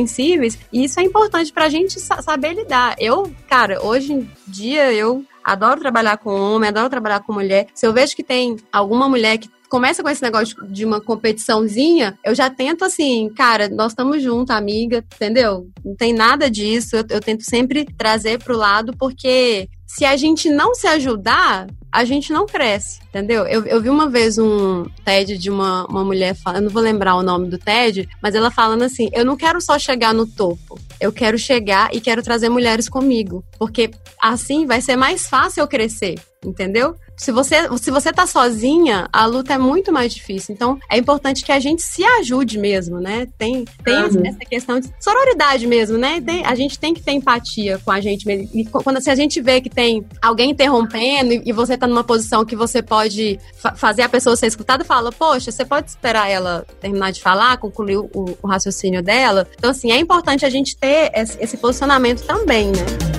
e 0.71 0.83
isso 0.83 0.99
é 0.99 1.03
importante 1.03 1.51
pra 1.51 1.69
gente 1.69 1.99
saber 1.99 2.53
lidar. 2.53 2.95
Eu, 2.99 3.31
cara, 3.47 3.83
hoje 3.83 4.13
em 4.13 4.29
dia 4.47 4.91
eu 4.93 5.23
adoro 5.43 5.79
trabalhar 5.79 6.17
com 6.17 6.29
homem, 6.29 6.69
adoro 6.69 6.89
trabalhar 6.89 7.21
com 7.21 7.33
mulher. 7.33 7.67
Se 7.73 7.85
eu 7.85 7.93
vejo 7.93 8.15
que 8.15 8.23
tem 8.23 8.57
alguma 8.71 9.09
mulher 9.09 9.37
que 9.37 9.49
começa 9.69 10.01
com 10.01 10.09
esse 10.09 10.21
negócio 10.21 10.55
de 10.67 10.83
uma 10.83 10.99
competiçãozinha, 10.99 12.17
eu 12.23 12.33
já 12.33 12.49
tento 12.49 12.83
assim, 12.83 13.29
cara, 13.35 13.69
nós 13.69 13.91
estamos 13.91 14.21
juntos, 14.21 14.55
amiga, 14.55 15.05
entendeu? 15.15 15.69
Não 15.85 15.95
tem 15.95 16.11
nada 16.11 16.49
disso. 16.49 16.95
Eu, 16.95 17.05
eu 17.09 17.21
tento 17.21 17.43
sempre 17.43 17.85
trazer 17.85 18.43
pro 18.43 18.57
lado, 18.57 18.95
porque 18.97 19.69
se 19.85 20.03
a 20.05 20.17
gente 20.17 20.49
não 20.49 20.73
se 20.73 20.87
ajudar, 20.87 21.67
a 21.91 22.05
gente 22.05 22.31
não 22.31 22.45
cresce, 22.45 22.99
entendeu? 23.09 23.45
Eu, 23.45 23.65
eu 23.65 23.81
vi 23.81 23.89
uma 23.89 24.09
vez 24.09 24.37
um 24.37 24.85
TED 25.03 25.37
de 25.37 25.49
uma, 25.49 25.85
uma 25.85 26.03
mulher, 26.03 26.35
eu 26.53 26.61
não 26.61 26.69
vou 26.69 26.81
lembrar 26.81 27.15
o 27.15 27.23
nome 27.23 27.49
do 27.49 27.57
TED, 27.57 28.07
mas 28.21 28.35
ela 28.35 28.51
falando 28.51 28.83
assim: 28.83 29.09
eu 29.11 29.25
não 29.25 29.35
quero 29.35 29.59
só 29.59 29.77
chegar 29.79 30.13
no 30.13 30.27
topo, 30.27 30.79
eu 30.99 31.11
quero 31.11 31.37
chegar 31.37 31.93
e 31.93 31.99
quero 31.99 32.21
trazer 32.21 32.49
mulheres 32.49 32.87
comigo, 32.87 33.43
porque 33.57 33.91
assim 34.21 34.65
vai 34.65 34.81
ser 34.81 34.95
mais 34.95 35.27
fácil 35.27 35.61
eu 35.61 35.67
crescer, 35.67 36.15
entendeu? 36.43 36.95
Se 37.17 37.31
você, 37.31 37.55
se 37.77 37.91
você 37.91 38.13
tá 38.13 38.25
sozinha, 38.25 39.09
a 39.11 39.25
luta 39.25 39.53
é 39.53 39.57
muito 39.57 39.91
mais 39.91 40.13
difícil. 40.13 40.55
Então, 40.55 40.79
é 40.89 40.97
importante 40.97 41.43
que 41.43 41.51
a 41.51 41.59
gente 41.59 41.81
se 41.81 42.03
ajude 42.03 42.57
mesmo, 42.57 42.99
né? 42.99 43.27
Tem, 43.37 43.65
tem 43.83 44.03
uhum. 44.03 44.25
essa 44.25 44.39
questão 44.39 44.79
de 44.79 44.89
sororidade 45.01 45.67
mesmo, 45.67 45.97
né? 45.97 46.21
Tem, 46.21 46.45
a 46.45 46.55
gente 46.55 46.79
tem 46.79 46.93
que 46.93 47.01
ter 47.01 47.11
empatia 47.11 47.77
com 47.83 47.91
a 47.91 47.99
gente 47.99 48.25
mesmo. 48.25 48.49
E 48.53 48.65
quando 48.65 49.01
se 49.01 49.09
a 49.09 49.15
gente 49.15 49.41
vê 49.41 49.59
que 49.59 49.69
tem 49.69 50.05
alguém 50.21 50.51
interrompendo 50.51 51.33
e, 51.33 51.43
e 51.45 51.51
você 51.51 51.77
tá 51.77 51.85
numa 51.85 52.03
posição 52.05 52.45
que 52.45 52.55
você 52.55 52.81
pode 52.81 53.37
fa 53.57 53.75
fazer 53.75 54.01
a 54.03 54.09
pessoa 54.09 54.35
ser 54.35 54.47
escutada, 54.47 54.85
fala, 54.85 55.11
poxa, 55.11 55.51
você 55.51 55.65
pode 55.65 55.89
esperar 55.89 56.29
ela 56.29 56.65
terminar 56.79 57.11
de 57.11 57.21
falar, 57.21 57.57
concluir 57.57 57.97
o, 57.97 58.09
o 58.41 58.47
raciocínio 58.47 59.03
dela. 59.03 59.45
Então, 59.57 59.71
assim, 59.71 59.91
é 59.91 59.97
importante 59.97 60.45
a 60.45 60.49
gente 60.49 60.77
ter 60.77 61.11
esse, 61.13 61.37
esse 61.41 61.57
posicionamento 61.57 62.23
também, 62.25 62.67
né? 62.67 63.18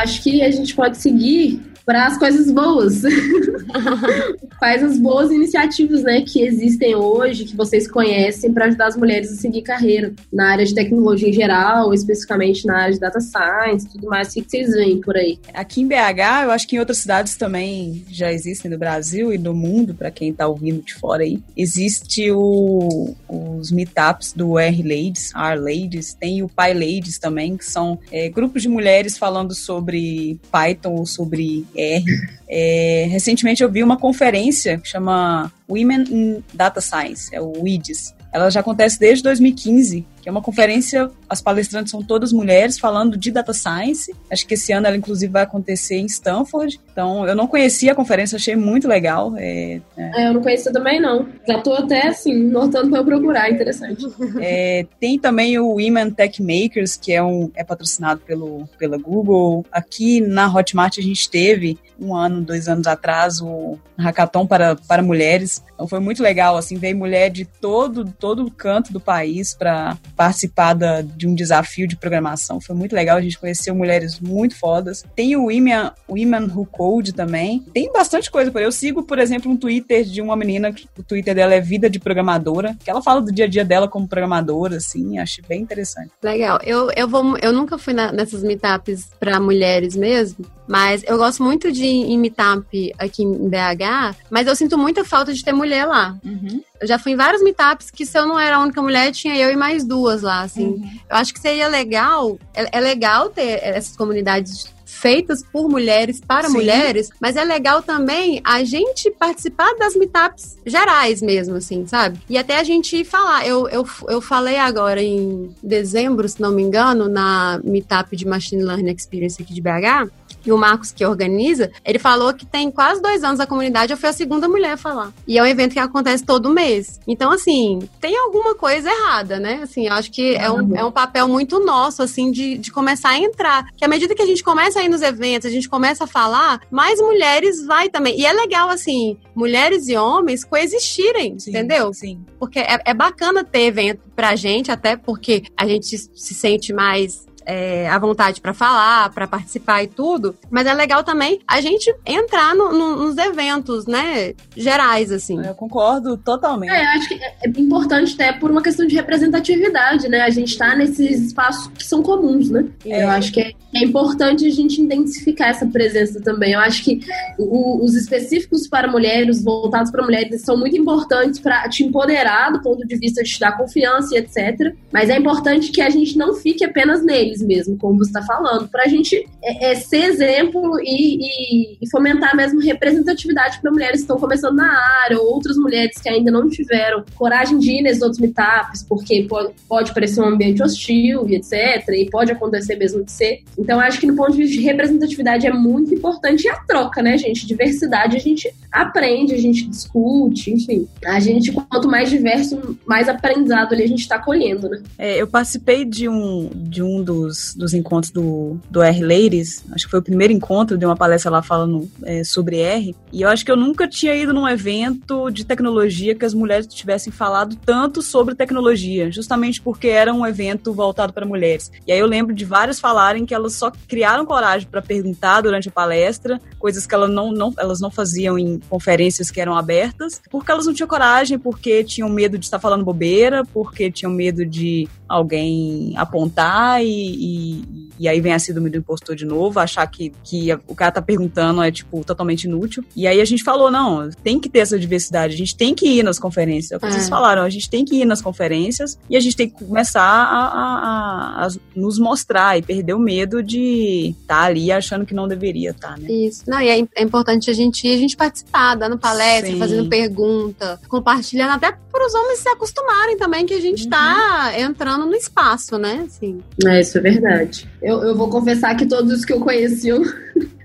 Acho 0.00 0.22
que 0.22 0.42
a 0.42 0.50
gente 0.50 0.74
pode 0.74 0.96
seguir 0.98 1.60
para 1.90 2.06
as 2.06 2.16
coisas 2.16 2.48
boas. 2.52 3.02
Quais 4.60 4.80
as 4.84 4.96
boas 4.96 5.32
iniciativas, 5.32 6.04
né, 6.04 6.22
que 6.22 6.40
existem 6.40 6.94
hoje, 6.94 7.44
que 7.44 7.56
vocês 7.56 7.90
conhecem 7.90 8.52
para 8.52 8.66
ajudar 8.66 8.86
as 8.86 8.96
mulheres 8.96 9.32
a 9.32 9.34
seguir 9.34 9.62
carreira 9.62 10.12
na 10.32 10.52
área 10.52 10.64
de 10.64 10.72
tecnologia 10.72 11.28
em 11.28 11.32
geral, 11.32 11.92
especificamente 11.92 12.64
na 12.64 12.82
área 12.82 12.94
de 12.94 13.00
data 13.00 13.18
science, 13.18 13.88
tudo 13.88 14.06
mais. 14.06 14.28
O 14.28 14.34
que 14.34 14.44
vocês 14.48 14.70
veem 14.70 15.00
por 15.00 15.16
aí? 15.16 15.40
Aqui 15.52 15.80
em 15.80 15.88
BH, 15.88 16.44
eu 16.44 16.50
acho 16.52 16.68
que 16.68 16.76
em 16.76 16.78
outras 16.78 16.98
cidades 16.98 17.34
também 17.34 18.04
já 18.08 18.32
existem 18.32 18.70
no 18.70 18.78
Brasil 18.78 19.32
e 19.32 19.38
no 19.38 19.52
mundo, 19.52 19.92
para 19.92 20.12
quem 20.12 20.30
está 20.30 20.46
ouvindo 20.46 20.82
de 20.82 20.94
fora 20.94 21.24
aí. 21.24 21.42
Existe 21.56 22.30
o, 22.30 23.16
os 23.28 23.72
meetups 23.72 24.32
do 24.32 24.56
R 24.60 24.82
Ladies, 24.82 25.32
R 25.34 25.58
Ladies, 25.58 26.14
tem 26.14 26.40
o 26.40 26.48
Pi 26.48 26.72
Ladies 26.72 27.18
também, 27.18 27.56
que 27.56 27.64
são 27.64 27.98
é, 28.12 28.28
grupos 28.28 28.62
de 28.62 28.68
mulheres 28.68 29.18
falando 29.18 29.56
sobre 29.56 30.38
Python 30.52 30.94
ou 30.94 31.06
sobre 31.06 31.66
R. 31.80 32.04
É, 32.48 33.06
recentemente 33.10 33.62
eu 33.62 33.70
vi 33.70 33.82
uma 33.82 33.96
conferência 33.96 34.78
que 34.78 34.88
chama 34.88 35.52
Women 35.68 36.04
in 36.10 36.44
Data 36.52 36.80
Science, 36.80 37.34
é 37.34 37.40
o 37.40 37.52
WIDS, 37.62 38.14
ela 38.32 38.50
já 38.50 38.60
acontece 38.60 38.98
desde 38.98 39.22
2015 39.24 40.06
que 40.20 40.28
é 40.28 40.32
uma 40.32 40.42
conferência, 40.42 41.10
as 41.28 41.40
palestrantes 41.40 41.90
são 41.90 42.02
todas 42.02 42.32
mulheres 42.32 42.78
falando 42.78 43.16
de 43.16 43.30
data 43.30 43.52
science. 43.52 44.14
Acho 44.30 44.46
que 44.46 44.54
esse 44.54 44.72
ano 44.72 44.86
ela 44.86 44.96
inclusive 44.96 45.32
vai 45.32 45.42
acontecer 45.42 45.96
em 45.96 46.06
Stanford. 46.06 46.78
Então, 46.92 47.26
eu 47.26 47.34
não 47.34 47.46
conhecia 47.46 47.92
a 47.92 47.94
conferência, 47.94 48.36
achei 48.36 48.54
muito 48.54 48.86
legal. 48.86 49.34
É, 49.36 49.80
é. 49.96 50.22
é 50.22 50.28
eu 50.28 50.34
não 50.34 50.42
conhecia 50.42 50.72
também 50.72 51.00
não. 51.00 51.26
Já 51.46 51.60
tô 51.60 51.72
até 51.72 52.08
assim, 52.08 52.34
notando 52.34 52.90
para 52.90 52.98
eu 52.98 53.04
procurar, 53.04 53.50
interessante. 53.50 54.06
É, 54.42 54.86
tem 54.98 55.18
também 55.18 55.58
o 55.58 55.72
Women 55.74 56.10
Tech 56.10 56.42
Makers, 56.42 56.96
que 56.96 57.12
é 57.12 57.22
um 57.22 57.50
é 57.54 57.62
patrocinado 57.62 58.20
pelo 58.20 58.66
pela 58.78 58.96
Google. 58.96 59.64
Aqui 59.70 60.20
na 60.20 60.52
Hotmart 60.52 60.98
a 60.98 61.02
gente 61.02 61.28
teve 61.28 61.78
um 62.00 62.14
ano, 62.14 62.40
dois 62.40 62.68
anos 62.68 62.86
atrás 62.86 63.40
o 63.40 63.78
hackathon 63.98 64.46
para, 64.46 64.76
para 64.76 65.02
mulheres. 65.02 65.62
Então 65.74 65.86
foi 65.86 66.00
muito 66.00 66.22
legal, 66.22 66.56
assim, 66.56 66.76
veio 66.76 66.96
mulher 66.96 67.30
de 67.30 67.44
todo 67.44 68.04
todo 68.18 68.50
canto 68.50 68.92
do 68.92 69.00
país 69.00 69.54
para 69.54 69.96
participar 70.16 70.74
da, 70.74 71.02
de 71.02 71.26
um 71.26 71.34
desafio 71.34 71.86
de 71.86 71.96
programação. 71.96 72.60
Foi 72.60 72.74
muito 72.74 72.94
legal, 72.94 73.16
a 73.16 73.20
gente 73.20 73.38
conheceu 73.38 73.74
mulheres 73.74 74.20
muito 74.20 74.56
fodas. 74.56 75.04
Tem 75.14 75.36
o 75.36 75.44
Women, 75.44 75.90
Women 76.08 76.50
Who 76.54 76.66
Code 76.66 77.12
também. 77.12 77.64
Tem 77.72 77.92
bastante 77.92 78.30
coisa 78.30 78.50
por 78.50 78.58
aí. 78.58 78.64
Eu 78.64 78.72
sigo, 78.72 79.02
por 79.02 79.18
exemplo, 79.18 79.50
um 79.50 79.56
Twitter 79.56 80.04
de 80.04 80.20
uma 80.20 80.36
menina, 80.36 80.74
o 80.98 81.02
Twitter 81.02 81.34
dela 81.34 81.54
é 81.54 81.60
Vida 81.60 81.88
de 81.88 81.98
Programadora, 81.98 82.76
que 82.82 82.90
ela 82.90 83.02
fala 83.02 83.20
do 83.20 83.32
dia 83.32 83.44
a 83.44 83.48
dia 83.48 83.64
dela 83.64 83.88
como 83.88 84.08
programadora, 84.08 84.76
assim, 84.76 85.18
acho 85.18 85.42
bem 85.48 85.60
interessante. 85.60 86.10
Legal. 86.22 86.58
Eu, 86.62 86.90
eu, 86.96 87.08
vou, 87.08 87.36
eu 87.38 87.52
nunca 87.52 87.78
fui 87.78 87.92
na, 87.92 88.12
nessas 88.12 88.42
meetups 88.42 89.10
para 89.18 89.40
mulheres 89.40 89.96
mesmo, 89.96 90.44
mas 90.66 91.02
eu 91.06 91.16
gosto 91.18 91.42
muito 91.42 91.72
de 91.72 91.86
em 91.90 92.18
meetup 92.18 92.92
aqui 92.98 93.22
em 93.22 93.48
BH, 93.48 94.16
mas 94.30 94.46
eu 94.46 94.56
sinto 94.56 94.76
muita 94.78 95.04
falta 95.04 95.32
de 95.32 95.44
ter 95.44 95.52
mulher 95.52 95.86
lá. 95.86 96.16
Uhum. 96.24 96.62
Eu 96.80 96.86
já 96.86 96.98
fui 96.98 97.12
em 97.12 97.16
vários 97.16 97.42
meetups 97.42 97.90
que 97.90 98.06
se 98.06 98.18
eu 98.18 98.26
não 98.26 98.38
era 98.38 98.56
a 98.56 98.60
única 98.60 98.80
mulher, 98.80 99.12
tinha 99.12 99.36
eu 99.36 99.50
e 99.50 99.56
mais 99.56 99.84
duas 99.84 100.22
lá, 100.22 100.42
assim. 100.42 100.66
Uhum. 100.66 100.90
Eu 101.10 101.16
acho 101.16 101.32
que 101.32 101.40
seria 101.40 101.68
legal, 101.68 102.38
é, 102.54 102.78
é 102.78 102.80
legal 102.80 103.28
ter 103.28 103.60
essas 103.62 103.96
comunidades 103.96 104.72
feitas 104.90 105.42
por 105.42 105.68
mulheres 105.68 106.20
para 106.20 106.48
Sim. 106.48 106.54
mulheres, 106.54 107.10
mas 107.20 107.36
é 107.36 107.44
legal 107.44 107.82
também 107.82 108.40
a 108.44 108.62
gente 108.64 109.10
participar 109.12 109.72
das 109.78 109.94
meetups 109.94 110.58
gerais 110.66 111.22
mesmo, 111.22 111.56
assim, 111.56 111.86
sabe? 111.86 112.20
E 112.28 112.36
até 112.36 112.58
a 112.58 112.64
gente 112.64 113.02
falar. 113.04 113.46
Eu, 113.46 113.68
eu, 113.68 113.86
eu 114.08 114.20
falei 114.20 114.58
agora 114.58 115.02
em 115.02 115.54
dezembro, 115.62 116.28
se 116.28 116.40
não 116.40 116.52
me 116.52 116.62
engano, 116.62 117.08
na 117.08 117.60
meetup 117.64 118.14
de 118.14 118.26
Machine 118.26 118.62
Learning 118.62 118.92
Experience 118.92 119.40
aqui 119.40 119.54
de 119.54 119.62
BH, 119.62 120.10
e 120.44 120.52
o 120.52 120.58
Marcos 120.58 120.92
que 120.92 121.04
organiza, 121.04 121.70
ele 121.84 121.98
falou 121.98 122.32
que 122.32 122.46
tem 122.46 122.70
quase 122.70 123.00
dois 123.00 123.22
anos 123.24 123.40
a 123.40 123.46
comunidade, 123.46 123.92
eu 123.92 123.96
fui 123.96 124.08
a 124.08 124.12
segunda 124.12 124.48
mulher 124.48 124.72
a 124.72 124.76
falar. 124.76 125.12
E 125.26 125.38
é 125.38 125.42
um 125.42 125.46
evento 125.46 125.72
que 125.72 125.78
acontece 125.78 126.24
todo 126.24 126.50
mês. 126.50 127.00
Então, 127.06 127.30
assim, 127.30 127.80
tem 128.00 128.16
alguma 128.16 128.54
coisa 128.54 128.90
errada, 128.90 129.38
né? 129.38 129.60
Assim, 129.62 129.86
eu 129.86 129.92
acho 129.92 130.10
que 130.10 130.34
é 130.34 130.50
um, 130.50 130.76
é 130.76 130.84
um 130.84 130.92
papel 130.92 131.28
muito 131.28 131.58
nosso, 131.64 132.02
assim, 132.02 132.30
de, 132.30 132.58
de 132.58 132.70
começar 132.72 133.10
a 133.10 133.18
entrar. 133.18 133.66
Que 133.76 133.84
à 133.84 133.88
medida 133.88 134.14
que 134.14 134.22
a 134.22 134.26
gente 134.26 134.42
começa 134.42 134.80
a 134.80 134.82
ir 134.82 134.88
nos 134.88 135.02
eventos, 135.02 135.46
a 135.46 135.52
gente 135.52 135.68
começa 135.68 136.04
a 136.04 136.06
falar, 136.06 136.60
mais 136.70 137.00
mulheres 137.00 137.64
vai 137.64 137.88
também. 137.88 138.18
E 138.18 138.26
é 138.26 138.32
legal, 138.32 138.68
assim, 138.68 139.18
mulheres 139.34 139.88
e 139.88 139.96
homens 139.96 140.44
coexistirem, 140.44 141.38
sim, 141.38 141.50
entendeu? 141.50 141.92
Sim. 141.92 142.24
Porque 142.38 142.58
é, 142.58 142.80
é 142.84 142.94
bacana 142.94 143.44
ter 143.44 143.62
evento 143.62 144.02
pra 144.14 144.36
gente, 144.36 144.70
até 144.70 144.96
porque 144.96 145.44
a 145.56 145.66
gente 145.66 145.96
se 145.96 146.34
sente 146.34 146.72
mais 146.72 147.26
é, 147.50 147.88
à 147.88 147.98
vontade 147.98 148.40
para 148.40 148.54
falar, 148.54 149.10
para 149.10 149.26
participar 149.26 149.82
e 149.82 149.88
tudo, 149.88 150.36
mas 150.48 150.66
é 150.68 150.72
legal 150.72 151.02
também 151.02 151.40
a 151.48 151.60
gente 151.60 151.92
entrar 152.06 152.54
no, 152.54 152.72
no, 152.72 152.96
nos 152.96 153.18
eventos, 153.18 153.86
né, 153.86 154.34
gerais, 154.56 155.10
assim. 155.10 155.44
Eu 155.44 155.54
concordo 155.54 156.16
totalmente. 156.16 156.70
É, 156.70 156.84
acho 156.94 157.08
que 157.08 157.14
é, 157.14 157.34
é 157.44 157.48
importante 157.48 158.14
até 158.14 158.32
por 158.32 158.52
uma 158.52 158.62
questão 158.62 158.86
de 158.86 158.94
representatividade, 158.94 160.08
né, 160.08 160.20
a 160.20 160.30
gente 160.30 160.56
tá 160.56 160.76
nesses 160.76 161.26
espaços 161.26 161.66
que 161.76 161.84
são 161.84 162.02
comuns, 162.02 162.50
né, 162.50 162.66
é. 162.86 163.02
eu 163.02 163.08
acho 163.08 163.32
que 163.32 163.40
é, 163.40 163.52
é, 163.74 163.84
importante 163.84 164.46
a 164.46 164.50
gente 164.50 164.80
intensificar 164.80 165.48
essa 165.48 165.66
presença 165.66 166.20
também, 166.20 166.52
eu 166.52 166.60
acho 166.60 166.84
que 166.84 167.00
o, 167.36 167.84
os 167.84 167.96
específicos 167.96 168.68
para 168.68 168.86
mulheres, 168.86 169.42
voltados 169.42 169.90
para 169.90 170.04
mulheres, 170.04 170.42
são 170.42 170.56
muito 170.56 170.76
importantes 170.76 171.40
para 171.40 171.68
te 171.68 171.82
empoderar 171.82 172.52
do 172.52 172.62
ponto 172.62 172.86
de 172.86 172.96
vista 172.96 173.24
de 173.24 173.28
te 173.28 173.40
dar 173.40 173.56
confiança 173.56 174.14
e 174.14 174.18
etc, 174.18 174.72
mas 174.92 175.10
é 175.10 175.18
importante 175.18 175.72
que 175.72 175.80
a 175.80 175.90
gente 175.90 176.16
não 176.16 176.34
fique 176.34 176.64
apenas 176.64 177.04
neles, 177.04 177.39
mesmo, 177.40 177.76
como 177.78 177.98
você 177.98 178.10
está 178.10 178.22
falando, 178.22 178.68
para 178.68 178.84
a 178.84 178.88
gente 178.88 179.26
é, 179.42 179.70
é, 179.70 179.74
ser 179.74 180.04
exemplo 180.04 180.78
e, 180.80 181.16
e, 181.16 181.78
e, 181.80 181.90
fomentar 181.90 182.36
mesmo 182.36 182.60
representatividade 182.60 183.60
para 183.60 183.70
mulheres 183.70 183.96
que 183.96 184.02
estão 184.02 184.18
começando 184.18 184.56
na 184.56 184.70
área, 185.04 185.18
ou 185.18 185.34
outras 185.34 185.56
mulheres 185.56 185.96
que 186.00 186.08
ainda 186.08 186.30
não 186.30 186.48
tiveram 186.48 187.04
coragem 187.14 187.58
de 187.58 187.78
ir 187.78 187.82
nesses 187.82 188.02
outros 188.02 188.20
meetups, 188.20 188.84
porque 188.88 189.26
pode, 189.28 189.52
pode 189.68 189.94
parecer 189.94 190.20
um 190.20 190.26
ambiente 190.26 190.62
hostil 190.62 191.28
e 191.28 191.36
etc, 191.36 191.88
e 191.88 192.08
pode 192.10 192.32
acontecer 192.32 192.76
mesmo 192.76 193.04
de 193.04 193.12
ser. 193.12 193.42
Então, 193.58 193.80
acho 193.80 194.00
que 194.00 194.06
no 194.06 194.16
ponto 194.16 194.32
de 194.32 194.38
vista 194.38 194.56
de 194.56 194.62
representatividade 194.62 195.46
é 195.46 195.52
muito 195.52 195.94
importante 195.94 196.48
a 196.48 196.56
troca, 196.60 197.02
né, 197.02 197.16
gente? 197.18 197.46
Diversidade 197.46 198.16
a 198.16 198.20
gente 198.20 198.52
aprende, 198.70 199.34
a 199.34 199.38
gente 199.38 199.66
discute, 199.66 200.52
enfim. 200.52 200.88
A 201.04 201.20
gente, 201.20 201.52
quanto 201.52 201.88
mais 201.88 202.10
diverso, 202.10 202.78
mais 202.86 203.08
aprendizado 203.08 203.72
ali 203.72 203.82
a 203.82 203.88
gente 203.88 204.00
está 204.00 204.18
colhendo, 204.18 204.68
né? 204.68 204.82
É, 204.98 205.20
eu 205.20 205.26
participei 205.26 205.84
de 205.84 206.08
um, 206.08 206.50
de 206.54 206.82
um 206.82 207.02
dos 207.02 207.19
dos, 207.20 207.54
dos 207.54 207.74
encontros 207.74 208.12
do, 208.12 208.58
do 208.70 208.82
R 208.82 209.00
Ladies, 209.00 209.64
acho 209.72 209.84
que 209.84 209.90
foi 209.90 210.00
o 210.00 210.02
primeiro 210.02 210.32
encontro, 210.32 210.78
de 210.78 210.84
uma 210.84 210.96
palestra 210.96 211.30
lá 211.30 211.42
falando 211.42 211.90
é, 212.02 212.24
sobre 212.24 212.58
R, 212.58 212.94
e 213.12 213.22
eu 213.22 213.28
acho 213.28 213.44
que 213.44 213.50
eu 213.50 213.56
nunca 213.56 213.88
tinha 213.88 214.14
ido 214.14 214.32
num 214.32 214.48
evento 214.48 215.30
de 215.30 215.44
tecnologia 215.44 216.14
que 216.14 216.24
as 216.24 216.34
mulheres 216.34 216.66
tivessem 216.66 217.12
falado 217.12 217.56
tanto 217.64 218.02
sobre 218.02 218.34
tecnologia, 218.34 219.10
justamente 219.10 219.60
porque 219.60 219.88
era 219.88 220.12
um 220.12 220.26
evento 220.26 220.72
voltado 220.72 221.12
para 221.12 221.26
mulheres. 221.26 221.70
E 221.86 221.92
aí 221.92 221.98
eu 221.98 222.06
lembro 222.06 222.34
de 222.34 222.44
várias 222.44 222.80
falarem 222.80 223.26
que 223.26 223.34
elas 223.34 223.54
só 223.54 223.70
criaram 223.88 224.24
coragem 224.24 224.68
para 224.68 224.82
perguntar 224.82 225.40
durante 225.40 225.68
a 225.68 225.72
palestra, 225.72 226.40
coisas 226.58 226.86
que 226.86 226.94
elas 226.94 227.10
não, 227.10 227.32
não, 227.32 227.52
elas 227.58 227.80
não 227.80 227.90
faziam 227.90 228.38
em 228.38 228.58
conferências 228.68 229.30
que 229.30 229.40
eram 229.40 229.56
abertas, 229.56 230.20
porque 230.30 230.50
elas 230.50 230.66
não 230.66 230.74
tinham 230.74 230.88
coragem, 230.88 231.38
porque 231.38 231.84
tinham 231.84 232.08
medo 232.08 232.38
de 232.38 232.44
estar 232.44 232.58
falando 232.58 232.84
bobeira, 232.84 233.44
porque 233.52 233.90
tinham 233.90 234.12
medo 234.12 234.44
de 234.44 234.88
alguém 235.08 235.92
apontar 235.96 236.84
e, 236.84 237.09
e, 237.10 237.62
e 237.62 237.89
aí 238.08 238.20
vem 238.20 238.32
a 238.32 238.38
síndrome 238.38 238.70
do 238.70 238.78
impostor 238.78 239.14
de 239.14 239.24
novo, 239.24 239.58
achar 239.58 239.86
que, 239.86 240.12
que 240.24 240.52
o 240.66 240.74
cara 240.74 240.92
tá 240.92 241.02
perguntando 241.02 241.62
é, 241.62 241.70
tipo, 241.70 242.04
totalmente 242.04 242.44
inútil. 242.44 242.84
E 242.96 243.06
aí 243.06 243.20
a 243.20 243.24
gente 243.24 243.42
falou, 243.42 243.70
não, 243.70 244.10
tem 244.22 244.38
que 244.38 244.48
ter 244.48 244.60
essa 244.60 244.78
diversidade, 244.78 245.34
a 245.34 245.36
gente 245.36 245.56
tem 245.56 245.74
que 245.74 245.86
ir 245.86 246.02
nas 246.02 246.18
conferências. 246.18 246.72
É 246.72 246.76
o 246.76 246.80
que 246.80 246.86
é. 246.86 246.90
vocês 246.90 247.08
falaram, 247.08 247.42
a 247.42 247.50
gente 247.50 247.68
tem 247.68 247.84
que 247.84 247.96
ir 247.96 248.04
nas 248.04 248.22
conferências 248.22 248.98
e 249.08 249.16
a 249.16 249.20
gente 249.20 249.36
tem 249.36 249.48
que 249.48 249.64
começar 249.64 250.02
a, 250.02 251.44
a, 251.44 251.46
a 251.46 251.48
nos 251.74 251.98
mostrar 251.98 252.58
e 252.58 252.62
perder 252.62 252.94
o 252.94 252.98
medo 252.98 253.42
de 253.42 254.14
estar 254.20 254.40
tá 254.40 254.44
ali 254.44 254.70
achando 254.72 255.04
que 255.04 255.14
não 255.14 255.28
deveria 255.28 255.70
estar, 255.70 255.94
tá, 255.94 255.96
né? 255.96 256.10
Isso. 256.10 256.42
Não, 256.46 256.60
e 256.60 256.68
é, 256.68 256.86
é, 256.96 257.02
importante 257.02 257.50
a 257.50 257.54
gente 257.54 257.86
ir, 257.86 257.94
a 257.94 257.98
gente 257.98 258.16
participar, 258.16 258.74
dando 258.74 258.98
palestra, 258.98 259.50
Sim. 259.50 259.58
fazendo 259.58 259.88
pergunta, 259.88 260.80
compartilhando, 260.88 261.52
até 261.52 261.72
para 261.90 262.06
os 262.06 262.14
homens 262.14 262.38
se 262.38 262.48
acostumarem 262.48 263.16
também 263.16 263.44
que 263.44 263.54
a 263.54 263.60
gente 263.60 263.80
está 263.80 264.52
uhum. 264.54 264.64
entrando 264.64 265.06
no 265.06 265.14
espaço, 265.14 265.76
né? 265.78 266.04
Assim. 266.06 266.40
É, 266.66 266.80
isso 266.80 266.98
é 266.98 267.00
verdade. 267.00 267.68
Eu, 267.82 267.89
eu 267.90 268.14
vou 268.14 268.28
confessar 268.28 268.76
que 268.76 268.86
todos 268.86 269.12
os 269.12 269.24
que 269.24 269.32
eu 269.32 269.40
conheci, 269.40 269.88
eu, 269.88 270.02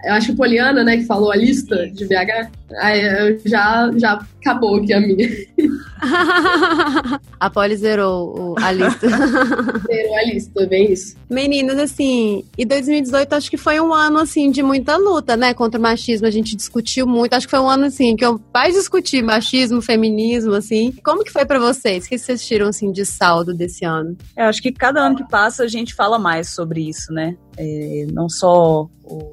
eu 0.06 0.14
acho 0.14 0.28
que 0.28 0.36
Poliana, 0.36 0.84
né, 0.84 0.98
que 0.98 1.06
falou 1.06 1.32
a 1.32 1.36
lista 1.36 1.88
de 1.88 2.06
BH, 2.06 2.52
aí 2.80 3.40
já, 3.46 3.92
já 3.98 4.26
acabou 4.40 4.76
aqui 4.78 4.94
a 4.94 5.00
minha. 5.00 5.28
a 7.40 7.50
Poli 7.50 7.76
zerou 7.76 8.56
a 8.60 8.72
lista. 8.72 9.08
zerou 9.88 10.16
a 10.16 10.24
lista, 10.24 10.68
bem 10.68 10.92
isso. 10.92 11.16
Meninas, 11.30 11.80
assim, 11.80 12.44
e 12.56 12.66
2018 12.66 13.34
acho 13.34 13.50
que 13.50 13.58
foi 13.58 13.80
um 13.80 13.92
ano, 13.94 14.20
assim, 14.20 14.52
de 14.52 14.62
muita 14.62 14.96
luta, 14.98 15.36
né, 15.36 15.54
contra 15.54 15.80
o 15.80 15.82
machismo. 15.82 16.28
A 16.28 16.32
gente 16.32 16.56
discutiu 16.56 17.08
muito. 17.08 17.34
Acho 17.34 17.48
que 17.48 17.52
foi 17.52 17.60
um 17.60 17.70
ano, 17.70 17.86
assim, 17.86 18.16
que 18.16 18.24
eu 18.24 18.40
mais 18.54 18.76
discuti 18.76 19.22
machismo, 19.24 19.82
feminismo, 19.82 20.54
assim. 20.54 20.94
Como 21.04 21.24
que 21.24 21.32
foi 21.32 21.46
para 21.46 21.60
vocês? 21.60 22.06
O 22.06 22.10
que 22.10 22.18
vocês 22.18 22.46
tiram, 22.46 22.68
assim, 22.68 22.92
de 22.92 23.06
saldo 23.06 23.54
desse 23.54 23.84
ano? 23.84 24.16
Eu 24.38 24.46
acho 24.46 24.62
que 24.62 24.72
cada 24.72 25.02
ano 25.02 25.16
que 25.16 25.28
passa 25.28 25.64
a 25.64 25.68
gente 25.68 25.96
fala 25.96 26.20
mais 26.20 26.50
sobre 26.50 26.88
isso, 26.88 27.12
né? 27.12 27.36
É, 27.58 28.06
não 28.12 28.30
só 28.30 28.90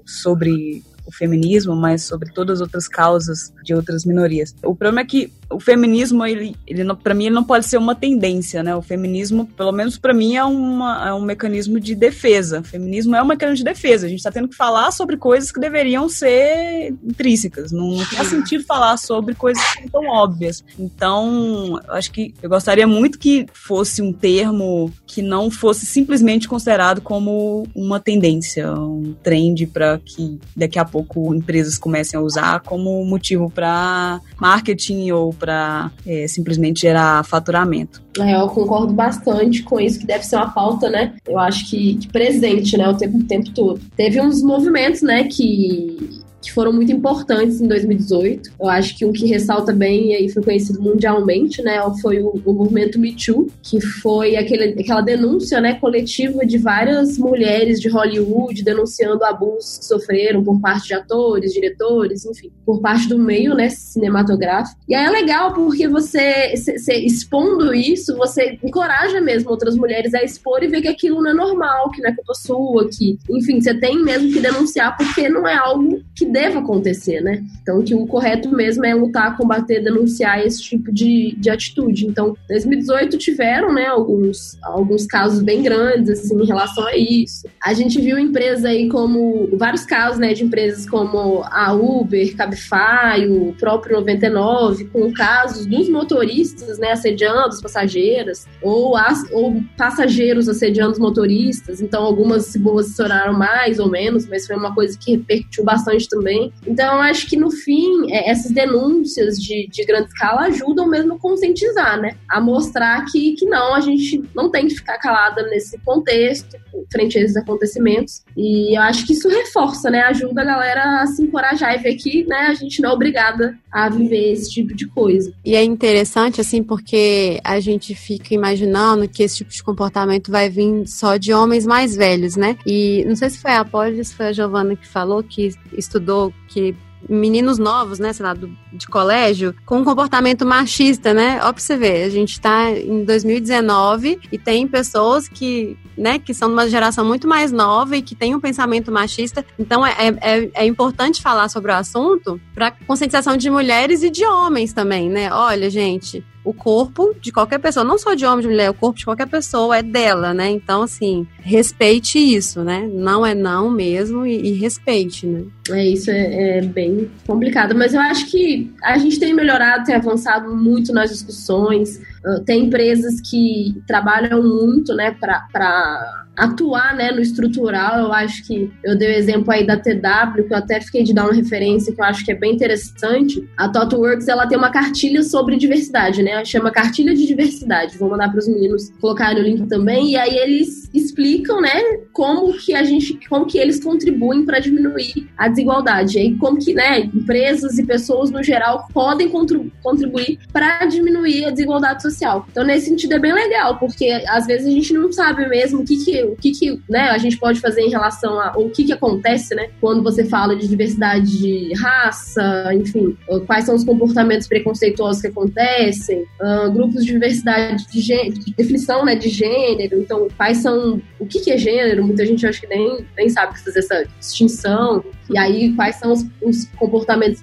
sobre 0.06 0.82
o 1.04 1.12
feminismo, 1.12 1.74
mas 1.74 2.04
sobre 2.04 2.32
todas 2.32 2.60
as 2.60 2.60
outras 2.62 2.88
causas 2.88 3.52
de 3.64 3.74
outras 3.74 4.04
minorias. 4.04 4.54
O 4.62 4.74
problema 4.74 5.00
é 5.00 5.04
que 5.04 5.32
o 5.52 5.60
feminismo, 5.60 6.24
ele, 6.24 6.56
ele 6.66 6.82
para 6.94 7.14
mim, 7.14 7.26
ele 7.26 7.34
não 7.34 7.44
pode 7.44 7.66
ser 7.66 7.76
uma 7.76 7.94
tendência, 7.94 8.62
né? 8.62 8.74
O 8.74 8.82
feminismo, 8.82 9.46
pelo 9.46 9.72
menos 9.72 9.98
para 9.98 10.14
mim, 10.14 10.36
é, 10.36 10.44
uma, 10.44 11.08
é 11.08 11.14
um 11.14 11.20
mecanismo 11.20 11.78
de 11.78 11.94
defesa. 11.94 12.60
O 12.60 12.64
feminismo 12.64 13.14
é 13.14 13.22
um 13.22 13.26
mecanismo 13.26 13.58
de 13.58 13.64
defesa. 13.64 14.06
A 14.06 14.08
gente 14.08 14.18
está 14.18 14.30
tendo 14.30 14.48
que 14.48 14.56
falar 14.56 14.90
sobre 14.90 15.16
coisas 15.16 15.52
que 15.52 15.60
deveriam 15.60 16.08
ser 16.08 16.94
intrínsecas. 17.04 17.72
Não, 17.72 17.92
não 17.92 18.04
faz 18.04 18.28
sentido 18.28 18.64
falar 18.64 18.96
sobre 18.96 19.34
coisas 19.34 19.62
que 19.74 19.90
tão 19.90 20.06
óbvias. 20.06 20.64
Então, 20.78 21.80
acho 21.88 22.10
que 22.10 22.34
eu 22.42 22.48
gostaria 22.48 22.86
muito 22.86 23.18
que 23.18 23.46
fosse 23.52 24.02
um 24.02 24.12
termo 24.12 24.92
que 25.06 25.22
não 25.22 25.50
fosse 25.50 25.86
simplesmente 25.86 26.48
considerado 26.48 27.00
como 27.00 27.66
uma 27.74 28.00
tendência, 28.00 28.72
um 28.72 29.14
trend 29.22 29.66
para 29.66 29.98
que 29.98 30.38
daqui 30.56 30.78
a 30.78 30.84
pouco 30.84 31.34
empresas 31.34 31.78
comecem 31.78 32.18
a 32.18 32.22
usar 32.22 32.60
como 32.60 33.04
motivo 33.04 33.50
para 33.50 34.20
marketing 34.40 35.10
ou 35.10 35.32
para 35.42 35.90
é, 36.06 36.28
simplesmente 36.28 36.82
gerar 36.82 37.24
faturamento. 37.24 38.00
É, 38.16 38.40
eu 38.40 38.46
concordo 38.46 38.92
bastante 38.92 39.64
com 39.64 39.80
isso, 39.80 39.98
que 39.98 40.06
deve 40.06 40.24
ser 40.24 40.36
uma 40.36 40.52
pauta, 40.52 40.88
né? 40.88 41.14
Eu 41.26 41.36
acho 41.36 41.68
que, 41.68 41.96
que 41.96 42.06
presente, 42.06 42.76
né, 42.76 42.88
o 42.88 42.96
tempo, 42.96 43.18
o 43.18 43.24
tempo 43.24 43.50
todo. 43.50 43.80
Teve 43.96 44.20
uns 44.20 44.40
movimentos, 44.40 45.02
né, 45.02 45.24
que 45.24 46.21
que 46.42 46.52
foram 46.52 46.72
muito 46.72 46.90
importantes 46.90 47.60
em 47.60 47.68
2018. 47.68 48.52
Eu 48.60 48.68
acho 48.68 48.98
que 48.98 49.06
um 49.06 49.12
que 49.12 49.26
ressalta 49.26 49.72
bem 49.72 50.10
e 50.10 50.16
aí 50.16 50.28
foi 50.28 50.42
conhecido 50.42 50.82
mundialmente, 50.82 51.62
né, 51.62 51.80
foi 52.02 52.20
o, 52.20 52.40
o 52.44 52.52
movimento 52.52 52.98
Me 52.98 53.14
Too, 53.14 53.48
que 53.62 53.80
foi 53.80 54.36
aquele, 54.36 54.80
aquela 54.80 55.00
denúncia, 55.00 55.60
né, 55.60 55.74
coletiva 55.74 56.44
de 56.44 56.58
várias 56.58 57.16
mulheres 57.16 57.80
de 57.80 57.88
Hollywood 57.88 58.64
denunciando 58.64 59.24
abusos 59.24 59.78
que 59.78 59.84
sofreram 59.84 60.42
por 60.42 60.60
parte 60.60 60.88
de 60.88 60.94
atores, 60.94 61.52
diretores, 61.52 62.26
enfim, 62.26 62.50
por 62.66 62.80
parte 62.80 63.08
do 63.08 63.18
meio, 63.18 63.54
né, 63.54 63.68
cinematográfico. 63.68 64.80
E 64.88 64.94
aí 64.94 65.06
é 65.06 65.10
legal 65.10 65.54
porque 65.54 65.86
você, 65.86 66.56
se, 66.56 66.78
se, 66.78 66.92
expondo 66.92 67.72
isso, 67.72 68.16
você 68.16 68.58
encoraja 68.62 69.20
mesmo 69.20 69.50
outras 69.50 69.76
mulheres 69.76 70.12
a 70.14 70.22
expor 70.24 70.62
e 70.64 70.68
ver 70.68 70.82
que 70.82 70.88
aquilo 70.88 71.22
não 71.22 71.30
é 71.30 71.34
normal, 71.34 71.90
que 71.90 72.02
não 72.02 72.10
é 72.10 72.14
culpa 72.14 72.34
sua, 72.34 72.88
que, 72.88 73.16
enfim, 73.30 73.60
você 73.60 73.74
tem 73.74 74.02
mesmo 74.02 74.32
que 74.32 74.40
denunciar 74.40 74.96
porque 74.96 75.28
não 75.28 75.46
é 75.46 75.54
algo 75.54 76.02
que 76.16 76.31
deva 76.32 76.60
acontecer, 76.60 77.20
né? 77.20 77.44
Então, 77.62 77.82
que 77.82 77.94
o 77.94 78.06
correto 78.06 78.50
mesmo 78.50 78.84
é 78.84 78.94
lutar, 78.94 79.36
combater, 79.36 79.80
denunciar 79.80 80.44
esse 80.44 80.62
tipo 80.62 80.90
de, 80.92 81.36
de 81.38 81.50
atitude. 81.50 82.06
Então, 82.06 82.36
2018 82.48 83.18
tiveram, 83.18 83.72
né, 83.72 83.86
alguns, 83.86 84.58
alguns 84.62 85.06
casos 85.06 85.42
bem 85.42 85.62
grandes, 85.62 86.08
assim, 86.08 86.40
em 86.42 86.46
relação 86.46 86.84
a 86.86 86.96
isso. 86.96 87.46
A 87.62 87.72
gente 87.72 88.00
viu 88.00 88.18
empresas 88.18 88.64
aí 88.64 88.88
como, 88.88 89.48
vários 89.56 89.84
casos, 89.84 90.18
né, 90.18 90.32
de 90.32 90.44
empresas 90.44 90.88
como 90.88 91.42
a 91.44 91.72
Uber, 91.72 92.36
Cabify, 92.36 93.26
o 93.28 93.54
próprio 93.58 93.96
99, 93.96 94.86
com 94.86 95.12
casos 95.12 95.66
dos 95.66 95.88
motoristas, 95.88 96.78
né, 96.78 96.92
assediando 96.92 97.48
as 97.48 97.60
passageiras, 97.60 98.46
ou, 98.60 98.96
as, 98.96 99.24
ou 99.30 99.62
passageiros 99.76 100.48
assediando 100.48 100.92
os 100.92 100.98
motoristas. 100.98 101.80
Então, 101.80 102.02
algumas 102.02 102.46
se 102.46 102.58
posicionaram 102.58 103.32
mais 103.32 103.78
ou 103.78 103.90
menos, 103.90 104.26
mas 104.26 104.46
foi 104.46 104.56
uma 104.56 104.74
coisa 104.74 104.98
que 104.98 105.12
repercutiu 105.12 105.64
bastante 105.64 106.08
também 106.08 106.21
também. 106.22 106.52
Então, 106.66 107.00
acho 107.00 107.28
que 107.28 107.36
no 107.36 107.50
fim, 107.50 108.10
é, 108.12 108.30
essas 108.30 108.52
denúncias 108.52 109.36
de, 109.36 109.66
de 109.68 109.84
grande 109.84 110.08
escala 110.08 110.42
ajudam 110.42 110.86
mesmo 110.88 111.14
a 111.14 111.18
conscientizar, 111.18 112.00
né? 112.00 112.16
A 112.28 112.40
mostrar 112.40 113.04
que, 113.10 113.32
que 113.32 113.44
não, 113.44 113.74
a 113.74 113.80
gente 113.80 114.22
não 114.34 114.48
tem 114.48 114.68
que 114.68 114.76
ficar 114.76 114.98
calada 114.98 115.42
nesse 115.48 115.76
contexto, 115.78 116.56
frente 116.90 117.18
a 117.18 117.22
esses 117.22 117.36
acontecimentos. 117.36 118.22
E 118.36 118.76
eu 118.76 118.82
acho 118.82 119.06
que 119.06 119.12
isso 119.12 119.28
reforça, 119.28 119.90
né? 119.90 120.02
Ajuda 120.02 120.42
a 120.42 120.44
galera 120.44 121.02
a 121.02 121.06
se 121.06 121.22
encorajar 121.22 121.74
e 121.74 121.82
ver 121.82 121.94
que 121.96 122.24
né, 122.24 122.46
a 122.48 122.54
gente 122.54 122.80
não 122.80 122.90
é 122.90 122.92
obrigada 122.92 123.58
a 123.70 123.88
viver 123.88 124.32
esse 124.32 124.50
tipo 124.50 124.74
de 124.74 124.86
coisa. 124.86 125.32
E 125.44 125.54
é 125.54 125.62
interessante, 125.62 126.40
assim, 126.40 126.62
porque 126.62 127.40
a 127.42 127.58
gente 127.58 127.94
fica 127.94 128.34
imaginando 128.34 129.08
que 129.08 129.22
esse 129.22 129.38
tipo 129.38 129.50
de 129.50 129.62
comportamento 129.62 130.30
vai 130.30 130.48
vir 130.48 130.86
só 130.86 131.16
de 131.16 131.32
homens 131.32 131.66
mais 131.66 131.96
velhos, 131.96 132.36
né? 132.36 132.56
E 132.66 133.04
não 133.06 133.16
sei 133.16 133.30
se 133.30 133.38
foi 133.38 133.52
a 133.52 133.60
Apólia, 133.60 134.04
se 134.04 134.14
foi 134.14 134.26
a 134.26 134.32
Giovana 134.32 134.76
que 134.76 134.86
falou 134.86 135.22
que 135.22 135.50
estudou 135.76 136.11
que 136.48 136.74
meninos 137.08 137.58
novos, 137.58 137.98
né, 137.98 138.12
sei 138.12 138.24
lá, 138.24 138.34
do, 138.34 138.50
de 138.72 138.86
colégio, 138.86 139.54
com 139.66 139.78
um 139.78 139.84
comportamento 139.84 140.46
machista, 140.46 141.12
né? 141.12 141.40
Ó, 141.42 141.52
pra 141.52 141.60
você 141.60 141.76
ver, 141.76 142.04
a 142.04 142.08
gente 142.08 142.40
tá 142.40 142.70
em 142.70 143.04
2019 143.04 144.20
e 144.30 144.38
tem 144.38 144.66
pessoas 144.66 145.28
que, 145.28 145.76
né, 145.96 146.18
que 146.18 146.32
são 146.32 146.48
de 146.48 146.54
uma 146.54 146.68
geração 146.68 147.04
muito 147.04 147.26
mais 147.26 147.50
nova 147.50 147.96
e 147.96 148.02
que 148.02 148.14
tem 148.14 148.34
um 148.34 148.40
pensamento 148.40 148.92
machista. 148.92 149.44
Então 149.58 149.84
é, 149.84 149.94
é, 150.20 150.50
é 150.54 150.66
importante 150.66 151.22
falar 151.22 151.48
sobre 151.48 151.72
o 151.72 151.74
assunto 151.74 152.40
para 152.54 152.70
conscientização 152.70 153.36
de 153.36 153.50
mulheres 153.50 154.02
e 154.02 154.10
de 154.10 154.24
homens 154.24 154.72
também, 154.72 155.08
né? 155.08 155.32
Olha, 155.32 155.68
gente, 155.68 156.24
o 156.44 156.52
corpo 156.52 157.14
de 157.20 157.30
qualquer 157.30 157.58
pessoa, 157.58 157.84
não 157.84 157.98
só 157.98 158.14
de 158.14 158.24
homem, 158.24 158.42
de 158.42 158.48
mulher, 158.48 158.70
o 158.70 158.74
corpo 158.74 158.98
de 158.98 159.04
qualquer 159.04 159.28
pessoa 159.28 159.76
é 159.76 159.82
dela, 159.82 160.34
né? 160.34 160.50
Então, 160.50 160.82
assim, 160.82 161.26
respeite 161.40 162.18
isso, 162.18 162.62
né? 162.64 162.88
Não 162.92 163.24
é 163.24 163.34
não 163.34 163.70
mesmo 163.70 164.26
e, 164.26 164.48
e 164.48 164.52
respeite, 164.54 165.26
né? 165.26 165.44
É, 165.70 165.86
isso 165.86 166.10
é, 166.10 166.58
é, 166.58 166.62
bem 166.62 167.10
complicado, 167.26 167.74
mas 167.74 167.94
eu 167.94 168.00
acho 168.00 168.26
que 168.30 168.72
a 168.82 168.98
gente 168.98 169.18
tem 169.18 169.32
melhorado, 169.32 169.84
tem 169.84 169.94
avançado 169.94 170.54
muito 170.54 170.92
nas 170.92 171.10
discussões, 171.10 172.00
tem 172.46 172.66
empresas 172.66 173.20
que 173.20 173.82
trabalham 173.86 174.42
muito, 174.42 174.94
né, 174.94 175.10
para 175.10 176.22
atuar 176.36 176.94
né, 176.96 177.10
no 177.10 177.20
estrutural. 177.20 177.98
Eu 177.98 178.12
acho 178.12 178.46
que 178.46 178.70
eu 178.84 178.96
dei 178.96 179.08
o 179.08 179.16
exemplo 179.16 179.52
aí 179.52 179.66
da 179.66 179.76
TW, 179.76 180.44
que 180.46 180.52
eu 180.52 180.56
até 180.56 180.80
fiquei 180.80 181.02
de 181.02 181.12
dar 181.12 181.24
uma 181.24 181.34
referência 181.34 181.94
que 181.94 182.00
eu 182.00 182.04
acho 182.04 182.24
que 182.24 182.32
é 182.32 182.34
bem 182.34 182.54
interessante. 182.54 183.46
A 183.56 183.68
TotoWorks 183.68 184.28
ela 184.28 184.46
tem 184.46 184.56
uma 184.56 184.70
cartilha 184.70 185.22
sobre 185.22 185.56
diversidade, 185.56 186.22
né? 186.22 186.44
Chama 186.44 186.70
Cartilha 186.70 187.14
de 187.14 187.26
Diversidade. 187.26 187.98
Vou 187.98 188.10
mandar 188.10 188.30
para 188.30 188.38
os 188.38 188.48
meninos 188.48 188.90
colocarem 189.00 189.42
o 189.42 189.44
link 189.44 189.66
também. 189.66 190.12
E 190.12 190.16
aí 190.16 190.36
eles 190.36 190.88
explicam, 190.94 191.60
né, 191.60 191.82
como 192.12 192.52
que 192.58 192.74
a 192.74 192.84
gente, 192.84 193.18
como 193.28 193.46
que 193.46 193.58
eles 193.58 193.82
contribuem 193.82 194.44
para 194.44 194.58
diminuir 194.58 195.28
a 195.36 195.48
desigualdade. 195.48 196.18
E 196.18 196.34
como 196.36 196.58
que, 196.58 196.74
né, 196.74 197.00
empresas 197.00 197.78
e 197.78 197.84
pessoas 197.84 198.30
no 198.30 198.42
geral 198.42 198.86
podem 198.92 199.28
contribuir 199.28 200.38
para 200.52 200.84
diminuir 200.86 201.46
a 201.46 201.50
desigualdade 201.50 202.02
social. 202.02 202.46
Então 202.50 202.64
nesse 202.64 202.86
sentido 202.86 203.14
é 203.14 203.18
bem 203.18 203.32
legal, 203.32 203.78
porque 203.78 204.06
às 204.28 204.46
vezes 204.46 204.66
a 204.66 204.70
gente 204.70 204.92
não 204.92 205.12
sabe 205.12 205.48
mesmo 205.48 205.80
o 205.80 205.84
que 205.84 206.04
que 206.04 206.22
o 206.22 206.36
que, 206.36 206.50
que 206.52 206.80
né, 206.88 207.10
a 207.10 207.18
gente 207.18 207.36
pode 207.38 207.60
fazer 207.60 207.82
em 207.82 207.90
relação 207.90 208.38
a 208.40 208.52
o 208.56 208.70
que, 208.70 208.84
que 208.84 208.92
acontece, 208.92 209.54
né? 209.54 209.70
Quando 209.80 210.02
você 210.02 210.24
fala 210.24 210.54
de 210.56 210.68
diversidade 210.68 211.38
de 211.38 211.72
raça, 211.74 212.70
enfim, 212.74 213.16
quais 213.46 213.64
são 213.64 213.74
os 213.74 213.84
comportamentos 213.84 214.46
preconceituosos 214.46 215.22
que 215.22 215.28
acontecem, 215.28 216.24
uh, 216.40 216.70
grupos 216.72 217.04
de 217.04 217.12
diversidade 217.12 217.86
de, 217.88 218.00
gênero, 218.00 218.38
de 218.38 218.54
definição 218.54 219.04
né, 219.04 219.14
de 219.14 219.28
gênero, 219.28 220.00
então 220.00 220.28
quais 220.36 220.58
são 220.58 221.00
o 221.18 221.26
que, 221.26 221.40
que 221.40 221.50
é 221.50 221.58
gênero, 221.58 222.01
muita 222.02 222.26
gente 222.26 222.46
acho 222.46 222.60
que 222.60 222.66
nem, 222.66 223.04
nem 223.16 223.28
sabe 223.28 223.58
fazer 223.58 223.78
essa 223.78 224.04
distinção. 224.18 225.04
E 225.30 225.38
aí, 225.38 225.72
quais 225.74 225.96
são 225.96 226.12
os, 226.12 226.26
os 226.42 226.66
comportamentos 226.76 227.42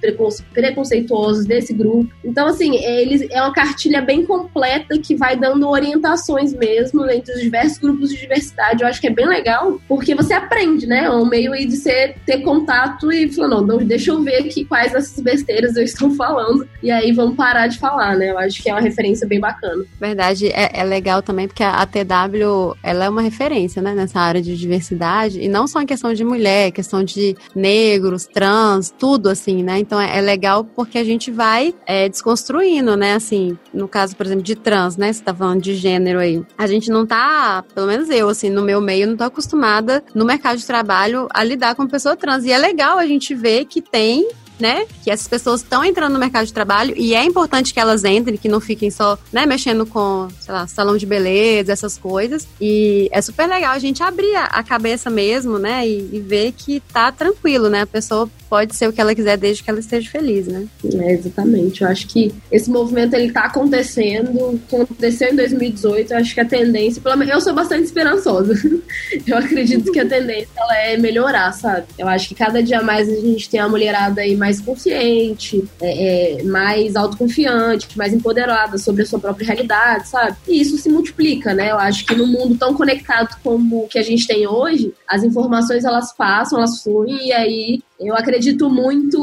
preconceituosos 0.53 1.45
desse 1.45 1.74
grupo. 1.74 2.12
Então, 2.24 2.47
assim, 2.47 2.76
eles, 2.76 3.26
é 3.32 3.41
uma 3.41 3.53
cartilha 3.53 4.01
bem 4.01 4.26
completa 4.26 4.97
que 4.99 5.16
vai 5.16 5.36
dando 5.36 5.68
orientações 5.68 6.53
mesmo 6.53 7.10
entre 7.10 7.34
os 7.34 7.41
diversos 7.41 7.80
grupos 7.80 8.10
de 8.10 8.20
diversidade. 8.20 8.84
Eu 8.84 8.88
acho 8.88 9.01
que 9.01 9.07
é 9.07 9.12
bem 9.12 9.28
legal, 9.28 9.80
porque 9.88 10.14
você 10.14 10.34
aprende, 10.34 10.86
né? 10.86 11.05
É 11.05 11.12
um 11.12 11.26
meio 11.26 11.53
aí 11.53 11.66
de 11.66 11.78
você 11.78 12.16
ter 12.26 12.41
contato 12.41 13.12
e 13.12 13.32
falar, 13.32 13.62
não, 13.62 13.78
deixa 13.78 14.12
eu 14.12 14.22
ver 14.22 14.38
aqui 14.38 14.66
quais 14.66 14.91
dessas 14.91 15.20
besteiras 15.20 15.76
eu 15.76 15.84
estou 15.84 16.12
falando. 16.16 16.68
E 16.84 16.91
aí 16.91 17.12
vamos 17.12 17.36
parar 17.36 17.68
de 17.68 17.80
falar, 17.80 18.16
né? 18.16 18.32
Eu 18.32 18.38
acho 18.38 18.62
que 18.62 18.70
é 18.70 18.74
uma 18.74 18.82
referência 18.82 19.28
bem 19.28 19.39
bacana. 19.39 19.84
Verdade, 19.99 20.47
é, 20.47 20.80
é 20.80 20.84
legal 20.84 21.22
também, 21.22 21.47
porque 21.47 21.64
a, 21.64 21.82
a 21.82 21.86
TW, 21.86 22.76
ela 22.84 23.05
é 23.05 23.10
uma 23.10 23.22
referência, 23.22 23.82
né? 23.82 23.93
Nessa 23.93 24.20
área 24.20 24.41
de 24.41 24.49
diversidade. 24.56 25.39
E 25.41 25.47
não 25.47 25.68
só 25.68 25.82
em 25.82 25.86
questão 25.86 26.14
de 26.14 26.24
mulher, 26.24 26.72
questão 26.72 27.04
de 27.04 27.36
negro, 27.56 28.00
negros, 28.00 28.26
trans, 28.26 28.93
tudo 28.97 29.30
assim, 29.30 29.64
né? 29.64 29.80
Então 29.80 30.00
é, 30.00 30.18
é 30.18 30.22
legal 30.22 30.64
porque 30.64 30.97
a 30.97 31.04
gente 31.04 31.32
vai 31.32 31.74
é, 31.86 32.10
desconstruindo, 32.10 32.95
né? 32.95 33.14
Assim, 33.14 33.58
no 33.74 33.88
caso, 33.88 34.16
por 34.16 34.26
exemplo, 34.26 34.43
de 34.43 34.56
trans, 34.56 34.97
né? 34.97 35.12
Você 35.12 35.24
tá 35.24 35.34
falando 35.34 35.62
de 35.62 35.76
gênero 35.76 36.20
aí. 36.20 36.41
A 36.58 36.68
gente 36.68 36.89
não 36.89 37.06
tá, 37.06 37.64
pelo 37.74 37.88
menos 37.88 38.10
eu, 38.10 38.30
assim, 38.30 38.50
no 38.50 38.62
meu 38.62 38.82
meio, 38.82 39.08
não 39.08 39.18
tô 39.18 39.24
acostumada 39.24 40.04
no 40.14 40.26
mercado 40.26 40.58
de 40.58 40.66
trabalho 40.66 41.28
a 41.34 41.43
lidar 41.43 41.76
com 41.76 41.88
pessoa 41.88 42.16
trans. 42.16 42.45
E 42.45 42.52
é 42.52 42.58
legal 42.58 42.97
a 42.97 43.06
gente 43.06 43.36
ver 43.36 43.66
que 43.66 43.82
tem 43.82 44.28
né? 44.60 44.86
Que 45.03 45.12
essas 45.12 45.28
pessoas 45.28 45.62
estão 45.62 45.84
entrando 45.84 46.14
no 46.14 46.20
mercado 46.20 46.45
de 46.45 46.53
trabalho 46.53 46.93
e 46.97 47.16
é 47.16 47.24
importante 47.24 47.74
que 47.74 47.80
elas 47.80 48.03
entrem, 48.03 48.38
que 48.38 48.49
não 48.49 48.60
fiquem 48.60 48.91
só, 48.91 49.18
né, 49.32 49.45
mexendo 49.45 49.86
com, 49.86 50.28
sei 50.39 50.53
lá, 50.53 50.68
salão 50.68 50.97
de 50.97 51.05
beleza, 51.05 51.72
essas 51.72 51.97
coisas. 51.97 52.47
E 52.60 53.10
é 53.12 53.22
super 53.22 53.47
legal 53.47 53.74
a 53.74 53.80
gente 53.80 54.03
abrir 54.03 54.36
a 54.36 54.64
cabeça 54.64 55.10
mesmo, 55.10 55.57
né? 55.57 55.88
E, 55.88 56.10
e 56.14 56.20
ver 56.20 56.51
que 56.51 56.80
tá 56.80 57.12
tranquilo, 57.12 57.70
né? 57.70 57.82
A 57.82 57.88
pessoa 57.88 58.30
pode 58.49 58.76
ser 58.76 58.89
o 58.89 58.93
que 58.93 58.99
ela 58.99 59.14
quiser 59.14 59.38
desde 59.38 59.64
que 59.64 59.70
ela 59.70 59.80
esteja 59.80 60.10
feliz, 60.10 60.47
né? 60.47 60.66
É, 60.84 61.14
exatamente. 61.14 61.84
Eu 61.84 61.88
acho 61.88 62.07
que 62.07 62.34
esse 62.51 62.70
movimento 62.70 63.14
ele 63.14 63.32
tá 63.32 63.45
acontecendo, 63.45 64.60
aconteceu 64.68 65.32
em 65.32 65.36
2018, 65.36 66.12
eu 66.12 66.18
acho 66.18 66.34
que 66.34 66.41
a 66.41 66.45
tendência, 66.45 67.01
pelo 67.01 67.16
menos 67.16 67.34
eu 67.34 67.41
sou 67.41 67.53
bastante 67.53 67.84
esperançosa. 67.84 68.53
eu 69.28 69.38
acredito 69.38 69.91
que 69.91 69.99
a 69.99 70.07
tendência 70.07 70.49
ela 70.57 70.78
é 70.78 70.97
melhorar, 70.97 71.51
sabe? 71.53 71.86
Eu 71.97 72.07
acho 72.07 72.28
que 72.28 72.36
cada 72.36 72.64
dia 72.64 72.82
mais 72.82 73.07
a 73.07 73.22
gente 73.22 73.49
tem 73.49 73.60
a 73.60 73.70
mulherada 73.70 74.22
aí 74.22 74.36
mais 74.36 74.49
consciente, 74.62 75.62
é, 75.82 76.39
é, 76.39 76.43
mais 76.43 76.95
autoconfiante, 76.95 77.97
mais 77.97 78.14
empoderada 78.14 78.78
sobre 78.78 79.02
a 79.02 79.06
sua 79.06 79.20
própria 79.20 79.47
realidade, 79.47 80.08
sabe? 80.08 80.38
E 80.47 80.62
isso 80.62 80.78
se 80.78 80.89
multiplica, 80.89 81.54
né? 81.54 81.72
Eu 81.72 81.78
acho 81.78 82.06
que 82.06 82.16
no 82.16 82.26
mundo 82.26 82.58
tão 82.58 82.74
conectado 82.74 83.38
como 83.43 83.84
o 83.84 83.88
que 83.89 84.00
a 84.00 84.04
gente 84.04 84.26
tem 84.26 84.47
hoje, 84.47 84.93
as 85.06 85.24
informações 85.24 85.84
elas 85.84 86.14
passam, 86.14 86.60
elas 86.60 86.82
fluem 86.82 87.28
e 87.28 87.34
aí 87.34 87.84
Eu 88.00 88.16
acredito 88.16 88.70
muito. 88.70 89.18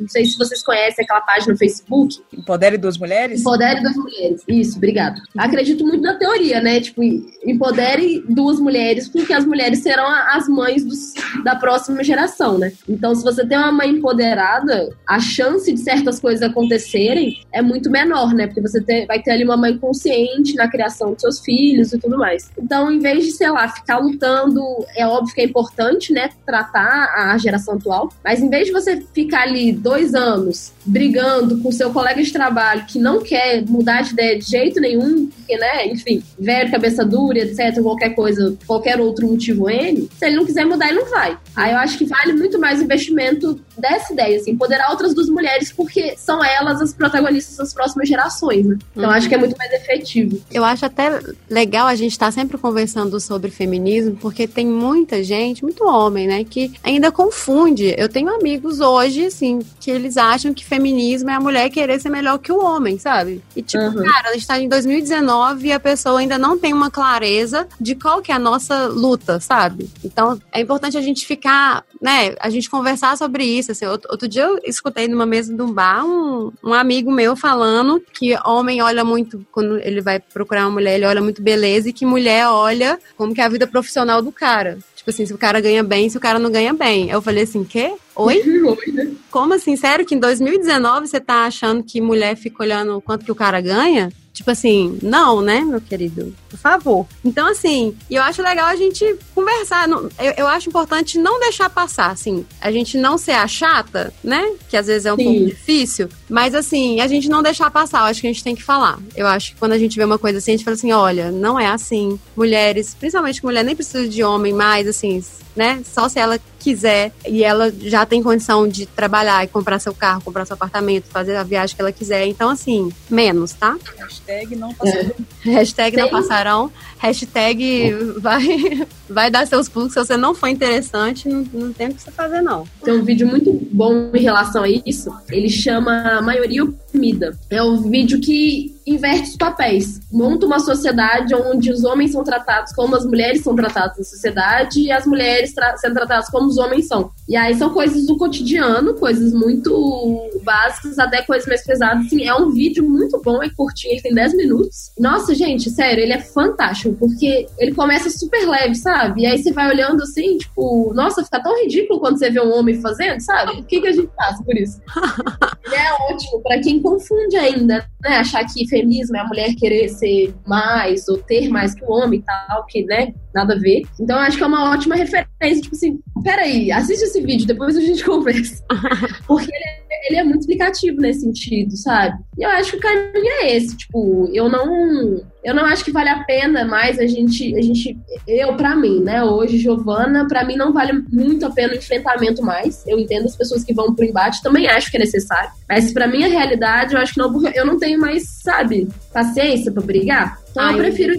Não 0.00 0.08
sei 0.08 0.24
se 0.24 0.38
vocês 0.38 0.62
conhecem 0.62 1.04
aquela 1.04 1.20
página 1.20 1.52
no 1.52 1.58
Facebook. 1.58 2.18
Empodere 2.32 2.78
duas 2.78 2.96
mulheres? 2.96 3.40
Empodere 3.40 3.82
duas 3.82 3.96
mulheres. 3.96 4.42
Isso, 4.48 4.78
obrigado. 4.78 5.20
Acredito 5.36 5.84
muito 5.84 6.02
na 6.02 6.14
teoria, 6.14 6.62
né? 6.62 6.80
Tipo, 6.80 7.02
empodere 7.44 8.24
duas 8.26 8.58
mulheres, 8.58 9.06
porque 9.06 9.34
as 9.34 9.44
mulheres 9.44 9.80
serão 9.80 10.06
as 10.06 10.48
mães 10.48 10.82
dos, 10.82 11.12
da 11.44 11.56
próxima 11.56 12.02
geração, 12.02 12.56
né? 12.56 12.72
Então, 12.88 13.14
se 13.14 13.22
você 13.22 13.46
tem 13.46 13.58
uma 13.58 13.72
mãe 13.72 13.90
empoderada, 13.90 14.96
a 15.06 15.20
chance 15.20 15.70
de 15.70 15.80
certas 15.80 16.18
coisas 16.18 16.42
acontecerem 16.42 17.44
é 17.52 17.60
muito 17.60 17.90
menor, 17.90 18.32
né? 18.32 18.46
Porque 18.46 18.62
você 18.62 18.82
ter, 18.82 19.06
vai 19.06 19.20
ter 19.20 19.32
ali 19.32 19.44
uma 19.44 19.58
mãe 19.58 19.76
consciente 19.76 20.54
na 20.54 20.70
criação 20.70 21.12
dos 21.12 21.20
seus 21.20 21.40
filhos 21.40 21.92
e 21.92 21.98
tudo 21.98 22.16
mais. 22.16 22.50
Então, 22.58 22.90
em 22.90 22.98
vez 22.98 23.26
de, 23.26 23.32
sei 23.32 23.50
lá, 23.50 23.68
ficar 23.68 23.98
lutando, 23.98 24.62
é 24.96 25.06
óbvio 25.06 25.34
que 25.34 25.42
é 25.42 25.44
importante, 25.44 26.14
né? 26.14 26.30
Tratar 26.46 27.12
a 27.14 27.36
geração 27.36 27.74
atual 27.74 27.89
atual. 27.90 28.12
Mas 28.24 28.40
em 28.40 28.48
vez 28.48 28.66
de 28.66 28.72
você 28.72 29.02
ficar 29.12 29.42
ali 29.42 29.72
dois 29.72 30.14
anos 30.14 30.72
brigando 30.84 31.58
com 31.58 31.70
seu 31.70 31.90
colega 31.92 32.22
de 32.22 32.32
trabalho 32.32 32.86
que 32.86 32.98
não 32.98 33.20
quer 33.20 33.64
mudar 33.66 34.02
de 34.02 34.12
ideia 34.12 34.38
de 34.38 34.44
jeito 34.44 34.80
nenhum, 34.80 35.26
porque, 35.26 35.56
né, 35.56 35.86
enfim, 35.86 36.22
velho, 36.38 36.70
cabeça 36.70 37.04
dura, 37.04 37.38
etc., 37.40 37.82
qualquer 37.82 38.10
coisa, 38.10 38.56
qualquer 38.66 39.00
outro 39.00 39.26
motivo 39.26 39.68
N, 39.68 40.08
se 40.16 40.26
ele 40.26 40.36
não 40.36 40.46
quiser 40.46 40.64
mudar, 40.64 40.88
ele 40.88 41.00
não 41.00 41.10
vai. 41.10 41.36
Aí 41.54 41.72
eu 41.72 41.78
acho 41.78 41.98
que 41.98 42.06
vale 42.06 42.32
muito 42.32 42.58
mais 42.58 42.80
o 42.80 42.84
investimento 42.84 43.60
dessa 43.76 44.12
ideia, 44.12 44.38
assim, 44.38 44.52
empoderar 44.52 44.90
outras 44.90 45.14
duas 45.14 45.28
mulheres, 45.28 45.72
porque 45.72 46.14
são 46.16 46.44
elas 46.44 46.80
as 46.80 46.92
protagonistas 46.92 47.56
das 47.56 47.74
próximas 47.74 48.08
gerações, 48.08 48.66
né? 48.66 48.78
Então 48.92 49.08
uhum. 49.08 49.14
acho 49.14 49.28
que 49.28 49.34
é 49.34 49.38
muito 49.38 49.56
mais 49.56 49.72
efetivo. 49.72 50.40
Eu 50.50 50.64
acho 50.64 50.84
até 50.84 51.20
legal 51.48 51.86
a 51.86 51.94
gente 51.94 52.12
estar 52.12 52.26
tá 52.26 52.32
sempre 52.32 52.58
conversando 52.58 53.18
sobre 53.20 53.50
feminismo, 53.50 54.16
porque 54.16 54.46
tem 54.46 54.66
muita 54.66 55.22
gente, 55.22 55.62
muito 55.62 55.84
homem, 55.84 56.26
né, 56.26 56.44
que 56.44 56.72
ainda 56.82 57.10
confunde. 57.10 57.79
Eu 57.84 58.08
tenho 58.08 58.34
amigos 58.34 58.80
hoje, 58.80 59.26
assim, 59.26 59.60
que 59.78 59.90
eles 59.90 60.16
acham 60.16 60.54
que 60.54 60.64
feminismo 60.64 61.30
é 61.30 61.34
a 61.34 61.40
mulher 61.40 61.70
querer 61.70 62.00
ser 62.00 62.10
melhor 62.10 62.38
que 62.38 62.52
o 62.52 62.62
homem, 62.62 62.98
sabe? 62.98 63.42
E 63.54 63.62
tipo, 63.62 63.82
uhum. 63.82 64.04
cara, 64.04 64.30
a 64.30 64.32
gente 64.32 64.46
tá 64.46 64.58
em 64.58 64.68
2019 64.68 65.68
e 65.68 65.72
a 65.72 65.80
pessoa 65.80 66.20
ainda 66.20 66.38
não 66.38 66.58
tem 66.58 66.72
uma 66.72 66.90
clareza 66.90 67.66
de 67.80 67.94
qual 67.94 68.20
que 68.22 68.32
é 68.32 68.34
a 68.34 68.38
nossa 68.38 68.86
luta, 68.86 69.40
sabe? 69.40 69.90
Então, 70.04 70.40
é 70.52 70.60
importante 70.60 70.96
a 70.96 71.00
gente 71.00 71.26
ficar, 71.26 71.84
né, 72.00 72.34
a 72.40 72.50
gente 72.50 72.68
conversar 72.70 73.16
sobre 73.16 73.44
isso, 73.44 73.72
assim. 73.72 73.86
Outro, 73.86 74.08
outro 74.10 74.28
dia 74.28 74.42
eu 74.42 74.58
escutei 74.64 75.08
numa 75.08 75.26
mesa 75.26 75.54
de 75.54 75.62
um 75.62 75.72
bar 75.72 76.04
um, 76.04 76.52
um 76.62 76.72
amigo 76.72 77.10
meu 77.10 77.36
falando 77.36 78.02
que 78.12 78.36
homem 78.44 78.82
olha 78.82 79.04
muito, 79.04 79.44
quando 79.50 79.78
ele 79.78 80.00
vai 80.00 80.20
procurar 80.20 80.62
uma 80.62 80.72
mulher, 80.72 80.94
ele 80.94 81.06
olha 81.06 81.20
muito 81.20 81.42
beleza 81.42 81.88
e 81.88 81.92
que 81.92 82.06
mulher 82.06 82.48
olha 82.48 82.98
como 83.16 83.34
que 83.34 83.40
é 83.40 83.44
a 83.44 83.48
vida 83.48 83.66
profissional 83.66 84.22
do 84.22 84.32
cara. 84.32 84.78
Tipo 85.00 85.08
assim, 85.08 85.24
se 85.24 85.32
o 85.32 85.38
cara 85.38 85.62
ganha 85.62 85.82
bem, 85.82 86.10
se 86.10 86.18
o 86.18 86.20
cara 86.20 86.38
não 86.38 86.52
ganha 86.52 86.74
bem. 86.74 87.08
Eu 87.08 87.22
falei 87.22 87.44
assim, 87.44 87.64
quê? 87.64 87.94
Oi? 88.14 88.36
Oi, 88.62 88.92
né? 88.92 89.10
Como 89.30 89.54
assim? 89.54 89.74
Sério 89.74 90.04
que 90.04 90.14
em 90.14 90.18
2019 90.18 91.06
você 91.06 91.18
tá 91.18 91.46
achando 91.46 91.82
que 91.82 92.02
mulher 92.02 92.36
fica 92.36 92.62
olhando 92.62 93.00
quanto 93.00 93.24
que 93.24 93.32
o 93.32 93.34
cara 93.34 93.62
ganha? 93.62 94.12
Tipo 94.30 94.50
assim, 94.50 94.98
não, 95.02 95.40
né, 95.40 95.60
meu 95.62 95.80
querido? 95.80 96.34
Por 96.50 96.58
favor. 96.58 97.06
Então, 97.24 97.48
assim, 97.48 97.96
eu 98.10 98.22
acho 98.22 98.42
legal 98.42 98.66
a 98.66 98.76
gente 98.76 99.16
conversar. 99.34 99.88
Eu, 99.88 100.34
eu 100.36 100.46
acho 100.46 100.68
importante 100.68 101.18
não 101.18 101.38
deixar 101.40 101.70
passar, 101.70 102.10
assim. 102.10 102.44
A 102.60 102.70
gente 102.72 102.98
não 102.98 103.16
ser 103.16 103.32
a 103.32 103.46
chata, 103.46 104.12
né? 104.22 104.52
Que 104.68 104.76
às 104.76 104.86
vezes 104.86 105.06
é 105.06 105.12
um 105.12 105.16
Sim. 105.16 105.24
pouco 105.24 105.46
difícil. 105.46 106.08
Mas, 106.28 106.54
assim, 106.54 107.00
a 107.00 107.06
gente 107.06 107.28
não 107.28 107.42
deixar 107.42 107.70
passar. 107.70 108.00
Eu 108.00 108.04
acho 108.06 108.20
que 108.20 108.26
a 108.26 108.32
gente 108.32 108.44
tem 108.44 108.54
que 108.54 108.62
falar. 108.62 108.98
Eu 109.16 109.26
acho 109.26 109.52
que 109.52 109.58
quando 109.58 109.72
a 109.72 109.78
gente 109.78 109.96
vê 109.96 110.04
uma 110.04 110.18
coisa 110.18 110.38
assim, 110.38 110.52
a 110.52 110.56
gente 110.56 110.64
fala 110.64 110.74
assim: 110.74 110.92
olha, 110.92 111.30
não 111.30 111.58
é 111.58 111.68
assim. 111.68 112.18
Mulheres, 112.36 112.94
principalmente 112.98 113.44
mulher, 113.44 113.64
nem 113.64 113.76
precisa 113.76 114.08
de 114.08 114.22
homem 114.22 114.52
mais, 114.52 114.88
assim, 114.88 115.22
né? 115.54 115.82
Só 115.84 116.08
se 116.08 116.18
ela 116.18 116.38
quiser 116.58 117.12
e 117.26 117.42
ela 117.42 117.72
já 117.80 118.04
tem 118.04 118.22
condição 118.22 118.68
de 118.68 118.86
trabalhar 118.86 119.42
e 119.44 119.48
comprar 119.48 119.78
seu 119.78 119.94
carro, 119.94 120.22
comprar 120.22 120.44
seu 120.44 120.54
apartamento, 120.54 121.06
fazer 121.06 121.36
a 121.36 121.42
viagem 121.42 121.74
que 121.74 121.82
ela 121.82 121.90
quiser. 121.90 122.26
Então, 122.26 122.50
assim, 122.50 122.92
menos, 123.08 123.52
tá? 123.52 123.76
Hashtag 123.98 124.56
não 124.56 124.74
passarão. 124.74 125.10
É. 125.44 125.50
Hashtag 125.50 125.96
não 125.96 126.08
passarão. 126.40 126.70
Hashtag 126.98 127.92
vai, 128.18 128.86
vai 129.08 129.30
dar 129.30 129.46
seus 129.46 129.68
pulos. 129.68 129.92
Se 129.92 129.98
você 129.98 130.16
não 130.16 130.34
for 130.34 130.48
interessante, 130.48 131.28
não, 131.28 131.46
não 131.52 131.72
tem 131.72 131.88
o 131.88 131.94
que 131.94 132.02
você 132.02 132.10
fazer, 132.10 132.40
não. 132.40 132.66
Tem 132.82 132.94
um 132.94 133.04
vídeo 133.04 133.26
muito 133.26 133.52
bom 133.70 134.10
em 134.14 134.22
relação 134.22 134.62
a 134.64 134.68
isso. 134.68 135.10
Ele 135.30 135.48
chama 135.48 136.20
Maioria 136.22 136.64
Oprimida. 136.64 137.38
É 137.48 137.62
um 137.62 137.76
vídeo 137.90 138.20
que 138.20 138.74
inverte 138.92 139.30
os 139.30 139.36
papéis. 139.36 140.00
Monta 140.12 140.46
uma 140.46 140.58
sociedade 140.58 141.34
onde 141.34 141.70
os 141.70 141.84
homens 141.84 142.12
são 142.12 142.24
tratados 142.24 142.72
como 142.72 142.96
as 142.96 143.04
mulheres 143.04 143.42
são 143.42 143.54
tratadas 143.54 143.98
na 143.98 144.04
sociedade 144.04 144.80
e 144.80 144.90
as 144.90 145.06
mulheres 145.06 145.54
tra 145.54 145.76
sendo 145.76 145.94
tratadas 145.94 146.28
como 146.28 146.48
os 146.48 146.58
homens 146.58 146.86
são. 146.86 147.10
E 147.28 147.36
aí 147.36 147.54
são 147.54 147.70
coisas 147.70 148.06
do 148.06 148.16
cotidiano, 148.16 148.94
coisas 148.94 149.32
muito 149.32 150.30
básicas, 150.42 150.98
até 150.98 151.22
coisas 151.22 151.46
mais 151.46 151.64
pesadas. 151.64 152.06
Assim, 152.06 152.24
é 152.24 152.34
um 152.34 152.50
vídeo 152.50 152.88
muito 152.88 153.20
bom, 153.22 153.42
é 153.42 153.48
curtinho, 153.50 153.94
ele 153.94 154.02
tem 154.02 154.14
10 154.14 154.34
minutos. 154.34 154.92
Nossa, 154.98 155.34
gente, 155.34 155.70
sério, 155.70 156.02
ele 156.02 156.12
é 156.12 156.20
fantástico, 156.20 156.94
porque 156.98 157.46
ele 157.58 157.74
começa 157.74 158.10
super 158.10 158.48
leve, 158.48 158.74
sabe? 158.74 159.22
E 159.22 159.26
aí 159.26 159.38
você 159.38 159.52
vai 159.52 159.68
olhando 159.68 160.02
assim, 160.02 160.38
tipo, 160.38 160.92
nossa, 160.94 161.24
fica 161.24 161.42
tão 161.42 161.60
ridículo 161.62 162.00
quando 162.00 162.18
você 162.18 162.30
vê 162.30 162.40
um 162.40 162.52
homem 162.52 162.80
fazendo, 162.80 163.20
sabe? 163.20 163.60
O 163.60 163.64
que, 163.64 163.80
que 163.80 163.88
a 163.88 163.92
gente 163.92 164.10
passa 164.16 164.42
por 164.42 164.56
isso? 164.56 164.80
ele 165.64 165.74
é 165.76 165.92
ótimo 166.12 166.42
para 166.42 166.60
quem 166.60 166.80
confunde 166.80 167.36
ainda, 167.36 167.86
né? 168.02 168.16
Achar 168.16 168.44
que 168.44 168.66
feminismo 168.80 169.16
é 169.16 169.20
a 169.20 169.26
mulher 169.26 169.54
querer 169.54 169.88
ser 169.88 170.34
mais 170.46 171.08
ou 171.08 171.18
ter 171.18 171.48
mais 171.48 171.74
que 171.74 171.84
o 171.84 171.90
homem 171.90 172.20
e 172.20 172.22
tal, 172.22 172.66
que, 172.66 172.84
né, 172.84 173.14
nada 173.34 173.54
a 173.54 173.58
ver. 173.58 173.82
Então 174.00 174.18
acho 174.18 174.36
que 174.36 174.42
é 174.42 174.46
uma 174.46 174.70
ótima 174.70 174.96
referência, 174.96 175.62
tipo 175.62 175.74
assim, 175.74 176.00
peraí, 176.22 176.72
assiste 176.72 177.02
esse 177.02 177.20
vídeo, 177.20 177.46
depois 177.46 177.76
a 177.76 177.80
gente 177.80 178.02
conversa. 178.04 178.64
Porque 179.26 179.50
ele 179.54 179.64
é, 179.64 180.08
ele 180.08 180.16
é 180.16 180.24
muito 180.24 180.40
explicativo 180.40 180.98
nesse 181.00 181.20
sentido, 181.20 181.76
sabe? 181.76 182.18
E 182.38 182.44
eu 182.44 182.50
acho 182.50 182.72
que 182.72 182.78
o 182.78 182.80
caminho 182.80 183.32
é 183.42 183.56
esse, 183.56 183.76
tipo, 183.76 184.28
eu 184.32 184.48
não 184.48 185.22
eu 185.42 185.54
não 185.54 185.64
acho 185.64 185.84
que 185.84 185.92
vale 185.92 186.08
a 186.08 186.22
pena 186.24 186.64
mais 186.64 186.98
a 186.98 187.06
gente, 187.06 187.56
a 187.56 187.62
gente 187.62 187.98
eu 188.26 188.54
para 188.54 188.76
mim, 188.76 189.00
né, 189.00 189.22
hoje 189.24 189.58
Giovana, 189.58 190.26
para 190.28 190.44
mim 190.44 190.56
não 190.56 190.72
vale 190.72 191.04
muito 191.10 191.46
a 191.46 191.50
pena 191.50 191.72
o 191.72 191.76
enfrentamento 191.76 192.42
mais. 192.42 192.84
Eu 192.86 192.98
entendo 192.98 193.26
as 193.26 193.36
pessoas 193.36 193.64
que 193.64 193.74
vão 193.74 193.94
pro 193.94 194.04
embate, 194.04 194.42
também 194.42 194.68
acho 194.68 194.90
que 194.90 194.96
é 194.96 195.00
necessário, 195.00 195.50
mas 195.68 195.92
para 195.92 196.06
minha 196.06 196.28
realidade, 196.28 196.94
eu 196.94 197.00
acho 197.00 197.14
que 197.14 197.18
não, 197.18 197.48
eu 197.54 197.64
não 197.64 197.78
tenho 197.78 198.00
mais, 198.00 198.24
sabe, 198.42 198.88
paciência 199.12 199.72
para 199.72 199.82
brigar. 199.82 200.38
Então 200.50 200.64
ah, 200.64 200.72
eu 200.72 200.78
prefiro. 200.78 201.14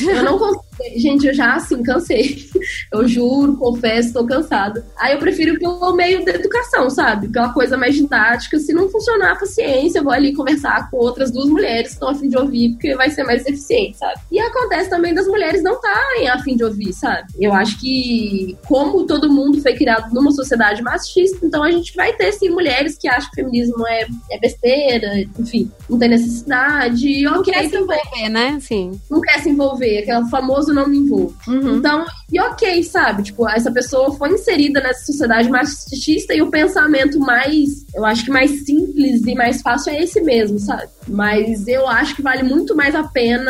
Eu, 0.00 0.10
eu 0.10 0.22
não 0.24 0.38
consigo. 0.38 0.64
Gente, 0.96 1.26
eu 1.26 1.34
já 1.34 1.54
assim 1.54 1.82
cansei. 1.82 2.48
Eu 2.92 3.06
juro, 3.06 3.56
confesso, 3.56 4.12
tô 4.12 4.26
cansada. 4.26 4.84
Aí 4.98 5.12
eu 5.12 5.18
prefiro 5.18 5.58
pelo 5.58 5.94
meio 5.94 6.24
da 6.24 6.32
educação, 6.32 6.90
sabe? 6.90 7.28
Pela 7.28 7.52
coisa 7.52 7.76
mais 7.76 7.94
didática. 7.94 8.58
Se 8.58 8.72
não 8.72 8.88
funcionar 8.88 9.32
a 9.32 9.36
paciência, 9.36 9.98
eu 9.98 10.04
vou 10.04 10.12
ali 10.12 10.32
conversar 10.32 10.90
com 10.90 10.96
outras 10.96 11.30
duas 11.30 11.48
mulheres 11.48 11.88
que 11.88 11.94
estão 11.94 12.08
a 12.08 12.14
fim 12.14 12.28
de 12.28 12.36
ouvir, 12.36 12.70
porque 12.70 12.94
vai 12.94 13.10
ser 13.10 13.24
mais 13.24 13.46
eficiente, 13.54 13.98
sabe? 13.98 14.20
E 14.30 14.38
acontece 14.38 14.90
também 14.90 15.14
das 15.14 15.26
mulheres 15.26 15.62
não 15.62 15.74
estarem 15.74 16.28
a 16.28 16.38
fim 16.40 16.56
de 16.56 16.64
ouvir, 16.64 16.92
sabe? 16.92 17.28
Eu 17.38 17.52
acho 17.52 17.80
que, 17.80 18.56
como 18.66 19.06
todo 19.06 19.32
mundo 19.32 19.60
foi 19.60 19.74
criado 19.74 20.12
numa 20.12 20.30
sociedade 20.30 20.82
machista, 20.82 21.44
então 21.44 21.62
a 21.62 21.70
gente 21.70 21.94
vai 21.94 22.12
ter 22.12 22.32
sim 22.32 22.50
mulheres 22.50 22.96
que 22.98 23.08
acham 23.08 23.30
que 23.30 23.40
o 23.40 23.44
feminismo 23.44 23.86
é, 23.86 24.06
é 24.30 24.38
besteira, 24.38 25.20
enfim, 25.38 25.70
não 25.88 25.98
tem 25.98 26.08
necessidade. 26.08 27.06
E 27.06 27.22
não 27.22 27.42
quer 27.42 27.68
se 27.68 27.76
envolver, 27.76 28.28
né? 28.30 28.58
Sim. 28.60 29.00
Não 29.10 29.20
quer 29.20 29.40
se 29.40 29.48
envolver, 29.48 29.98
aquele 29.98 30.28
famoso 30.28 30.72
não 30.72 30.88
me 30.88 30.98
envolvo. 30.98 31.34
Uhum. 31.46 31.76
Então, 31.76 32.04
e 32.32 32.40
ok, 32.40 32.82
sabe? 32.82 33.22
Tipo, 33.22 33.48
essa 33.48 33.70
pessoa 33.70 34.12
foi 34.12 34.30
inserida 34.30 34.80
nessa 34.80 35.04
sociedade 35.06 35.48
machista 35.48 36.34
e 36.34 36.42
o 36.42 36.50
pensamento 36.50 37.18
mais, 37.18 37.84
eu 37.94 38.04
acho 38.04 38.24
que 38.24 38.30
mais 38.30 38.64
simples 38.64 39.24
e 39.26 39.34
mais 39.34 39.62
fácil 39.62 39.92
é 39.92 40.02
esse 40.02 40.20
mesmo, 40.20 40.58
sabe? 40.58 40.88
Mas 41.08 41.66
eu 41.68 41.86
acho 41.88 42.16
que 42.16 42.22
vale 42.22 42.42
muito 42.42 42.74
mais 42.74 42.94
a 42.94 43.04
pena 43.04 43.43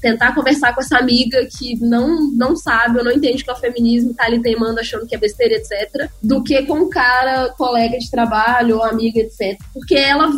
tentar 0.00 0.34
conversar 0.34 0.74
com 0.74 0.80
essa 0.80 0.98
amiga 0.98 1.46
que 1.58 1.76
não, 1.80 2.30
não 2.32 2.56
sabe 2.56 2.98
ou 2.98 3.04
não 3.04 3.12
entende 3.12 3.44
que 3.44 3.50
é 3.50 3.52
o 3.52 3.56
feminismo, 3.56 4.14
tá 4.14 4.24
ali 4.24 4.40
teimando 4.40 4.80
achando 4.80 5.06
que 5.06 5.14
é 5.14 5.18
besteira, 5.18 5.54
etc., 5.54 6.08
do 6.22 6.42
que 6.42 6.62
com 6.62 6.80
o 6.80 6.90
cara, 6.90 7.48
colega 7.56 7.98
de 7.98 8.10
trabalho 8.10 8.76
ou 8.76 8.84
amiga, 8.84 9.20
etc. 9.20 9.58
Porque 9.72 9.94
ela 9.94 10.30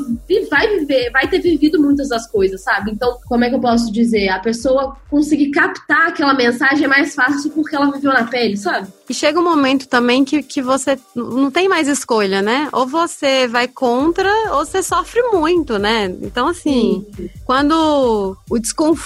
vai 0.50 0.78
viver, 0.78 1.10
vai 1.10 1.28
ter 1.28 1.40
vivido 1.40 1.80
muitas 1.80 2.08
das 2.08 2.30
coisas, 2.30 2.62
sabe? 2.62 2.90
Então, 2.92 3.18
como 3.26 3.44
é 3.44 3.48
que 3.48 3.54
eu 3.54 3.60
posso 3.60 3.92
dizer? 3.92 4.28
A 4.28 4.38
pessoa 4.38 4.96
conseguir 5.08 5.50
captar 5.50 6.08
aquela 6.08 6.34
mensagem 6.34 6.84
é 6.84 6.88
mais 6.88 7.14
fácil 7.14 7.50
porque 7.50 7.74
ela 7.74 7.90
viveu 7.90 8.12
na 8.12 8.24
pele, 8.24 8.56
sabe? 8.56 8.88
E 9.08 9.14
chega 9.14 9.40
um 9.40 9.44
momento 9.44 9.88
também 9.88 10.24
que, 10.24 10.40
que 10.40 10.62
você 10.62 10.96
não 11.16 11.50
tem 11.50 11.68
mais 11.68 11.88
escolha, 11.88 12.40
né? 12.40 12.68
Ou 12.72 12.86
você 12.86 13.48
vai 13.48 13.66
contra 13.66 14.30
ou 14.52 14.64
você 14.64 14.82
sofre 14.84 15.20
muito, 15.32 15.78
né? 15.78 16.04
Então, 16.22 16.46
assim, 16.46 17.04
Sim. 17.16 17.28
quando 17.44 18.36
o 18.48 18.58
desconforto 18.58 18.99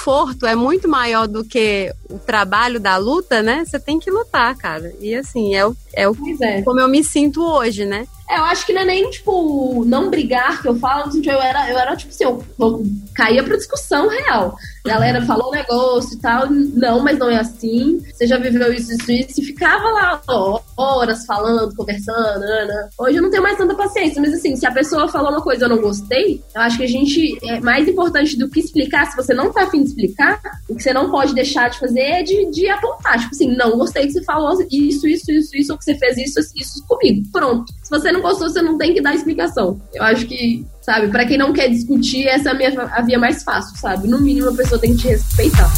é 0.45 0.55
muito 0.55 0.89
maior 0.89 1.27
do 1.27 1.45
que 1.45 1.93
o 2.11 2.19
trabalho 2.19 2.81
da 2.81 2.97
luta, 2.97 3.43
né? 3.43 3.65
Você 3.65 3.79
tem 3.79 3.99
que 3.99 4.11
lutar, 4.11 4.57
cara. 4.57 4.93
E 5.01 5.15
assim, 5.15 5.55
é 5.55 5.67
o, 5.67 5.77
é 5.93 6.09
o 6.09 6.17
é. 6.43 6.63
como 6.63 6.81
eu 6.81 6.89
me 6.89 7.03
sinto 7.03 7.43
hoje, 7.43 7.85
né? 7.85 8.07
É, 8.29 8.39
eu 8.39 8.45
acho 8.45 8.65
que 8.65 8.73
não 8.73 8.83
é 8.83 8.85
nem, 8.85 9.11
tipo, 9.11 9.85
não 9.87 10.11
brigar 10.11 10.63
que 10.63 10.69
eu 10.69 10.77
falo, 10.77 11.11
eu 11.25 11.41
era, 11.41 11.71
eu 11.71 11.79
era 11.79 11.97
tipo 11.97 12.13
assim, 12.13 12.25
eu, 12.25 12.43
eu 12.59 12.83
caía 13.15 13.43
pra 13.43 13.57
discussão 13.57 14.09
real. 14.09 14.57
A 14.85 14.89
galera 14.89 15.25
falou 15.25 15.49
um 15.49 15.53
negócio 15.55 16.15
e 16.15 16.21
tal, 16.21 16.51
não, 16.51 17.01
mas 17.01 17.19
não 17.19 17.31
é 17.31 17.37
assim. 17.37 18.01
Você 18.13 18.27
já 18.27 18.39
viveu 18.39 18.73
isso, 18.73 18.93
isso, 18.93 19.11
isso, 19.11 19.41
e 19.41 19.45
ficava 19.45 19.89
lá 19.91 20.21
ó, 20.29 20.61
horas 20.77 21.25
falando, 21.25 21.75
conversando, 21.75 22.43
Ana. 22.43 22.91
Hoje 22.99 23.17
eu 23.17 23.23
não 23.23 23.31
tenho 23.31 23.43
mais 23.43 23.57
tanta 23.57 23.75
paciência, 23.75 24.21
mas 24.21 24.35
assim, 24.35 24.57
se 24.57 24.67
a 24.67 24.73
pessoa 24.73 25.09
falou 25.09 25.31
uma 25.31 25.43
coisa 25.43 25.65
e 25.65 25.65
eu 25.65 25.69
não 25.71 25.81
gostei, 25.81 26.43
eu 26.55 26.61
acho 26.61 26.77
que 26.77 26.85
a 26.85 26.89
gente, 26.89 27.39
é 27.47 27.61
mais 27.61 27.89
importante 27.89 28.37
do 28.37 28.49
que 28.49 28.61
explicar, 28.61 29.07
se 29.07 29.17
você 29.17 29.33
não 29.33 29.53
tá 29.53 29.65
afim 29.65 29.83
de 29.83 29.89
explicar, 29.89 30.41
o 30.69 30.75
que 30.75 30.83
você 30.83 30.93
não 30.93 31.11
pode 31.11 31.35
deixar 31.35 31.71
de 31.71 31.79
fazer 31.79 32.01
é 32.01 32.23
de, 32.23 32.51
de 32.51 32.69
apontar, 32.69 33.19
tipo 33.19 33.35
assim, 33.35 33.57
não 33.57 33.79
gostei 33.79 34.07
que 34.07 34.13
você 34.13 34.25
falou 34.25 34.55
isso, 34.71 35.07
isso, 35.07 35.31
isso, 35.31 35.57
isso, 35.57 35.73
ou 35.73 35.79
que 35.79 35.85
você 35.85 35.95
fez 35.95 36.19
isso, 36.19 36.41
isso 36.57 36.85
comigo. 36.87 37.27
Pronto. 37.33 37.73
Se 37.83 37.91
você 37.91 38.13
não 38.15 38.23
gostou, 38.23 38.49
você 38.49 38.63
não 38.63 38.79
tem 38.79 38.95
que 38.95 39.03
dar 39.03 39.15
explicação. 39.15 39.79
Eu 39.93 40.03
acho 40.03 40.27
que 40.27 40.65
sabe? 40.85 41.09
Para 41.09 41.25
quem 41.25 41.39
não 41.39 41.53
quer 41.53 41.69
discutir, 41.69 42.27
essa 42.27 42.51
é 42.51 42.53
a, 42.53 42.55
minha, 42.55 42.83
a 42.83 43.01
via 43.01 43.19
mais 43.19 43.43
fácil, 43.43 43.77
sabe? 43.79 44.07
No 44.07 44.21
mínimo, 44.21 44.51
a 44.51 44.55
pessoa 44.55 44.79
tem 44.79 44.95
que 44.95 45.03
te 45.03 45.09
respeitar. 45.09 45.73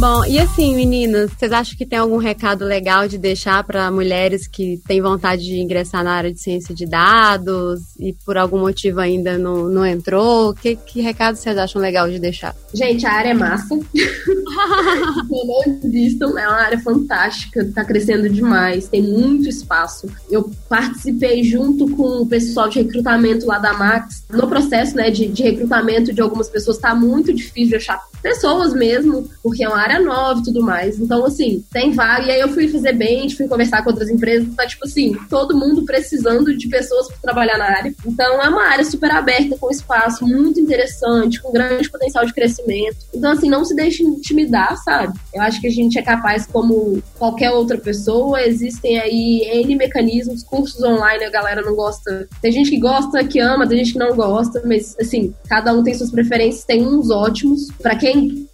Bom, 0.00 0.24
e 0.24 0.38
assim, 0.38 0.74
meninas, 0.74 1.30
vocês 1.30 1.52
acham 1.52 1.76
que 1.76 1.84
tem 1.84 1.98
algum 1.98 2.16
recado 2.16 2.64
legal 2.64 3.06
de 3.06 3.18
deixar 3.18 3.62
para 3.62 3.90
mulheres 3.90 4.48
que 4.48 4.80
têm 4.88 5.02
vontade 5.02 5.42
de 5.42 5.60
ingressar 5.60 6.02
na 6.02 6.12
área 6.12 6.32
de 6.32 6.40
ciência 6.40 6.74
de 6.74 6.86
dados 6.86 7.80
e 7.98 8.14
por 8.24 8.38
algum 8.38 8.60
motivo 8.60 8.98
ainda 8.98 9.36
não, 9.36 9.68
não 9.68 9.84
entrou? 9.84 10.54
Que, 10.54 10.74
que 10.74 11.02
recado 11.02 11.36
vocês 11.36 11.58
acham 11.58 11.82
legal 11.82 12.08
de 12.08 12.18
deixar? 12.18 12.56
Gente, 12.72 13.04
a 13.04 13.12
área 13.12 13.28
é 13.28 13.34
massa. 13.34 13.78
não 15.28 15.78
desistam, 15.82 16.38
é 16.38 16.48
uma 16.48 16.62
área 16.62 16.78
fantástica, 16.78 17.60
está 17.60 17.84
crescendo 17.84 18.26
demais, 18.30 18.88
tem 18.88 19.02
muito 19.02 19.50
espaço. 19.50 20.08
Eu 20.30 20.50
participei 20.66 21.44
junto 21.44 21.86
com 21.94 22.22
o 22.22 22.26
pessoal 22.26 22.70
de 22.70 22.80
recrutamento 22.80 23.44
lá 23.44 23.58
da 23.58 23.74
Max. 23.74 24.24
No 24.30 24.48
processo 24.48 24.96
né, 24.96 25.10
de, 25.10 25.28
de 25.28 25.42
recrutamento 25.42 26.10
de 26.10 26.22
algumas 26.22 26.48
pessoas, 26.48 26.78
está 26.78 26.94
muito 26.94 27.34
difícil 27.34 27.68
de 27.68 27.76
achar 27.76 28.00
pessoas 28.20 28.72
mesmo, 28.72 29.28
porque 29.42 29.64
é 29.64 29.68
uma 29.68 29.80
área 29.80 30.00
nova 30.00 30.40
e 30.40 30.42
tudo 30.44 30.62
mais. 30.62 30.98
Então, 30.98 31.24
assim, 31.24 31.64
tem 31.72 31.92
vaga. 31.92 32.26
E 32.26 32.30
aí 32.30 32.40
eu 32.40 32.48
fui 32.48 32.68
fazer 32.68 32.92
bench, 32.92 33.36
fui 33.36 33.48
conversar 33.48 33.82
com 33.82 33.90
outras 33.90 34.08
empresas, 34.08 34.54
tá 34.54 34.66
tipo 34.66 34.84
assim, 34.84 35.16
todo 35.28 35.56
mundo 35.56 35.84
precisando 35.84 36.56
de 36.56 36.68
pessoas 36.68 37.08
para 37.08 37.18
trabalhar 37.20 37.58
na 37.58 37.64
área. 37.64 37.94
Então, 38.06 38.40
é 38.40 38.48
uma 38.48 38.66
área 38.68 38.84
super 38.84 39.10
aberta, 39.10 39.56
com 39.58 39.70
espaço 39.70 40.26
muito 40.26 40.60
interessante, 40.60 41.40
com 41.40 41.52
grande 41.52 41.90
potencial 41.90 42.24
de 42.24 42.32
crescimento. 42.32 42.96
Então, 43.14 43.32
assim, 43.32 43.48
não 43.48 43.64
se 43.64 43.74
deixe 43.74 44.02
intimidar, 44.02 44.76
sabe? 44.78 45.18
Eu 45.34 45.42
acho 45.42 45.60
que 45.60 45.66
a 45.66 45.70
gente 45.70 45.98
é 45.98 46.02
capaz, 46.02 46.46
como 46.46 47.02
qualquer 47.18 47.50
outra 47.50 47.78
pessoa, 47.78 48.42
existem 48.42 48.98
aí 48.98 49.42
N 49.64 49.76
mecanismos, 49.76 50.42
cursos 50.42 50.82
online, 50.82 51.24
a 51.24 51.30
galera 51.30 51.62
não 51.62 51.74
gosta. 51.74 52.28
Tem 52.40 52.52
gente 52.52 52.70
que 52.70 52.78
gosta, 52.78 53.24
que 53.24 53.38
ama, 53.38 53.68
tem 53.68 53.78
gente 53.78 53.92
que 53.92 53.98
não 53.98 54.14
gosta, 54.14 54.62
mas, 54.64 54.96
assim, 55.00 55.34
cada 55.48 55.72
um 55.72 55.82
tem 55.82 55.94
suas 55.94 56.10
preferências, 56.10 56.64
tem 56.64 56.86
uns 56.86 57.10
ótimos. 57.10 57.68
para 57.82 57.96
quem 57.96 58.09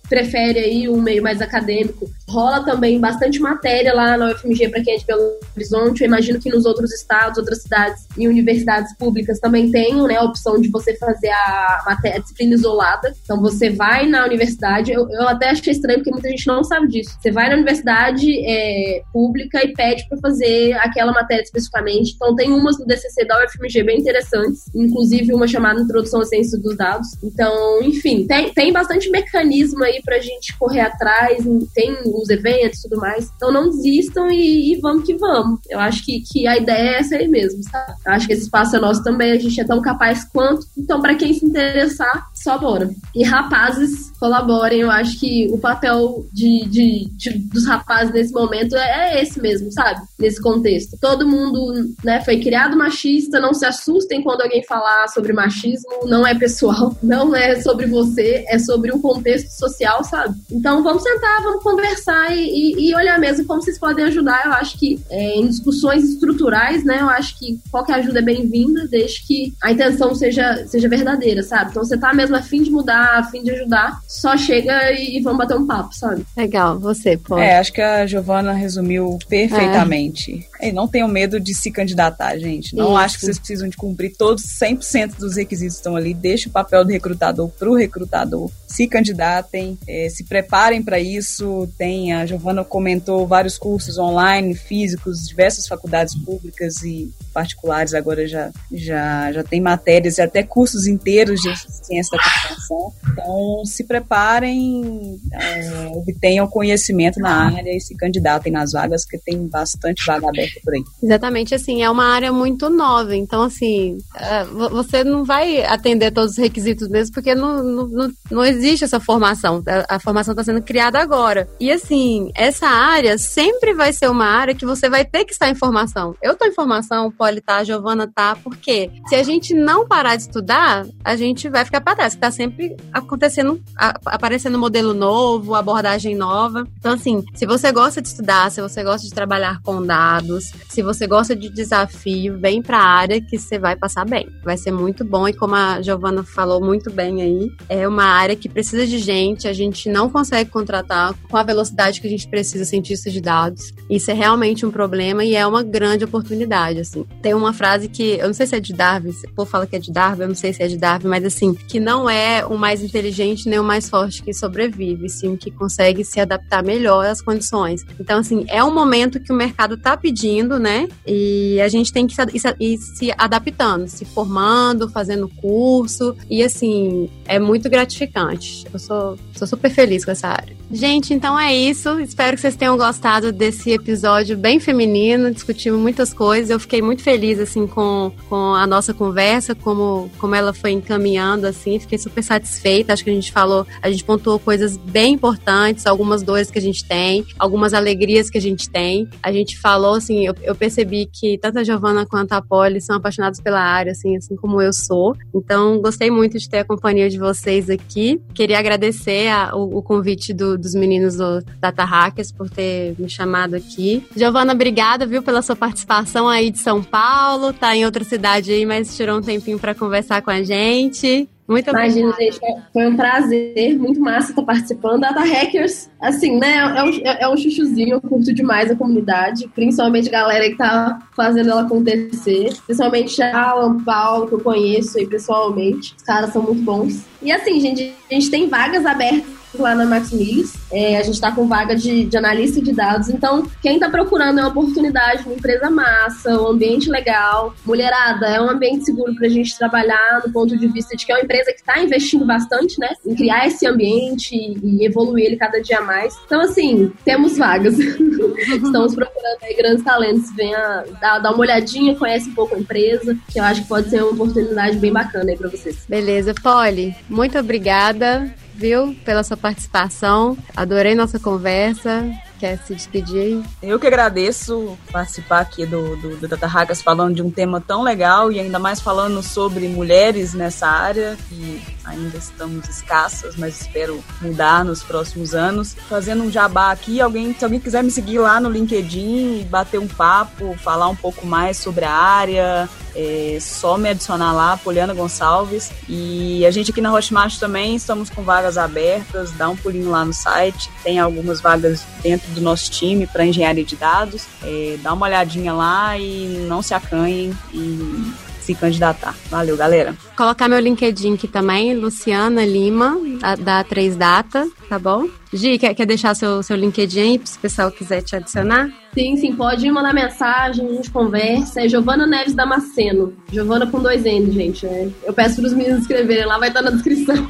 prefere 0.09 0.59
aí 0.59 0.89
um 0.89 1.01
meio 1.01 1.23
mais 1.23 1.41
acadêmico. 1.41 2.09
Rola 2.29 2.65
também 2.65 3.01
bastante 3.01 3.41
matéria 3.41 3.93
lá 3.93 4.17
na 4.17 4.31
UFMG 4.31 4.69
para 4.69 4.83
quem 4.83 4.95
é 4.95 4.99
de 4.99 5.05
Belo 5.05 5.23
Horizonte. 5.55 6.03
Eu 6.03 6.07
imagino 6.07 6.41
que 6.41 6.51
nos 6.51 6.65
outros 6.65 6.93
estados, 6.93 7.39
outras 7.39 7.63
cidades 7.63 8.07
e 8.17 8.29
universidades 8.29 8.97
públicas 8.97 9.41
também 9.41 9.71
tenham 9.71 10.07
né, 10.07 10.17
a 10.17 10.23
opção 10.23 10.61
de 10.61 10.69
você 10.69 10.97
fazer 10.97 11.31
a, 11.31 11.83
matéria, 11.87 12.19
a 12.19 12.21
disciplina 12.21 12.55
isolada. 12.55 13.13
Então 13.25 13.41
você 13.41 13.71
vai 13.71 14.07
na 14.07 14.25
universidade, 14.25 14.93
eu, 14.93 15.09
eu, 15.11 15.29
até 15.29 15.51
achei 15.51 15.73
estranho 15.73 15.99
porque 15.99 16.11
muita 16.11 16.29
gente 16.29 16.47
não 16.47 16.63
sabe 16.63 16.89
disso. 16.89 17.17
Você 17.21 17.31
vai 17.31 17.49
na 17.49 17.55
universidade 17.55 18.27
é, 18.47 19.03
pública 19.13 19.65
e 19.65 19.73
pede 19.73 20.09
para 20.09 20.19
fazer 20.19 20.75
aquela 20.75 21.13
matéria 21.13 21.43
especificamente. 21.43 22.13
Então 22.15 22.35
tem 22.35 22.53
umas 22.53 22.79
no 22.79 22.87
DCC 22.87 23.25
da 23.25 23.45
UFMG 23.45 23.83
bem 23.83 23.99
interessantes, 23.99 24.65
inclusive 24.75 25.35
uma 25.35 25.47
chamada 25.47 25.81
Introdução 25.81 26.21
à 26.21 26.25
Ciência 26.25 26.59
dos 26.59 26.77
Dados. 26.77 27.09
Então, 27.23 27.83
enfim, 27.83 28.27
tem, 28.27 28.53
tem 28.53 28.73
bastante 28.73 29.11
mecanismo 29.11 29.83
aí 29.83 29.97
aí 29.97 30.03
pra 30.03 30.19
gente 30.19 30.57
correr 30.59 30.81
atrás, 30.81 31.45
tem 31.75 31.97
os 32.21 32.29
eventos 32.31 32.79
e 32.79 32.89
tudo 32.89 33.01
mais. 33.01 33.31
Então 33.37 33.53
não 33.53 33.71
desistam 33.71 34.31
e, 34.31 34.73
e, 34.73 34.81
vamos 34.81 35.05
que 35.05 35.15
vamos. 35.15 35.61
Eu 35.69 35.79
acho 35.79 36.05
que, 36.05 36.21
que 36.21 36.47
a 36.47 36.57
ideia 36.57 36.97
é 36.97 36.99
essa 37.01 37.17
aí 37.17 37.29
mesmo, 37.29 37.63
sabe? 37.63 37.95
Eu 38.05 38.13
acho 38.13 38.27
que 38.27 38.33
esse 38.33 38.43
espaço 38.43 38.77
é 38.77 38.79
nosso 38.79 39.03
também, 39.03 39.33
a 39.33 39.39
gente 39.39 39.61
é 39.61 39.65
tão 39.65 39.81
capaz 39.81 40.25
quanto. 40.25 40.67
Então, 40.77 41.01
para 41.01 41.15
quem 41.15 41.33
se 41.33 41.45
interessar, 41.45 42.29
só 42.47 42.57
bora. 42.57 42.89
E 43.13 43.25
rapazes, 43.25 44.13
colaborem. 44.21 44.81
Eu 44.81 44.91
acho 44.91 45.19
que 45.19 45.49
o 45.51 45.59
papel 45.59 46.25
de, 46.33 46.65
de, 46.69 47.09
de 47.17 47.39
dos 47.39 47.67
rapazes 47.67 48.15
nesse 48.15 48.33
momento 48.33 48.77
é, 48.77 49.19
é, 49.19 49.23
esse 49.23 49.41
mesmo, 49.43 49.73
sabe? 49.73 50.01
Nesse 50.17 50.41
contexto. 50.41 50.97
Todo 51.01 51.27
mundo 51.27 51.93
né, 52.05 52.21
foi 52.23 52.39
criado 52.39 52.77
machista, 52.77 53.41
não 53.41 53.53
se 53.53 53.67
assustem 53.67 54.23
quando 54.23 54.43
alguém 54.43 54.63
falar 54.63 55.09
sobre 55.09 55.33
machismo, 55.33 56.07
não 56.07 56.25
é 56.25 56.35
pessoal, 56.35 56.97
não 57.03 57.35
é 57.35 57.61
sobre 57.61 57.87
você, 57.87 58.45
é 58.49 58.59
sobre 58.59 58.93
um 58.95 59.01
contexto 59.01 59.51
social 59.51 60.05
sabe? 60.05 60.37
Então 60.51 60.83
vamos 60.85 61.03
sentar, 61.03 61.43
vamos 61.43 61.63
conversar 61.63 62.37
e, 62.37 62.77
e, 62.77 62.91
e 62.91 62.95
olhar 62.95 63.19
mesmo 63.19 63.45
como 63.45 63.61
vocês 63.61 63.79
podem 63.79 64.05
ajudar. 64.05 64.43
Eu 64.45 64.53
acho 64.53 64.79
que 64.79 65.01
é, 65.11 65.37
em 65.37 65.49
discussões 65.49 66.05
estruturais, 66.05 66.85
né? 66.85 67.01
Eu 67.01 67.09
acho 67.09 67.37
que 67.39 67.59
qualquer 67.73 67.95
ajuda 67.95 68.21
é 68.21 68.23
bem-vinda, 68.23 68.87
desde 68.87 69.27
que 69.27 69.53
a 69.63 69.73
intenção 69.73 70.15
seja, 70.15 70.65
seja 70.67 70.89
verdadeira, 70.89 71.43
sabe? 71.43 71.71
Então 71.71 71.85
você 71.85 71.99
tá 71.99 72.15
mesmo 72.15 72.36
afim 72.37 72.63
de 72.63 72.71
mudar, 72.71 73.19
afim 73.19 73.43
de 73.43 73.51
ajudar, 73.51 74.01
só 74.07 74.37
chega 74.37 74.93
e, 74.93 75.19
e 75.19 75.23
vamos 75.23 75.39
bater 75.39 75.57
um 75.57 75.67
papo, 75.67 75.95
sabe? 75.95 76.25
Legal, 76.37 76.79
você, 76.79 77.17
pode. 77.17 77.43
É, 77.43 77.59
acho 77.59 77.73
que 77.73 77.81
a 77.81 78.07
Giovana 78.07 78.53
resumiu 78.53 79.19
perfeitamente. 79.29 80.47
É. 80.61 80.69
E 80.69 80.73
não 80.73 80.89
tenham 80.89 81.09
medo 81.09 81.39
de 81.39 81.55
se 81.55 81.71
candidatar, 81.71 82.39
gente. 82.39 82.75
Não 82.75 82.89
Isso. 82.89 82.97
acho 82.97 83.19
que 83.19 83.25
vocês 83.27 83.39
precisam 83.39 83.69
de 83.69 83.77
cumprir 83.77 84.17
todos 84.17 84.43
100% 84.43 85.17
dos 85.19 85.37
requisitos 85.37 85.75
que 85.75 85.81
estão 85.81 85.97
ali. 85.97 86.15
Deixe 86.15 86.49
o 86.49 86.53
papel 86.53 86.85
do 86.85 86.91
recrutador 86.91 87.49
pro 87.49 87.75
recrutador. 87.75 88.51
Se 88.67 88.87
candidatem, 88.87 89.79
é, 89.87 90.09
se 90.09 90.25
preparem 90.25 90.83
para 90.83 90.99
isso. 90.99 91.69
Tem, 91.77 92.13
a 92.13 92.25
Giovana 92.27 92.65
comentou 92.65 93.27
vários 93.27 93.59
cursos 93.59 93.99
online, 93.99 94.55
físicos, 94.55 95.27
diversas 95.27 95.67
faculdades 95.67 96.15
públicas 96.15 96.83
e 96.83 97.13
particulares 97.33 97.93
agora 97.93 98.27
já, 98.27 98.51
já, 98.73 99.31
já 99.33 99.45
tem 99.45 99.61
matérias 99.61 100.19
e 100.19 100.23
até 100.23 100.43
cursos 100.43 100.87
inteiros 100.87 101.41
de 101.41 101.55
ciência 101.85 102.17
da 102.17 102.25
computação. 102.31 102.93
Então, 103.13 103.63
se 103.65 103.85
preparem, 103.85 105.19
é, 105.33 105.87
obtenham 105.95 106.47
conhecimento 106.47 107.21
na 107.21 107.55
área 107.55 107.75
e 107.75 107.81
se 107.81 107.97
candidatem 107.97 108.53
nas 108.53 108.73
vagas, 108.73 109.05
porque 109.05 109.19
tem 109.19 109.47
bastante 109.49 110.05
vaga 110.07 110.29
aberta 110.29 110.61
por 110.63 110.75
aí. 110.75 110.83
Exatamente, 111.03 111.55
assim, 111.55 111.83
é 111.83 111.91
uma 111.91 112.07
área 112.07 112.33
muito 112.33 112.69
nova, 112.69 113.15
então, 113.15 113.43
assim, 113.43 113.99
é, 114.17 114.45
você 114.45 115.05
não 115.05 115.25
vai 115.25 115.65
atender 115.65 116.11
todos 116.11 116.33
os 116.33 116.39
requisitos 116.39 116.89
mesmo, 116.89 117.15
porque 117.15 117.35
não, 117.35 117.63
não, 117.63 118.13
não 118.31 118.45
existe 118.45 118.85
essa 118.85 119.01
formação 119.01 119.63
a, 119.89 119.99
formação 119.99 120.33
está 120.33 120.45
sendo 120.45 120.63
criada 120.63 120.99
agora. 120.99 121.49
E 121.61 121.71
assim, 121.71 122.31
essa 122.35 122.67
área 122.67 123.19
sempre 123.19 123.75
vai 123.75 123.93
ser 123.93 124.09
uma 124.11 124.27
área 124.27 124.55
que 124.55 124.67
você 124.67 124.89
vai 124.89 125.05
ter 125.05 125.25
que 125.25 125.33
estar 125.33 125.49
em 125.49 125.55
formação. 125.55 126.15
Eu 126.23 126.33
estou 126.33 126.47
em 126.47 126.53
formação, 126.53 127.11
Poli 127.11 127.41
tá, 127.41 127.57
a 127.57 127.65
Giovana 127.65 128.11
tá, 128.13 128.37
porque 128.43 128.91
se 129.09 129.15
a 129.15 129.23
gente 129.23 129.55
não 129.55 129.87
parar 129.87 130.17
de 130.17 130.23
estudar, 130.23 130.87
a 131.05 131.17
gente 131.17 131.49
vai 131.49 131.65
ficar 131.65 131.81
para 131.81 131.97
trás. 131.97 132.16
Está 132.17 132.31
sempre 132.31 132.75
acontecendo, 132.93 133.61
aparecendo 134.07 134.59
modelo 134.59 134.95
novo, 134.95 135.55
abordagem 135.55 136.17
nova. 136.17 136.67
Então, 136.79 136.95
assim, 136.95 137.23
se 137.35 137.45
você 137.45 137.71
gosta 137.71 138.01
de 138.01 138.09
estudar, 138.09 138.51
se 138.51 138.63
você 138.63 138.83
gosta 138.83 139.07
de 139.07 139.13
trabalhar 139.13 139.61
com 139.63 139.85
dados, 139.85 140.51
se 140.69 140.83
você 140.83 141.07
gosta 141.07 141.37
de 141.37 141.51
desafio, 141.51 142.39
vem 142.39 142.63
para 142.63 142.79
a 142.79 142.89
área 142.89 143.21
que 143.21 143.39
você 143.39 143.59
vai 143.59 143.77
passar 143.77 144.07
bem. 144.07 144.27
Vai 144.43 144.57
ser 144.57 144.73
muito 144.73 145.05
bom 145.05 145.29
e 145.29 145.33
como 145.35 145.55
a 145.55 145.83
Giovana 145.83 146.25
falou 146.25 146.61
muito 146.61 146.91
bem 146.91 147.21
aí, 147.21 147.51
é 147.69 147.87
uma 147.87 148.05
área 148.05 148.35
que 148.35 148.49
precisa 148.49 148.87
de 148.87 148.99
gente, 148.99 149.47
a 149.47 149.53
gente 149.53 149.89
não 149.91 150.09
consegue 150.09 150.51
contratar 150.51 151.15
com 151.31 151.37
a 151.37 151.43
velocidade 151.43 152.01
que 152.01 152.07
a 152.07 152.11
gente 152.11 152.27
precisa 152.29 152.65
cientistas 152.65 153.13
de 153.13 153.21
dados. 153.21 153.75
Isso 153.91 154.11
é 154.11 154.15
realmente 154.15 154.65
um 154.65 154.71
problema 154.71 155.23
e 155.23 155.35
é 155.35 155.47
uma 155.47 155.63
grande 155.63 156.05
oportunidade, 156.05 156.81
assim. 156.81 157.05
Tem 157.21 157.35
uma 157.35 157.53
frase 157.53 157.89
que, 157.89 158.19
eu 158.19 158.27
não 158.27 158.35
sei 158.35 158.47
se 158.47 158.57
é 158.57 158.61
de 158.61 158.73
Darwin, 158.73 159.11
o 159.11 159.35
povo 159.35 159.51
fala 159.51 159.67
que 159.67 159.77
é 159.77 159.79
de 159.79 159.93
Darwin, 159.93 160.23
eu 160.23 160.29
não 160.29 160.35
sei 160.35 160.53
se 160.53 160.63
é 160.63 160.67
de 160.67 160.77
Darwin, 160.77 161.09
mas 161.09 161.25
assim, 161.25 161.55
que 161.55 161.79
não 161.79 161.96
é 162.09 162.45
o 162.45 162.57
mais 162.59 162.83
inteligente 162.83 163.49
nem 163.49 163.59
o 163.59 163.65
mais 163.65 163.89
forte 163.89 164.23
que 164.23 164.33
sobrevive, 164.33 165.09
sim, 165.09 165.37
que 165.37 165.51
consegue 165.51 166.05
se 166.05 166.21
adaptar 166.21 166.63
melhor 166.63 167.07
às 167.07 167.23
condições. 167.23 167.83
Então, 167.99 168.19
assim, 168.19 168.45
é 168.49 168.63
um 168.63 168.73
momento 168.73 169.21
que 169.21 169.33
o 169.33 169.37
mercado 169.37 169.75
está 169.75 169.97
pedindo, 169.97 170.59
né? 170.59 170.89
E 171.07 171.61
a 171.61 171.69
gente 171.69 171.93
tem 171.93 172.07
que 172.07 172.15
ir 172.61 172.79
se 172.79 173.13
adaptando, 173.17 173.89
se 173.89 174.05
formando, 174.05 174.89
fazendo 174.89 175.29
curso, 175.29 176.17
e 176.31 176.43
assim, 176.43 177.09
é 177.27 177.39
muito 177.39 177.69
gratificante. 177.71 178.67
Eu 178.73 178.79
sou, 178.79 179.19
sou 179.35 179.47
super 179.47 179.71
feliz 179.71 180.05
com 180.05 180.11
essa 180.11 180.29
área. 180.29 180.56
Gente, 180.71 181.15
então 181.15 181.39
é 181.39 181.55
isso. 181.55 182.01
Espero 182.01 182.35
que 182.35 182.41
vocês 182.41 182.57
tenham 182.57 182.77
gostado 182.77 183.31
desse 183.31 183.71
episódio 183.71 184.37
bem 184.37 184.59
feminino. 184.59 185.31
Discutimos 185.31 185.81
muitas 185.81 186.13
coisas. 186.13 186.51
Eu 186.51 186.59
fiquei 186.59 186.83
muito 186.83 187.03
feliz, 187.03 187.39
assim, 187.39 187.69
com, 187.69 188.11
com 188.29 188.53
a 188.55 188.67
nossa 188.67 188.93
conversa, 188.93 189.55
como, 189.55 190.11
como 190.19 190.35
ela 190.35 190.53
foi 190.53 190.73
encaminhando, 190.73 191.47
assim. 191.47 191.79
Fiquei 191.79 191.99
super 191.99 192.23
satisfeita. 192.23 192.93
Acho 192.93 193.05
que 193.05 193.11
a 193.11 193.15
gente 193.15 193.31
falou, 193.31 193.65
a 193.81 193.89
gente 193.89 194.03
pontuou 194.03 194.41
coisas 194.41 194.77
bem 194.77 195.15
importantes, 195.15 195.87
algumas 195.87 196.23
dores 196.23 196.51
que 196.51 196.59
a 196.59 196.63
gente 196.63 196.85
tem, 196.85 197.25
algumas 197.39 197.73
alegrias 197.73 198.29
que 198.29 198.39
a 198.39 198.43
gente 198.43 198.69
tem. 198.69 199.09
A 199.23 199.31
gente 199.31 199.57
falou, 199.59 199.95
assim, 199.95 200.27
eu, 200.27 200.35
eu 200.43 200.55
percebi 200.55 201.07
que 201.07 201.39
tanto 201.39 201.61
a 201.61 201.65
Giovana 201.65 202.05
quanto 202.05 202.33
a 202.33 202.43
Polly 202.43 202.81
são 202.81 202.97
apaixonados 202.97 203.41
pela 203.41 203.61
área, 203.61 203.93
assim, 203.93 204.17
assim 204.17 204.35
como 204.35 204.61
eu 204.61 204.73
sou. 204.73 205.15
Então, 205.33 205.81
gostei 205.81 206.11
muito 206.11 206.39
de 206.39 206.49
ter 206.49 206.59
a 206.59 206.65
companhia 206.65 207.09
de 207.09 207.19
vocês 207.19 207.71
aqui. 207.71 208.21
Queria 208.35 208.59
agradecer 208.59 209.29
a, 209.29 209.55
o, 209.55 209.79
o 209.79 209.83
convite 209.83 210.35
do 210.35 210.56
dos 210.59 210.75
meninos 210.75 211.17
do 211.17 211.43
Data 211.61 211.85
Hackers 211.85 212.33
por 212.33 212.49
ter 212.51 212.95
me 212.99 213.09
chamado 213.09 213.55
aqui. 213.55 214.07
Giovana, 214.17 214.53
obrigada, 214.53 215.07
viu, 215.07 215.23
pela 215.23 215.43
sua 215.43 215.57
participação 215.57 216.29
aí 216.29 216.51
de 216.51 216.59
São 216.59 216.83
Paulo. 216.83 217.53
Tá 217.53 217.75
em 217.77 217.85
outra 217.85 218.05
cidade 218.05 218.53
aí, 218.53 218.67
mas 218.67 218.97
tirou 218.97 219.19
um 219.19 219.23
tempinho 219.23 219.59
para 219.59 219.75
conversar 219.75 220.23
com 220.23 220.31
a 220.31 220.43
gente. 220.43 221.29
Muito 221.49 221.71
Imagina, 221.71 222.13
gente, 222.19 222.41
foi 222.73 222.89
um 222.89 222.97
prazer, 222.97 223.79
muito 223.79 224.01
massa 224.01 224.31
estar 224.33 224.43
participando. 224.43 225.01
Data 225.01 225.21
Hackers, 225.21 225.89
assim, 226.01 226.39
né, 226.39 226.57
é 226.57 226.83
um, 226.83 227.01
é 227.21 227.29
um 227.29 227.37
chuchuzinho, 227.37 227.95
eu 227.95 228.01
curto 228.01 228.35
demais 228.35 228.69
a 228.69 228.75
comunidade, 228.75 229.49
principalmente 229.55 230.09
a 230.09 230.13
galera 230.13 230.51
que 230.51 230.57
tá 230.57 230.99
fazendo 231.15 231.51
ela 231.51 231.63
acontecer, 231.63 232.53
principalmente 232.67 233.23
a 233.23 233.51
Alan 233.51 233.79
Paulo, 233.85 234.27
que 234.27 234.35
eu 234.35 234.41
conheço 234.41 234.99
aí 234.99 235.07
pessoalmente, 235.07 235.95
os 235.97 236.03
caras 236.03 236.33
são 236.33 236.43
muito 236.43 236.63
bons. 236.63 237.05
E 237.23 237.31
assim, 237.31 237.61
gente, 237.61 237.95
a 238.11 238.15
gente 238.15 238.29
tem 238.29 238.49
vagas 238.49 238.85
abertas 238.85 239.37
lá 239.63 239.75
na 239.75 239.85
Max 239.85 240.13
Mills. 240.13 240.59
É, 240.73 240.99
a 240.99 241.03
gente 241.03 241.15
está 241.15 241.33
com 241.33 241.47
vaga 241.47 241.75
de, 241.75 242.05
de 242.05 242.17
analista 242.17 242.61
de 242.61 242.73
dados. 242.73 243.09
Então, 243.09 243.47
quem 243.63 243.75
está 243.75 243.89
procurando 243.89 244.39
é 244.39 244.43
uma 244.43 244.49
oportunidade, 244.49 245.23
uma 245.25 245.35
empresa 245.35 245.71
massa, 245.71 246.41
um 246.41 246.49
ambiente 246.49 246.91
legal. 246.91 247.55
Mulherada, 247.65 248.27
é 248.27 248.41
um 248.41 248.51
ambiente 248.51 248.85
seguro 248.85 249.15
para 249.15 249.27
a 249.27 249.31
gente 249.31 249.57
trabalhar 249.57 250.23
no 250.25 250.33
ponto 250.33 250.57
de 250.57 250.67
vista 250.69 250.97
de 250.97 251.05
que 251.05 251.13
é 251.13 251.17
uma 251.17 251.25
empresa 251.25 251.53
que 251.53 251.61
está 251.61 251.83
investindo 251.83 252.27
bastante, 252.27 252.79
né? 252.79 252.91
Em 253.05 253.15
criar 253.15 253.47
esse 253.47 253.67
ambiente 253.67 254.35
e 254.35 254.85
evoluir 254.85 255.27
ele 255.27 255.37
cada 255.37 255.61
dia 255.61 255.81
mais. 255.81 256.15
Então, 256.27 256.41
assim, 256.41 256.93
temos 257.05 257.37
vagas. 257.39 257.79
Estamos 257.79 258.95
procurando 258.95 259.43
aí 259.43 259.55
grandes 259.55 259.85
talentos. 259.85 260.35
Venha 260.35 260.85
dar, 261.01 261.19
dar 261.19 261.31
uma 261.31 261.41
olhadinha, 261.41 261.95
conhece 261.97 262.29
um 262.29 262.35
pouco 262.35 262.55
a 262.55 262.59
empresa, 262.59 263.17
que 263.31 263.39
eu 263.39 263.45
acho 263.45 263.63
que 263.63 263.69
pode 263.69 263.89
ser 263.89 264.03
uma 264.03 264.13
oportunidade 264.13 264.77
bem 264.79 264.93
bacana 264.93 265.31
aí 265.31 265.37
para 265.37 265.49
vocês. 265.49 265.85
Beleza, 265.89 266.35
Polly, 266.43 266.95
muito 267.09 267.39
obrigada 267.39 268.35
viu, 268.57 268.97
pela 269.05 269.23
sua 269.23 269.37
participação. 269.37 270.37
Adorei 270.57 270.95
nossa 270.95 271.19
conversa. 271.19 272.11
Quer 272.39 272.59
se 272.59 272.75
despedir? 272.75 273.43
Eu 273.63 273.79
que 273.79 273.87
agradeço 273.87 274.77
participar 274.93 275.41
aqui 275.41 275.65
do, 275.65 275.97
do, 275.97 276.17
do 276.17 276.29
Data 276.29 276.47
Hackers 276.47 276.83
falando 276.83 277.15
de 277.15 277.23
um 277.23 277.31
tema 277.31 277.61
tão 277.61 277.83
legal 277.83 278.31
e 278.31 278.39
ainda 278.39 278.59
mais 278.59 278.81
falando 278.81 279.23
sobre 279.23 279.69
mulheres 279.69 280.35
nessa 280.35 280.67
área, 280.67 281.17
que 281.29 281.76
ainda 281.87 282.19
estamos 282.19 282.69
escassas, 282.69 283.37
mas 283.37 283.61
espero 283.61 284.03
mudar 284.21 284.65
nos 284.65 284.83
próximos 284.83 285.35
anos. 285.35 285.77
Fazendo 285.89 286.25
um 286.25 286.31
jabá 286.31 286.71
aqui, 286.71 287.01
alguém, 287.01 287.33
se 287.33 287.45
alguém 287.45 287.61
quiser 287.61 287.83
me 287.83 287.91
seguir 287.91 288.19
lá 288.19 288.41
no 288.41 288.51
LinkedIn 288.51 289.41
e 289.41 289.45
bater 289.45 289.79
um 289.79 289.87
papo, 289.87 290.57
falar 290.63 290.89
um 290.89 290.97
pouco 290.97 291.27
mais 291.27 291.57
sobre 291.57 291.85
a 291.85 291.93
área, 291.93 292.69
é 292.95 293.39
só 293.41 293.77
me 293.77 293.91
adicionar 293.91 294.33
lá, 294.33 294.57
Poliana 294.57 294.95
Gonçalves. 294.95 295.71
E 295.89 296.45
a 296.47 296.51
gente 296.51 296.71
aqui 296.71 296.81
na 296.81 296.93
Hotmart 296.93 297.39
também 297.39 297.77
estamos 297.77 298.11
com 298.11 298.23
vagas 298.23 298.57
abertas, 298.59 299.33
dá 299.33 299.49
um 299.49 299.57
pulinho 299.57 299.91
lá 299.91 300.05
no 300.05 300.13
site, 300.13 300.71
tem 300.83 300.99
algumas 300.99 301.41
vagas 301.41 301.85
dentro 302.03 302.29
do 302.33 302.41
nosso 302.41 302.71
time 302.71 303.07
para 303.07 303.25
engenharia 303.25 303.65
de 303.65 303.77
dados. 303.77 304.27
É, 304.43 304.79
dá 304.83 304.93
uma 304.93 305.07
olhadinha 305.07 305.53
lá 305.53 305.99
e 305.99 306.47
não 306.49 306.63
se 306.63 306.75
acanhem 306.75 307.37
e 307.53 308.13
se 308.47 308.55
candidatar. 308.55 309.15
Valeu, 309.29 309.57
galera. 309.57 309.97
Colocar 310.17 310.49
meu 310.49 310.61
LinkedIn 310.61 311.15
aqui 311.15 311.27
também, 311.27 311.75
Luciana 311.75 312.45
Lima, 312.45 312.97
da 313.41 313.65
3 313.65 313.97
Data, 313.97 314.49
tá 314.69 314.79
bom? 314.79 315.09
Gi, 315.33 315.59
quer, 315.59 315.75
quer 315.75 315.87
deixar 315.87 316.15
seu, 316.15 316.43
seu 316.43 316.57
LinkedIn 316.57 317.01
aí, 317.01 317.21
se 317.25 317.37
o 317.37 317.41
pessoal 317.41 317.71
quiser 317.71 318.03
te 318.03 318.15
adicionar? 318.15 318.71
Sim, 318.97 319.15
sim, 319.19 319.37
pode 319.37 319.71
mandar 319.71 319.93
mensagem, 319.93 320.67
a 320.67 320.73
gente 320.73 320.91
conversa. 320.91 321.61
É 321.61 321.69
Giovana 321.69 322.07
Neves 322.07 322.35
Damasceno. 322.35 323.13
Giovana 323.31 323.67
com 323.67 323.79
dois 323.79 324.07
N, 324.07 324.31
gente. 324.33 324.65
É. 324.65 324.89
Eu 325.05 325.13
peço 325.13 325.37
para 325.37 325.49
os 325.49 325.53
meninos 325.53 325.83
escreverem 325.83 326.25
lá, 326.25 326.39
vai 326.39 326.49
estar 326.49 326.63
na 326.63 326.71
descrição. 326.71 327.29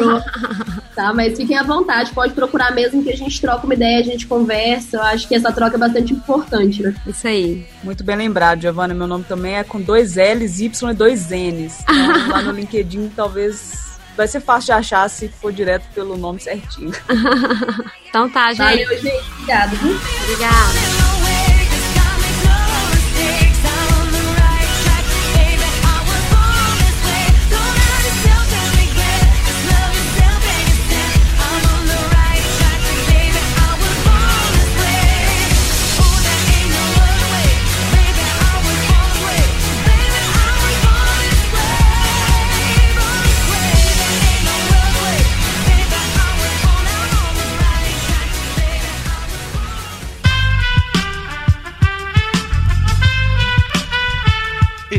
tá, 0.94 1.12
mas 1.12 1.36
fiquem 1.36 1.58
à 1.58 1.64
vontade, 1.64 2.12
pode 2.12 2.34
procurar 2.34 2.72
mesmo 2.72 3.02
que 3.02 3.10
a 3.10 3.16
gente 3.16 3.40
troca 3.40 3.64
uma 3.64 3.74
ideia, 3.74 3.98
a 3.98 4.04
gente 4.04 4.28
conversa. 4.28 4.98
Eu 4.98 5.02
acho 5.02 5.26
que 5.26 5.34
essa 5.34 5.50
troca 5.50 5.74
é 5.74 5.80
bastante 5.80 6.12
importante, 6.14 6.84
né? 6.84 6.94
Isso 7.04 7.26
aí. 7.26 7.66
Muito 7.82 8.04
bem 8.04 8.14
lembrado, 8.14 8.62
Giovana. 8.62 8.94
Meu 8.94 9.08
nome 9.08 9.24
também 9.24 9.56
é 9.56 9.64
com 9.64 9.80
dois 9.80 10.14
L's, 10.14 10.60
Y 10.60 10.90
e 10.92 10.94
dois 10.94 11.30
N's. 11.30 11.80
Então, 11.82 12.28
lá 12.28 12.42
no 12.42 12.52
LinkedIn 12.54 13.10
talvez 13.16 13.91
vai 14.16 14.28
ser 14.28 14.40
fácil 14.40 14.66
de 14.66 14.72
achar 14.72 15.08
se 15.08 15.28
for 15.28 15.52
direto 15.52 15.86
pelo 15.94 16.16
nome 16.16 16.40
certinho. 16.40 16.92
então 18.08 18.28
tá, 18.28 18.52
gente. 18.52 18.84
Valeu, 18.84 19.00
gente. 19.00 19.24
Obrigada. 19.32 19.76
Obrigada. 20.22 21.21